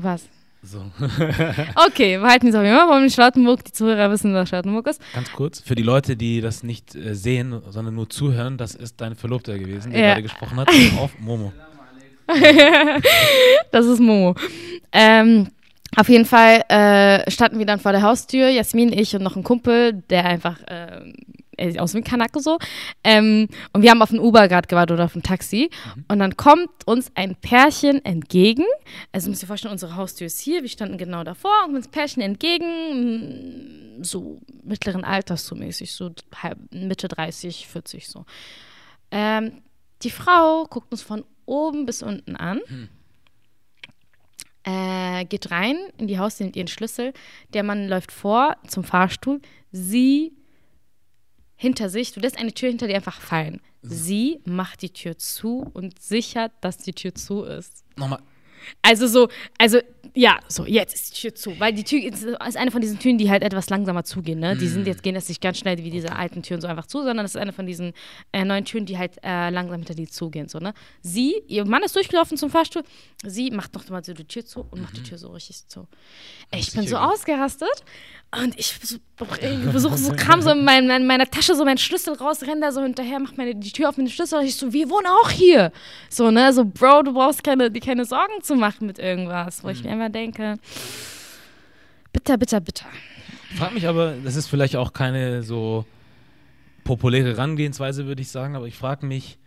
Was? 0.00 0.28
So. 0.62 0.78
okay, 1.86 2.20
wir 2.20 2.28
halten 2.28 2.48
es 2.48 2.54
auf 2.54 2.64
jeden 2.64 2.76
Fall. 2.76 3.02
In 3.02 3.10
Charlottenburg? 3.10 3.64
Die 3.64 3.72
Zuhörer 3.72 4.10
wissen, 4.10 4.34
was 4.34 4.48
Charlottenburg 4.48 4.88
ist. 4.88 5.00
Ganz 5.14 5.30
kurz, 5.32 5.60
für 5.60 5.74
die 5.74 5.82
Leute, 5.82 6.16
die 6.16 6.40
das 6.40 6.62
nicht 6.62 6.94
äh, 6.94 7.14
sehen, 7.14 7.62
sondern 7.68 7.94
nur 7.94 8.10
zuhören, 8.10 8.58
das 8.58 8.74
ist 8.74 9.00
dein 9.00 9.14
Verlobter 9.14 9.58
gewesen, 9.58 9.92
der 9.92 10.00
ja. 10.00 10.06
gerade 10.08 10.22
gesprochen 10.22 10.56
hat. 10.58 10.68
auf 10.98 11.18
Momo. 11.20 11.52
das 13.70 13.86
ist 13.86 14.00
Momo. 14.00 14.34
Ähm, 14.92 15.48
auf 15.96 16.08
jeden 16.08 16.24
Fall 16.24 16.64
äh, 16.68 17.30
standen 17.30 17.58
wir 17.58 17.66
dann 17.66 17.80
vor 17.80 17.92
der 17.92 18.02
Haustür, 18.02 18.48
Jasmin, 18.48 18.92
ich 18.92 19.14
und 19.14 19.22
noch 19.22 19.36
ein 19.36 19.44
Kumpel, 19.44 20.02
der 20.10 20.24
einfach 20.26 20.60
äh, 20.66 21.12
sieht 21.58 21.80
aus 21.80 21.94
wie 21.94 21.98
ein 21.98 22.04
Kanake 22.04 22.40
so. 22.40 22.58
Ähm, 23.04 23.48
und 23.72 23.82
wir 23.82 23.90
haben 23.90 24.02
auf 24.02 24.10
ein 24.10 24.20
Uber 24.20 24.48
gerade 24.48 24.68
gewartet 24.68 24.94
oder 24.94 25.04
auf 25.04 25.14
ein 25.14 25.22
Taxi. 25.22 25.70
Mhm. 25.96 26.04
Und 26.08 26.18
dann 26.18 26.36
kommt 26.36 26.86
uns 26.86 27.10
ein 27.14 27.36
Pärchen 27.36 28.04
entgegen. 28.04 28.64
Also 29.12 29.30
müsst 29.30 29.42
ihr 29.42 29.48
vorstellen, 29.48 29.72
unsere 29.72 29.96
Haustür 29.96 30.26
ist 30.26 30.40
hier. 30.40 30.62
Wir 30.62 30.68
standen 30.68 30.98
genau 30.98 31.24
davor 31.24 31.52
und 31.66 31.74
uns 31.74 31.88
Pärchen 31.88 32.22
entgegen, 32.22 34.00
so 34.02 34.40
mittleren 34.62 35.04
Alters 35.04 35.46
so 35.46 35.54
mäßig, 35.54 35.92
so 35.92 36.10
Mitte 36.70 37.08
30, 37.08 37.66
40 37.68 38.08
so. 38.08 38.24
Ähm, 39.10 39.62
die 40.02 40.10
Frau 40.10 40.64
guckt 40.64 40.92
uns 40.92 41.02
von 41.02 41.24
oben 41.46 41.86
bis 41.86 42.02
unten 42.02 42.36
an. 42.36 42.60
Mhm 42.68 42.88
äh, 44.68 45.24
geht 45.24 45.50
rein 45.50 45.76
in 45.96 46.08
die 46.08 46.18
Haustür, 46.18 46.44
nimmt 46.44 46.56
ihren 46.56 46.68
Schlüssel. 46.68 47.12
Der 47.54 47.62
Mann 47.62 47.88
läuft 47.88 48.12
vor 48.12 48.56
zum 48.66 48.84
Fahrstuhl. 48.84 49.40
Sie 49.72 50.32
hinter 51.58 51.90
sich, 51.90 52.12
du 52.12 52.20
lässt 52.20 52.38
eine 52.38 52.54
Tür 52.54 52.68
hinter 52.68 52.86
dir 52.86 52.94
einfach 52.94 53.20
fallen. 53.20 53.60
Sie 53.82 54.40
macht 54.44 54.80
die 54.82 54.92
Tür 54.92 55.18
zu 55.18 55.68
und 55.74 56.00
sichert, 56.00 56.52
dass 56.60 56.78
die 56.78 56.92
Tür 56.92 57.14
zu 57.14 57.42
ist. 57.42 57.84
Nochmal. 57.96 58.22
Also 58.80 59.06
so, 59.08 59.28
also 59.58 59.80
ja, 60.14 60.38
so, 60.48 60.66
jetzt 60.66 60.94
ist 60.94 61.16
die 61.16 61.20
Tür 61.22 61.34
zu. 61.34 61.58
Weil 61.60 61.72
die 61.72 61.84
Tür 61.84 62.02
ist 62.02 62.56
eine 62.56 62.70
von 62.70 62.80
diesen 62.80 62.98
Türen, 62.98 63.18
die 63.18 63.30
halt 63.30 63.42
etwas 63.42 63.70
langsamer 63.70 64.04
zugehen. 64.04 64.40
Ne? 64.40 64.56
Die 64.56 64.66
sind 64.68 64.84
Mm. 64.84 64.86
jetzt, 64.86 65.02
gehen 65.02 65.14
jetzt 65.14 65.28
nicht 65.28 65.40
ganz 65.40 65.58
schnell 65.58 65.78
wie 65.78 65.90
diese 65.90 66.14
alten 66.14 66.42
Türen 66.42 66.60
so 66.60 66.66
einfach 66.68 66.86
zu, 66.86 66.98
sondern 66.98 67.18
das 67.18 67.34
ist 67.34 67.40
eine 67.40 67.52
von 67.52 67.66
diesen 67.66 67.92
äh, 68.32 68.44
neuen 68.44 68.64
Türen, 68.64 68.86
die 68.86 68.98
halt 68.98 69.16
äh, 69.22 69.50
langsam 69.50 69.76
hinter 69.80 69.94
die 69.94 70.08
zugehen. 70.08 70.48
So, 70.48 70.58
ne? 70.58 70.74
Sie, 71.02 71.42
ihr 71.46 71.64
Mann 71.64 71.82
ist 71.82 71.94
durchgelaufen 71.96 72.36
zum 72.36 72.50
Fahrstuhl, 72.50 72.82
sie 73.24 73.50
macht 73.50 73.74
noch 73.74 73.88
mal 73.88 74.04
so 74.04 74.12
die 74.12 74.24
Tür 74.24 74.44
zu 74.44 74.66
und 74.70 74.82
macht 74.82 74.96
die 74.96 75.02
Tür 75.02 75.18
so 75.18 75.28
richtig 75.30 75.66
zu. 75.68 75.86
Ey, 76.50 76.60
ich 76.60 76.72
bin 76.72 76.86
so 76.86 76.96
ausgerastet 76.96 77.84
und 78.42 78.58
ich 78.58 78.74
so, 78.82 78.96
ich 79.40 79.70
versuche 79.70 79.98
so, 79.98 80.12
kam 80.12 80.42
so 80.42 80.50
in, 80.50 80.64
mein, 80.64 80.88
in 80.90 81.06
meiner 81.06 81.26
Tasche 81.26 81.54
so 81.54 81.64
mein 81.64 81.78
Schlüssel 81.78 82.14
raus, 82.14 82.42
renn 82.42 82.60
da 82.60 82.72
so 82.72 82.82
hinterher, 82.82 83.18
mach 83.18 83.36
meine, 83.36 83.54
die 83.54 83.72
Tür 83.72 83.88
auf 83.88 83.96
mit 83.96 84.06
dem 84.06 84.10
Schlüssel 84.10 84.38
und 84.38 84.44
ich 84.46 84.56
so, 84.56 84.72
wir 84.72 84.88
wohnen 84.90 85.06
auch 85.06 85.30
hier. 85.30 85.72
So, 86.08 86.30
ne, 86.30 86.52
so, 86.52 86.64
Bro, 86.64 87.02
du 87.04 87.12
brauchst 87.12 87.42
keine, 87.42 87.70
dir 87.70 87.80
keine 87.80 88.04
Sorgen 88.04 88.42
zu 88.42 88.54
machen 88.54 88.86
mit 88.86 88.98
irgendwas, 88.98 89.64
wo 89.64 89.68
ich 89.68 89.82
mir 89.82 89.90
immer 89.98 90.10
denke, 90.10 90.58
bitter, 92.12 92.38
bitter, 92.38 92.60
bitter. 92.60 92.86
Ich 93.50 93.56
frage 93.58 93.74
mich 93.74 93.86
aber, 93.88 94.14
das 94.24 94.36
ist 94.36 94.46
vielleicht 94.46 94.76
auch 94.76 94.92
keine 94.92 95.42
so 95.42 95.84
populäre 96.84 97.30
Herangehensweise, 97.30 98.06
würde 98.06 98.22
ich 98.22 98.28
sagen, 98.28 98.54
aber 98.54 98.66
ich 98.66 98.76
frage 98.76 99.04
mich, 99.04 99.38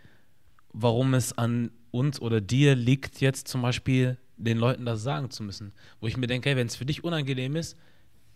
warum 0.73 1.13
es 1.13 1.37
an 1.37 1.71
uns 1.91 2.21
oder 2.21 2.41
dir 2.41 2.75
liegt, 2.75 3.21
jetzt 3.21 3.47
zum 3.47 3.61
Beispiel 3.61 4.17
den 4.37 4.57
Leuten 4.57 4.85
das 4.85 5.03
sagen 5.03 5.29
zu 5.29 5.43
müssen. 5.43 5.71
Wo 5.99 6.07
ich 6.07 6.17
mir 6.17 6.27
denke, 6.27 6.49
hey, 6.49 6.57
wenn 6.57 6.67
es 6.67 6.75
für 6.75 6.85
dich 6.85 7.03
unangenehm 7.03 7.55
ist, 7.55 7.77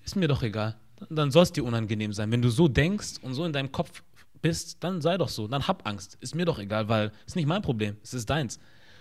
ist 0.03 0.15
mir 0.15 0.27
doch 0.27 0.43
egal. 0.43 0.75
Dann, 0.97 1.15
dann 1.15 1.31
soll 1.31 1.43
es 1.43 1.51
dir 1.51 1.63
unangenehm 1.63 2.13
sein. 2.13 2.31
Wenn 2.31 2.41
du 2.41 2.49
so 2.49 2.67
denkst 2.67 3.15
und 3.21 3.33
so 3.33 3.43
in 3.45 3.53
deinem 3.53 3.71
Kopf 3.71 4.03
bist, 4.41 4.77
dann 4.83 5.01
sei 5.01 5.17
doch 5.17 5.29
so. 5.29 5.47
Dann 5.47 5.67
hab 5.67 5.87
Angst. 5.87 6.17
Ist 6.21 6.35
mir 6.35 6.45
doch 6.45 6.59
egal, 6.59 6.87
weil 6.87 7.07
es 7.07 7.33
ist 7.33 7.35
nicht 7.35 7.47
mein 7.47 7.61
Problem, 7.61 7.97
es 8.03 8.13
ist 8.13 8.29
deins. 8.29 8.59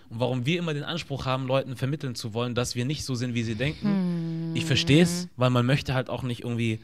Und 0.09 0.19
warum 0.19 0.45
wir 0.45 0.59
immer 0.59 0.73
den 0.73 0.83
Anspruch 0.83 1.25
haben, 1.25 1.47
Leuten 1.47 1.75
vermitteln 1.75 2.15
zu 2.15 2.33
wollen, 2.33 2.55
dass 2.55 2.75
wir 2.75 2.85
nicht 2.85 3.03
so 3.05 3.15
sind, 3.15 3.33
wie 3.33 3.43
sie 3.43 3.55
denken, 3.55 4.51
ich 4.55 4.65
verstehe 4.65 5.03
es, 5.03 5.27
weil 5.37 5.49
man 5.49 5.65
möchte 5.65 5.93
halt 5.93 6.09
auch 6.09 6.23
nicht 6.23 6.43
irgendwie 6.43 6.79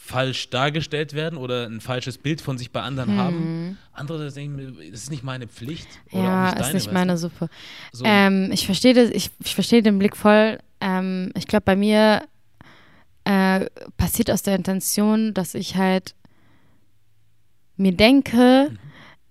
falsch 0.00 0.48
dargestellt 0.50 1.12
werden 1.12 1.36
oder 1.36 1.66
ein 1.66 1.80
falsches 1.80 2.18
Bild 2.18 2.40
von 2.40 2.56
sich 2.56 2.70
bei 2.70 2.80
anderen 2.82 3.16
haben. 3.16 3.78
Andere 3.92 4.30
denken, 4.30 4.76
das 4.92 5.02
ist 5.02 5.10
nicht 5.10 5.24
meine 5.24 5.48
Pflicht. 5.48 5.88
Oder 6.12 6.22
ja, 6.22 6.42
auch 6.42 6.44
nicht 6.44 6.54
ist 6.54 6.62
deine, 6.62 6.74
nicht 6.74 6.86
weißt 6.86 6.94
meine 6.94 7.12
du? 7.12 7.18
Suppe. 7.18 7.48
So, 7.92 8.04
Ähm, 8.06 8.50
ich 8.52 8.64
verstehe 8.64 8.94
das, 8.94 9.10
ich, 9.10 9.30
ich 9.44 9.54
verstehe 9.54 9.82
den 9.82 9.98
Blick 9.98 10.16
voll. 10.16 10.60
Ähm, 10.80 11.32
ich 11.34 11.48
glaube, 11.48 11.64
bei 11.64 11.74
mir 11.74 12.22
äh, 13.24 13.66
passiert 13.96 14.30
aus 14.30 14.42
der 14.42 14.54
Intention, 14.54 15.34
dass 15.34 15.54
ich 15.54 15.74
halt 15.74 16.14
mir 17.76 17.92
denke, 17.92 18.70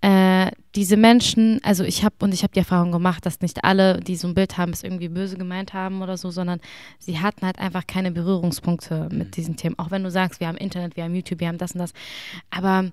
äh, 0.02 0.52
diese 0.76 0.96
Menschen, 0.96 1.60
also 1.64 1.84
ich 1.84 2.04
habe 2.04 2.16
und 2.20 2.34
ich 2.34 2.44
habe 2.44 2.54
die 2.54 2.60
Erfahrung 2.60 2.92
gemacht, 2.92 3.26
dass 3.26 3.42
nicht 3.42 3.64
alle, 3.64 4.00
die 4.00 4.16
so 4.16 4.28
ein 4.28 4.36
Bild 4.36 4.58
haben, 4.58 4.72
es 4.72 4.84
irgendwie 4.84 5.10
böse 5.10 5.38
gemeint 5.38 5.74
haben 5.74 6.02
oder 6.02 6.18
so, 6.18 6.30
sondern 6.30 6.60
sie 7.00 7.20
hatten 7.20 7.46
halt 7.46 7.58
einfach 7.58 7.88
keine 7.88 8.12
Berührungspunkte 8.12 9.10
mit 9.12 9.38
diesen 9.38 9.56
Themen. 9.56 9.78
Auch 9.80 9.90
wenn 9.90 10.04
du 10.04 10.12
sagst, 10.12 10.40
wir 10.40 10.48
haben 10.48 10.58
Internet, 10.58 10.96
wir 10.96 11.04
haben 11.04 11.16
YouTube, 11.16 11.40
wir 11.40 11.48
haben 11.48 11.58
das 11.58 11.72
und 11.72 11.80
das, 11.80 11.94
aber 12.52 12.92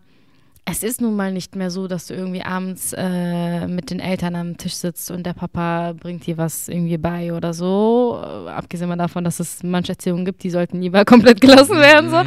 es 0.66 0.82
ist 0.82 1.00
nun 1.02 1.14
mal 1.14 1.30
nicht 1.30 1.56
mehr 1.56 1.70
so, 1.70 1.86
dass 1.88 2.06
du 2.06 2.14
irgendwie 2.14 2.42
abends 2.42 2.94
äh, 2.96 3.66
mit 3.66 3.90
den 3.90 4.00
Eltern 4.00 4.34
am 4.34 4.56
Tisch 4.56 4.74
sitzt 4.74 5.10
und 5.10 5.26
der 5.26 5.34
Papa 5.34 5.92
bringt 5.92 6.26
dir 6.26 6.38
was 6.38 6.68
irgendwie 6.68 6.96
bei 6.96 7.34
oder 7.34 7.52
so. 7.52 8.18
Äh, 8.22 8.48
abgesehen 8.48 8.88
mal 8.88 8.96
davon, 8.96 9.24
dass 9.24 9.40
es 9.40 9.62
manche 9.62 9.92
Erziehungen 9.92 10.24
gibt, 10.24 10.42
die 10.42 10.50
sollten 10.50 10.80
lieber 10.80 11.04
komplett 11.04 11.42
gelassen 11.42 11.76
werden. 11.76 12.08
So. 12.08 12.22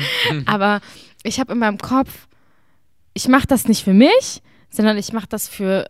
Aber 0.46 0.82
ich 1.24 1.40
habe 1.40 1.54
in 1.54 1.60
meinem 1.60 1.80
Kopf, 1.80 2.28
ich 3.16 3.28
mache 3.28 3.48
das 3.48 3.68
nicht 3.68 3.84
für 3.84 3.94
mich, 3.94 4.44
sondern 4.78 4.98
ich 4.98 5.12
mache 5.12 5.28
das 5.28 5.50
für 5.50 5.86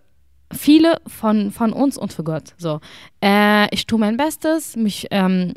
viele 0.52 1.00
von, 1.06 1.52
von 1.52 1.74
uns 1.74 1.98
und 1.98 2.14
für 2.14 2.24
Gott. 2.24 2.56
So, 2.58 2.80
äh, 3.22 3.74
ich 3.74 3.86
tue 3.86 4.00
mein 4.00 4.18
Bestes, 4.18 4.76
mich 4.76 5.08
ähm, 5.12 5.54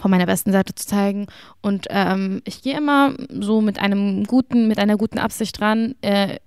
von 0.00 0.10
meiner 0.10 0.26
besten 0.26 0.52
Seite 0.52 0.74
zu 0.74 0.86
zeigen 0.86 1.26
und 1.60 1.86
ähm, 1.90 2.42
ich 2.44 2.62
gehe 2.62 2.76
immer 2.76 3.14
so 3.30 3.60
mit 3.60 3.78
einem 3.78 4.24
guten, 4.24 4.68
mit 4.68 4.78
einer 4.78 4.96
guten 4.96 5.18
Absicht 5.18 5.60
ran. 5.60 5.94
Äh, 6.02 6.38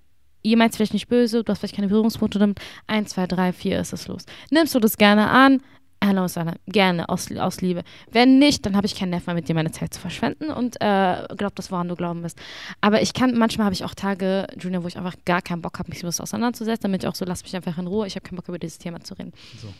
ihr 0.43 0.57
meint 0.57 0.71
es 0.71 0.77
vielleicht 0.77 0.93
nicht 0.93 1.07
böse, 1.07 1.43
du 1.43 1.51
hast 1.51 1.59
vielleicht 1.59 1.75
keine 1.75 1.87
Berührungspunkte 1.87 2.37
damit. 2.37 2.59
Eins, 2.85 3.11
zwei, 3.11 3.27
drei, 3.27 3.53
vier 3.53 3.79
ist 3.79 3.93
es 3.93 4.07
los. 4.07 4.25
Nimmst 4.51 4.75
du 4.75 4.79
das 4.79 4.97
gerne 4.97 5.29
an? 5.29 5.61
Hallo, 6.05 6.27
Susanne, 6.27 6.55
gerne, 6.67 7.09
aus, 7.09 7.31
aus 7.31 7.61
Liebe. 7.61 7.83
Wenn 8.11 8.37
nicht, 8.37 8.65
dann 8.65 8.75
habe 8.75 8.85
ich 8.85 8.95
keinen 8.95 9.09
Nerv 9.09 9.25
mehr, 9.25 9.35
mit 9.35 9.49
dir 9.49 9.55
meine 9.55 9.71
Zeit 9.71 9.93
zu 9.93 9.99
verschwenden 9.99 10.51
und 10.51 10.75
äh, 10.79 11.25
glaub 11.35 11.55
das, 11.55 11.71
woran 11.71 11.87
du 11.87 11.95
glauben 11.95 12.21
bist. 12.21 12.37
Aber 12.81 13.01
ich 13.01 13.13
kann, 13.13 13.37
manchmal 13.37 13.65
habe 13.65 13.73
ich 13.73 13.83
auch 13.83 13.95
Tage, 13.95 14.47
Junior, 14.59 14.83
wo 14.83 14.87
ich 14.87 14.97
einfach 14.97 15.15
gar 15.25 15.41
keinen 15.41 15.61
Bock 15.61 15.79
habe, 15.79 15.89
mich 15.89 15.99
so 15.99 16.07
auseinanderzusetzen, 16.07 16.83
damit 16.83 17.03
ich 17.03 17.09
auch 17.09 17.15
so, 17.15 17.25
lass 17.25 17.43
mich 17.43 17.55
einfach 17.55 17.77
in 17.77 17.87
Ruhe, 17.87 18.05
ich 18.07 18.15
habe 18.15 18.23
keinen 18.23 18.37
Bock, 18.37 18.47
über 18.47 18.59
dieses 18.59 18.77
Thema 18.77 18.99
zu 19.01 19.15
reden. 19.15 19.33
So. 19.59 19.73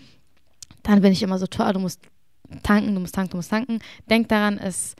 Dann 0.83 1.01
bin 1.01 1.11
ich 1.11 1.21
immer 1.21 1.37
so, 1.37 1.47
toll, 1.47 1.73
du 1.73 1.79
musst 1.79 2.01
tanken, 2.63 2.93
du 2.93 3.01
musst 3.01 3.15
tanken, 3.15 3.31
du 3.31 3.37
musst 3.37 3.51
tanken. 3.51 3.79
Denk 4.09 4.29
daran, 4.29 4.57
es, 4.57 4.95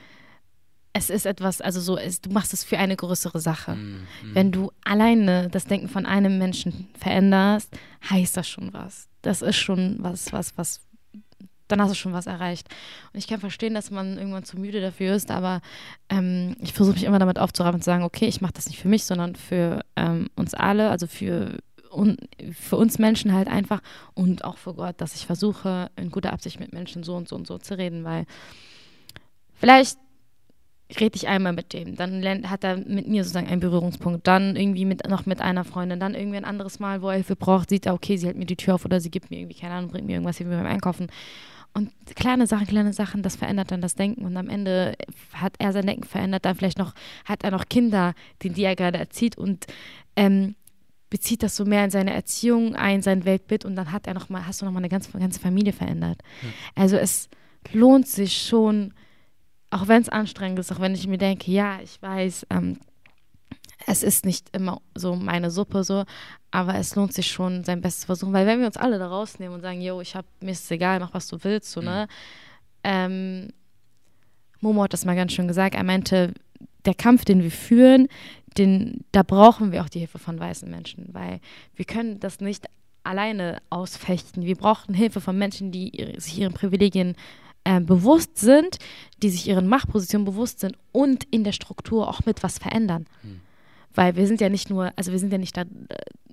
es 0.94 1.10
ist 1.10 1.26
etwas, 1.26 1.62
also 1.62 1.82
so, 1.82 1.98
es, 1.98 2.22
du 2.22 2.30
machst 2.30 2.54
es 2.54 2.64
für 2.64 2.78
eine 2.78 2.96
größere 2.96 3.40
Sache. 3.40 3.76
Mm, 3.76 4.08
Wenn 4.34 4.52
du 4.52 4.72
alleine 4.84 5.50
das 5.50 5.66
Denken 5.66 5.90
von 5.90 6.06
einem 6.06 6.38
Menschen 6.38 6.88
veränderst, 6.98 7.70
heißt 8.10 8.38
das 8.38 8.48
schon 8.48 8.74
was. 8.74 9.08
Das 9.22 9.42
ist 9.42 9.58
schon 9.58 9.98
was, 10.00 10.32
was, 10.32 10.58
was, 10.58 10.82
dann 11.68 11.82
hast 11.82 11.92
du 11.92 11.96
schon 11.96 12.14
was 12.14 12.28
erreicht. 12.28 12.68
Und 13.14 13.18
ich 13.18 13.28
kann 13.28 13.40
verstehen, 13.40 13.74
dass 13.74 13.92
man 13.92 14.18
irgendwann 14.18 14.44
zu 14.44 14.58
müde 14.58 14.82
dafür 14.82 15.16
ist, 15.16 15.32
aber 15.32 15.62
ähm, 16.10 16.56
ich 16.62 16.74
versuche 16.74 16.96
mich 16.96 17.04
immer 17.04 17.20
damit 17.20 17.40
aufzuraffen 17.40 17.76
und 17.76 17.82
zu 17.82 17.90
sagen, 17.90 18.04
okay, 18.04 18.28
ich 18.28 18.42
mache 18.42 18.54
das 18.54 18.68
nicht 18.68 18.80
für 18.80 18.88
mich, 18.88 19.06
sondern 19.06 19.36
für 19.36 19.82
ähm, 19.96 20.30
uns 20.36 20.54
alle, 20.54 20.90
also 20.90 21.08
für, 21.08 21.58
un, 21.92 22.18
für 22.52 22.78
uns 22.78 23.00
Menschen 23.00 23.34
halt 23.34 23.48
einfach 23.48 23.82
und 24.14 24.44
auch 24.44 24.58
für 24.58 24.74
Gott, 24.74 24.96
dass 25.02 25.16
ich 25.16 25.26
versuche, 25.26 25.90
in 25.96 26.12
guter 26.12 26.34
Absicht 26.34 26.60
mit 26.60 26.74
Menschen 26.74 27.04
so 27.04 27.16
und 27.16 27.28
so 27.28 27.36
und 27.36 27.48
so 27.48 27.58
zu 27.58 27.78
reden, 27.78 28.04
weil 28.04 28.26
vielleicht 29.54 29.98
rede 31.00 31.16
ich 31.16 31.28
einmal 31.28 31.54
mit 31.54 31.74
dem, 31.74 31.96
dann 31.96 32.50
hat 32.50 32.64
er 32.64 32.78
mit 32.78 33.08
mir 33.08 33.24
sozusagen 33.24 33.48
einen 33.48 33.60
Berührungspunkt, 33.60 34.28
dann 34.28 34.56
irgendwie 34.56 34.86
mit, 34.86 35.08
noch 35.10 35.26
mit 35.26 35.42
einer 35.42 35.64
Freundin, 35.64 36.00
dann 36.00 36.14
irgendwie 36.14 36.38
ein 36.38 36.46
anderes 36.46 36.80
Mal, 36.80 37.02
wo 37.02 37.10
er 37.10 37.16
Hilfe 37.16 37.36
braucht, 37.36 37.70
sieht 37.70 37.88
er, 37.88 37.96
okay, 37.96 38.18
sie 38.18 38.28
hält 38.28 38.38
mir 38.38 38.46
die 38.46 38.56
Tür 38.56 38.76
auf 38.76 38.86
oder 38.86 39.00
sie 39.00 39.10
gibt 39.10 39.32
mir 39.32 39.40
irgendwie, 39.40 39.60
keine 39.60 39.74
Ahnung, 39.74 39.90
bringt 39.90 40.06
mir 40.06 40.14
irgendwas 40.14 40.38
hier 40.38 40.48
beim 40.48 40.66
Einkaufen. 40.66 41.08
Und 41.76 41.92
kleine 42.16 42.48
Sachen, 42.48 42.68
kleine 42.68 42.94
Sachen, 42.94 43.22
das 43.22 43.36
verändert 43.36 43.70
dann 43.70 43.82
das 43.82 43.96
Denken 43.96 44.24
und 44.24 44.38
am 44.38 44.48
Ende 44.48 44.96
hat 45.34 45.56
er 45.60 45.74
sein 45.74 45.86
Denken 45.86 46.06
verändert, 46.06 46.46
dann 46.46 46.56
vielleicht 46.56 46.78
noch, 46.78 46.94
hat 47.26 47.44
er 47.44 47.52
noch 47.52 47.66
Kinder, 47.66 48.14
die, 48.42 48.50
die 48.50 48.64
er 48.64 48.78
gerade 48.78 48.98
erzieht 48.98 49.38
und 49.38 49.66
ähm, 50.16 50.56
bezieht 51.10 51.44
das 51.44 51.58
so 51.58 51.66
mehr 51.66 51.84
in 51.84 51.92
seine 51.92 52.14
Erziehung 52.14 52.76
ein, 52.76 53.02
sein 53.02 53.26
Weltbild 53.26 53.66
und 53.66 53.76
dann 53.76 53.92
hat 53.92 54.08
er 54.08 54.14
noch 54.14 54.30
mal, 54.30 54.48
hast 54.48 54.62
du 54.62 54.66
noch 54.66 54.72
mal 54.72 54.80
eine 54.80 54.90
ganze, 54.90 55.12
ganze 55.20 55.42
Familie 55.42 55.74
verändert. 55.74 56.22
Also 56.76 56.96
es 56.96 57.28
lohnt 57.74 58.08
sich 58.08 58.42
schon, 58.42 58.94
auch 59.70 59.90
wenn 59.90 60.02
es 60.02 60.08
anstrengend 60.08 60.60
ist, 60.60 60.72
auch 60.72 60.80
wenn 60.80 60.96
ich 60.96 61.08
mir 61.08 61.18
denke, 61.18 61.52
ja, 61.52 61.80
ich 61.84 62.02
weiß, 62.02 62.48
ähm, 62.52 62.80
es 63.86 64.04
ist 64.04 64.26
nicht 64.26 64.50
immer 64.56 64.82
so 64.96 65.16
meine 65.16 65.52
Suppe 65.52 65.84
so, 65.84 66.06
aber 66.52 66.76
es 66.76 66.96
lohnt 66.96 67.14
sich 67.14 67.28
schon, 67.28 67.64
sein 67.64 67.82
Bestes 67.82 68.02
zu 68.02 68.06
versuchen, 68.08 68.34
weil 68.34 68.48
wenn 68.48 68.60
wir 68.60 68.68
uns 68.68 68.78
alle 68.78 68.98
da 68.98 69.08
rausnehmen 69.08 69.56
und 69.56 69.62
sagen, 69.62 69.82
yo, 69.82 70.02
ich 70.02 70.16
hab, 70.16 70.26
mir 70.42 70.52
ist 70.52 70.66
es 70.66 70.72
egal, 70.72 71.00
mach 71.00 71.14
was 71.14 71.28
du 71.28 71.38
willst, 71.44 71.72
so, 71.72 71.82
ne? 71.82 72.08
Ähm, 72.84 73.50
Momo 74.62 74.84
hat 74.84 74.94
das 74.94 75.06
mal 75.06 75.16
ganz 75.16 75.34
schön 75.34 75.48
gesagt, 75.48 75.76
er 75.76 75.84
meinte, 75.84 76.34
der 76.86 76.94
Kampf, 76.94 77.26
den 77.26 77.44
wir 77.44 77.52
führen, 77.52 78.08
den, 78.58 79.04
da 79.12 79.24
brauchen 79.24 79.72
wir 79.72 79.84
auch 79.84 79.90
die 79.90 80.00
Hilfe 80.00 80.20
von 80.20 80.40
weißen 80.40 80.70
Menschen, 80.70 81.10
weil 81.12 81.40
wir 81.76 81.86
können 81.86 82.20
das 82.20 82.40
nicht 82.40 82.66
alleine 83.04 83.62
ausfechten. 83.70 84.44
Wir 84.44 84.56
brauchen 84.56 84.96
Hilfe 84.96 85.22
von 85.22 85.38
Menschen, 85.38 85.72
die 85.72 85.90
ihre, 85.90 86.20
sich 86.20 86.40
ihren 86.40 86.54
Privilegien 86.54 87.16
äh, 87.64 87.80
bewusst 87.80 88.38
sind, 88.38 88.78
die 89.22 89.30
sich 89.30 89.48
ihren 89.48 89.68
Machtpositionen 89.68 90.26
bewusst 90.26 90.60
sind 90.60 90.78
und 90.92 91.26
in 91.26 91.44
der 91.44 91.52
Struktur 91.52 92.08
auch 92.08 92.26
mit 92.26 92.42
was 92.44 92.58
verändern. 92.58 93.06
Weil 93.96 94.16
wir 94.16 94.28
sind 94.28 94.42
ja 94.42 94.50
nicht 94.50 94.70
nur, 94.70 94.92
also 94.96 95.12
wir 95.12 95.20
sind 95.20 95.32
ja 95.32 95.38
nicht 95.38 95.58
da, 95.58 95.62
äh, 95.62 95.66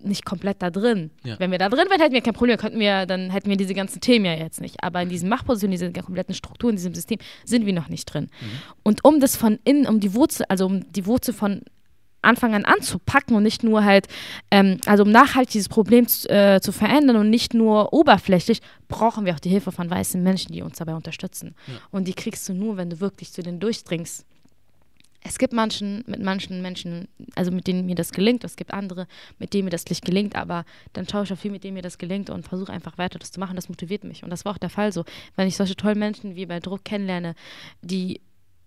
nicht 0.02 0.24
komplett 0.24 0.60
da 0.60 0.70
drin. 0.70 1.10
Ja. 1.24 1.38
Wenn 1.38 1.50
wir 1.50 1.58
da 1.58 1.68
drin 1.68 1.86
wären, 1.88 2.00
hätten 2.00 2.14
wir 2.14 2.20
kein 2.20 2.34
Problem, 2.34 2.56
könnten 2.58 2.80
wir, 2.80 3.06
dann 3.06 3.30
hätten 3.30 3.48
wir 3.48 3.56
diese 3.56 3.74
ganzen 3.74 4.00
Themen 4.00 4.24
ja 4.24 4.34
jetzt 4.34 4.60
nicht. 4.60 4.82
Aber 4.82 5.00
in 5.00 5.08
diesen 5.08 5.28
Machtpositionen, 5.28 5.72
diese 5.72 5.92
kompletten 5.92 6.34
Strukturen, 6.34 6.70
in 6.70 6.76
diesem 6.76 6.94
System 6.94 7.18
sind 7.44 7.66
wir 7.66 7.72
noch 7.72 7.88
nicht 7.88 8.06
drin. 8.06 8.28
Und 8.82 9.04
um 9.04 9.20
das 9.20 9.36
von 9.36 9.58
innen, 9.64 9.86
um 9.86 10.00
die 10.00 10.14
Wurzel, 10.14 10.44
also 10.48 10.66
um 10.66 10.92
die 10.92 11.06
Wurzel 11.06 11.32
von 11.32 11.62
Anfang 12.22 12.54
an 12.54 12.64
anzupacken 12.64 13.36
und 13.36 13.42
nicht 13.42 13.64
nur 13.64 13.84
halt, 13.84 14.06
ähm, 14.50 14.78
also 14.86 15.02
um 15.02 15.10
nachhaltig 15.10 15.50
dieses 15.50 15.68
Problem 15.68 16.06
zu, 16.06 16.28
äh, 16.30 16.60
zu 16.60 16.70
verändern 16.72 17.16
und 17.16 17.30
nicht 17.30 17.52
nur 17.52 17.92
oberflächlich, 17.92 18.60
brauchen 18.88 19.24
wir 19.26 19.34
auch 19.34 19.40
die 19.40 19.48
Hilfe 19.48 19.72
von 19.72 19.90
weißen 19.90 20.22
Menschen, 20.22 20.52
die 20.52 20.62
uns 20.62 20.78
dabei 20.78 20.94
unterstützen. 20.94 21.54
Und 21.90 22.06
die 22.06 22.14
kriegst 22.14 22.48
du 22.48 22.54
nur, 22.54 22.76
wenn 22.76 22.90
du 22.90 23.00
wirklich 23.00 23.32
zu 23.32 23.42
denen 23.42 23.58
durchdringst. 23.58 24.24
Es 25.24 25.38
gibt 25.38 25.52
manchen, 25.52 26.02
mit 26.06 26.20
manchen 26.20 26.62
Menschen, 26.62 27.08
also 27.36 27.50
mit 27.50 27.66
denen 27.66 27.86
mir 27.86 27.94
das 27.94 28.12
gelingt, 28.12 28.44
es 28.44 28.56
gibt 28.56 28.72
andere, 28.72 29.06
mit 29.38 29.54
denen 29.54 29.64
mir 29.64 29.70
das 29.70 29.86
nicht 29.86 30.04
gelingt, 30.04 30.34
aber 30.34 30.64
dann 30.92 31.08
schaue 31.08 31.24
ich 31.24 31.32
auf 31.32 31.38
viel, 31.38 31.50
mit 31.50 31.64
denen 31.64 31.74
mir 31.74 31.82
das 31.82 31.98
gelingt 31.98 32.28
und 32.28 32.46
versuche 32.46 32.72
einfach 32.72 32.98
weiter 32.98 33.18
das 33.18 33.30
zu 33.30 33.38
machen. 33.38 33.56
Das 33.56 33.68
motiviert 33.68 34.04
mich. 34.04 34.24
Und 34.24 34.30
das 34.30 34.44
war 34.44 34.52
auch 34.52 34.58
der 34.58 34.70
Fall 34.70 34.92
so. 34.92 35.04
Wenn 35.36 35.46
ich 35.46 35.56
solche 35.56 35.76
tollen 35.76 35.98
Menschen 35.98 36.34
wie 36.34 36.46
bei 36.46 36.60
Druck 36.60 36.84
kennenlerne, 36.84 37.34
die 37.82 38.20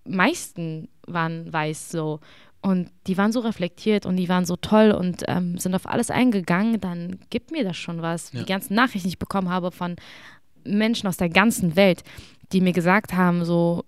meisten 0.06 0.88
waren 1.08 1.52
weiß 1.52 1.92
so 1.92 2.20
und 2.62 2.90
die 3.08 3.18
waren 3.18 3.32
so 3.32 3.42
reflektiert 3.42 4.06
und 4.06 4.16
die 4.18 4.30
waren 4.30 4.46
so 4.46 4.56
toll 4.56 4.92
und 4.92 5.24
ähm, 5.28 5.58
sind 5.58 5.76
auf 5.76 5.88
alles 5.88 6.10
eingegangen, 6.10 6.80
dann 6.80 7.20
gibt 7.30 7.52
mir 7.52 7.64
das 7.64 7.78
schon 7.78 8.02
was. 8.02 8.32
Ja. 8.32 8.40
Die 8.40 8.46
ganzen 8.46 8.76
Nachrichten, 8.76 9.08
die 9.08 9.14
ich 9.14 9.20
bekommen 9.20 9.50
habe 9.50 9.72
von 9.72 9.96
Menschen 10.64 11.08
aus 11.08 11.18
der 11.18 11.30
ganzen 11.30 11.76
Welt, 11.76 12.04
die 12.52 12.62
mir 12.62 12.74
gesagt 12.74 13.14
haben, 13.14 13.46
so, 13.46 13.86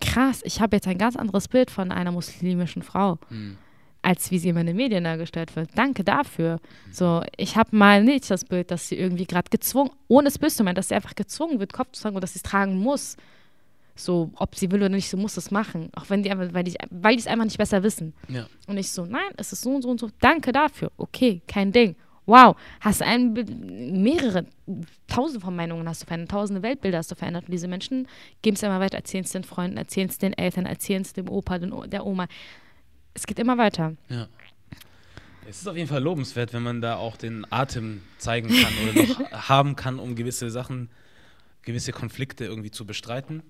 krass, 0.00 0.40
ich 0.44 0.60
habe 0.60 0.76
jetzt 0.76 0.86
ein 0.86 0.98
ganz 0.98 1.16
anderes 1.16 1.48
Bild 1.48 1.70
von 1.70 1.90
einer 1.92 2.12
muslimischen 2.12 2.82
Frau. 2.82 3.18
Mhm. 3.30 3.56
als 4.02 4.30
wie 4.30 4.38
sie 4.38 4.50
immer 4.50 4.60
in 4.60 4.66
den 4.66 4.76
Medien 4.76 5.04
dargestellt 5.04 5.56
wird. 5.56 5.70
Danke 5.76 6.04
dafür. 6.04 6.60
So, 6.92 7.22
ich 7.38 7.56
habe 7.56 7.74
mal 7.74 8.04
nicht 8.04 8.30
das 8.30 8.44
Bild, 8.44 8.70
dass 8.70 8.88
sie 8.88 8.96
irgendwie 8.96 9.24
gerade 9.24 9.48
gezwungen, 9.48 9.90
ohne 10.08 10.28
es 10.28 10.38
böse 10.38 10.56
zu 10.56 10.62
meinen, 10.62 10.74
dass 10.74 10.88
sie 10.88 10.94
einfach 10.94 11.14
gezwungen 11.14 11.58
wird, 11.58 11.72
Kopf 11.72 11.92
zu 11.92 12.02
tragen 12.02 12.16
und 12.16 12.20
dass 12.20 12.34
sie 12.34 12.40
es 12.40 12.42
tragen 12.42 12.78
muss. 12.78 13.16
So, 13.96 14.30
ob 14.36 14.56
sie 14.56 14.70
will 14.70 14.80
oder 14.80 14.90
nicht, 14.90 15.08
so 15.08 15.16
muss 15.16 15.38
es 15.38 15.50
machen. 15.50 15.88
Auch 15.94 16.10
wenn 16.10 16.22
die 16.22 16.30
einfach, 16.30 16.52
weil 16.52 16.64
die 16.64 16.74
weil 16.90 17.14
die 17.14 17.20
es 17.20 17.26
einfach 17.26 17.44
nicht 17.46 17.56
besser 17.56 17.82
wissen. 17.82 18.12
Ja. 18.28 18.46
Und 18.66 18.76
ich 18.76 18.90
so, 18.90 19.06
nein, 19.06 19.30
es 19.38 19.52
ist 19.52 19.62
so 19.62 19.70
und 19.74 19.82
so 19.82 19.88
und 19.88 20.00
so. 20.00 20.10
Danke 20.20 20.52
dafür. 20.52 20.90
Okay, 20.98 21.40
kein 21.46 21.72
Ding. 21.72 21.96
Wow, 22.26 22.56
hast 22.80 23.02
ein, 23.02 23.32
mehrere, 24.02 24.46
tausende 25.08 25.40
von 25.40 25.54
Meinungen 25.54 25.88
hast 25.88 26.02
du 26.02 26.06
verändert, 26.06 26.30
tausende 26.30 26.62
Weltbilder 26.62 26.98
hast 26.98 27.10
du 27.10 27.14
verändert. 27.14 27.44
Und 27.46 27.52
diese 27.52 27.68
Menschen 27.68 28.08
geben 28.42 28.56
es 28.56 28.62
immer 28.62 28.80
weiter, 28.80 28.96
erzählen 28.96 29.24
es 29.24 29.32
den 29.32 29.44
Freunden, 29.44 29.76
erzählen 29.76 30.08
es 30.08 30.18
den 30.18 30.32
Eltern, 30.32 30.66
erzählen 30.66 31.02
es 31.02 31.12
dem 31.12 31.28
Opa, 31.28 31.58
den, 31.58 31.90
der 31.90 32.06
Oma. 32.06 32.26
Es 33.12 33.26
geht 33.26 33.38
immer 33.38 33.58
weiter. 33.58 33.94
Ja. 34.08 34.28
Es 35.46 35.60
ist 35.60 35.68
auf 35.68 35.76
jeden 35.76 35.88
Fall 35.88 36.02
lobenswert, 36.02 36.54
wenn 36.54 36.62
man 36.62 36.80
da 36.80 36.96
auch 36.96 37.16
den 37.16 37.46
Atem 37.50 38.00
zeigen 38.16 38.48
kann 38.48 38.72
oder 38.82 39.06
noch 39.06 39.30
haben 39.48 39.76
kann, 39.76 39.98
um 39.98 40.14
gewisse 40.14 40.50
Sachen, 40.50 40.88
gewisse 41.62 41.92
Konflikte 41.92 42.46
irgendwie 42.46 42.70
zu 42.70 42.86
bestreiten. 42.86 43.42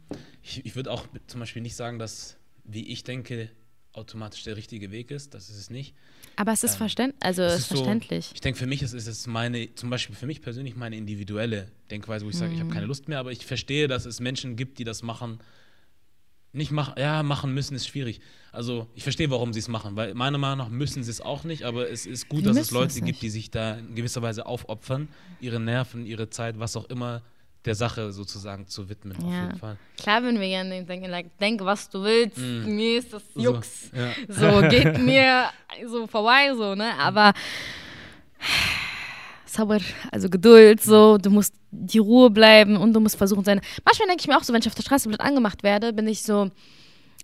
Ich, 0.43 0.67
ich 0.67 0.75
würde 0.75 0.91
auch 0.91 1.07
zum 1.29 1.39
Beispiel 1.39 1.63
nicht 1.63 1.77
sagen, 1.77 2.01
dass, 2.01 2.37
wie 2.65 2.89
ich 2.89 3.05
denke, 3.05 3.51
automatisch 3.93 4.43
der 4.43 4.57
richtige 4.57 4.91
Weg 4.91 5.13
ist. 5.13 5.35
Das 5.35 5.49
ist 5.49 5.57
es 5.57 5.71
nicht. 5.71 5.95
Aber 6.37 6.53
es 6.53 6.65
ist, 6.65 6.77
verständ 6.77 7.15
also 7.21 7.43
Es 7.43 7.55
ist 7.55 7.59
ist 7.61 7.69
so- 7.69 7.75
verständlich. 7.77 8.31
Ich 8.35 8.41
denke, 8.41 8.59
für 8.59 8.67
mich 8.67 8.83
ist, 8.83 8.93
ist 8.93 9.07
es 9.07 9.27
meine, 9.27 9.75
zum 9.75 9.91
Beispiel 9.91 10.15
für 10.17 10.27
mich 10.27 10.43
persönlich 10.43 10.77
meine 10.77 10.97
individuelle 10.97 11.69
Denkweise, 11.91 12.25
wo 12.25 12.31
ich 12.31 12.37
sage, 12.37 12.53
ich 12.55 12.61
habe 12.61 12.71
keine 12.71 12.87
Lust 12.87 13.09
mehr, 13.09 13.19
aber 13.19 13.33
ich 13.33 13.47
verstehe, 13.47 13.89
dass 13.89 14.05
es 14.07 14.21
Menschen 14.21 14.57
gibt, 14.57 14.79
die 14.79 14.85
das 14.85 15.03
machen. 15.03 15.39
Nicht 16.53 16.71
machen, 16.71 16.95
ja, 16.99 17.25
machen 17.25 17.53
müssen 17.53 17.75
ist 17.75 17.89
schwierig. 17.89 18.21
Also 18.53 18.87
ich 18.95 19.03
verstehe, 19.03 19.29
warum 19.31 19.53
sie 19.53 19.59
es 19.59 19.67
machen, 19.67 19.97
weil 19.97 20.15
meiner 20.15 20.39
Meinung 20.39 20.59
nach 20.59 20.69
müssen 20.69 21.03
sie 21.03 21.11
es 21.11 21.21
auch 21.21 21.43
nicht, 21.43 21.65
aber 21.65 21.91
es 21.91 22.07
ist 22.07 22.29
gut, 22.29 22.41
Sie 22.41 22.45
dass 22.47 22.57
es 22.57 22.71
Leute 22.71 22.97
es 22.99 23.05
gibt, 23.05 23.23
die 23.23 23.31
sich 23.31 23.51
da 23.51 23.75
in 23.75 23.97
gewisser 23.97 24.23
Weise 24.23 24.47
aufopfern, 24.47 25.09
ihre 25.41 25.59
Nerven, 25.59 26.07
ihre 26.07 26.31
Zeit, 26.31 26.61
was 26.61 26.77
auch 26.77 26.85
immer, 26.85 27.23
der 27.65 27.75
Sache 27.75 28.13
sozusagen 28.13 28.67
zu 28.67 28.89
widmen, 28.89 29.17
auf 29.17 29.33
Ja. 29.33 29.43
jeden 29.47 29.59
Fall. 29.59 29.77
Klar 30.01 30.23
würden 30.23 30.39
wir 30.41 30.49
gerne 30.49 30.85
denken, 30.85 31.11
like, 31.11 31.37
denk, 31.39 31.61
was 31.65 31.89
du 31.89 32.03
willst, 32.03 32.37
mir 32.39 32.99
ist 32.99 33.13
das 33.13 33.23
So, 33.35 33.41
Jux. 33.41 33.91
ja. 33.95 34.13
So, 34.29 34.69
geht 34.69 34.99
mir 35.01 35.45
so 35.87 36.07
vorbei, 36.07 36.53
so, 36.55 36.75
ne? 36.75 36.93
Aber 36.99 37.33
Sabr, 39.47 39.79
also 40.11 40.29
Geduld, 40.29 40.83
so, 40.83 41.17
du 41.17 41.31
musst 41.31 41.55
die 41.71 41.99
Ruhe 41.99 42.29
bleiben 42.31 42.77
und 42.77 42.93
du 42.93 43.01
musst 43.01 43.17
versuchen, 43.17 43.45
seine. 43.45 43.61
Manchmal 43.85 44.09
denke 44.09 44.21
ich 44.23 44.27
mir 44.29 44.37
auch 44.37 44.43
so, 44.43 44.53
wenn 44.53 44.61
ich 44.61 44.67
auf 44.67 44.75
der 44.75 44.83
Straße 44.83 45.09
blöd 45.09 45.21
angemacht 45.21 45.63
werde, 45.63 45.93
bin 45.93 46.09
ich 46.09 46.23
so, 46.23 46.51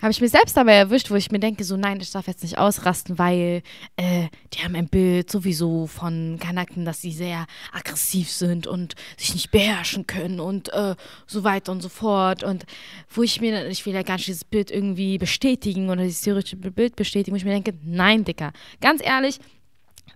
habe 0.00 0.12
ich 0.12 0.20
mich 0.20 0.30
selbst 0.30 0.56
dabei 0.56 0.74
erwischt, 0.74 1.10
wo 1.10 1.14
ich 1.14 1.30
mir 1.30 1.38
denke, 1.38 1.64
so, 1.64 1.76
nein, 1.76 2.00
ich 2.00 2.10
darf 2.10 2.26
jetzt 2.26 2.42
nicht 2.42 2.58
ausrasten, 2.58 3.18
weil 3.18 3.62
äh, 3.96 4.28
die 4.52 4.62
haben 4.64 4.74
ein 4.74 4.88
Bild 4.88 5.30
sowieso 5.30 5.86
von 5.86 6.38
Kanaken, 6.40 6.84
dass 6.84 7.02
sie 7.02 7.12
sehr 7.12 7.46
aggressiv 7.72 8.30
sind 8.30 8.66
und 8.66 8.94
sich 9.16 9.34
nicht 9.34 9.50
beherrschen 9.50 10.06
können 10.06 10.40
und 10.40 10.72
äh, 10.72 10.94
so 11.26 11.44
weiter 11.44 11.72
und 11.72 11.82
so 11.82 11.88
fort. 11.88 12.42
Und 12.42 12.64
wo 13.10 13.22
ich 13.22 13.40
mir, 13.40 13.68
ich 13.68 13.84
will 13.84 13.94
ja 13.94 14.02
gar 14.02 14.16
nicht 14.16 14.28
dieses 14.28 14.44
Bild 14.44 14.70
irgendwie 14.70 15.18
bestätigen 15.18 15.90
oder 15.90 16.02
dieses 16.02 16.22
theoretische 16.22 16.56
Bild 16.56 16.96
bestätigen, 16.96 17.32
wo 17.32 17.36
ich 17.36 17.44
mir 17.44 17.52
denke, 17.52 17.74
nein, 17.84 18.24
Dicker, 18.24 18.52
ganz 18.80 19.04
ehrlich, 19.04 19.38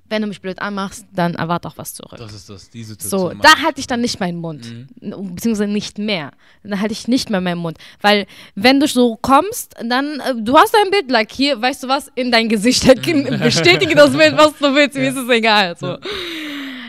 wenn 0.08 0.22
du 0.22 0.28
mich 0.28 0.40
blöd 0.40 0.60
anmachst, 0.60 1.06
dann 1.12 1.34
erwarte 1.34 1.68
auch 1.68 1.78
was 1.78 1.94
zurück. 1.94 2.18
Das 2.18 2.34
ist 2.34 2.50
das, 2.50 2.70
die 2.70 2.84
So, 2.84 2.94
Situation. 2.94 3.40
da 3.40 3.62
halte 3.62 3.80
ich 3.80 3.86
dann 3.86 4.00
nicht 4.00 4.20
meinen 4.20 4.38
Mund. 4.38 4.70
Mhm. 5.00 5.34
Beziehungsweise 5.34 5.70
nicht 5.70 5.98
mehr. 5.98 6.32
Da 6.62 6.78
halte 6.78 6.92
ich 6.92 7.08
nicht 7.08 7.30
mehr 7.30 7.40
meinen 7.40 7.58
Mund. 7.58 7.78
Weil, 8.00 8.26
wenn 8.54 8.80
du 8.80 8.86
so 8.86 9.16
kommst, 9.16 9.74
dann, 9.82 10.20
äh, 10.20 10.34
du 10.36 10.56
hast 10.56 10.74
ein 10.76 10.90
Bild, 10.90 11.10
like 11.10 11.32
hier, 11.32 11.60
weißt 11.60 11.84
du 11.84 11.88
was, 11.88 12.10
in 12.14 12.30
dein 12.30 12.48
Gesicht. 12.48 12.84
Bestätige 13.42 13.94
das 13.94 14.16
Bild, 14.16 14.36
was 14.36 14.56
du 14.58 14.74
willst, 14.74 14.96
mir 14.96 15.08
ist 15.08 15.16
es 15.16 15.28
egal. 15.28 15.76
So. 15.76 15.98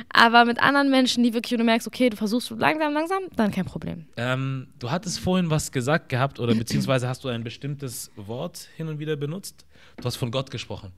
Aber 0.10 0.46
mit 0.46 0.60
anderen 0.62 0.90
Menschen, 0.90 1.24
die 1.24 1.34
wirklich, 1.34 1.58
du 1.58 1.64
merkst, 1.64 1.88
okay, 1.88 2.10
du 2.10 2.16
versuchst 2.16 2.50
langsam, 2.52 2.94
langsam, 2.94 3.24
dann 3.36 3.52
kein 3.52 3.66
Problem. 3.66 4.08
Ähm, 4.16 4.68
du 4.80 4.90
hattest 4.90 5.20
vorhin 5.20 5.50
was 5.50 5.72
gesagt 5.72 6.08
gehabt 6.10 6.40
oder 6.40 6.56
beziehungsweise 6.56 7.08
hast 7.08 7.24
du 7.26 7.28
ein 7.28 7.44
bestimmtes 7.44 8.12
Wort 8.16 8.70
hin 8.78 8.88
und 8.88 9.00
wieder 9.00 9.18
benutzt. 9.18 9.66
Du 9.98 10.06
hast 10.06 10.16
von 10.16 10.32
Gott 10.32 10.52
gesprochen. 10.52 10.92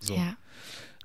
So. 0.00 0.14
Ja. 0.14 0.34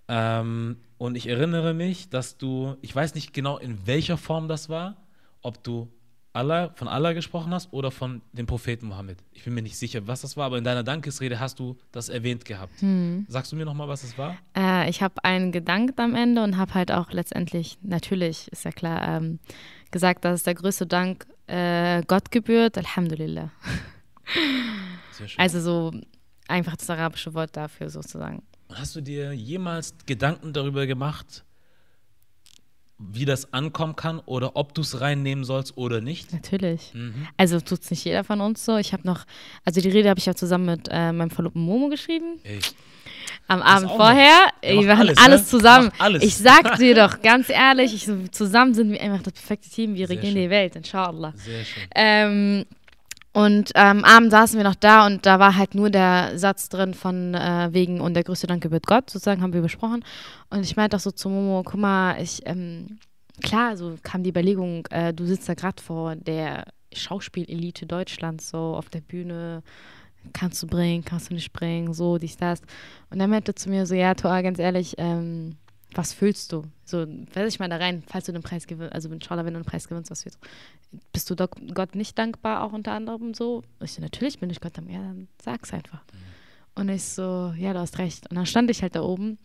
Ähm, 0.10 0.78
und 0.98 1.16
ich 1.16 1.28
erinnere 1.28 1.74
mich, 1.74 2.10
dass 2.10 2.38
du, 2.38 2.76
ich 2.82 2.94
weiß 2.94 3.16
nicht 3.16 3.32
genau 3.34 3.58
in 3.58 3.86
welcher 3.86 4.18
Form 4.18 4.48
das 4.48 4.68
war, 4.68 4.98
ob 5.42 5.64
du 5.64 5.88
Allah, 6.34 6.72
von 6.76 6.88
Allah 6.88 7.14
gesprochen 7.14 7.54
hast 7.54 7.72
oder 7.74 7.92
von 7.92 8.22
dem 8.34 8.46
Propheten 8.46 8.88
Mohammed. 8.88 9.18
Ich 9.34 9.44
bin 9.44 9.54
mir 9.54 9.62
nicht 9.62 9.78
sicher, 9.78 10.08
was 10.08 10.22
das 10.22 10.36
war, 10.36 10.46
aber 10.46 10.58
in 10.58 10.64
deiner 10.64 10.84
Dankesrede 10.84 11.40
hast 11.40 11.60
du 11.60 11.78
das 11.92 12.10
erwähnt 12.10 12.46
gehabt. 12.46 12.82
Hm. 12.82 13.26
Sagst 13.28 13.52
du 13.52 13.56
mir 13.56 13.66
nochmal, 13.66 13.88
was 13.88 14.04
es 14.04 14.18
war? 14.18 14.36
Äh, 14.56 14.90
ich 14.90 15.02
habe 15.02 15.24
einen 15.24 15.52
gedankt 15.52 16.00
am 16.00 16.16
Ende 16.16 16.44
und 16.44 16.58
habe 16.58 16.74
halt 16.74 16.92
auch 16.92 17.12
letztendlich, 17.12 17.78
natürlich, 17.82 18.48
ist 18.52 18.66
ja 18.66 18.72
klar, 18.72 19.18
ähm, 19.18 19.40
gesagt, 19.92 20.26
dass 20.26 20.44
der 20.44 20.56
größte 20.56 20.86
Dank 20.86 21.28
äh, 21.48 22.04
Gott 22.08 22.32
gebührt. 22.32 22.78
Alhamdulillah. 22.78 23.52
Sehr 25.12 25.28
schön. 25.28 25.40
Also 25.40 25.62
so 25.62 25.92
einfach 26.48 26.76
das 26.78 26.90
arabische 26.90 27.34
Wort 27.34 27.56
dafür 27.56 27.90
sozusagen. 27.90 28.44
Hast 28.74 28.96
du 28.96 29.02
dir 29.02 29.34
jemals 29.34 29.96
Gedanken 30.06 30.54
darüber 30.54 30.86
gemacht, 30.86 31.44
wie 33.00 33.26
das 33.26 33.54
ankommen 33.54 33.96
kann 33.96 34.20
oder 34.20 34.56
ob 34.56 34.74
du 34.76 34.82
es 34.82 35.00
reinnehmen 35.00 35.44
sollst 35.44 35.78
oder 35.78 36.02
nicht? 36.02 36.34
Natürlich. 36.34 36.94
Mhm. 36.94 37.28
Also 37.38 37.60
tut 37.62 37.82
es 37.82 37.90
nicht 37.90 38.04
jeder 38.04 38.24
von 38.24 38.42
uns 38.42 38.64
so. 38.64 38.78
Ich 38.78 38.94
habe 38.94 39.08
noch, 39.08 39.26
also 39.64 39.82
die 39.82 39.90
Rede 39.90 40.10
habe 40.10 40.20
ich 40.20 40.26
ja 40.26 40.36
zusammen 40.36 40.66
mit 40.66 40.88
äh, 40.92 41.12
meinem 41.12 41.30
Verlobten 41.32 41.62
Momo 41.62 41.88
geschrieben. 41.88 42.40
Ey, 42.44 42.60
Am 43.48 43.64
Abend 43.64 43.90
vorher. 43.90 44.52
Wir 44.62 44.86
machen 44.86 45.00
alles, 45.00 45.18
alles, 45.18 45.42
ne? 45.42 45.48
zusammen. 45.48 45.92
Alles. 45.98 46.24
Ich 46.24 46.36
sag 46.36 46.76
dir 46.78 46.94
doch 46.94 47.22
ganz 47.22 47.50
ehrlich, 47.50 47.94
ich, 47.96 48.32
zusammen 48.32 48.76
sind 48.76 48.92
wir 48.92 49.02
einfach 49.02 49.24
das 49.24 49.34
perfekte 49.34 49.70
Team. 49.70 49.96
Wir 49.96 50.08
regieren 50.10 50.36
die 50.36 50.50
Welt, 50.50 50.76
inshallah. 50.76 51.34
sehr 51.36 51.66
schön. 51.66 51.84
Ähm, 51.96 52.66
und 53.32 53.76
am 53.76 54.04
Abend 54.04 54.32
saßen 54.32 54.58
wir 54.58 54.64
noch 54.64 54.76
da 54.76 55.06
und 55.06 55.26
da 55.26 55.40
war 55.40 55.56
halt 55.56 55.76
nur 55.76 55.90
der 55.90 56.38
Satz 56.38 56.68
drin 56.70 56.94
von 56.94 57.36
äh, 57.36 57.70
wegen 57.72 58.02
und 58.02 58.16
der 58.16 58.24
größte 58.24 58.48
Dank 58.48 58.64
gebührt 58.64 58.88
Gott, 58.88 59.10
sozusagen 59.10 59.42
haben 59.42 59.54
wir 59.54 59.62
besprochen. 59.62 60.04
Und 60.50 60.62
ich 60.62 60.76
meinte 60.76 60.98
auch 60.98 61.02
so 61.02 61.12
zu 61.12 61.30
Momo, 61.30 61.62
guck 61.64 61.80
mal, 61.80 62.20
ich, 62.22 62.42
ähm, 62.46 62.98
klar, 63.44 63.78
so 63.78 63.96
kam 64.02 64.24
die 64.24 64.32
Überlegung, 64.32 64.88
äh, 64.90 65.14
du 65.14 65.26
sitzt 65.26 65.48
da 65.48 65.54
gerade 65.54 65.82
vor 65.82 66.16
der 66.16 66.66
Schauspielelite 66.92 67.86
Deutschlands, 67.86 68.50
so 68.50 68.76
auf 68.76 68.90
der 68.90 69.02
Bühne, 69.02 69.62
kannst 70.34 70.64
du 70.64 70.68
bringen, 70.68 71.06
kannst 71.06 71.30
du 71.30 71.36
nicht 71.36 71.54
bringen, 71.54 71.94
so, 71.94 72.18
dies, 72.18 72.36
das. 72.36 72.62
Und 73.12 73.20
er 73.20 73.28
meinte 73.28 73.54
zu 73.54 73.70
mir 73.70 73.86
so, 73.86 73.94
ja, 73.94 74.16
Toa, 74.16 74.42
ganz 74.42 74.58
ehrlich, 74.58 74.96
ähm, 74.98 75.56
was 75.94 76.14
fühlst 76.14 76.52
du? 76.52 76.64
So, 76.86 77.06
weiß 77.34 77.54
ich 77.54 77.60
mal 77.60 77.70
da 77.70 77.78
rein, 77.78 78.04
falls 78.06 78.26
du 78.26 78.32
den 78.32 78.44
Preis 78.44 78.68
gewinnst, 78.68 78.94
also 78.94 79.10
inshallah, 79.10 79.46
wenn 79.46 79.54
du 79.54 79.60
den 79.60 79.66
Preis 79.66 79.88
gewinnst, 79.88 80.12
was 80.12 80.24
fühlst 80.24 80.40
du? 80.42 81.00
Bist 81.14 81.30
du 81.30 81.36
doch 81.36 81.50
Gott 81.74 81.96
nicht 81.96 82.18
dankbar, 82.18 82.64
auch 82.64 82.74
unter 82.74 82.92
anderem 82.92 83.34
so? 83.34 83.64
Ich 83.82 83.94
so, 83.94 84.02
natürlich 84.02 84.40
bin 84.40 84.50
ich 84.50 84.62
Gott 84.62 84.78
dankbar. 84.78 84.96
Ja, 84.96 85.02
dann 85.02 85.28
sag's 85.42 85.74
einfach. 85.74 86.02
Und 86.76 86.90
ich 86.90 87.04
so, 87.04 87.54
ja, 87.58 87.74
du 87.74 87.80
hast 87.80 87.98
recht. 87.98 88.30
Und 88.30 88.36
dann 88.38 88.46
stand 88.46 88.70
ich 88.70 88.82
halt 88.82 88.96
da 88.96 89.02
oben 89.02 89.38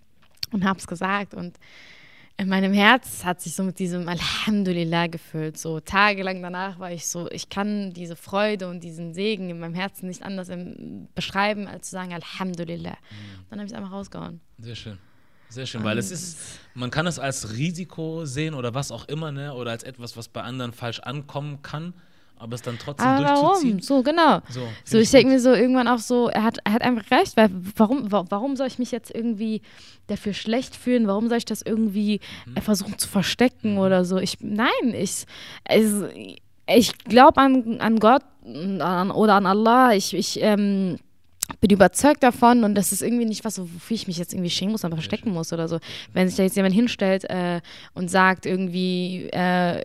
und 0.52 0.64
hab's 0.64 0.86
gesagt 0.86 1.34
und 1.34 1.58
in 2.36 2.48
meinem 2.48 2.72
Herz 2.72 3.24
hat 3.24 3.40
sich 3.40 3.54
so 3.54 3.62
mit 3.62 3.78
diesem 3.78 4.08
Alhamdulillah 4.08 5.06
gefüllt. 5.06 5.56
So 5.56 5.78
tagelang 5.78 6.42
danach 6.42 6.80
war 6.80 6.90
ich 6.90 7.06
so, 7.06 7.30
ich 7.30 7.48
kann 7.48 7.92
diese 7.92 8.16
Freude 8.16 8.68
und 8.68 8.82
diesen 8.82 9.14
Segen 9.14 9.50
in 9.50 9.60
meinem 9.60 9.74
Herzen 9.74 10.08
nicht 10.08 10.22
anders 10.24 10.48
im, 10.48 11.06
beschreiben, 11.14 11.68
als 11.68 11.90
zu 11.90 11.92
sagen 11.92 12.12
Alhamdulillah. 12.12 12.96
Dann 13.50 13.58
habe 13.60 13.66
ich 13.66 13.72
es 13.72 13.78
einfach 13.78 13.92
rausgehauen. 13.92 14.40
Sehr 14.58 14.74
schön. 14.74 14.98
Sehr 15.54 15.66
schön, 15.66 15.84
weil 15.84 15.98
es 15.98 16.10
ist, 16.10 16.38
man 16.74 16.90
kann 16.90 17.06
es 17.06 17.18
als 17.18 17.52
Risiko 17.56 18.24
sehen 18.24 18.54
oder 18.54 18.74
was 18.74 18.90
auch 18.90 19.06
immer, 19.08 19.30
ne? 19.32 19.54
Oder 19.54 19.70
als 19.70 19.84
etwas, 19.84 20.16
was 20.16 20.28
bei 20.28 20.42
anderen 20.42 20.72
falsch 20.72 21.00
ankommen 21.00 21.62
kann, 21.62 21.94
aber 22.36 22.54
es 22.56 22.62
dann 22.62 22.76
trotzdem 22.78 23.06
Aber 23.08 23.24
warum? 23.24 23.50
durchzuziehen. 23.50 23.80
So, 23.80 24.02
genau. 24.02 24.40
So, 24.48 24.68
So, 24.84 24.98
ich 24.98 25.10
denke 25.10 25.32
mir 25.32 25.40
so 25.40 25.52
irgendwann 25.52 25.86
auch 25.86 26.00
so, 26.00 26.28
er 26.28 26.42
hat, 26.42 26.58
er 26.64 26.72
hat 26.72 26.82
einfach 26.82 27.08
recht, 27.10 27.36
weil 27.36 27.50
warum, 27.76 28.10
wa- 28.10 28.24
warum 28.28 28.56
soll 28.56 28.66
ich 28.66 28.78
mich 28.80 28.90
jetzt 28.90 29.14
irgendwie 29.14 29.62
dafür 30.08 30.34
schlecht 30.34 30.74
fühlen? 30.74 31.06
Warum 31.06 31.28
soll 31.28 31.38
ich 31.38 31.44
das 31.44 31.62
irgendwie 31.62 32.20
äh, 32.56 32.60
versuchen 32.60 32.98
zu 32.98 33.08
verstecken 33.08 33.78
oder 33.78 34.04
so? 34.04 34.18
Ich, 34.18 34.38
nein, 34.40 34.68
ich, 34.92 35.24
es, 35.64 35.92
ich 36.66 36.98
glaube 37.04 37.40
an, 37.40 37.80
an 37.80 38.00
Gott 38.00 38.22
an, 38.44 39.10
oder 39.12 39.34
an 39.34 39.46
Allah. 39.46 39.94
Ich, 39.94 40.12
ich 40.14 40.40
ähm, 40.42 40.98
bin 41.60 41.70
überzeugt 41.70 42.22
davon 42.22 42.64
und 42.64 42.74
das 42.74 42.92
ist 42.92 43.02
irgendwie 43.02 43.24
nicht 43.24 43.44
was, 43.44 43.60
wofür 43.60 43.94
ich 43.94 44.06
mich 44.06 44.18
jetzt 44.18 44.32
irgendwie 44.32 44.50
schämen 44.50 44.72
muss, 44.72 44.84
aber 44.84 44.96
verstecken 44.96 45.32
muss 45.32 45.52
oder 45.52 45.68
so. 45.68 45.78
Wenn 46.12 46.28
sich 46.28 46.36
da 46.36 46.42
jetzt 46.42 46.56
jemand 46.56 46.74
hinstellt 46.74 47.24
äh, 47.30 47.60
und 47.94 48.10
sagt 48.10 48.46
irgendwie, 48.46 49.28
äh, 49.32 49.82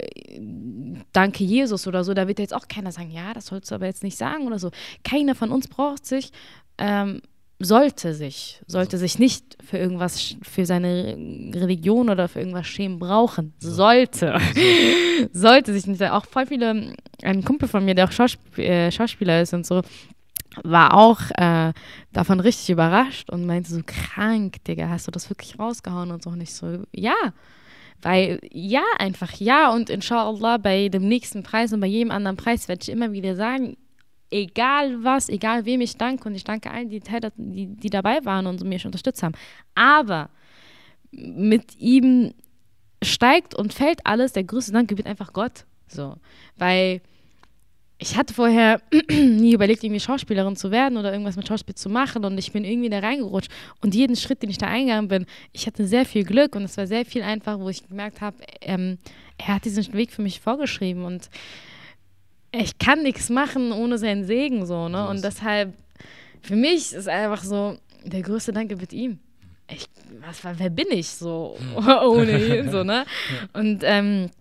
danke 1.13 1.43
Jesus 1.43 1.87
oder 1.87 2.03
so, 2.03 2.13
da 2.13 2.27
wird 2.27 2.39
jetzt 2.39 2.53
auch 2.53 2.67
keiner 2.67 2.91
sagen, 2.91 3.11
ja, 3.11 3.33
das 3.33 3.47
sollst 3.47 3.71
du 3.71 3.75
aber 3.75 3.85
jetzt 3.85 4.03
nicht 4.03 4.17
sagen 4.17 4.47
oder 4.47 4.59
so. 4.59 4.71
Keiner 5.03 5.35
von 5.35 5.51
uns 5.51 5.67
braucht 5.67 6.05
sich 6.05 6.31
ähm, 6.79 7.21
sollte 7.59 8.13
sich, 8.13 8.61
sollte 8.67 8.97
sich 8.97 9.19
nicht 9.19 9.57
für 9.61 9.77
irgendwas, 9.77 10.35
für 10.41 10.65
seine 10.65 11.17
Religion 11.53 12.09
oder 12.09 12.29
für 12.29 12.39
irgendwas 12.39 12.67
schämen 12.67 12.99
brauchen. 12.99 13.53
Sollte. 13.59 14.39
sollte 15.33 15.73
sich 15.73 15.85
nicht. 15.85 16.01
Auch 16.03 16.25
voll 16.25 16.45
viele, 16.47 16.93
ein 17.21 17.43
Kumpel 17.43 17.67
von 17.67 17.83
mir, 17.83 17.95
der 17.95 18.05
auch 18.05 18.11
Schauspiel, 18.13 18.63
äh, 18.63 18.91
Schauspieler 18.91 19.41
ist 19.41 19.53
und 19.53 19.65
so, 19.65 19.81
war 20.63 20.93
auch 20.93 21.21
äh, 21.35 21.73
davon 22.11 22.39
richtig 22.39 22.69
überrascht 22.69 23.29
und 23.29 23.45
meinte 23.45 23.71
so, 23.71 23.81
krank, 23.85 24.63
Digga, 24.65 24.89
hast 24.89 25.07
du 25.07 25.11
das 25.11 25.29
wirklich 25.29 25.57
rausgehauen 25.59 26.11
und 26.11 26.23
so 26.23 26.31
nicht 26.31 26.53
so, 26.53 26.83
ja. 26.91 27.15
Weil 28.01 28.39
ja, 28.51 28.83
einfach 28.97 29.33
ja 29.33 29.73
und 29.73 29.89
inshallah 29.89 30.57
bei 30.57 30.87
dem 30.87 31.07
nächsten 31.07 31.43
Preis 31.43 31.73
und 31.73 31.81
bei 31.81 31.87
jedem 31.87 32.11
anderen 32.11 32.37
Preis 32.37 32.67
werde 32.67 32.81
ich 32.81 32.89
immer 32.89 33.11
wieder 33.11 33.35
sagen, 33.35 33.75
egal 34.31 35.03
was, 35.03 35.27
egal 35.29 35.65
wem 35.65 35.81
ich 35.81 35.97
danke 35.97 36.29
und 36.29 36.35
ich 36.35 36.43
danke 36.43 36.71
allen, 36.71 36.89
die, 36.89 37.01
die, 37.01 37.67
die 37.67 37.89
dabei 37.89 38.23
waren 38.23 38.47
und 38.47 38.63
mich 38.63 38.85
unterstützt 38.85 39.21
haben. 39.21 39.35
Aber 39.75 40.29
mit 41.11 41.77
ihm 41.77 42.33
steigt 43.03 43.55
und 43.55 43.73
fällt 43.73 44.05
alles, 44.05 44.33
der 44.33 44.43
größte 44.43 44.71
Dank 44.71 44.89
gebührt 44.89 45.07
einfach 45.07 45.33
Gott. 45.33 45.65
So, 45.87 46.15
weil 46.57 47.01
ich 48.01 48.15
hatte 48.15 48.33
vorher 48.33 48.81
nie 49.11 49.53
überlegt, 49.53 49.83
irgendwie 49.83 49.99
Schauspielerin 49.99 50.55
zu 50.55 50.71
werden 50.71 50.97
oder 50.97 51.11
irgendwas 51.11 51.35
mit 51.35 51.47
Schauspiel 51.47 51.75
zu 51.75 51.89
machen 51.89 52.23
und 52.23 52.37
ich 52.37 52.51
bin 52.51 52.63
irgendwie 52.63 52.89
da 52.89 52.99
reingerutscht 52.99 53.51
und 53.81 53.93
jeden 53.93 54.15
Schritt, 54.15 54.41
den 54.41 54.49
ich 54.49 54.57
da 54.57 54.67
eingegangen 54.67 55.09
bin, 55.09 55.25
ich 55.51 55.67
hatte 55.67 55.85
sehr 55.85 56.05
viel 56.05 56.23
Glück 56.23 56.55
und 56.55 56.63
es 56.63 56.77
war 56.77 56.87
sehr 56.87 57.05
viel 57.05 57.21
einfach, 57.21 57.59
wo 57.59 57.69
ich 57.69 57.87
gemerkt 57.87 58.21
habe, 58.21 58.37
ähm, 58.61 58.97
er 59.37 59.55
hat 59.55 59.65
diesen 59.65 59.93
Weg 59.93 60.11
für 60.11 60.21
mich 60.21 60.39
vorgeschrieben 60.39 61.03
und 61.03 61.29
ich 62.51 62.79
kann 62.79 63.03
nichts 63.03 63.29
machen 63.29 63.71
ohne 63.71 63.97
seinen 63.97 64.25
Segen 64.25 64.65
so, 64.65 64.89
ne? 64.89 65.07
Und 65.07 65.23
deshalb, 65.23 65.73
für 66.41 66.55
mich 66.55 66.93
ist 66.93 67.07
einfach 67.07 67.43
so, 67.43 67.77
der 68.03 68.21
größte 68.21 68.53
Dank 68.53 68.71
wird 68.79 68.93
ihm. 68.93 69.19
Ich, 69.71 69.85
was, 70.25 70.39
wer 70.57 70.69
bin 70.71 70.87
ich 70.89 71.09
so 71.09 71.57
hm. 71.59 71.87
ohne 72.07 72.59
ihn, 72.59 72.71
so, 72.71 72.83
ne? 72.83 73.05
Und 73.53 73.81
ähm, 73.83 74.31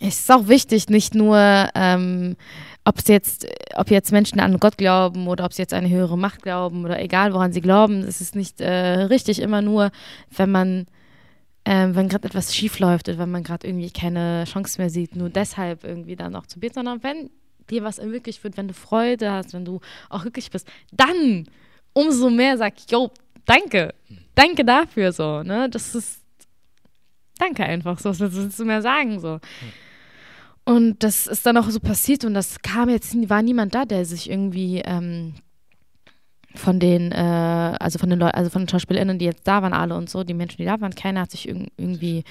es 0.00 0.20
ist 0.20 0.32
auch 0.32 0.48
wichtig, 0.48 0.88
nicht 0.88 1.14
nur, 1.14 1.68
ähm, 1.74 2.36
ob 2.84 2.98
es 2.98 3.08
jetzt, 3.08 3.46
ob 3.76 3.90
jetzt 3.90 4.12
Menschen 4.12 4.40
an 4.40 4.60
Gott 4.60 4.76
glauben 4.76 5.26
oder 5.26 5.44
ob 5.44 5.52
sie 5.52 5.62
jetzt 5.62 5.72
eine 5.72 5.88
höhere 5.88 6.18
Macht 6.18 6.42
glauben 6.42 6.84
oder 6.84 7.00
egal, 7.00 7.32
woran 7.32 7.52
sie 7.52 7.60
glauben, 7.60 8.02
es 8.02 8.20
ist 8.20 8.36
nicht 8.36 8.60
äh, 8.60 9.04
richtig 9.04 9.40
immer 9.40 9.62
nur, 9.62 9.90
wenn 10.36 10.50
man 10.50 10.86
ähm, 11.64 11.94
wenn 11.94 12.08
gerade 12.08 12.28
etwas 12.28 12.54
schief 12.54 12.78
läuft 12.78 13.08
oder 13.08 13.18
wenn 13.18 13.30
man 13.30 13.42
gerade 13.42 13.66
irgendwie 13.66 13.90
keine 13.90 14.44
Chance 14.44 14.78
mehr 14.78 14.90
sieht, 14.90 15.16
nur 15.16 15.30
deshalb 15.30 15.84
irgendwie 15.84 16.16
dann 16.16 16.32
noch 16.32 16.46
zu 16.46 16.60
beten, 16.60 16.74
sondern 16.74 17.02
wenn 17.02 17.30
dir 17.70 17.82
was 17.82 17.98
ermöglicht 17.98 18.44
wird, 18.44 18.58
wenn 18.58 18.68
du 18.68 18.74
Freude 18.74 19.32
hast, 19.32 19.54
wenn 19.54 19.64
du 19.64 19.80
auch 20.10 20.22
glücklich 20.22 20.50
bist, 20.50 20.68
dann 20.92 21.46
umso 21.94 22.28
mehr 22.28 22.58
sag 22.58 22.74
ich, 22.76 22.90
yo, 22.90 23.10
danke, 23.46 23.94
danke 24.34 24.64
dafür 24.64 25.12
so, 25.12 25.42
ne? 25.42 25.70
Das 25.70 25.94
ist, 25.94 26.20
danke 27.38 27.64
einfach 27.64 27.98
so, 27.98 28.10
was 28.10 28.20
willst 28.20 28.58
du 28.58 28.64
mehr 28.66 28.82
sagen 28.82 29.18
so. 29.20 29.40
Und 30.64 31.02
das 31.02 31.26
ist 31.26 31.44
dann 31.44 31.56
auch 31.58 31.68
so 31.68 31.78
passiert 31.78 32.24
und 32.24 32.34
das 32.34 32.60
kam 32.62 32.88
jetzt, 32.88 33.14
war 33.28 33.42
niemand 33.42 33.74
da, 33.74 33.84
der 33.84 34.06
sich 34.06 34.30
irgendwie 34.30 34.80
ähm, 34.84 35.34
von 36.54 36.80
den, 36.80 37.12
äh, 37.12 37.76
also 37.78 37.98
von 37.98 38.08
den 38.08 38.18
Leuten, 38.18 38.34
also 38.34 38.50
von 38.50 38.62
den 38.62 38.68
SchauspielerInnen, 38.68 39.18
die 39.18 39.26
jetzt 39.26 39.46
da 39.46 39.62
waren, 39.62 39.72
alle 39.72 39.94
und 39.94 40.08
so, 40.08 40.24
die 40.24 40.34
Menschen, 40.34 40.58
die 40.58 40.64
da 40.64 40.80
waren, 40.80 40.94
keiner 40.94 41.22
hat 41.22 41.32
sich 41.32 41.48
irg 41.48 41.68
irgendwie 41.76 42.24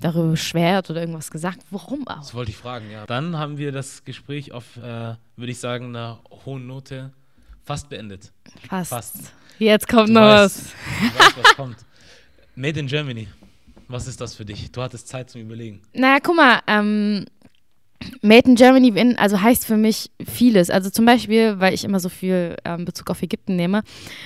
darüber 0.00 0.30
beschwert 0.32 0.90
oder 0.90 1.00
irgendwas 1.00 1.30
gesagt. 1.30 1.60
Warum 1.70 2.06
auch? 2.06 2.18
Das 2.18 2.34
wollte 2.34 2.50
ich 2.50 2.56
fragen, 2.56 2.90
ja. 2.90 3.06
Dann 3.06 3.36
haben 3.38 3.56
wir 3.56 3.72
das 3.72 4.04
Gespräch 4.04 4.52
auf, 4.52 4.76
äh, 4.76 5.14
würde 5.36 5.50
ich 5.52 5.58
sagen, 5.58 5.86
einer 5.86 6.20
hohen 6.44 6.66
Note 6.66 7.12
fast 7.64 7.88
beendet. 7.88 8.32
Fast. 8.68 8.90
fast. 8.90 9.32
Jetzt 9.58 9.88
kommt 9.88 10.10
du 10.10 10.12
noch 10.14 10.22
weißt, 10.22 10.74
was. 11.02 11.18
Weißt, 11.18 11.38
was 11.38 11.56
kommt. 11.56 11.76
Made 12.54 12.78
in 12.78 12.86
Germany. 12.86 13.28
Was 13.88 14.06
ist 14.06 14.20
das 14.20 14.34
für 14.34 14.44
dich? 14.44 14.70
Du 14.70 14.82
hattest 14.82 15.08
Zeit 15.08 15.30
zum 15.30 15.40
Überlegen. 15.40 15.80
Naja, 15.94 16.18
guck 16.22 16.36
mal, 16.36 16.60
ähm, 16.66 17.24
Made 18.22 18.48
in 18.48 18.54
Germany 18.54 18.88
in, 18.88 19.18
also 19.18 19.40
heißt 19.40 19.66
für 19.66 19.76
mich 19.76 20.10
vieles. 20.24 20.70
Also 20.70 20.90
zum 20.90 21.04
Beispiel, 21.04 21.58
weil 21.58 21.74
ich 21.74 21.84
immer 21.84 22.00
so 22.00 22.08
viel 22.08 22.56
ähm, 22.64 22.84
Bezug 22.84 23.10
auf 23.10 23.22
Ägypten 23.22 23.56
nehme. 23.56 23.82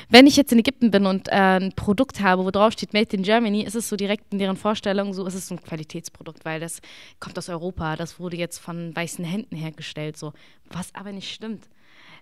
Wenn 0.09 0.27
ich 0.27 0.37
jetzt 0.37 0.53
in 0.53 0.59
Ägypten 0.59 0.91
bin 0.91 1.07
und 1.07 1.29
äh, 1.29 1.59
ein 1.59 1.73
Produkt 1.75 2.21
habe, 2.21 2.45
wo 2.45 2.51
drauf 2.51 2.73
steht 2.73 2.93
Made 2.93 3.17
in 3.17 3.23
Germany, 3.23 3.63
ist 3.63 3.75
es 3.75 3.89
so 3.89 3.97
direkt 3.97 4.33
in 4.33 4.39
deren 4.39 4.57
Vorstellung, 4.57 5.15
so 5.15 5.27
ist 5.27 5.35
es 5.35 5.51
ein 5.51 5.63
Qualitätsprodukt, 5.63 6.45
weil 6.45 6.61
das 6.61 6.81
kommt 7.19 7.39
aus 7.39 7.49
Europa, 7.49 7.97
das 7.97 8.21
wurde 8.21 8.37
jetzt 8.37 8.59
von 8.59 8.95
weißen 8.95 9.25
Händen 9.25 9.57
hergestellt, 9.57 10.17
so. 10.17 10.33
Was 10.71 10.95
aber 10.95 11.13
nicht 11.13 11.33
stimmt. 11.33 11.69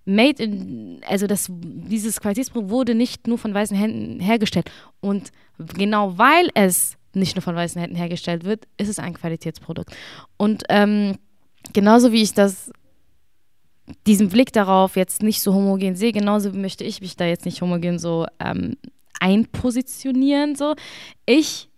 Made 0.04 0.42
in, 0.42 1.00
also 1.06 1.26
das, 1.26 1.48
dieses 1.50 2.20
Qualitätsprodukt 2.20 2.70
wurde 2.70 2.94
nicht 2.94 3.26
nur 3.26 3.38
von 3.38 3.52
weißen 3.52 3.76
Händen 3.76 4.20
hergestellt. 4.20 4.70
Und 5.00 5.30
genau 5.58 6.16
weil 6.16 6.48
es 6.54 6.96
nicht 7.12 7.36
nur 7.36 7.42
von 7.42 7.56
weißen 7.56 7.80
Händen 7.80 7.96
hergestellt 7.96 8.44
wird, 8.44 8.66
ist 8.76 8.88
es 8.88 8.98
ein 8.98 9.14
Qualitätsprodukt. 9.14 9.94
Und 10.36 10.62
ähm, 10.68 11.16
genauso 11.72 12.12
wie 12.12 12.22
ich 12.22 12.34
das 12.34 12.70
diesen 14.06 14.28
Blick 14.28 14.52
darauf 14.52 14.96
jetzt 14.96 15.22
nicht 15.22 15.42
so 15.42 15.52
homogen 15.54 15.96
sehe, 15.96 16.12
genauso 16.12 16.52
möchte 16.52 16.84
ich 16.84 17.00
mich 17.00 17.16
da 17.16 17.26
jetzt 17.26 17.44
nicht 17.44 17.60
homogen 17.60 17.98
so 17.98 18.26
ähm, 18.38 18.76
einpositionieren. 19.20 20.56
So. 20.56 20.74
Ich 21.26 21.68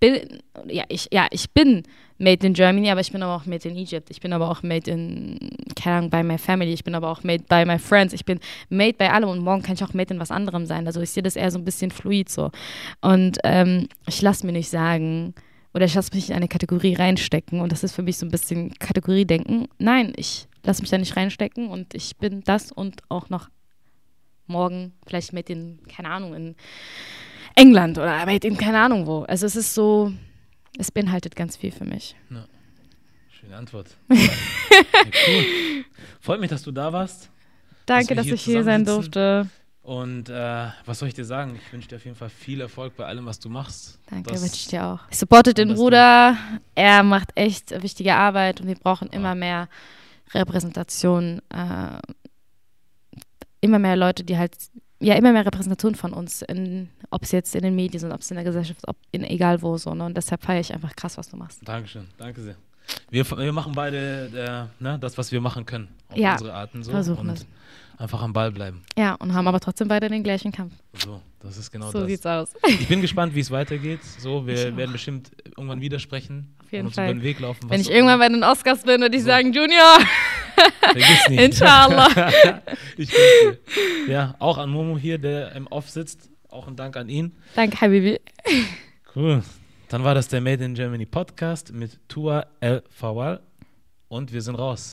bin, 0.00 0.40
ja, 0.66 0.84
ich, 0.88 1.08
ja, 1.12 1.26
ich 1.30 1.50
bin 1.50 1.84
made 2.18 2.46
in 2.46 2.54
Germany, 2.54 2.90
aber 2.90 3.00
ich 3.00 3.12
bin 3.12 3.22
aber 3.22 3.34
auch 3.34 3.46
made 3.46 3.68
in 3.68 3.76
Egypt. 3.76 4.10
Ich 4.10 4.20
bin 4.20 4.32
aber 4.32 4.50
auch 4.50 4.62
made 4.62 4.90
in, 4.90 5.38
keine 5.74 5.96
Ahnung, 5.96 6.10
by 6.10 6.22
my 6.22 6.38
family. 6.38 6.72
Ich 6.72 6.84
bin 6.84 6.94
aber 6.94 7.08
auch 7.08 7.24
made 7.24 7.44
by 7.48 7.64
my 7.64 7.78
friends. 7.78 8.12
Ich 8.12 8.24
bin 8.24 8.38
made 8.68 8.94
bei 8.94 9.10
allem 9.12 9.28
und 9.28 9.40
morgen 9.40 9.62
kann 9.62 9.74
ich 9.74 9.84
auch 9.84 9.94
made 9.94 10.14
in 10.14 10.20
was 10.20 10.30
anderem 10.30 10.66
sein. 10.66 10.86
Also 10.86 11.00
ich 11.00 11.10
sehe 11.10 11.22
das 11.22 11.36
eher 11.36 11.50
so 11.50 11.58
ein 11.58 11.64
bisschen 11.64 11.90
fluid 11.90 12.28
so. 12.28 12.50
Und 13.00 13.38
ähm, 13.44 13.88
ich 14.06 14.22
lasse 14.22 14.46
mir 14.46 14.52
nicht 14.52 14.70
sagen, 14.70 15.34
oder 15.74 15.86
ich 15.86 15.94
lasse 15.94 16.14
mich 16.14 16.30
in 16.30 16.36
eine 16.36 16.48
Kategorie 16.48 16.94
reinstecken 16.94 17.60
und 17.60 17.72
das 17.72 17.82
ist 17.82 17.94
für 17.94 18.02
mich 18.02 18.18
so 18.18 18.26
ein 18.26 18.30
bisschen 18.30 18.74
Kategoriedenken. 18.78 19.68
Nein, 19.78 20.12
ich 20.16 20.46
lasse 20.64 20.82
mich 20.82 20.90
da 20.90 20.98
nicht 20.98 21.16
reinstecken 21.16 21.68
und 21.68 21.94
ich 21.94 22.16
bin 22.16 22.42
das 22.44 22.72
und 22.72 23.02
auch 23.08 23.28
noch 23.28 23.48
morgen 24.46 24.92
vielleicht 25.06 25.32
mit 25.32 25.48
in, 25.50 25.78
keine 25.88 26.10
Ahnung, 26.10 26.34
in 26.34 26.56
England 27.54 27.98
oder 27.98 28.24
mit 28.26 28.44
in 28.44 28.56
keine 28.56 28.80
Ahnung 28.80 29.06
wo. 29.06 29.22
Also 29.22 29.46
es 29.46 29.56
ist 29.56 29.74
so, 29.74 30.12
es 30.78 30.90
beinhaltet 30.90 31.36
ganz 31.36 31.56
viel 31.56 31.72
für 31.72 31.84
mich. 31.84 32.16
Ja. 32.30 32.44
Schöne 33.30 33.56
Antwort. 33.56 33.88
ja, 34.10 34.18
cool. 35.26 35.84
Freut 36.20 36.40
mich, 36.40 36.50
dass 36.50 36.62
du 36.62 36.70
da 36.70 36.92
warst. 36.92 37.30
Danke, 37.86 38.14
dass, 38.14 38.26
dass 38.26 38.34
ich 38.34 38.42
hier 38.42 38.62
sein 38.62 38.84
durfte. 38.84 39.48
Und 39.82 40.28
äh, 40.28 40.68
was 40.86 41.00
soll 41.00 41.08
ich 41.08 41.14
dir 41.14 41.24
sagen? 41.24 41.56
Ich 41.56 41.72
wünsche 41.72 41.88
dir 41.88 41.96
auf 41.96 42.04
jeden 42.04 42.16
Fall 42.16 42.28
viel 42.28 42.60
Erfolg 42.60 42.96
bei 42.96 43.04
allem, 43.04 43.26
was 43.26 43.40
du 43.40 43.48
machst. 43.48 43.98
Danke, 44.08 44.30
wünsche 44.30 44.54
ich 44.54 44.68
dir 44.68 44.84
auch. 44.84 45.00
Ich 45.10 45.18
supporte 45.18 45.54
den 45.54 45.74
Bruder. 45.74 46.36
Er 46.76 47.02
macht 47.02 47.30
echt 47.34 47.82
wichtige 47.82 48.14
Arbeit 48.14 48.60
und 48.60 48.68
wir 48.68 48.76
brauchen 48.76 49.08
ja. 49.10 49.18
immer 49.18 49.34
mehr 49.34 49.68
Repräsentation. 50.32 51.42
Äh, 51.50 51.98
immer 53.60 53.80
mehr 53.80 53.96
Leute, 53.96 54.22
die 54.22 54.38
halt, 54.38 54.56
ja, 55.00 55.14
immer 55.16 55.32
mehr 55.32 55.46
Repräsentation 55.46 55.96
von 55.96 56.12
uns, 56.12 56.44
ob 57.10 57.22
es 57.24 57.32
jetzt 57.32 57.56
in 57.56 57.62
den 57.62 57.74
Medien 57.74 57.98
sind, 57.98 58.12
ob 58.12 58.20
es 58.20 58.30
in 58.30 58.36
der 58.36 58.44
Gesellschaft, 58.44 58.86
ob 58.86 58.96
in 59.10 59.24
egal 59.24 59.62
wo 59.62 59.76
so. 59.78 59.94
Ne? 59.94 60.04
Und 60.04 60.16
deshalb 60.16 60.42
feiere 60.42 60.60
ich 60.60 60.72
einfach 60.72 60.94
krass, 60.94 61.18
was 61.18 61.28
du 61.28 61.36
machst. 61.36 61.60
Dankeschön, 61.64 62.06
danke 62.18 62.40
sehr. 62.40 62.56
Wir, 63.10 63.28
wir 63.30 63.52
machen 63.52 63.72
beide 63.74 64.70
äh, 64.80 64.82
ne, 64.82 64.98
das, 64.98 65.16
was 65.18 65.32
wir 65.32 65.40
machen 65.40 65.66
können. 65.66 65.88
Auf 66.08 66.16
ja, 66.16 66.32
unsere 66.32 66.52
Arten 66.54 66.82
so. 66.82 66.90
Versuchen 66.90 67.28
und 67.28 67.38
es 67.38 67.46
einfach 68.02 68.20
am 68.20 68.32
Ball 68.32 68.50
bleiben. 68.50 68.82
Ja, 68.96 69.14
und 69.14 69.32
haben 69.32 69.46
aber 69.46 69.60
trotzdem 69.60 69.88
beide 69.88 70.08
den 70.08 70.22
gleichen 70.22 70.52
Kampf. 70.52 70.74
So, 70.94 71.22
das 71.40 71.56
ist 71.56 71.70
genau 71.70 71.86
so 71.86 71.92
das. 71.92 72.02
So 72.02 72.08
sieht's 72.08 72.26
aus. 72.26 72.52
Ich 72.66 72.88
bin 72.88 73.00
gespannt, 73.00 73.34
wie 73.34 73.40
es 73.40 73.50
weitergeht. 73.50 74.00
So, 74.04 74.46
wir 74.46 74.76
werden 74.76 74.92
bestimmt 74.92 75.30
irgendwann 75.56 75.80
widersprechen. 75.80 76.54
Auf 76.60 76.72
jeden 76.72 76.90
Fall. 76.90 77.06
Über 77.06 77.14
den 77.14 77.22
Weg 77.22 77.40
laufen. 77.40 77.70
Wenn 77.70 77.80
ich 77.80 77.90
irgendwann 77.90 78.18
bei 78.18 78.28
den 78.28 78.42
Oscars 78.42 78.82
bin, 78.82 79.00
würde 79.00 79.16
ich 79.16 79.22
so. 79.22 79.28
sagen, 79.28 79.52
Junior. 79.52 79.98
Vergiss 80.80 81.28
nicht. 81.28 81.40
Inshallah. 81.40 82.08
ich 82.96 83.08
denke. 83.08 83.60
Ja, 84.08 84.34
auch 84.38 84.58
an 84.58 84.70
Momo 84.70 84.98
hier, 84.98 85.18
der 85.18 85.52
im 85.52 85.66
Off 85.68 85.88
sitzt. 85.88 86.28
Auch 86.48 86.68
ein 86.68 86.76
Dank 86.76 86.96
an 86.96 87.08
ihn. 87.08 87.32
Danke, 87.54 87.80
Habibi. 87.80 88.20
Cool. 89.14 89.42
Dann 89.88 90.04
war 90.04 90.14
das 90.14 90.28
der 90.28 90.40
Made 90.40 90.64
in 90.64 90.74
Germany 90.74 91.06
Podcast 91.06 91.72
mit 91.72 91.98
Tua 92.08 92.46
El 92.60 92.82
Fawal 92.90 93.40
und 94.08 94.32
wir 94.32 94.42
sind 94.42 94.56
raus. 94.56 94.92